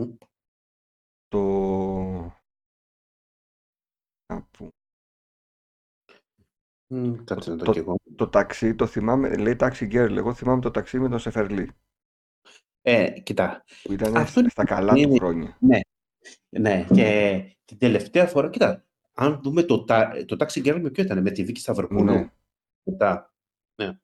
Μμ. 0.00 0.16
Το... 1.28 2.42
Κάπου. 4.26 4.68
Μ, 6.94 7.14
Κάτσε 7.24 7.50
να 7.50 7.56
το 7.56 7.64
το- 7.64 7.72
κι 7.72 7.78
εγώ. 7.78 7.96
Το 8.16 8.28
ταξί, 8.28 8.74
το 8.74 8.86
θυμάμαι, 8.86 9.36
λέει 9.36 9.56
Taxi 9.58 9.92
Girl, 9.92 10.16
εγώ 10.16 10.34
θυμάμαι 10.34 10.60
το 10.60 10.70
ταξί 10.70 10.98
με 10.98 11.08
τον 11.08 11.18
Σεφερλί, 11.18 11.70
Ε, 12.82 13.10
κοιτά, 13.10 13.64
που 13.82 13.92
ήταν 13.92 14.16
Αυτό 14.16 14.40
είναι- 14.40 14.48
στα 14.48 14.64
καλά 14.64 14.92
του 14.92 14.98
είναι- 14.98 15.18
χρόνια. 15.18 15.56
ναι, 15.60 15.78
ναι, 16.48 16.84
και 16.94 17.40
την 17.64 17.78
τελευταία 17.78 18.26
φορά, 18.26 18.50
κοίτα, 18.50 18.84
αν 19.14 19.40
δούμε 19.42 19.62
το, 19.62 19.84
τα- 19.84 20.12
το 20.26 20.36
Taxi 20.38 20.66
Girl 20.66 20.78
με 20.80 20.90
ποιο 20.90 21.02
ήταν, 21.04 21.22
με 21.22 21.30
τη 21.30 21.44
Βίκη 21.44 21.60
Σταυροπούλου. 21.60 22.04
Ναι. 22.04 22.30
Μετά, 22.82 23.32
ναι. 23.74 23.98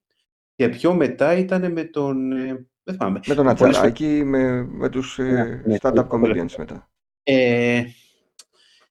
Και 0.55 0.69
πιο 0.69 0.95
μετά 0.95 1.35
ήταν 1.37 1.73
με 1.73 1.85
τον, 1.85 2.33
ε, 2.33 2.67
δεν 2.83 2.95
θυμάμαι. 2.95 3.21
Με 3.27 3.35
τον 3.35 3.45
Πολλές 3.45 3.59
φορές- 3.59 3.77
Ατσαράκη, 3.77 4.25
με, 4.25 4.63
με 4.65 4.89
τους 4.89 5.19
ε, 5.19 5.23
Ναι, 5.23 5.45
ναι, 5.67 5.77
stand-up 5.83 6.09
πολύ- 6.09 6.41
comedians 6.43 6.55
μετά. 6.59 6.91
Ε, 7.23 7.85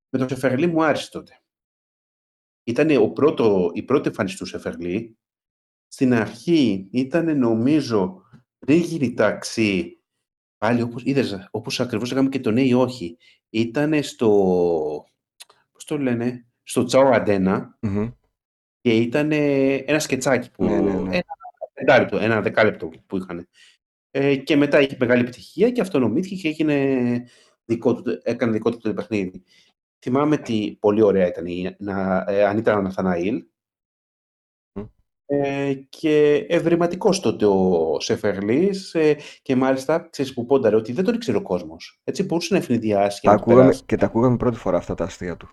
με 0.10 0.20
τον 0.20 0.30
Σεφερλί 0.30 0.68
μου 0.68 0.84
άρεσε 0.84 1.10
τότε. 1.12 1.39
Ήταν 2.70 2.96
ο 2.98 3.10
πρώτο, 3.10 3.72
η 3.74 3.84
πρώτη 3.84 4.08
εμφάνιση 4.08 4.38
του 4.38 4.46
Σεφερλί. 4.46 5.18
Στην 5.88 6.14
αρχή 6.14 6.88
ήταν 6.92 7.38
νομίζω 7.38 8.22
πριν 8.60 8.80
γίνει 8.80 9.14
ταξί, 9.14 10.02
πάλι 10.58 10.82
όπως, 10.82 11.02
είδες, 11.06 11.48
όπως 11.52 11.80
ακριβώς 11.80 12.10
λέγαμε 12.10 12.30
και 12.30 12.40
το 12.40 12.52
ναι 12.52 12.62
ή 12.62 12.74
όχι. 12.74 13.18
Ήταν 13.50 14.04
στο, 14.04 14.30
πώς 15.72 15.86
το 15.86 15.98
λένε, 15.98 16.46
στο 16.64 16.84
Τσάο 16.84 17.10
Αντένα 17.10 17.78
Μμμ. 17.82 18.10
και 18.82 18.98
ήταν 18.98 19.32
ένα 19.32 20.00
σκετσάκι 20.00 20.52
που, 20.52 20.64
Ναι, 20.64 20.80
ναι, 20.80 20.92
ναι. 20.92 21.16
ένα 21.16 21.24
πεντάλεπτο, 21.74 22.18
ένα 22.18 22.42
δεκάλεπτο 22.42 22.90
που 23.06 23.18
είχαν. 23.18 23.48
Ε, 24.12 24.36
και 24.36 24.56
μετά 24.56 24.82
είχε 24.82 24.96
μεγάλη 25.00 25.22
επιτυχία 25.22 25.72
και 25.72 25.82
αυτονομήθηκε 25.82 26.36
και 26.36 26.48
έγινε 26.48 27.24
δικό 27.66 28.02
του, 28.02 28.20
έκανε 28.24 28.52
δικό 28.52 28.72
του 28.72 28.78
το 28.78 28.94
παιχνίδι. 28.94 29.44
Θυμάμαι 30.02 30.36
ότι 30.36 30.78
πολύ 30.80 31.02
ωραία 31.02 31.28
ήταν 31.28 31.46
η 31.46 31.76
να, 31.80 32.26
ε, 32.28 32.46
Ανίτα 32.46 32.82
Ναθαναήλ 32.82 33.44
Μμ. 34.74 34.84
ε, 35.26 35.74
και 35.74 36.46
ευρηματικός 36.50 37.20
τότε 37.20 37.46
ο 37.46 37.98
Σεφερλής 38.00 38.94
ε, 38.94 39.18
και 39.42 39.56
μάλιστα 39.56 40.08
ξέρεις 40.10 40.34
που 40.34 40.46
πόνταρε 40.46 40.76
ότι 40.76 40.92
δεν 40.92 41.04
τον 41.04 41.14
ήξερε 41.14 41.38
ο 41.38 41.42
κόσμος. 41.42 42.02
Έτσι 42.04 42.24
μπορούσε 42.24 42.54
να 42.54 42.60
ευνηδιάσει 42.60 43.20
και 43.20 43.28
Τα 43.28 43.32
να 43.34 43.38
του 43.38 43.44
ακούγαμε, 43.44 43.68
περάσει. 43.68 43.84
και 43.86 43.96
τα 43.96 44.06
ακούγαμε 44.06 44.38
πρώτη 44.38 44.58
φορά 44.58 44.78
αυτά 44.78 44.96
τα 44.96 45.04
αστεία 45.04 45.38
του. 45.38 45.50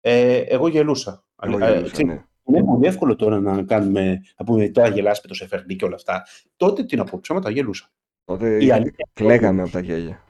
Ε, 0.00 0.36
εγώ 0.38 0.68
γελούσα. 0.68 1.24
Εγώ 1.42 1.64
Ε, 1.64 1.70
γελούσα, 1.72 1.92
ξέρεις, 1.92 2.12
ναι. 2.12 2.24
είναι 2.44 2.64
πολύ 2.64 2.86
εύκολο 2.86 3.16
τώρα 3.16 3.40
να 3.40 3.62
κάνουμε, 3.62 4.20
να 4.38 4.44
πούμε 4.44 4.68
τώρα 4.68 4.88
γελάς 4.88 5.20
με 5.22 5.28
το 5.28 5.34
Σεφερλί 5.34 5.76
και 5.76 5.84
όλα 5.84 5.94
αυτά. 5.94 6.26
Τότε 6.56 6.84
τι 6.84 6.96
να 6.96 7.04
πω, 7.04 7.18
ψέματα 7.20 7.50
γελούσα. 7.50 7.90
Τότε 8.24 8.64
Η 8.64 8.70
αλήθεια 8.70 9.08
κλαίγαμε 9.12 9.62
από 9.62 9.70
τα 9.70 9.80
γέλια. 9.80 10.22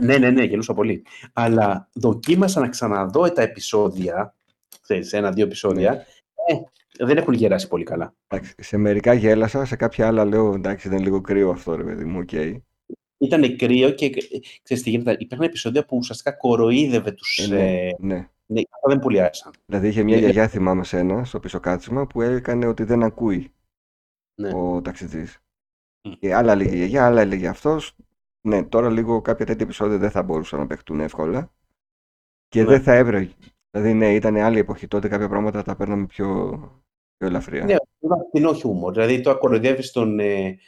Ναι, 0.00 0.18
ναι, 0.18 0.30
ναι, 0.30 0.44
γελούσα 0.44 0.74
πολύ. 0.74 1.04
Αλλά 1.32 1.88
δοκίμασα 1.92 2.60
να 2.60 2.68
ξαναδώ 2.68 3.32
τα 3.32 3.42
επεισόδια, 3.42 4.34
ξέρεις, 4.80 5.12
ένα-δύο 5.12 5.44
επεισόδια, 5.44 6.06
ε, 6.48 6.54
δεν 7.04 7.16
έχουν 7.16 7.34
γεράσει 7.34 7.68
πολύ 7.68 7.84
καλά. 7.84 8.14
Εντάξει, 8.28 8.54
σε 8.58 8.76
μερικά 8.76 9.12
γέλασα, 9.12 9.64
σε 9.64 9.76
κάποια 9.76 10.06
άλλα 10.06 10.24
λέω 10.24 10.54
εντάξει 10.54 10.88
δεν 10.88 10.96
είναι 10.96 11.06
λίγο 11.06 11.20
κρύο 11.20 11.50
αυτό 11.50 11.74
ρε 11.74 11.84
παιδί 11.84 12.04
μου, 12.04 12.18
οκ. 12.18 12.32
Ήταν 13.18 13.56
κρύο 13.56 13.90
και 13.90 14.04
ε, 14.04 14.38
ξέρεις 14.62 14.82
τι 14.82 14.90
γίνεται, 14.90 15.16
υπήρχαν 15.18 15.46
επεισόδια 15.46 15.84
που 15.84 15.96
ουσιαστικά 15.96 16.32
κοροϊδεύε 16.32 17.10
τους... 17.12 17.38
Ε, 17.38 17.46
ναι, 17.46 17.88
ε, 17.88 17.96
ναι. 17.98 18.28
ναι, 18.46 18.60
αυτά 18.70 18.88
δεν 18.88 18.98
πολύ 18.98 19.20
άρεσαν. 19.20 19.52
Δηλαδή 19.66 19.88
είχε 19.88 20.02
μια 20.02 20.16
Ε, 20.16 20.18
γιαγιά 20.18 20.48
θυμάμαι 20.48 20.84
σε 20.84 20.98
ένα, 20.98 21.24
στο 21.24 21.40
πίσω 21.40 21.60
κάτσιμα 21.60 22.06
που 22.06 22.22
έκανε 22.22 22.66
ότι 22.66 22.84
δεν 22.84 23.02
ακούει 23.02 23.52
Ναι. 24.34 24.50
ο 24.54 24.82
ταξιτζής. 24.82 25.38
Μμ. 26.02 26.12
Και 26.12 26.34
άλλα 26.34 26.52
έλεγε 26.52 26.74
η 26.74 26.76
γιαγιά, 26.76 27.06
άλλα 27.06 27.20
έλεγε 27.20 27.48
αυτός. 27.48 27.96
Ναι, 28.46 28.64
τώρα 28.64 28.90
λίγο 28.90 29.20
κάποια 29.20 29.46
τέτοια 29.46 29.64
επεισόδια 29.64 29.98
δεν 29.98 30.10
θα 30.10 30.22
μπορούσαν 30.22 30.58
να 30.58 30.66
παιχτούν 30.66 31.00
εύκολα. 31.00 31.52
Και 32.48 32.62
Ναι. 32.62 32.68
δεν 32.68 32.82
θα 32.82 32.92
έπρεπε. 32.94 33.32
Δηλαδή, 33.70 33.94
ναι, 33.94 34.14
ήταν 34.14 34.36
άλλη 34.36 34.58
εποχή 34.58 34.86
τότε, 34.88 35.08
κάποια 35.08 35.28
πράγματα 35.28 35.62
τα 35.62 35.76
παίρναμε 35.76 36.06
πιο, 36.06 36.50
Πιο 37.16 37.26
ελαφριά. 37.28 37.64
Ναι, 37.64 37.74
ένα 38.00 38.16
φθηνό 38.28 38.52
χιούμορ. 38.54 38.92
Δηλαδή 38.92 39.20
το 39.20 39.30
ακολουθεύει 39.30 39.90
τον, 39.90 40.18
ε, 40.18 40.58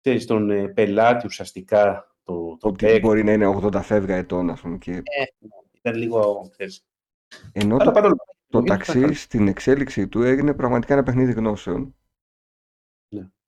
ξέρεις, 0.00 0.26
τον 0.26 0.50
ε, 0.50 0.68
πελάτη 0.68 1.26
ουσιαστικά 1.26 2.14
το, 2.22 2.56
το 2.60 2.68
Ότι 2.68 2.84
παίκτη. 2.86 3.00
μπορεί 3.00 3.24
να 3.24 3.32
είναι 3.32 3.46
80 3.62 3.80
φεύγα 3.82 4.14
ετών, 4.14 4.50
ας 4.50 4.60
πούμε. 4.60 4.78
Και... 4.78 4.90
Ε, 4.92 5.02
ήταν 5.72 5.94
λίγο, 5.94 6.48
ξέρεις. 6.50 6.86
Ενώ 7.52 7.74
Αλλά 7.74 7.84
το, 7.84 7.90
παρόλο 7.90 8.16
το 8.48 8.58
ήταν 8.58 8.76
ταξί 8.76 9.00
καλό. 9.00 9.12
στην 9.12 9.48
εξέλιξή 9.48 10.08
του 10.08 10.22
έγινε 10.22 10.54
πραγματικά 10.54 10.92
ένα 10.94 11.02
παιχνίδι 11.02 11.32
γνώσεων. 11.32 11.94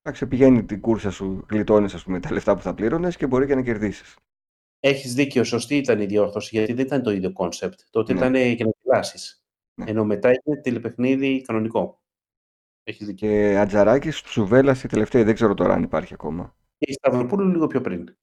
Ναι. 0.06 0.12
Εντάξει, 0.12 0.26
πηγαίνει 0.26 0.64
την 0.64 0.80
κούρσα 0.80 1.10
σου, 1.10 1.46
γλιτώνεις 1.50 1.94
ας 1.94 2.04
πούμε 2.04 2.20
τα 2.20 2.32
λεφτά 2.32 2.54
που 2.54 2.62
θα 2.62 2.74
πλήρωνες 2.74 3.16
και 3.16 3.26
μπορεί 3.26 3.46
και 3.46 3.54
να 3.54 3.62
κερδίσεις. 3.62 4.16
Έχεις 4.80 5.14
δίκιο, 5.14 5.44
σωστή 5.44 5.76
ήταν 5.76 6.00
η 6.00 6.06
διόρθωση, 6.06 6.56
γιατί 6.56 6.72
δεν 6.72 6.86
ήταν 6.86 7.02
το 7.02 7.10
ίδιο 7.10 7.32
κόνσεπτ. 7.32 7.80
Τότε 7.90 8.12
Ναι. 8.12 8.18
ήταν 8.18 8.34
ε, 8.34 8.48
για 8.48 8.64
να 8.64 8.70
γελάσεις. 8.82 9.44
Ναι. 9.74 9.90
Ενώ 9.90 10.04
μετά 10.04 10.28
έγινε 10.28 10.60
τηλεπαιχνίδι 10.60 11.40
κανονικό. 11.42 12.00
Έχεις 12.82 13.06
δίκιο. 13.06 13.28
Και 13.28 13.58
Ατζαράκης, 13.58 14.22
Ψουβέλλας 14.22 14.82
η 14.84 14.88
τελευταία, 14.88 15.24
δεν 15.24 15.34
ξέρω 15.34 15.54
τώρα 15.54 15.74
αν 15.74 15.82
υπάρχει 15.82 16.14
ακόμα. 16.14 16.56
Και 16.78 16.90
η 16.90 16.92
Σταυροπούλου 16.92 17.48
λίγο 17.48 17.66
πιο 17.66 17.80
πριν. 17.80 18.16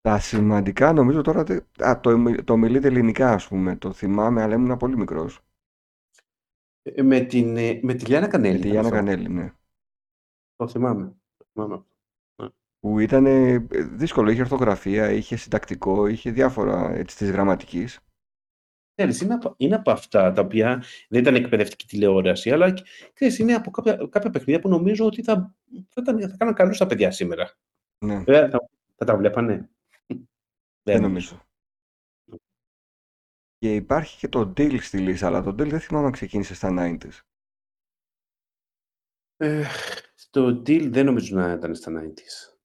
Τα 0.00 0.18
σημαντικά 0.18 0.92
νομίζω 0.92 1.22
τώρα. 1.22 1.44
δεν- 1.44 1.66
Α, 1.78 2.00
το, 2.00 2.42
το 2.44 2.56
μιλείτε 2.56 2.86
ελληνικά, 2.86 3.32
ας 3.32 3.48
πούμε. 3.48 3.76
Το 3.76 3.92
θυμάμαι, 3.92 4.42
αλλά 4.42 4.54
ήμουν 4.54 4.76
πολύ 4.76 4.96
μικρός. 4.96 5.40
Ε, 6.82 7.02
με, 7.02 7.20
την, 7.20 7.56
ε, 7.56 7.80
με 7.82 7.94
τη 7.94 8.04
Λιάννα 8.04 8.28
Κανέλη. 8.28 8.52
Με 8.54 8.60
τη 8.60 8.68
ήταν 8.68 8.80
Γιάννα 8.80 8.98
αυτό. 8.98 9.10
Κανέλη, 9.10 9.28
ναι. 9.28 9.52
Το 10.56 10.68
θυμάμαι. 10.68 11.14
Το 11.36 11.44
θυμάμαι. 11.52 11.84
Που 12.80 12.98
ήταν 12.98 13.26
ε, 13.26 13.58
δύσκολο, 13.82 14.30
είχε 14.30 14.40
ορθογραφία, 14.40 15.10
είχε 15.10 15.36
συντακτικό, 15.36 16.06
είχε 16.06 16.30
διάφορα 16.30 16.94
έτσι 16.94 17.16
της 17.16 17.30
γραμματικής. 17.30 18.00
Ξέρεις, 18.94 19.20
είναι, 19.20 19.34
από, 19.34 19.54
είναι 19.56 19.74
από 19.74 19.90
αυτά 19.90 20.32
τα 20.32 20.42
οποία 20.42 20.82
δεν 21.08 21.20
ήταν 21.20 21.34
εκπαιδευτική 21.34 21.86
τηλεόραση, 21.86 22.50
αλλά 22.50 22.74
ξέρεις, 23.12 23.38
είναι 23.38 23.54
από 23.54 23.70
κάποια, 23.70 24.08
κάποια 24.10 24.30
παιχνίδια 24.30 24.60
που 24.60 24.68
νομίζω 24.68 25.06
ότι 25.06 25.22
θα, 25.22 25.54
θα, 25.88 26.00
ήταν, 26.00 26.20
θα 26.30 26.36
κάναν 26.36 26.54
καλούς 26.54 26.78
τα 26.78 26.86
παιδιά 26.86 27.10
σήμερα. 27.10 27.50
Ναι, 28.04 28.18
Βέβαια, 28.18 28.48
θα, 28.48 28.68
θα 28.96 29.04
τα 29.04 29.16
βλέπανε. 29.16 29.70
δεν 30.82 31.00
νομίζω. 31.00 31.42
Και 33.62 33.74
υπάρχει 33.74 34.18
και 34.18 34.28
το 34.28 34.40
Deal 34.56 34.80
στη 34.80 34.98
λίστα, 34.98 35.26
αλλά 35.26 35.42
το 35.42 35.50
Deal 35.50 35.68
δεν 35.68 35.80
θυμάμαι 35.80 36.06
αν 36.06 36.12
ξεκίνησε 36.12 36.54
στα 36.54 36.74
90s. 36.78 37.20
Ε, 39.36 39.64
το 40.30 40.46
deal 40.66 40.88
δεν 40.90 41.04
νομίζω 41.04 41.36
να 41.36 41.52
ήταν 41.52 41.74
στα 41.74 41.92
90s. 41.92 42.56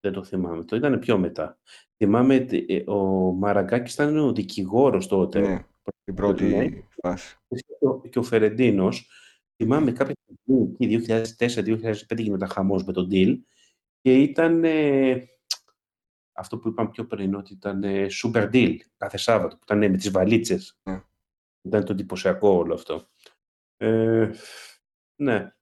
Δεν 0.00 0.12
το 0.12 0.24
θυμάμαι. 0.24 0.64
Το 0.64 0.76
ήταν 0.76 0.98
πιο 0.98 1.18
μετά. 1.18 1.58
Θυμάμαι 1.96 2.34
ότι, 2.34 2.66
ε, 2.68 2.90
ο 2.90 2.96
Μαραγκάκης 3.32 3.94
ήταν 3.94 4.16
ο 4.18 4.32
δικηγόρος 4.32 5.06
τότε. 5.06 5.40
Ναι, 5.40 5.64
την 6.04 6.14
πρώτη 6.14 6.44
Ναι. 6.44 6.68
φάση. 7.02 7.36
Και 7.48 7.64
ο- 7.86 8.00
Και 8.08 8.18
ο 8.18 8.22
Φερεντίνος, 8.22 9.10
θυμάμαι 9.56 9.92
κάποια 9.92 10.14
στιγμή, 10.24 10.70
εκεί 10.72 10.86
2004-2005 10.86 12.22
γινόταν 12.22 12.48
χαμός 12.48 12.84
με 12.84 12.92
τον 12.92 13.08
deal 13.10 13.38
και 14.00 14.14
ήταν 14.14 14.64
ε, 14.64 15.24
αυτό 16.32 16.58
που 16.58 16.68
είπαμε 16.68 16.90
πιο 16.90 17.06
πριν, 17.06 17.34
ότι 17.34 17.52
ήταν 17.52 17.82
ε, 17.82 18.06
super 18.22 18.50
deal 18.52 18.76
κάθε 18.96 19.16
Σάββατο, 19.16 19.54
που 19.56 19.62
ήταν 19.64 19.82
ε, 19.82 19.88
με 19.88 19.96
τις 19.96 20.10
βαλίτσες. 20.10 20.78
Ναι. 20.82 21.02
Ήταν 21.62 21.84
το 21.84 21.92
εντυπωσιακό 21.92 22.48
όλο 22.48 22.74
αυτό. 22.74 23.08
Ε, 23.76 24.30
ναι. 25.16 25.52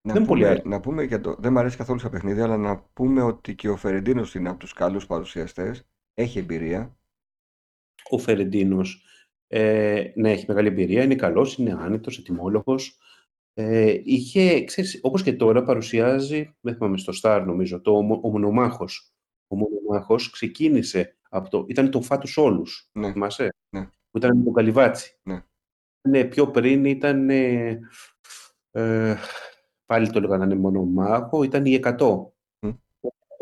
Να 0.00 0.12
Δεν 0.12 0.24
πολύ 0.24 0.40
πούμε, 0.40 0.46
άρεσε. 0.52 0.68
να 0.68 0.80
πούμε 0.80 1.02
για 1.02 1.20
το. 1.20 1.36
Δεν 1.38 1.52
μου 1.52 1.58
αρέσει 1.58 1.76
καθόλου 1.76 1.98
στα 1.98 2.10
παιχνίδια, 2.10 2.44
αλλά 2.44 2.56
να 2.56 2.78
πούμε 2.92 3.22
ότι 3.22 3.54
και 3.54 3.68
ο 3.68 3.76
Φερεντίνος 3.76 4.34
είναι 4.34 4.48
από 4.48 4.58
τους 4.58 4.72
καλούς 4.72 5.06
παρουσιαστές. 5.06 5.88
Έχει 6.14 6.38
εμπειρία. 6.38 6.96
ο 8.10 8.18
Φερεντίνος 8.18 9.02
ε, 9.46 10.12
ναι, 10.14 10.30
έχει 10.30 10.44
μεγάλη 10.48 10.68
εμπειρία, 10.68 11.02
είναι 11.02 11.14
καλός, 11.14 11.56
είναι 11.56 11.72
άνετος, 11.72 12.18
ετοιμόλογος. 12.18 12.98
Ε, 13.54 14.00
είχε, 14.04 14.64
ξέρεις, 14.64 14.98
όπως 15.02 15.22
και 15.22 15.32
τώρα 15.32 15.62
παρουσιάζει, 15.62 16.56
δεν 16.60 16.74
θυμάμαι 16.74 16.98
στο 16.98 17.12
Star 17.22 17.42
νομίζω, 17.46 17.80
το 17.80 17.92
ο, 17.92 18.20
ο 18.22 18.30
Μονομάχος. 18.30 19.12
Ο 19.48 19.56
Μονομάχος 19.56 20.30
ξεκίνησε 20.30 21.16
από 21.28 21.48
το, 21.48 21.64
ήταν 21.68 21.90
το 21.90 22.00
Φάτους 22.02 22.36
Όλους, 22.36 22.88
Ναι. 22.92 23.12
θυμάσαι, 23.12 23.48
Ναι. 23.70 23.84
που 24.10 24.18
ήταν 24.18 24.36
με 24.36 24.44
τον 24.44 24.52
Καλυβάτσι. 24.52 25.18
Ναι. 25.22 25.42
Ναι, 26.08 26.24
πιο 26.24 26.50
πριν 26.50 26.84
ήταν, 26.84 27.30
ε, 27.30 27.80
ε, 28.70 29.16
πάλι 29.86 30.10
το 30.10 30.20
λέγανε 30.20 30.54
Μονομάχο, 30.54 31.42
ήταν 31.42 31.64
η 31.66 31.72
100. 31.74 32.32
Μμ. 32.60 32.70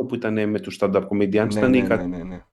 που 0.07 0.15
ήταν 0.15 0.49
με 0.51 0.61
τους 0.61 0.79
stand-up 0.81 1.09
comedians, 1.09 1.53
Ναι, 1.53 1.59
ήταν 1.59 1.75
η 1.75 1.81
ναι, 1.81 1.87
100. 1.95 1.97
ναι, 1.97 2.17
ναι, 2.17 2.23
ναι. 2.23 2.45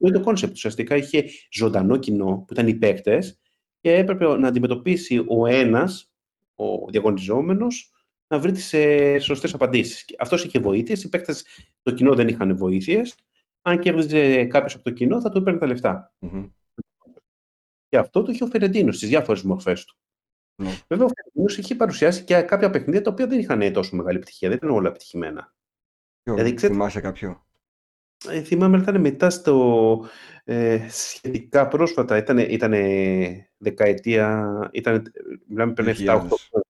Είναι 0.00 0.12
το 0.18 0.20
κόνσεπτ. 0.20 0.52
Ουσιαστικά 0.52 0.96
είχε 0.96 1.24
ζωντανό 1.52 1.96
κοινό 1.96 2.44
που 2.46 2.52
ήταν 2.52 2.68
οι 2.68 2.74
παίκτες 2.74 3.40
και 3.80 3.94
έπρεπε 3.94 4.36
να 4.38 4.48
αντιμετωπίσει 4.48 5.24
ο 5.28 5.46
ένας, 5.46 6.12
ο 6.54 6.90
διαγωνιζόμενος, 6.90 7.92
να 8.28 8.38
βρει 8.38 8.52
τις 8.52 8.60
σωστές 9.20 9.54
απαντήσεις. 9.54 10.04
Αυτός 10.18 10.44
είχε 10.44 10.58
βοήθειες. 10.58 11.02
Οι 11.04 11.08
παίκτες, 11.08 11.44
το 11.82 11.92
κοινό 11.94 12.14
δεν 12.14 12.28
είχαν 12.28 12.56
βοήθειες. 12.56 13.14
Αν 13.62 13.78
κέρδιζε 13.78 14.44
κάποιος 14.44 14.74
από 14.74 14.84
το 14.84 14.90
κοινό, 14.90 15.20
θα 15.20 15.30
του 15.30 15.38
έπαιρνε 15.38 15.58
τα 15.58 15.66
λεφτά. 15.66 16.12
Μμμ. 16.18 16.46
Και 17.88 17.98
αυτό 17.98 18.22
το 18.22 18.32
είχε 18.32 18.44
ο 18.44 18.46
Φερεντίνος 18.46 18.96
στις 18.96 19.08
διάφορες 19.08 19.42
μορφές 19.42 19.84
του. 19.84 19.96
Ναι. 20.62 20.70
Βέβαια, 20.88 21.04
ο 21.06 21.08
Φερεντίνος 21.14 21.58
είχε 21.58 21.74
παρουσιάσει 21.74 22.24
και 22.24 22.40
κάποια 22.42 22.70
παιχνίδια 22.70 23.02
τα 23.02 23.10
οποία 23.10 23.26
δεν 23.26 23.38
είχαν 23.38 23.72
τόσο 23.72 23.96
μεγάλη 23.96 24.16
επιτυχία. 24.16 24.48
Δεν 24.48 24.56
ήταν 24.56 24.70
όλα 24.70 24.88
επιτυχημένα. 24.88 25.54
Ποιο, 26.22 26.34
Δηλαδή, 26.34 26.54
ξέρετε- 26.54 26.78
θυμάσαι 26.78 27.00
κάποιο; 27.00 27.46
Ε, 28.28 28.42
θυμάμαι 28.42 28.76
ότι 28.78 28.88
ήταν 28.90 29.00
μετά 29.00 29.30
στο 29.30 30.06
ε, 30.44 30.86
σχετικά 30.88 31.68
πρόσφατα, 31.68 32.16
ήταν, 32.16 32.38
ήταν 32.38 32.72
δεκαετία, 33.56 34.48
ήταν, 34.72 35.12
μιλάμε 35.46 35.72
πριν 35.72 35.88
7-8 35.88 35.92
2000. 35.94 36.60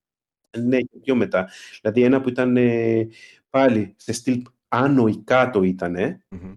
Ναι, 0.57 0.81
και 0.81 0.99
πιο 1.03 1.15
μετά. 1.15 1.51
Δηλαδή 1.81 2.03
ένα 2.03 2.21
που 2.21 2.29
ήταν 2.29 2.57
ε, 2.57 3.09
πάλι 3.51 3.95
σε 3.97 4.13
στυλ 4.13 4.43
άνω 4.69 5.07
ή 5.07 5.23
κάτω 5.25 5.63
ήταν, 5.63 5.95
Μμμ. 6.29 6.55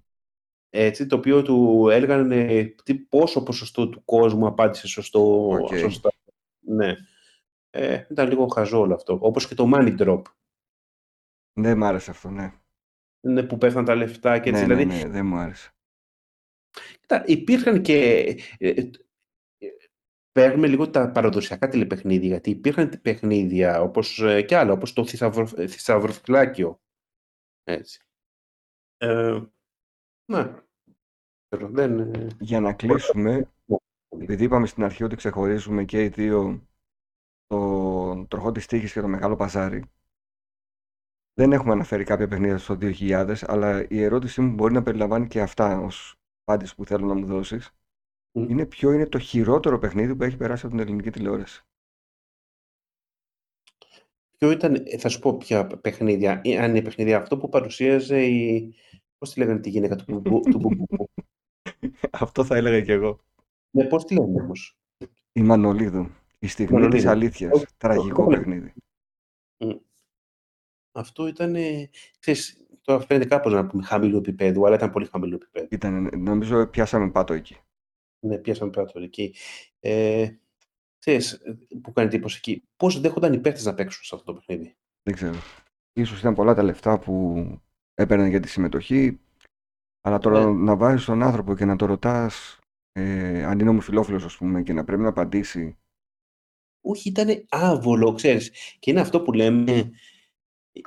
έτσι, 0.70 1.06
το 1.06 1.16
οποίο 1.16 1.42
του 1.42 1.88
έλεγαν 1.92 2.32
ε, 2.32 2.64
τι, 2.84 2.96
πόσο 2.96 3.44
ποσοστό 3.44 3.90
του 3.90 4.06
κόσμου 4.06 4.48
απάντησε 4.48 4.88
σωστό, 4.88 5.50
Οκ. 5.50 5.78
σωστά. 5.78 6.10
Ναι. 6.60 6.96
Ε, 7.70 8.06
ήταν 8.10 8.28
λίγο 8.28 8.48
χαζό 8.48 8.80
όλο 8.80 8.94
αυτό. 8.94 9.18
Όπως 9.22 9.48
και 9.48 9.56
το 9.56 9.72
money 9.74 9.98
drop, 10.00 10.22
Δεν 11.54 11.78
μ' 11.78 11.84
άρεσε 11.84 12.12
αυτό, 12.12 12.30
ναι. 12.30 12.54
ναι, 13.20 13.44
που 13.44 13.58
πέφταν 13.58 13.86
τα 13.86 13.96
λεφτά 13.96 14.40
και 14.40 14.50
έτσι. 14.50 14.66
ναι, 14.66 14.68
δηλαδή, 14.76 14.86
ναι, 14.86 15.04
ναι, 15.04 15.10
δεν 15.10 15.26
μου 15.26 15.38
άρεσε. 15.38 15.72
Κοίτα, 17.00 17.24
υπήρχαν 17.26 17.82
και. 17.82 18.36
Ε, 20.32 20.44
ε, 20.44 20.48
Παίρνουμε 20.48 20.68
λίγο 20.68 20.90
τα 20.90 21.12
παραδοσιακά 21.12 21.68
τηλεπαιχνίδια, 21.68 22.28
γιατί 22.28 22.50
υπήρχαν 22.50 23.00
παιχνίδια 23.02 23.82
όπως 23.82 24.20
ε, 24.20 24.42
και 24.42 24.58
άλλα, 24.58 24.72
όπως 24.72 24.94
το 24.94 25.06
θησαυρο, 25.06 25.50
ε, 25.56 25.68
θησαυροφυλάκιο. 25.68 26.82
Έτσι. 27.64 28.00
Ε, 28.98 29.40
ναι. 30.32 30.54
Ξέρω, 31.48 31.70
Δεν, 31.70 32.00
ε, 32.00 32.28
Για 32.40 32.60
να 32.60 32.74
κλείσουμε, 32.74 33.52
επειδή 34.10 34.44
είπαμε 34.44 34.68
στην 34.68 34.84
αρχή 34.84 35.04
ότι 35.04 35.16
ξεχωρίζουμε 35.16 35.84
και 35.86 36.04
οι 36.04 36.08
δύο 36.08 36.68
το 37.48 38.26
τροχό 38.26 38.52
της 38.52 38.66
τύχης 38.66 38.94
και 38.94 39.02
το 39.02 39.08
μεγάλο 39.08 39.36
παζάρι, 39.36 39.84
δεν 41.34 41.52
έχουμε 41.52 41.72
αναφέρει 41.72 42.04
κάποια 42.04 42.28
παιχνίδια 42.28 42.58
στο 42.58 42.78
2000, 42.82 43.36
αλλά 43.42 43.86
η 43.90 44.02
ερώτησή 44.02 44.42
μου 44.42 44.54
μπορεί 44.54 44.74
να 44.74 44.84
περιλαμβάνει 44.84 45.28
και 45.28 45.42
αυτά 45.42 45.80
ως 45.80 46.16
απάντηση 46.44 46.76
που 46.76 46.86
θέλω 46.86 47.06
να 47.06 47.14
μου 47.14 47.26
δώσεις. 47.26 47.72
Μμ. 48.32 48.50
Είναι 48.50 48.66
ποιο 48.66 48.92
είναι 48.92 49.08
το 49.08 49.20
χειρότερο 49.20 49.78
παιχνίδι 49.80 50.16
που 50.16 50.24
έχει 50.24 50.38
περάσει 50.38 50.66
από 50.66 50.76
την 50.76 50.84
ελληνική 50.86 51.10
τηλεόραση; 51.10 51.64
Ποιο 54.38 54.52
ήταν, 54.52 54.76
ε, 54.86 54.98
θα 54.98 55.10
σου 55.10 55.20
πω 55.20 55.38
ποια 55.38 55.68
παιχνίδια, 55.68 56.42
ή 56.44 56.58
αν 56.58 56.70
είναι 56.70 56.82
παιχνίδια 56.82 57.18
αυτό 57.18 57.38
που 57.38 57.50
παρουσίαζε 57.50 58.26
η. 58.26 58.74
Πώς 59.18 59.34
τη 59.34 59.40
λέγανε 59.40 59.60
τη 59.60 59.70
γυναίκα 59.70 59.96
του 59.96 60.04
Μπουμπου. 60.08 60.40
του 60.40 60.60
Μπουμπου. 60.60 61.10
Αυτό 62.12 62.44
θα 62.44 62.56
έλεγα 62.56 62.82
και 62.82 62.92
εγώ. 62.92 63.20
ναι, 63.72 63.86
πώς 63.86 64.06
τη 64.06 64.14
λένε 64.14 64.42
όμως; 64.42 64.78
Η 65.32 65.42
Μανολίδου. 65.42 66.10
Η 66.40 66.48
στιγμή 66.48 66.72
της 66.72 66.80
Μανολίδου. 66.82 67.10
αλήθειας. 67.10 67.52
Όχι, 67.54 67.66
Τραγικό 67.78 68.24
όχι. 68.24 68.36
παιχνίδι. 68.38 68.74
Αυτό 70.92 71.28
ήταν. 71.28 71.56
ε, 71.56 71.90
Ξέρεις, 72.20 72.66
τώρα 72.82 73.00
φαίνεται 73.06 73.26
κάπως 73.28 73.54
να 73.54 73.68
πούμε 73.68 73.84
χαμηλού 73.84 74.18
επίπεδου, 74.18 74.66
αλλά 74.66 74.76
ήταν 74.76 74.90
πολύ 74.92 75.06
χαμηλού 75.06 75.36
επίπεδου. 75.36 75.68
Ήταν, 75.72 76.10
νομίζω 76.22 76.68
πιάσαμε 76.68 77.12
πάτο 77.12 77.34
εκεί. 77.34 77.58
Ναι, 78.24 78.38
πιάσαμε 78.38 78.72
πέρα 78.72 78.86
τώρα 78.86 79.06
εκεί. 79.06 79.36
Ε, 79.80 80.30
ξέρεις, 81.00 81.42
που 81.82 81.92
κάνει 81.94 82.08
εντύπωση 82.08 82.38
εκεί, 82.38 82.64
πώς 82.76 83.02
δέχονταν 83.02 83.34
οι 83.34 83.40
παίκτες 83.40 83.66
να 83.66 83.74
παίξουν 83.74 84.04
σε 84.04 84.16
αυτό 84.16 84.34
το 84.34 84.40
παιχνίδι; 84.40 84.76
Δεν 85.04 85.14
ξέρω. 85.16 85.38
Ίσως 85.94 86.20
ήταν 86.20 86.36
πολλά 86.36 86.54
τα 86.54 86.64
λεφτά 86.64 87.00
που 87.00 87.46
έπαιρναν 87.94 88.28
για 88.30 88.40
τη 88.40 88.48
συμμετοχή. 88.48 89.20
Αλλά 90.02 90.18
τώρα 90.18 90.46
Ναι. 90.46 90.52
να 90.64 90.76
βάζεις 90.76 91.06
τον 91.06 91.24
άνθρωπο 91.24 91.56
και 91.56 91.66
να 91.66 91.76
το 91.76 91.86
ρωτάς 91.86 92.60
ε, 92.92 93.44
αν 93.44 93.60
είναι 93.60 93.70
ομοφυλόφιλος 93.70 94.24
ας 94.24 94.38
πούμε 94.38 94.64
και 94.64 94.74
να 94.74 94.84
πρέπει 94.84 95.02
να 95.02 95.10
απαντήσει. 95.10 95.78
Όχι, 96.82 97.10
ήταν 97.10 97.46
άβολο, 97.50 98.14
ξέρεις. 98.14 98.52
Και 98.80 98.92
είναι 98.92 99.00
αυτό 99.00 99.22
που 99.22 99.32
λέμε 99.32 99.92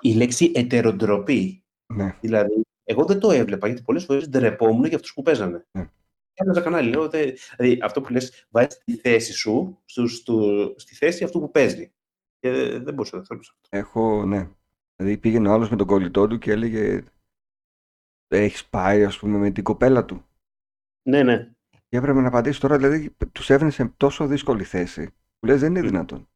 η 0.01 0.14
λέξη 0.14 0.53
ετεροντροπή. 0.55 1.64
Ναι. 1.95 2.18
Δηλαδή, 2.20 2.62
εγώ 2.85 3.05
δεν 3.05 3.18
το 3.18 3.30
έβλεπα, 3.30 3.66
γιατί 3.66 3.82
πολλές 3.82 4.05
φορές 4.05 4.28
ντρεπόμουν 4.28 4.85
για 4.85 4.97
αυτούς 4.97 5.12
που 5.14 5.22
παίζανε. 5.22 5.66
Ναι. 5.78 5.91
Άλλαζα 6.37 6.61
κανάλι. 6.61 6.89
Λέω, 6.89 7.09
δε, 7.09 7.32
δηλαδή, 7.57 7.78
αυτό 7.82 8.01
που 8.01 8.12
λες, 8.12 8.47
βάζεις 8.51 8.78
τη 8.85 8.97
θέση 8.97 9.32
σου 9.32 9.82
στο, 9.85 10.07
στο, 10.07 10.74
στη 10.76 10.95
θέση 10.95 11.24
αυτού 11.24 11.41
που 11.41 11.51
παίζει. 11.51 11.93
Και 12.39 12.51
δεν 12.78 12.95
μπορούσα 12.95 13.16
να 13.16 13.24
θέλω 13.24 13.43
σε 13.43 13.53
αυτό. 13.55 13.76
Έχω, 13.76 14.26
ναι. 14.26 14.49
Δηλαδή 14.97 15.18
πήγαινε 15.18 15.49
ο 15.49 15.53
άλλος 15.53 15.70
με 15.70 15.76
τον 15.76 15.87
κολλητό 15.87 16.26
του 16.26 16.39
και 16.39 16.51
έλεγε 16.51 17.03
έχεις 18.28 18.66
πάει 18.66 19.05
ας 19.05 19.18
πούμε 19.18 19.39
με 19.39 19.51
την 19.51 19.64
κοπέλα 19.64 20.05
του. 20.05 20.26
Ναι, 21.09 21.22
ναι. 21.22 21.53
Και 21.89 21.97
έπρεπε 21.97 22.20
να 22.20 22.28
απαντήσει 22.28 22.61
τώρα, 22.61 22.76
δηλαδή 22.76 23.11
τους 23.32 23.51
έβαινε 23.51 23.70
σε 23.70 23.93
τόσο 23.97 24.26
δύσκολη 24.26 24.64
θέση. 24.64 25.14
Που 25.39 25.47
λες 25.47 25.61
δεν 25.61 25.70
είναι 25.70 25.87
δυνατόν. 25.87 26.28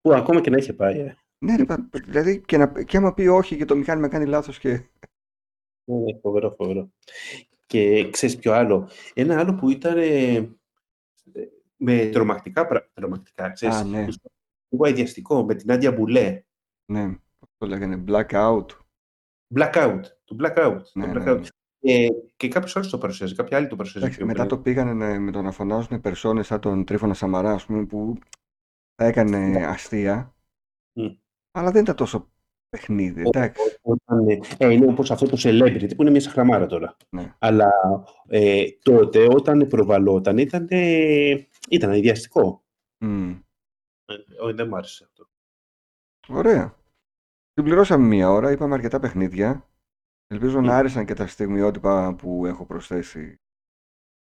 Που 0.00 0.12
ακόμα 0.12 0.40
και 0.40 0.50
να 0.50 0.56
είχε 0.56 0.72
πάει. 0.72 0.98
Ε. 0.98 1.16
Ναι, 1.38 1.56
ρε, 1.56 1.64
πα- 1.64 1.88
δηλαδή 1.92 2.40
και, 2.40 2.56
να, 2.56 2.82
και 2.82 2.96
άμα 2.96 3.14
πει 3.14 3.26
όχι 3.26 3.56
και 3.56 3.64
το 3.64 3.76
μηχάνημα 3.76 4.08
κάνει 4.08 4.26
λάθος 4.26 4.58
και... 4.58 4.70
Ναι, 5.84 5.96
ναι, 5.96 6.18
φοβερό, 6.20 6.50
φοβερό. 6.50 6.92
Και 7.72 8.10
ξέρεις 8.10 8.36
ποιο 8.36 8.52
άλλο. 8.52 8.88
Ένα 9.14 9.38
άλλο 9.38 9.54
που 9.54 9.70
ήταν 9.70 9.98
ε, 9.98 10.50
με 11.76 12.06
τρομακτικά 12.06 12.66
πράγματα. 12.66 12.90
Τρομακτικά, 12.94 13.50
ξέρεις. 13.50 13.76
Α, 13.76 13.84
ναι. 13.84 14.06
Λίγο 14.68 14.84
αειδιαστικό, 14.84 15.44
με 15.44 15.54
την 15.54 15.72
Άντια 15.72 15.92
Μπουλέ. 15.92 16.42
Ναι, 16.92 17.08
πώς 17.38 17.48
το 17.56 17.66
λέγανε, 17.66 18.04
blackout. 18.08 18.66
Blackout. 19.54 20.00
Το 20.24 20.36
blackout. 20.40 20.80
Ναι, 20.92 21.12
το 21.12 21.18
ναι, 21.18 21.32
blackout. 21.32 21.40
ναι. 21.40 21.92
Ε, 21.92 22.06
και 22.36 22.48
κάποιος 22.48 22.76
άλλος 22.76 22.90
το 22.90 22.98
παρουσιάζει, 22.98 23.34
κάποια 23.34 23.56
άλλη 23.56 23.66
το 23.66 23.76
παρουσιάζει. 23.76 24.06
Εντάξει, 24.06 24.24
πιο 24.24 24.26
μετά 24.26 24.46
πριν. 24.46 24.56
το 24.56 24.62
πήγανε 24.62 24.92
ναι, 24.92 25.18
με 25.18 25.30
το 25.30 25.42
να 25.42 25.50
φωνάζουν 25.50 26.00
περσόνες 26.00 26.46
σαν 26.46 26.60
τον 26.60 26.84
Τρίφωνα 26.84 27.14
Σαμαρά, 27.14 27.52
ας 27.52 27.66
πούμε, 27.66 27.86
που 27.86 28.18
θα 28.94 29.04
έκανε 29.04 29.66
αστεία. 29.66 30.34
Μμ. 30.92 31.06
Αλλά 31.50 31.70
δεν 31.70 31.82
ήταν 31.82 31.96
τόσο 31.96 32.31
παιχνίδι, 32.72 33.22
εντάξει. 33.26 33.78
Όταν, 33.82 34.28
ε, 34.28 34.38
ε, 34.58 34.72
είναι 34.72 34.86
όπως 34.86 35.10
αυτό 35.10 35.26
το 35.26 35.36
celebrity 35.38 35.96
που 35.96 36.02
είναι 36.02 36.10
μια 36.10 36.20
σαχραμάρα 36.20 36.66
τώρα. 36.66 36.96
Ναι. 37.10 37.34
Αλλά 37.38 37.70
ε, 38.26 38.64
τότε 38.82 39.26
όταν 39.30 39.66
προβαλόταν 39.66 40.38
ήταν, 40.38 40.66
ε, 40.70 41.46
ήταν 41.70 41.90
αειδιαστικό. 41.90 42.64
Μμ. 42.98 43.30
Ε, 44.04 44.14
όχι, 44.40 44.54
δεν 44.54 44.68
μου 44.68 44.76
άρεσε 44.76 45.04
αυτό. 45.04 45.28
Ωραία. 46.28 46.76
Συμπληρώσαμε 47.54 48.06
μία 48.06 48.30
ώρα, 48.30 48.50
είπαμε 48.50 48.74
αρκετά 48.74 48.98
παιχνίδια. 48.98 49.68
Ελπίζω 50.26 50.60
να 50.60 50.76
άρεσαν 50.76 51.06
και 51.06 51.14
τα 51.14 51.26
στιγμιότυπα 51.26 52.14
που 52.14 52.46
έχω 52.46 52.66
προσθέσει 52.66 53.40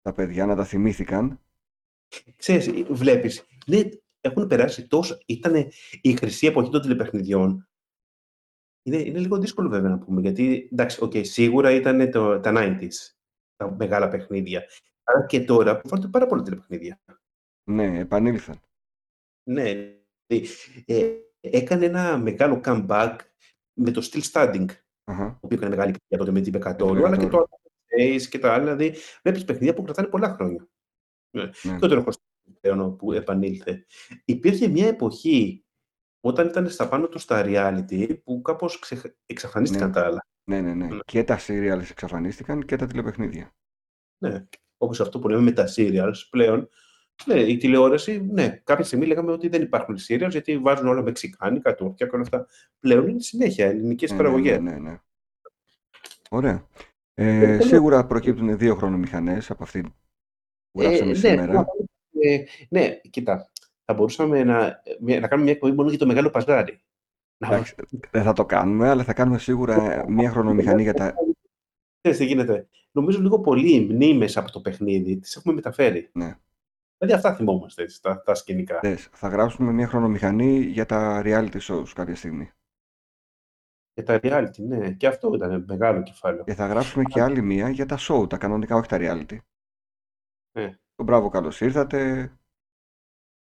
τα 0.01 0.13
παιδιά, 0.13 0.45
να 0.45 0.55
τα 0.55 0.63
θυμήθηκαν. 0.63 1.39
Ξέρεις, 2.35 2.67
ε, 2.67 2.83
βλέπεις, 2.89 3.47
ναι, 3.67 3.79
έχουν 4.21 4.47
περάσει 4.47 4.87
τόσο, 4.87 5.17
ήταν 5.25 5.67
η 6.01 6.15
χρυσή 6.15 6.47
εποχή 6.47 6.69
των 6.69 6.81
τηλεπαιχνιδιών. 6.81 7.67
Είναι, 8.83 8.97
είναι 8.97 9.19
λίγο 9.19 9.37
δύσκολο 9.37 9.69
βέβαια 9.69 9.89
να 9.89 9.97
πούμε, 9.97 10.21
γιατί 10.21 10.69
εντάξει, 10.71 10.99
okay, 11.01 11.25
σίγουρα 11.25 11.71
ήταν 11.71 12.11
το, 12.11 12.39
τα 12.39 12.51
90s, 12.55 13.13
τα 13.55 13.75
μεγάλα 13.75 14.07
παιχνίδια. 14.07 14.63
Αλλά 15.03 15.25
και 15.25 15.41
τώρα 15.41 15.79
που 15.79 15.87
φαίνονται 15.87 16.07
πάρα 16.07 16.25
πολλά 16.27 16.41
τηλεπαιχνίδια. 16.41 17.01
Ναι, 17.69 17.99
επανήλθαν. 17.99 18.59
Ναι, 19.49 19.63
δηλαδή, 20.27 20.49
ε, 20.85 21.11
έκανε 21.39 21.85
ένα 21.85 22.17
μεγάλο 22.17 22.61
comeback 22.65 23.15
με 23.73 23.91
το 23.91 24.09
Still 24.11 24.21
Standing, 24.31 24.65
Αχα. 25.03 25.25
το 25.31 25.39
οποίο 25.41 25.57
έκανε 25.57 25.69
μεγάλη 25.69 25.89
επιτυχία 25.89 26.17
τότε 26.17 26.31
με 26.31 26.41
την 26.41 26.51
Πεκατόρου, 26.51 26.99
Με 26.99 27.07
αλλά 27.07 27.17
και 27.17 27.23
Πεκατόρου. 27.25 27.47
το 27.47 27.57
Ace 27.99 28.21
και 28.21 28.39
τα 28.39 28.53
άλλα. 28.53 28.75
Δηλαδή, 28.75 28.99
βλέπεις 29.23 29.43
παιχνίδια 29.43 29.73
που 29.73 29.81
κρατάνε 29.83 30.07
πολλά 30.07 30.29
χρόνια. 30.29 30.67
Ναι. 31.29 31.43
Ναι. 31.43 31.77
Και 31.79 31.85
ο 31.85 31.87
Τροχός 31.87 32.17
πλέον 32.61 32.95
που 32.95 33.11
επανήλθε. 33.11 33.85
Υπήρχε 34.25 34.67
μια 34.67 34.87
εποχή 34.87 35.62
όταν 36.25 36.47
ήταν 36.47 36.69
στα 36.69 36.87
πάνω 36.87 37.07
τους 37.07 37.21
στα 37.21 37.43
reality 37.45 38.17
που 38.23 38.41
κάπως 38.41 38.79
ξεχ... 38.79 39.03
εξαφανίστηκαν 39.25 39.87
Ναι. 39.87 39.93
τα 39.93 40.05
άλλα. 40.05 40.25
Ναι, 40.49 40.61
ναι, 40.61 40.73
ναι. 40.73 40.87
Και 41.05 41.23
τα 41.23 41.39
serials 41.47 41.89
εξαφανίστηκαν 41.89 42.65
και 42.65 42.75
τα 42.75 42.87
τηλεπαιχνίδια. 42.87 43.51
Ναι. 44.17 44.45
Όπως 44.77 45.01
αυτό 45.01 45.19
που 45.19 45.29
λέμε 45.29 45.41
με 45.41 45.51
τα 45.51 45.65
serials 45.75 46.27
πλέον. 46.29 46.69
Ναι, 47.25 47.39
η 47.39 47.57
τηλεόραση, 47.57 48.21
ναι, 48.31 48.61
κάποια 48.63 48.85
στιγμή 48.85 49.05
λέγαμε 49.05 49.31
ότι 49.31 49.47
δεν 49.47 49.61
υπάρχουν 49.61 49.97
serials 50.07 50.29
γιατί 50.29 50.57
βάζουν 50.57 50.87
όλα 50.87 51.01
μεξικάνικα, 51.01 51.75
τουρκικά 51.75 52.05
και 52.05 52.11
όλα 52.15 52.23
αυτά. 52.23 52.47
Πλέον 52.79 53.07
είναι 53.07 53.19
συνέχεια 53.21 53.65
ελληνικές 53.65 54.09
Ναι, 54.11 54.15
ναι, 54.17 54.23
παραγωγές. 54.23 54.59
ναι, 54.59 54.71
ναι, 54.71 54.77
ναι. 54.79 54.97
Ωραία. 56.29 56.67
Ε, 57.13 57.59
σίγουρα 57.61 58.05
προκύπτουν 58.05 58.57
δύο 58.57 58.75
χρονομηχανές 58.75 59.49
από 59.51 59.63
αυτή 59.63 59.81
που 60.71 60.81
γράψαμε 60.81 61.11
Ε, 61.11 61.15
σήμερα. 61.15 61.65
Ναι, 62.11 62.31
ε, 62.33 62.43
ναι, 62.69 62.95
κοίτα, 63.09 63.51
θα 63.85 63.93
μπορούσαμε 63.93 64.43
να, 64.43 64.81
μια- 64.99 65.19
να 65.19 65.27
κάνουμε 65.27 65.43
μια 65.45 65.53
εκπομπή 65.53 65.75
μόνο 65.75 65.89
για 65.89 65.97
το 65.99 66.05
μεγάλο 66.05 66.29
παζάρι. 66.29 66.83
Να 67.37 67.47
Εντάξει, 67.47 67.75
δεν 68.11 68.23
θα 68.23 68.33
το 68.33 68.45
κάνουμε, 68.45 68.89
αλλά 68.89 69.03
θα 69.03 69.13
κάνουμε 69.13 69.37
σίγουρα 69.37 70.05
μία 70.09 70.29
χρονομηχανή 70.29 70.81
για 70.81 70.93
τα... 70.93 71.13
Ξέρεις 72.01 72.17
τι 72.17 72.25
γίνεται. 72.25 72.67
Νομίζω 72.91 73.19
λίγο 73.21 73.39
πολύ 73.39 73.73
οι 73.75 73.79
μνήμες 73.93 74.37
από 74.37 74.51
το 74.51 74.61
παιχνίδι 74.61 75.17
τις 75.19 75.35
έχουμε 75.35 75.53
μεταφέρει. 75.53 76.09
Ναι. 76.13 76.37
Δηλαδή 76.97 77.17
αυτά 77.17 77.35
θυμόμαστε, 77.35 77.81
έτσι, 77.83 78.01
τα, 78.01 78.21
τα 78.21 78.35
σκηνικά. 78.35 78.79
Δες, 78.79 79.09
θα 79.11 79.27
γράψουμε 79.27 79.71
μία 79.71 79.87
χρονομηχανή 79.87 80.59
για 80.59 80.85
τα 80.85 81.21
reality 81.25 81.59
shows 81.59 81.87
κάποια 81.95 82.15
στιγμή. 82.15 82.51
Για 83.93 84.03
τα 84.03 84.19
reality, 84.23 84.59
ναι. 84.59 84.91
Και 84.93 85.07
αυτό 85.07 85.33
ήταν 85.33 85.65
μεγάλο 85.67 86.03
κεφάλαιο. 86.03 86.43
Και 86.43 86.53
θα 86.53 86.67
γράψουμε 86.67 87.03
και 87.03 87.21
άλλη 87.21 87.41
μία 87.41 87.69
για 87.69 87.85
τα 87.85 87.97
show, 87.99 88.29
τα 88.29 88.37
κανονικά, 88.37 88.75
όχι 88.75 88.87
τα 88.87 88.97
reality. 88.99 89.37
Ναι. 90.57 90.77
Το 90.95 91.03
μπράβο, 91.03 91.29
καλώς 91.29 91.61
ήρθατε. 91.61 92.31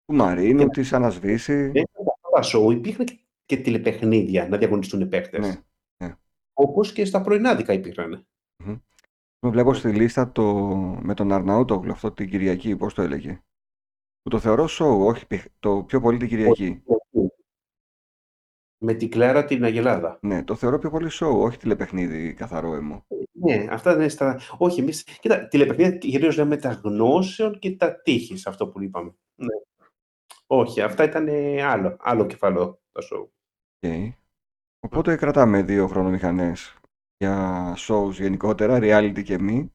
Του 0.07 0.15
Μαρίνου, 0.15 0.67
της 0.67 0.93
Ανασβήση. 0.93 1.53
Δεν 1.53 1.83
ήταν 1.89 2.05
αυτά 2.07 2.29
τα 2.29 2.59
show, 2.59 2.71
υπήρχαν 2.71 3.05
και, 3.05 3.19
και 3.45 3.57
τηλεπαιχνίδια 3.57 4.47
να 4.47 4.57
διαγωνιστούν 4.57 5.01
οι 5.01 5.07
παίκτες. 5.07 5.47
Ναι, 5.47 5.61
ναι. 6.03 6.15
Όπως 6.53 6.93
και 6.93 7.05
στα 7.05 7.21
πρωινάδικα 7.21 7.73
υπήρχαν. 7.73 8.27
Μμμ. 8.63 8.77
Με 9.39 9.49
βλέπω 9.49 9.73
στη 9.73 9.89
λίστα 9.89 10.31
το, 10.31 10.65
με 11.01 11.13
τον 11.13 11.31
Αρναούτογλου, 11.31 11.91
αυτό 11.91 12.11
την 12.11 12.29
Κυριακή, 12.29 12.75
πώς 12.75 12.93
το 12.93 13.01
έλεγε. 13.01 13.41
Που 14.21 14.29
το 14.29 14.39
θεωρώ 14.39 14.67
show, 14.69 15.05
όχι 15.07 15.27
παιχ- 15.27 15.51
το 15.59 15.83
πιο 15.83 16.01
πολύ 16.01 16.17
την 16.17 16.27
Κυριακή. 16.27 16.83
Με 18.77 18.93
την 18.93 19.09
Κλάρα 19.09 19.45
την 19.45 19.63
Αγελάδα. 19.63 20.19
Ναι, 20.21 20.43
το 20.43 20.55
θεωρώ 20.55 20.79
πιο 20.79 20.89
πολύ 20.89 21.09
show, 21.11 21.31
όχι 21.37 21.57
τηλεπαιχνίδι 21.57 22.33
καθαρό 22.33 22.73
αίμο. 22.73 23.05
Ναι, 23.31 23.67
αυτά 23.69 23.93
είναι 23.93 24.07
στα. 24.07 24.39
Όχι, 24.57 24.79
εμείς. 24.79 25.03
Κοίτα, 25.03 25.47
τηλεπαιχνίδια 25.47 25.97
κυρίως 25.97 26.37
λέμε 26.37 26.57
τα 26.57 26.69
γνώσεων 26.69 27.59
και 27.59 27.75
τα 27.75 28.01
τύχη, 28.01 28.41
αυτό 28.45 28.67
που 28.67 28.81
είπαμε. 28.81 29.15
Ναι. 29.35 29.76
Όχι, 30.47 30.81
αυτά 30.81 31.03
ήταν 31.03 31.27
ε, 31.27 31.61
άλλο, 31.63 31.97
άλλο 31.99 32.25
κεφάλαιο 32.25 32.81
τα 32.91 33.01
show. 33.11 33.27
OK. 33.79 34.13
Οπότε 34.79 35.15
κρατάμε 35.15 35.61
δύο 35.61 35.87
χρονομηχανές 35.87 36.77
για 37.17 37.73
shows 37.77 38.11
γενικότερα, 38.11 38.77
reality 38.81 39.23
και 39.23 39.39
μη. 39.39 39.71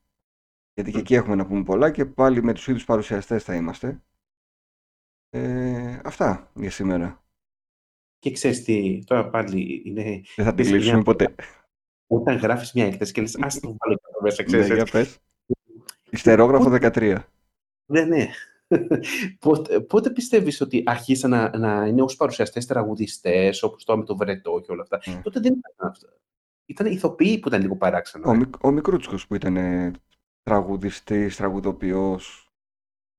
Γιατί 0.74 0.90
και 0.90 0.98
εκεί 0.98 1.14
έχουμε 1.14 1.34
να 1.34 1.47
πούμε 1.47 1.62
πολλά 1.62 1.90
και 1.90 2.05
πάλι 2.05 2.42
με 2.42 2.52
τους 2.52 2.68
ίδιους 2.68 2.84
παρουσιαστές 2.84 3.44
θα 3.44 3.55
είμαστε. 3.55 4.02
Ε, 5.30 6.01
αυτά 6.05 6.51
για 6.55 6.70
σήμερα. 6.70 7.24
Και 8.18 8.30
ξέρεις 8.30 8.64
τι, 8.64 9.05
τώρα 9.05 9.30
πάλι 9.30 9.82
είναι. 9.84 10.22
Δεν 10.36 10.44
θα 10.44 10.55
τη 10.55 10.62
είναι 10.68 10.76
λύσουμε 10.76 10.94
μια- 10.94 11.02
ποτέ. 11.05 11.34
Όταν 12.06 12.36
γράφεις 12.36 12.72
μια 12.72 12.86
έκθεση 12.86 13.12
και 13.12 13.20
λες, 13.20 13.34
Ας 13.36 13.47
το 13.60 13.76
βάλω 13.78 13.94
και 13.97 14.02
εδώ 14.10 14.20
μέσα, 14.22 14.42
Ναι, 14.42 14.48
ξέρεις. 14.48 14.66
για 14.74 14.84
πες. 14.84 15.18
Ιστερόγραφο 16.10 16.70
13. 16.70 17.24
Ναι, 17.90 18.05
ναι. 18.05 18.26
Πότε, 19.40 19.81
πότε 19.81 20.11
πιστεύεις 20.11 20.61
ότι 20.61 20.82
αρχίσαν 20.86 21.31
να, 21.31 21.59
να 21.59 21.86
είναι 21.86 22.03
ως 22.03 22.16
παρουσιαστές 22.16 22.66
τραγουδιστές, 22.66 23.62
όπως 23.62 23.85
τώρα 23.85 23.99
με 23.99 24.05
το 24.05 24.16
Βρετό 24.16 24.61
και 24.65 24.73
όλα 24.73 24.82
αυτά; 24.82 25.01
Ναι. 25.07 25.20
Τότε 25.23 25.40
δεν 25.40 25.53
ήταν 25.53 25.90
αυτά. 25.90 26.09
Ήταν 26.66 26.86
ηθοποιοί 26.86 27.39
που 27.39 27.49
ήταν 27.49 27.61
λίγο 27.61 27.77
παράξενο. 27.77 28.31
Ο, 28.31 28.32
ε. 28.32 28.36
Μικ- 28.36 28.65
ο 28.65 28.70
Μικρούτσικος 28.70 29.27
που 29.27 29.35
ήταν 29.35 29.57
ε, 29.57 29.90
τραγουδιστής, 30.43 31.36
τραγουδοποιός. 31.36 32.53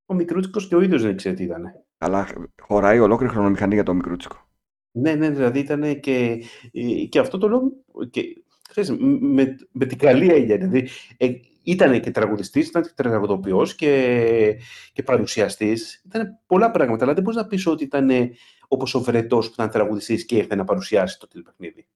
Ο 0.06 0.14
Μικρούτσικος 0.14 0.68
και 0.68 0.76
ο 0.76 0.82
ίδιος 0.82 1.02
δεν 1.02 1.16
ξέρει 1.16 1.36
τι 1.36 1.44
ήταν. 1.44 1.66
Αλλά 1.98 2.28
χωράει 2.62 3.00
ολόκληρη 3.00 3.34
χρονομηχανή 3.34 3.74
για 3.74 3.84
το 3.84 3.94
Μικρούτσικο. 3.94 4.48
Ναι, 4.92 5.16
ναι, 5.16 5.30
δηλαδή 5.30 5.60
ήταν 5.60 6.00
και, 6.00 6.44
ε, 6.72 7.06
και 7.06 7.20
αυτό 7.20 7.38
το 7.38 7.50
λέω 7.50 7.72
και, 8.10 8.44
ξέρεις, 8.70 8.92
με, 9.20 9.56
με 9.72 9.86
την 9.86 9.98
καλή 9.98 10.34
έννοια. 10.34 10.58
Δηλαδή, 10.58 10.88
ε, 11.18 11.30
ήταν 11.64 12.02
και 12.02 12.12
τραγουδιστής, 12.12 12.68
ήταν 12.68 12.84
και 12.84 12.92
τραγουδοποιός 12.96 13.76
και, 13.76 14.58
και 14.94 15.04
παρουσιαστής. 15.04 16.02
Ήταν 16.06 16.40
πολλά 16.46 16.72
πράγματα, 16.72 17.04
αλλά 17.04 17.14
δεν 17.14 17.24
μπορείς 17.24 17.40
να 17.40 17.48
πεις 17.48 17.66
ότι 17.68 17.84
ήταν 17.84 18.10
ε, 18.10 18.32
όπως 18.68 18.94
ο 18.96 19.02
Βρεττός 19.02 19.48
που 19.48 19.54
ήταν 19.54 19.70
τραγουδιστής 19.70 20.26
και 20.26 20.36
ήρθε 20.38 20.56
να 20.56 20.64
παρουσιάσει 20.64 21.20
το 21.20 21.28
τηλεπαιχνίδι. 21.28 21.88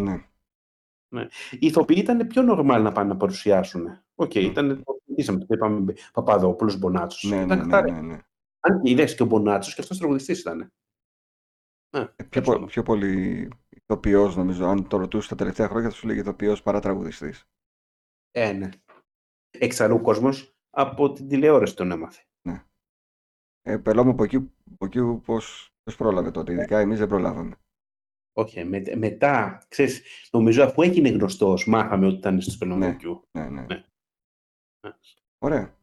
Ναι. 0.00 0.24
Ναι. 1.08 1.22
Οι 1.50 1.66
ηθοποιοί 1.66 1.96
ήταν 2.00 2.26
πιο 2.26 2.42
normal 2.50 2.80
να 2.82 2.92
πάνε 2.92 3.08
να 3.08 3.16
παρουσιάσουν. 3.16 4.02
Οκ, 4.14 4.34
ήταν, 4.34 4.84
είπαμε, 5.16 5.38
το 5.38 5.46
είπαμε, 5.54 5.92
Παπαδόπουλος, 6.12 6.78
Μπονάτσος. 6.78 7.30
Ναι, 7.30 7.36
ήταν 7.36 7.48
ναι, 7.48 7.54
ναι, 7.54 7.60
καθαρά. 7.70 7.92
ναι, 7.92 8.00
ναι. 8.00 8.18
Αν 8.60 8.82
και 8.82 8.90
είδες 8.90 9.14
και 9.14 9.22
ο 9.22 9.26
Μπονάτσος 9.26 9.74
και 9.74 9.80
αυτός 9.80 9.98
τραγουδιστής 9.98 10.40
ήταν. 10.40 10.72
Ναι, 11.96 12.08
Ε, 12.16 12.24
Πιο, 12.24 12.40
πο- 12.40 12.64
πιο 12.64 12.82
πολύ 12.82 13.48
ηθοποιός 13.68 14.36
νομίζω. 14.36 14.66
Αν 14.66 14.88
το 14.88 14.96
ρωτούσες 14.96 15.28
τα 15.28 15.34
τελευταία 15.36 15.68
χρόνια 15.68 15.88
θα 15.90 15.94
σου 15.94 16.06
λέγει 16.06 16.20
ηθοποιός 16.20 16.62
παρά 16.62 16.80
τραγουδιστής. 16.80 17.48
Ε, 18.36 18.52
ναι. 18.52 18.68
Εξαλλού 19.58 19.94
ο 19.94 20.00
κόσμος 20.00 20.56
από 20.70 21.12
την 21.12 21.28
τηλεόραση 21.28 21.76
τον 21.76 21.90
έμαθε. 21.90 22.22
Ε, 23.66 23.76
πελώμε 23.76 24.10
από 24.10 24.24
εκεί, 24.24 24.36
από 24.72 24.84
εκεί 24.86 25.00
πώς, 25.24 25.74
πώς 25.82 25.96
πρόλαβε 25.96 26.30
τότε. 26.30 26.52
Ειδικά 26.52 26.78
εμείς 26.78 26.98
δεν 26.98 27.08
προλάβαμε. 27.08 27.56
Όχι, 28.36 28.64
με, 28.64 28.82
μετά, 28.96 29.64
ξέρεις, 29.68 30.02
νομίζω 30.30 30.64
αφού 30.64 30.82
έγινε 30.82 31.08
γνωστός, 31.08 31.66
μάθαμε 31.66 32.06
ότι 32.06 32.16
ήταν 32.16 32.40
στο 32.40 32.64
Ναι, 32.64 32.74
Πελονοκιού. 32.74 33.28
ναι, 33.30 33.48
ναι. 33.48 33.66
Ναι. 33.66 33.82
Ωραία. 35.38 35.78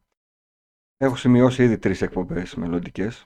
Έχω 0.98 1.16
σημειώσει 1.16 1.64
ήδη 1.64 1.78
τρεις 1.78 2.02
εκπομπές 2.02 2.56
μελλοντικές. 2.56 3.26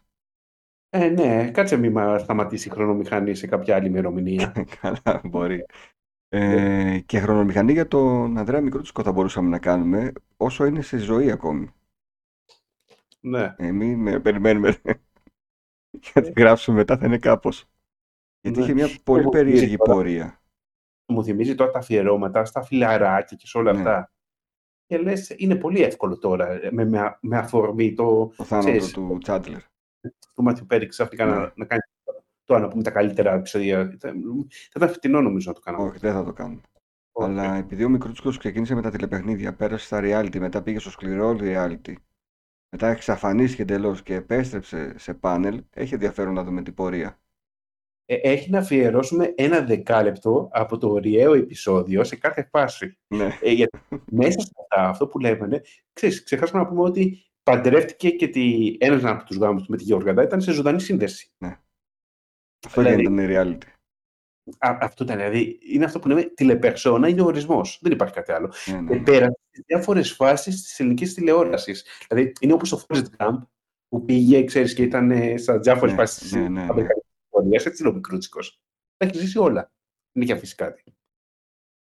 Ε, 0.89 1.09
ναι, 1.09 1.51
κάτσε 1.51 1.77
μη 1.77 1.89
μας 1.89 2.21
σταματήσει 2.21 2.67
η 2.67 2.71
χρονομηχανή 2.71 3.35
σε 3.35 3.47
κάποια 3.47 3.75
άλλη 3.75 3.87
ημερομηνία. 3.87 4.51
Καλά, 4.81 5.21
μπορεί. 5.23 5.65
Ε, 6.29 6.99
και 7.05 7.19
χρονομηχανή 7.19 7.71
για 7.71 7.87
τον 7.87 8.37
Ανδρέα 8.37 8.61
Μικρούτσικο 8.61 9.03
θα 9.03 9.11
μπορούσαμε 9.11 9.49
να 9.49 9.59
κάνουμε 9.59 10.11
όσο 10.37 10.65
είναι 10.65 10.81
σε 10.81 10.97
ζωή 10.97 11.31
ακόμη. 11.31 11.73
Ναι. 13.19 13.53
Ε, 13.57 13.71
μην 13.71 13.99
με 13.99 14.19
περιμένουμε. 14.19 14.77
Γιατί 16.13 16.33
γράψουμε 16.37 16.77
μετά 16.77 16.97
θα 16.97 17.05
είναι 17.05 17.17
κάπως. 17.17 17.65
Γιατί 18.41 18.57
Ναι. 18.57 18.63
είχε 18.63 18.73
μια 18.73 18.87
πολύ 19.03 19.23
Μου 19.23 19.29
περίεργη 19.29 19.59
θυμίζει 19.59 19.77
τώρα- 19.77 19.93
πορεία. 19.93 20.41
Μου 21.05 21.23
θυμίζει 21.23 21.55
τώρα 21.55 21.71
τα 21.71 21.79
αφιερώματα 21.79 22.45
στα 22.45 22.63
φιλαράκια 22.63 23.37
και 23.37 23.47
σε 23.47 23.57
όλα 23.57 23.71
Ναι. 23.73 23.77
αυτά. 23.77 24.11
Και 24.85 24.97
λες, 24.97 25.33
είναι 25.37 25.55
πολύ 25.55 25.81
εύκολο 25.83 26.17
τώρα 26.17 26.47
ε, 26.51 26.71
με, 26.71 26.85
με, 26.85 27.17
με 27.21 27.37
αφορμή 27.37 27.93
το, 27.93 28.33
Το 28.35 28.43
θάνατο 28.43 28.67
ξέρεις, 28.67 28.91
του 28.91 29.17
Τσάντλερ. 29.21 29.61
του 30.35 30.43
Μάθιου 30.43 30.65
Πέρι 30.65 30.87
ξαφνικά 30.87 31.25
Ναι. 31.25 31.31
να, 31.31 31.53
να 31.55 31.65
κάνει 31.65 31.81
τώρα 32.45 32.61
να 32.61 32.67
πούμε 32.67 32.83
τα 32.83 32.91
καλύτερα 32.91 33.33
επεισόδια. 33.33 33.97
Θα, 33.99 34.09
θα 34.09 34.73
ήταν 34.75 34.89
φτηνό 34.89 35.21
νομίζω 35.21 35.49
να 35.49 35.55
το 35.55 35.61
κάνω. 35.61 35.83
Όχι, 35.83 35.97
δεν 35.97 36.13
θα 36.13 36.23
το 36.23 36.33
κάνουμε. 36.33 36.61
Όχι. 37.11 37.29
Αλλά 37.29 37.55
επειδή 37.55 37.83
ο 37.83 37.89
Μικρούτσικος 37.89 38.37
ξεκίνησε 38.37 38.75
με 38.75 38.81
τα 38.81 38.89
τηλεπαιχνίδια, 38.89 39.55
πέρασε 39.55 39.85
στα 39.85 39.99
reality, 40.03 40.39
μετά 40.39 40.61
πήγε 40.61 40.79
στο 40.79 40.89
σκληρό 40.89 41.37
reality, 41.39 41.93
μετά 42.69 42.87
εξαφανίστηκε 42.87 43.61
εντελώς 43.61 44.03
και 44.03 44.13
επέστρεψε 44.13 44.93
σε 44.97 45.13
πάνελ, 45.13 45.63
έχει 45.73 45.93
ενδιαφέρον 45.93 46.33
να 46.33 46.43
δούμε 46.43 46.61
την 46.61 46.73
πορεία. 46.73 47.19
Ε, 48.05 48.15
έχει 48.15 48.49
να 48.49 48.59
αφιερώσουμε 48.59 49.33
ένα 49.35 49.61
δεκάλεπτο 49.61 50.49
από 50.51 50.77
το 50.77 50.89
ωριαίο 50.89 51.33
επεισόδιο 51.33 52.03
σε 52.03 52.15
κάθε 52.15 52.47
φάση. 52.51 52.97
Ναι. 53.07 53.37
Ε, 53.41 53.51
γιατί 53.51 53.79
μέσα 54.11 54.39
σε 54.39 54.51
αυτά, 54.61 54.89
αυτό 54.89 55.07
που 55.07 55.19
λέμε, 55.19 55.61
ξέρεις, 55.93 56.23
ξεχάσαμε 56.23 56.63
να 56.63 56.69
πούμε 56.69 56.81
ότι 56.81 57.25
παντρεύτηκε 57.43 58.09
και 58.09 58.27
τη, 58.27 58.75
ένας 58.79 59.03
από 59.03 59.23
τους 59.23 59.37
γάμους 59.37 59.63
του 59.63 59.71
με 59.71 59.77
τη 59.77 59.83
Γεωργαντά 59.83 60.23
ήταν 60.23 60.41
σε 60.41 60.51
ζωντανή 60.51 60.81
σύνδεση. 60.81 61.31
Αυτό 62.65 62.81
Δηλαδή- 62.81 63.03
δεν 63.07 63.17
ήταν 63.17 63.27
reality. 63.29 63.67
Α, 64.57 64.77
αυτό 64.81 65.03
ήταν, 65.03 65.17
δηλαδή, 65.17 65.59
είναι 65.61 65.85
αυτό 65.85 65.99
που 65.99 66.07
λέμε 66.07 66.23
τηλεπερσόνα, 66.23 67.07
είναι 67.07 67.21
ο 67.21 67.25
ορισμός. 67.25 67.79
Δεν 67.81 67.91
υπάρχει 67.91 68.13
κάτι 68.13 68.31
άλλο. 68.31 68.53
Ναι, 68.71 68.81
ναι. 68.81 68.95
Και 68.97 69.03
πέρασε 69.03 69.39
σε 69.51 69.63
διάφορες 69.65 70.11
φάσεις 70.11 70.61
της 70.63 70.79
ελληνικής 70.79 71.13
τηλεόρασης. 71.13 71.85
Δηλαδή, 72.07 72.33
είναι 72.39 72.53
όπως 72.53 72.69
το 72.69 72.85
Forrest 72.87 73.05
Gump, 73.17 73.37
που 73.87 74.05
πήγε, 74.05 74.43
ξέρεις, 74.43 74.73
και 74.73 74.83
ήταν 74.83 75.11
ε, 75.11 75.37
στα 75.37 75.59
διάφορες 75.59 75.93
Ναι, 75.93 75.99
φάσεις 75.99 76.17
της 76.19 76.31
ναι, 76.31 76.39
ναι, 76.39 76.47
ναι. 76.49 76.61
αμερικανικής 76.61 77.11
τηλεόρασης. 77.29 77.65
Έτσι 77.65 77.81
είναι 77.83 77.91
ο 77.91 77.95
Μικρούτσικος. 77.95 78.59
Τα 78.97 79.05
έχει 79.05 79.17
ζήσει 79.17 79.37
όλα. 79.37 79.71
Δεν 80.11 80.23
έχει 80.23 80.31
αφήσει 80.31 80.55
κάτι. 80.55 80.83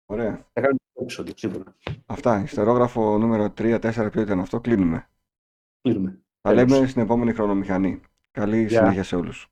Ωραία. 0.06 0.32
Θα 0.52 0.60
κάνουμε 0.60 0.78
το 0.92 1.02
επεισόδιο, 1.02 1.32
σίγουρα. 1.36 1.76
Αυτά. 2.06 2.42
Ιστερόγραφο 2.42 3.18
νούμερο 3.18 3.52
3-4 3.58 4.08
ποιο 4.12 4.20
ήταν 4.20 4.40
αυτό. 4.40 4.60
Κλείνουμε. 4.60 5.08
Κλείνουμε. 5.80 6.18
Θα 6.40 6.54
Τέλος. 6.54 6.70
λέμε 6.72 6.86
στην 6.86 7.02
επόμενη 7.02 7.32
χρονομηχανή. 7.32 8.00
Καλή 8.30 8.64
Γεια. 8.64 8.78
συνέχεια 8.80 9.02
σε 9.02 9.16
όλους. 9.16 9.48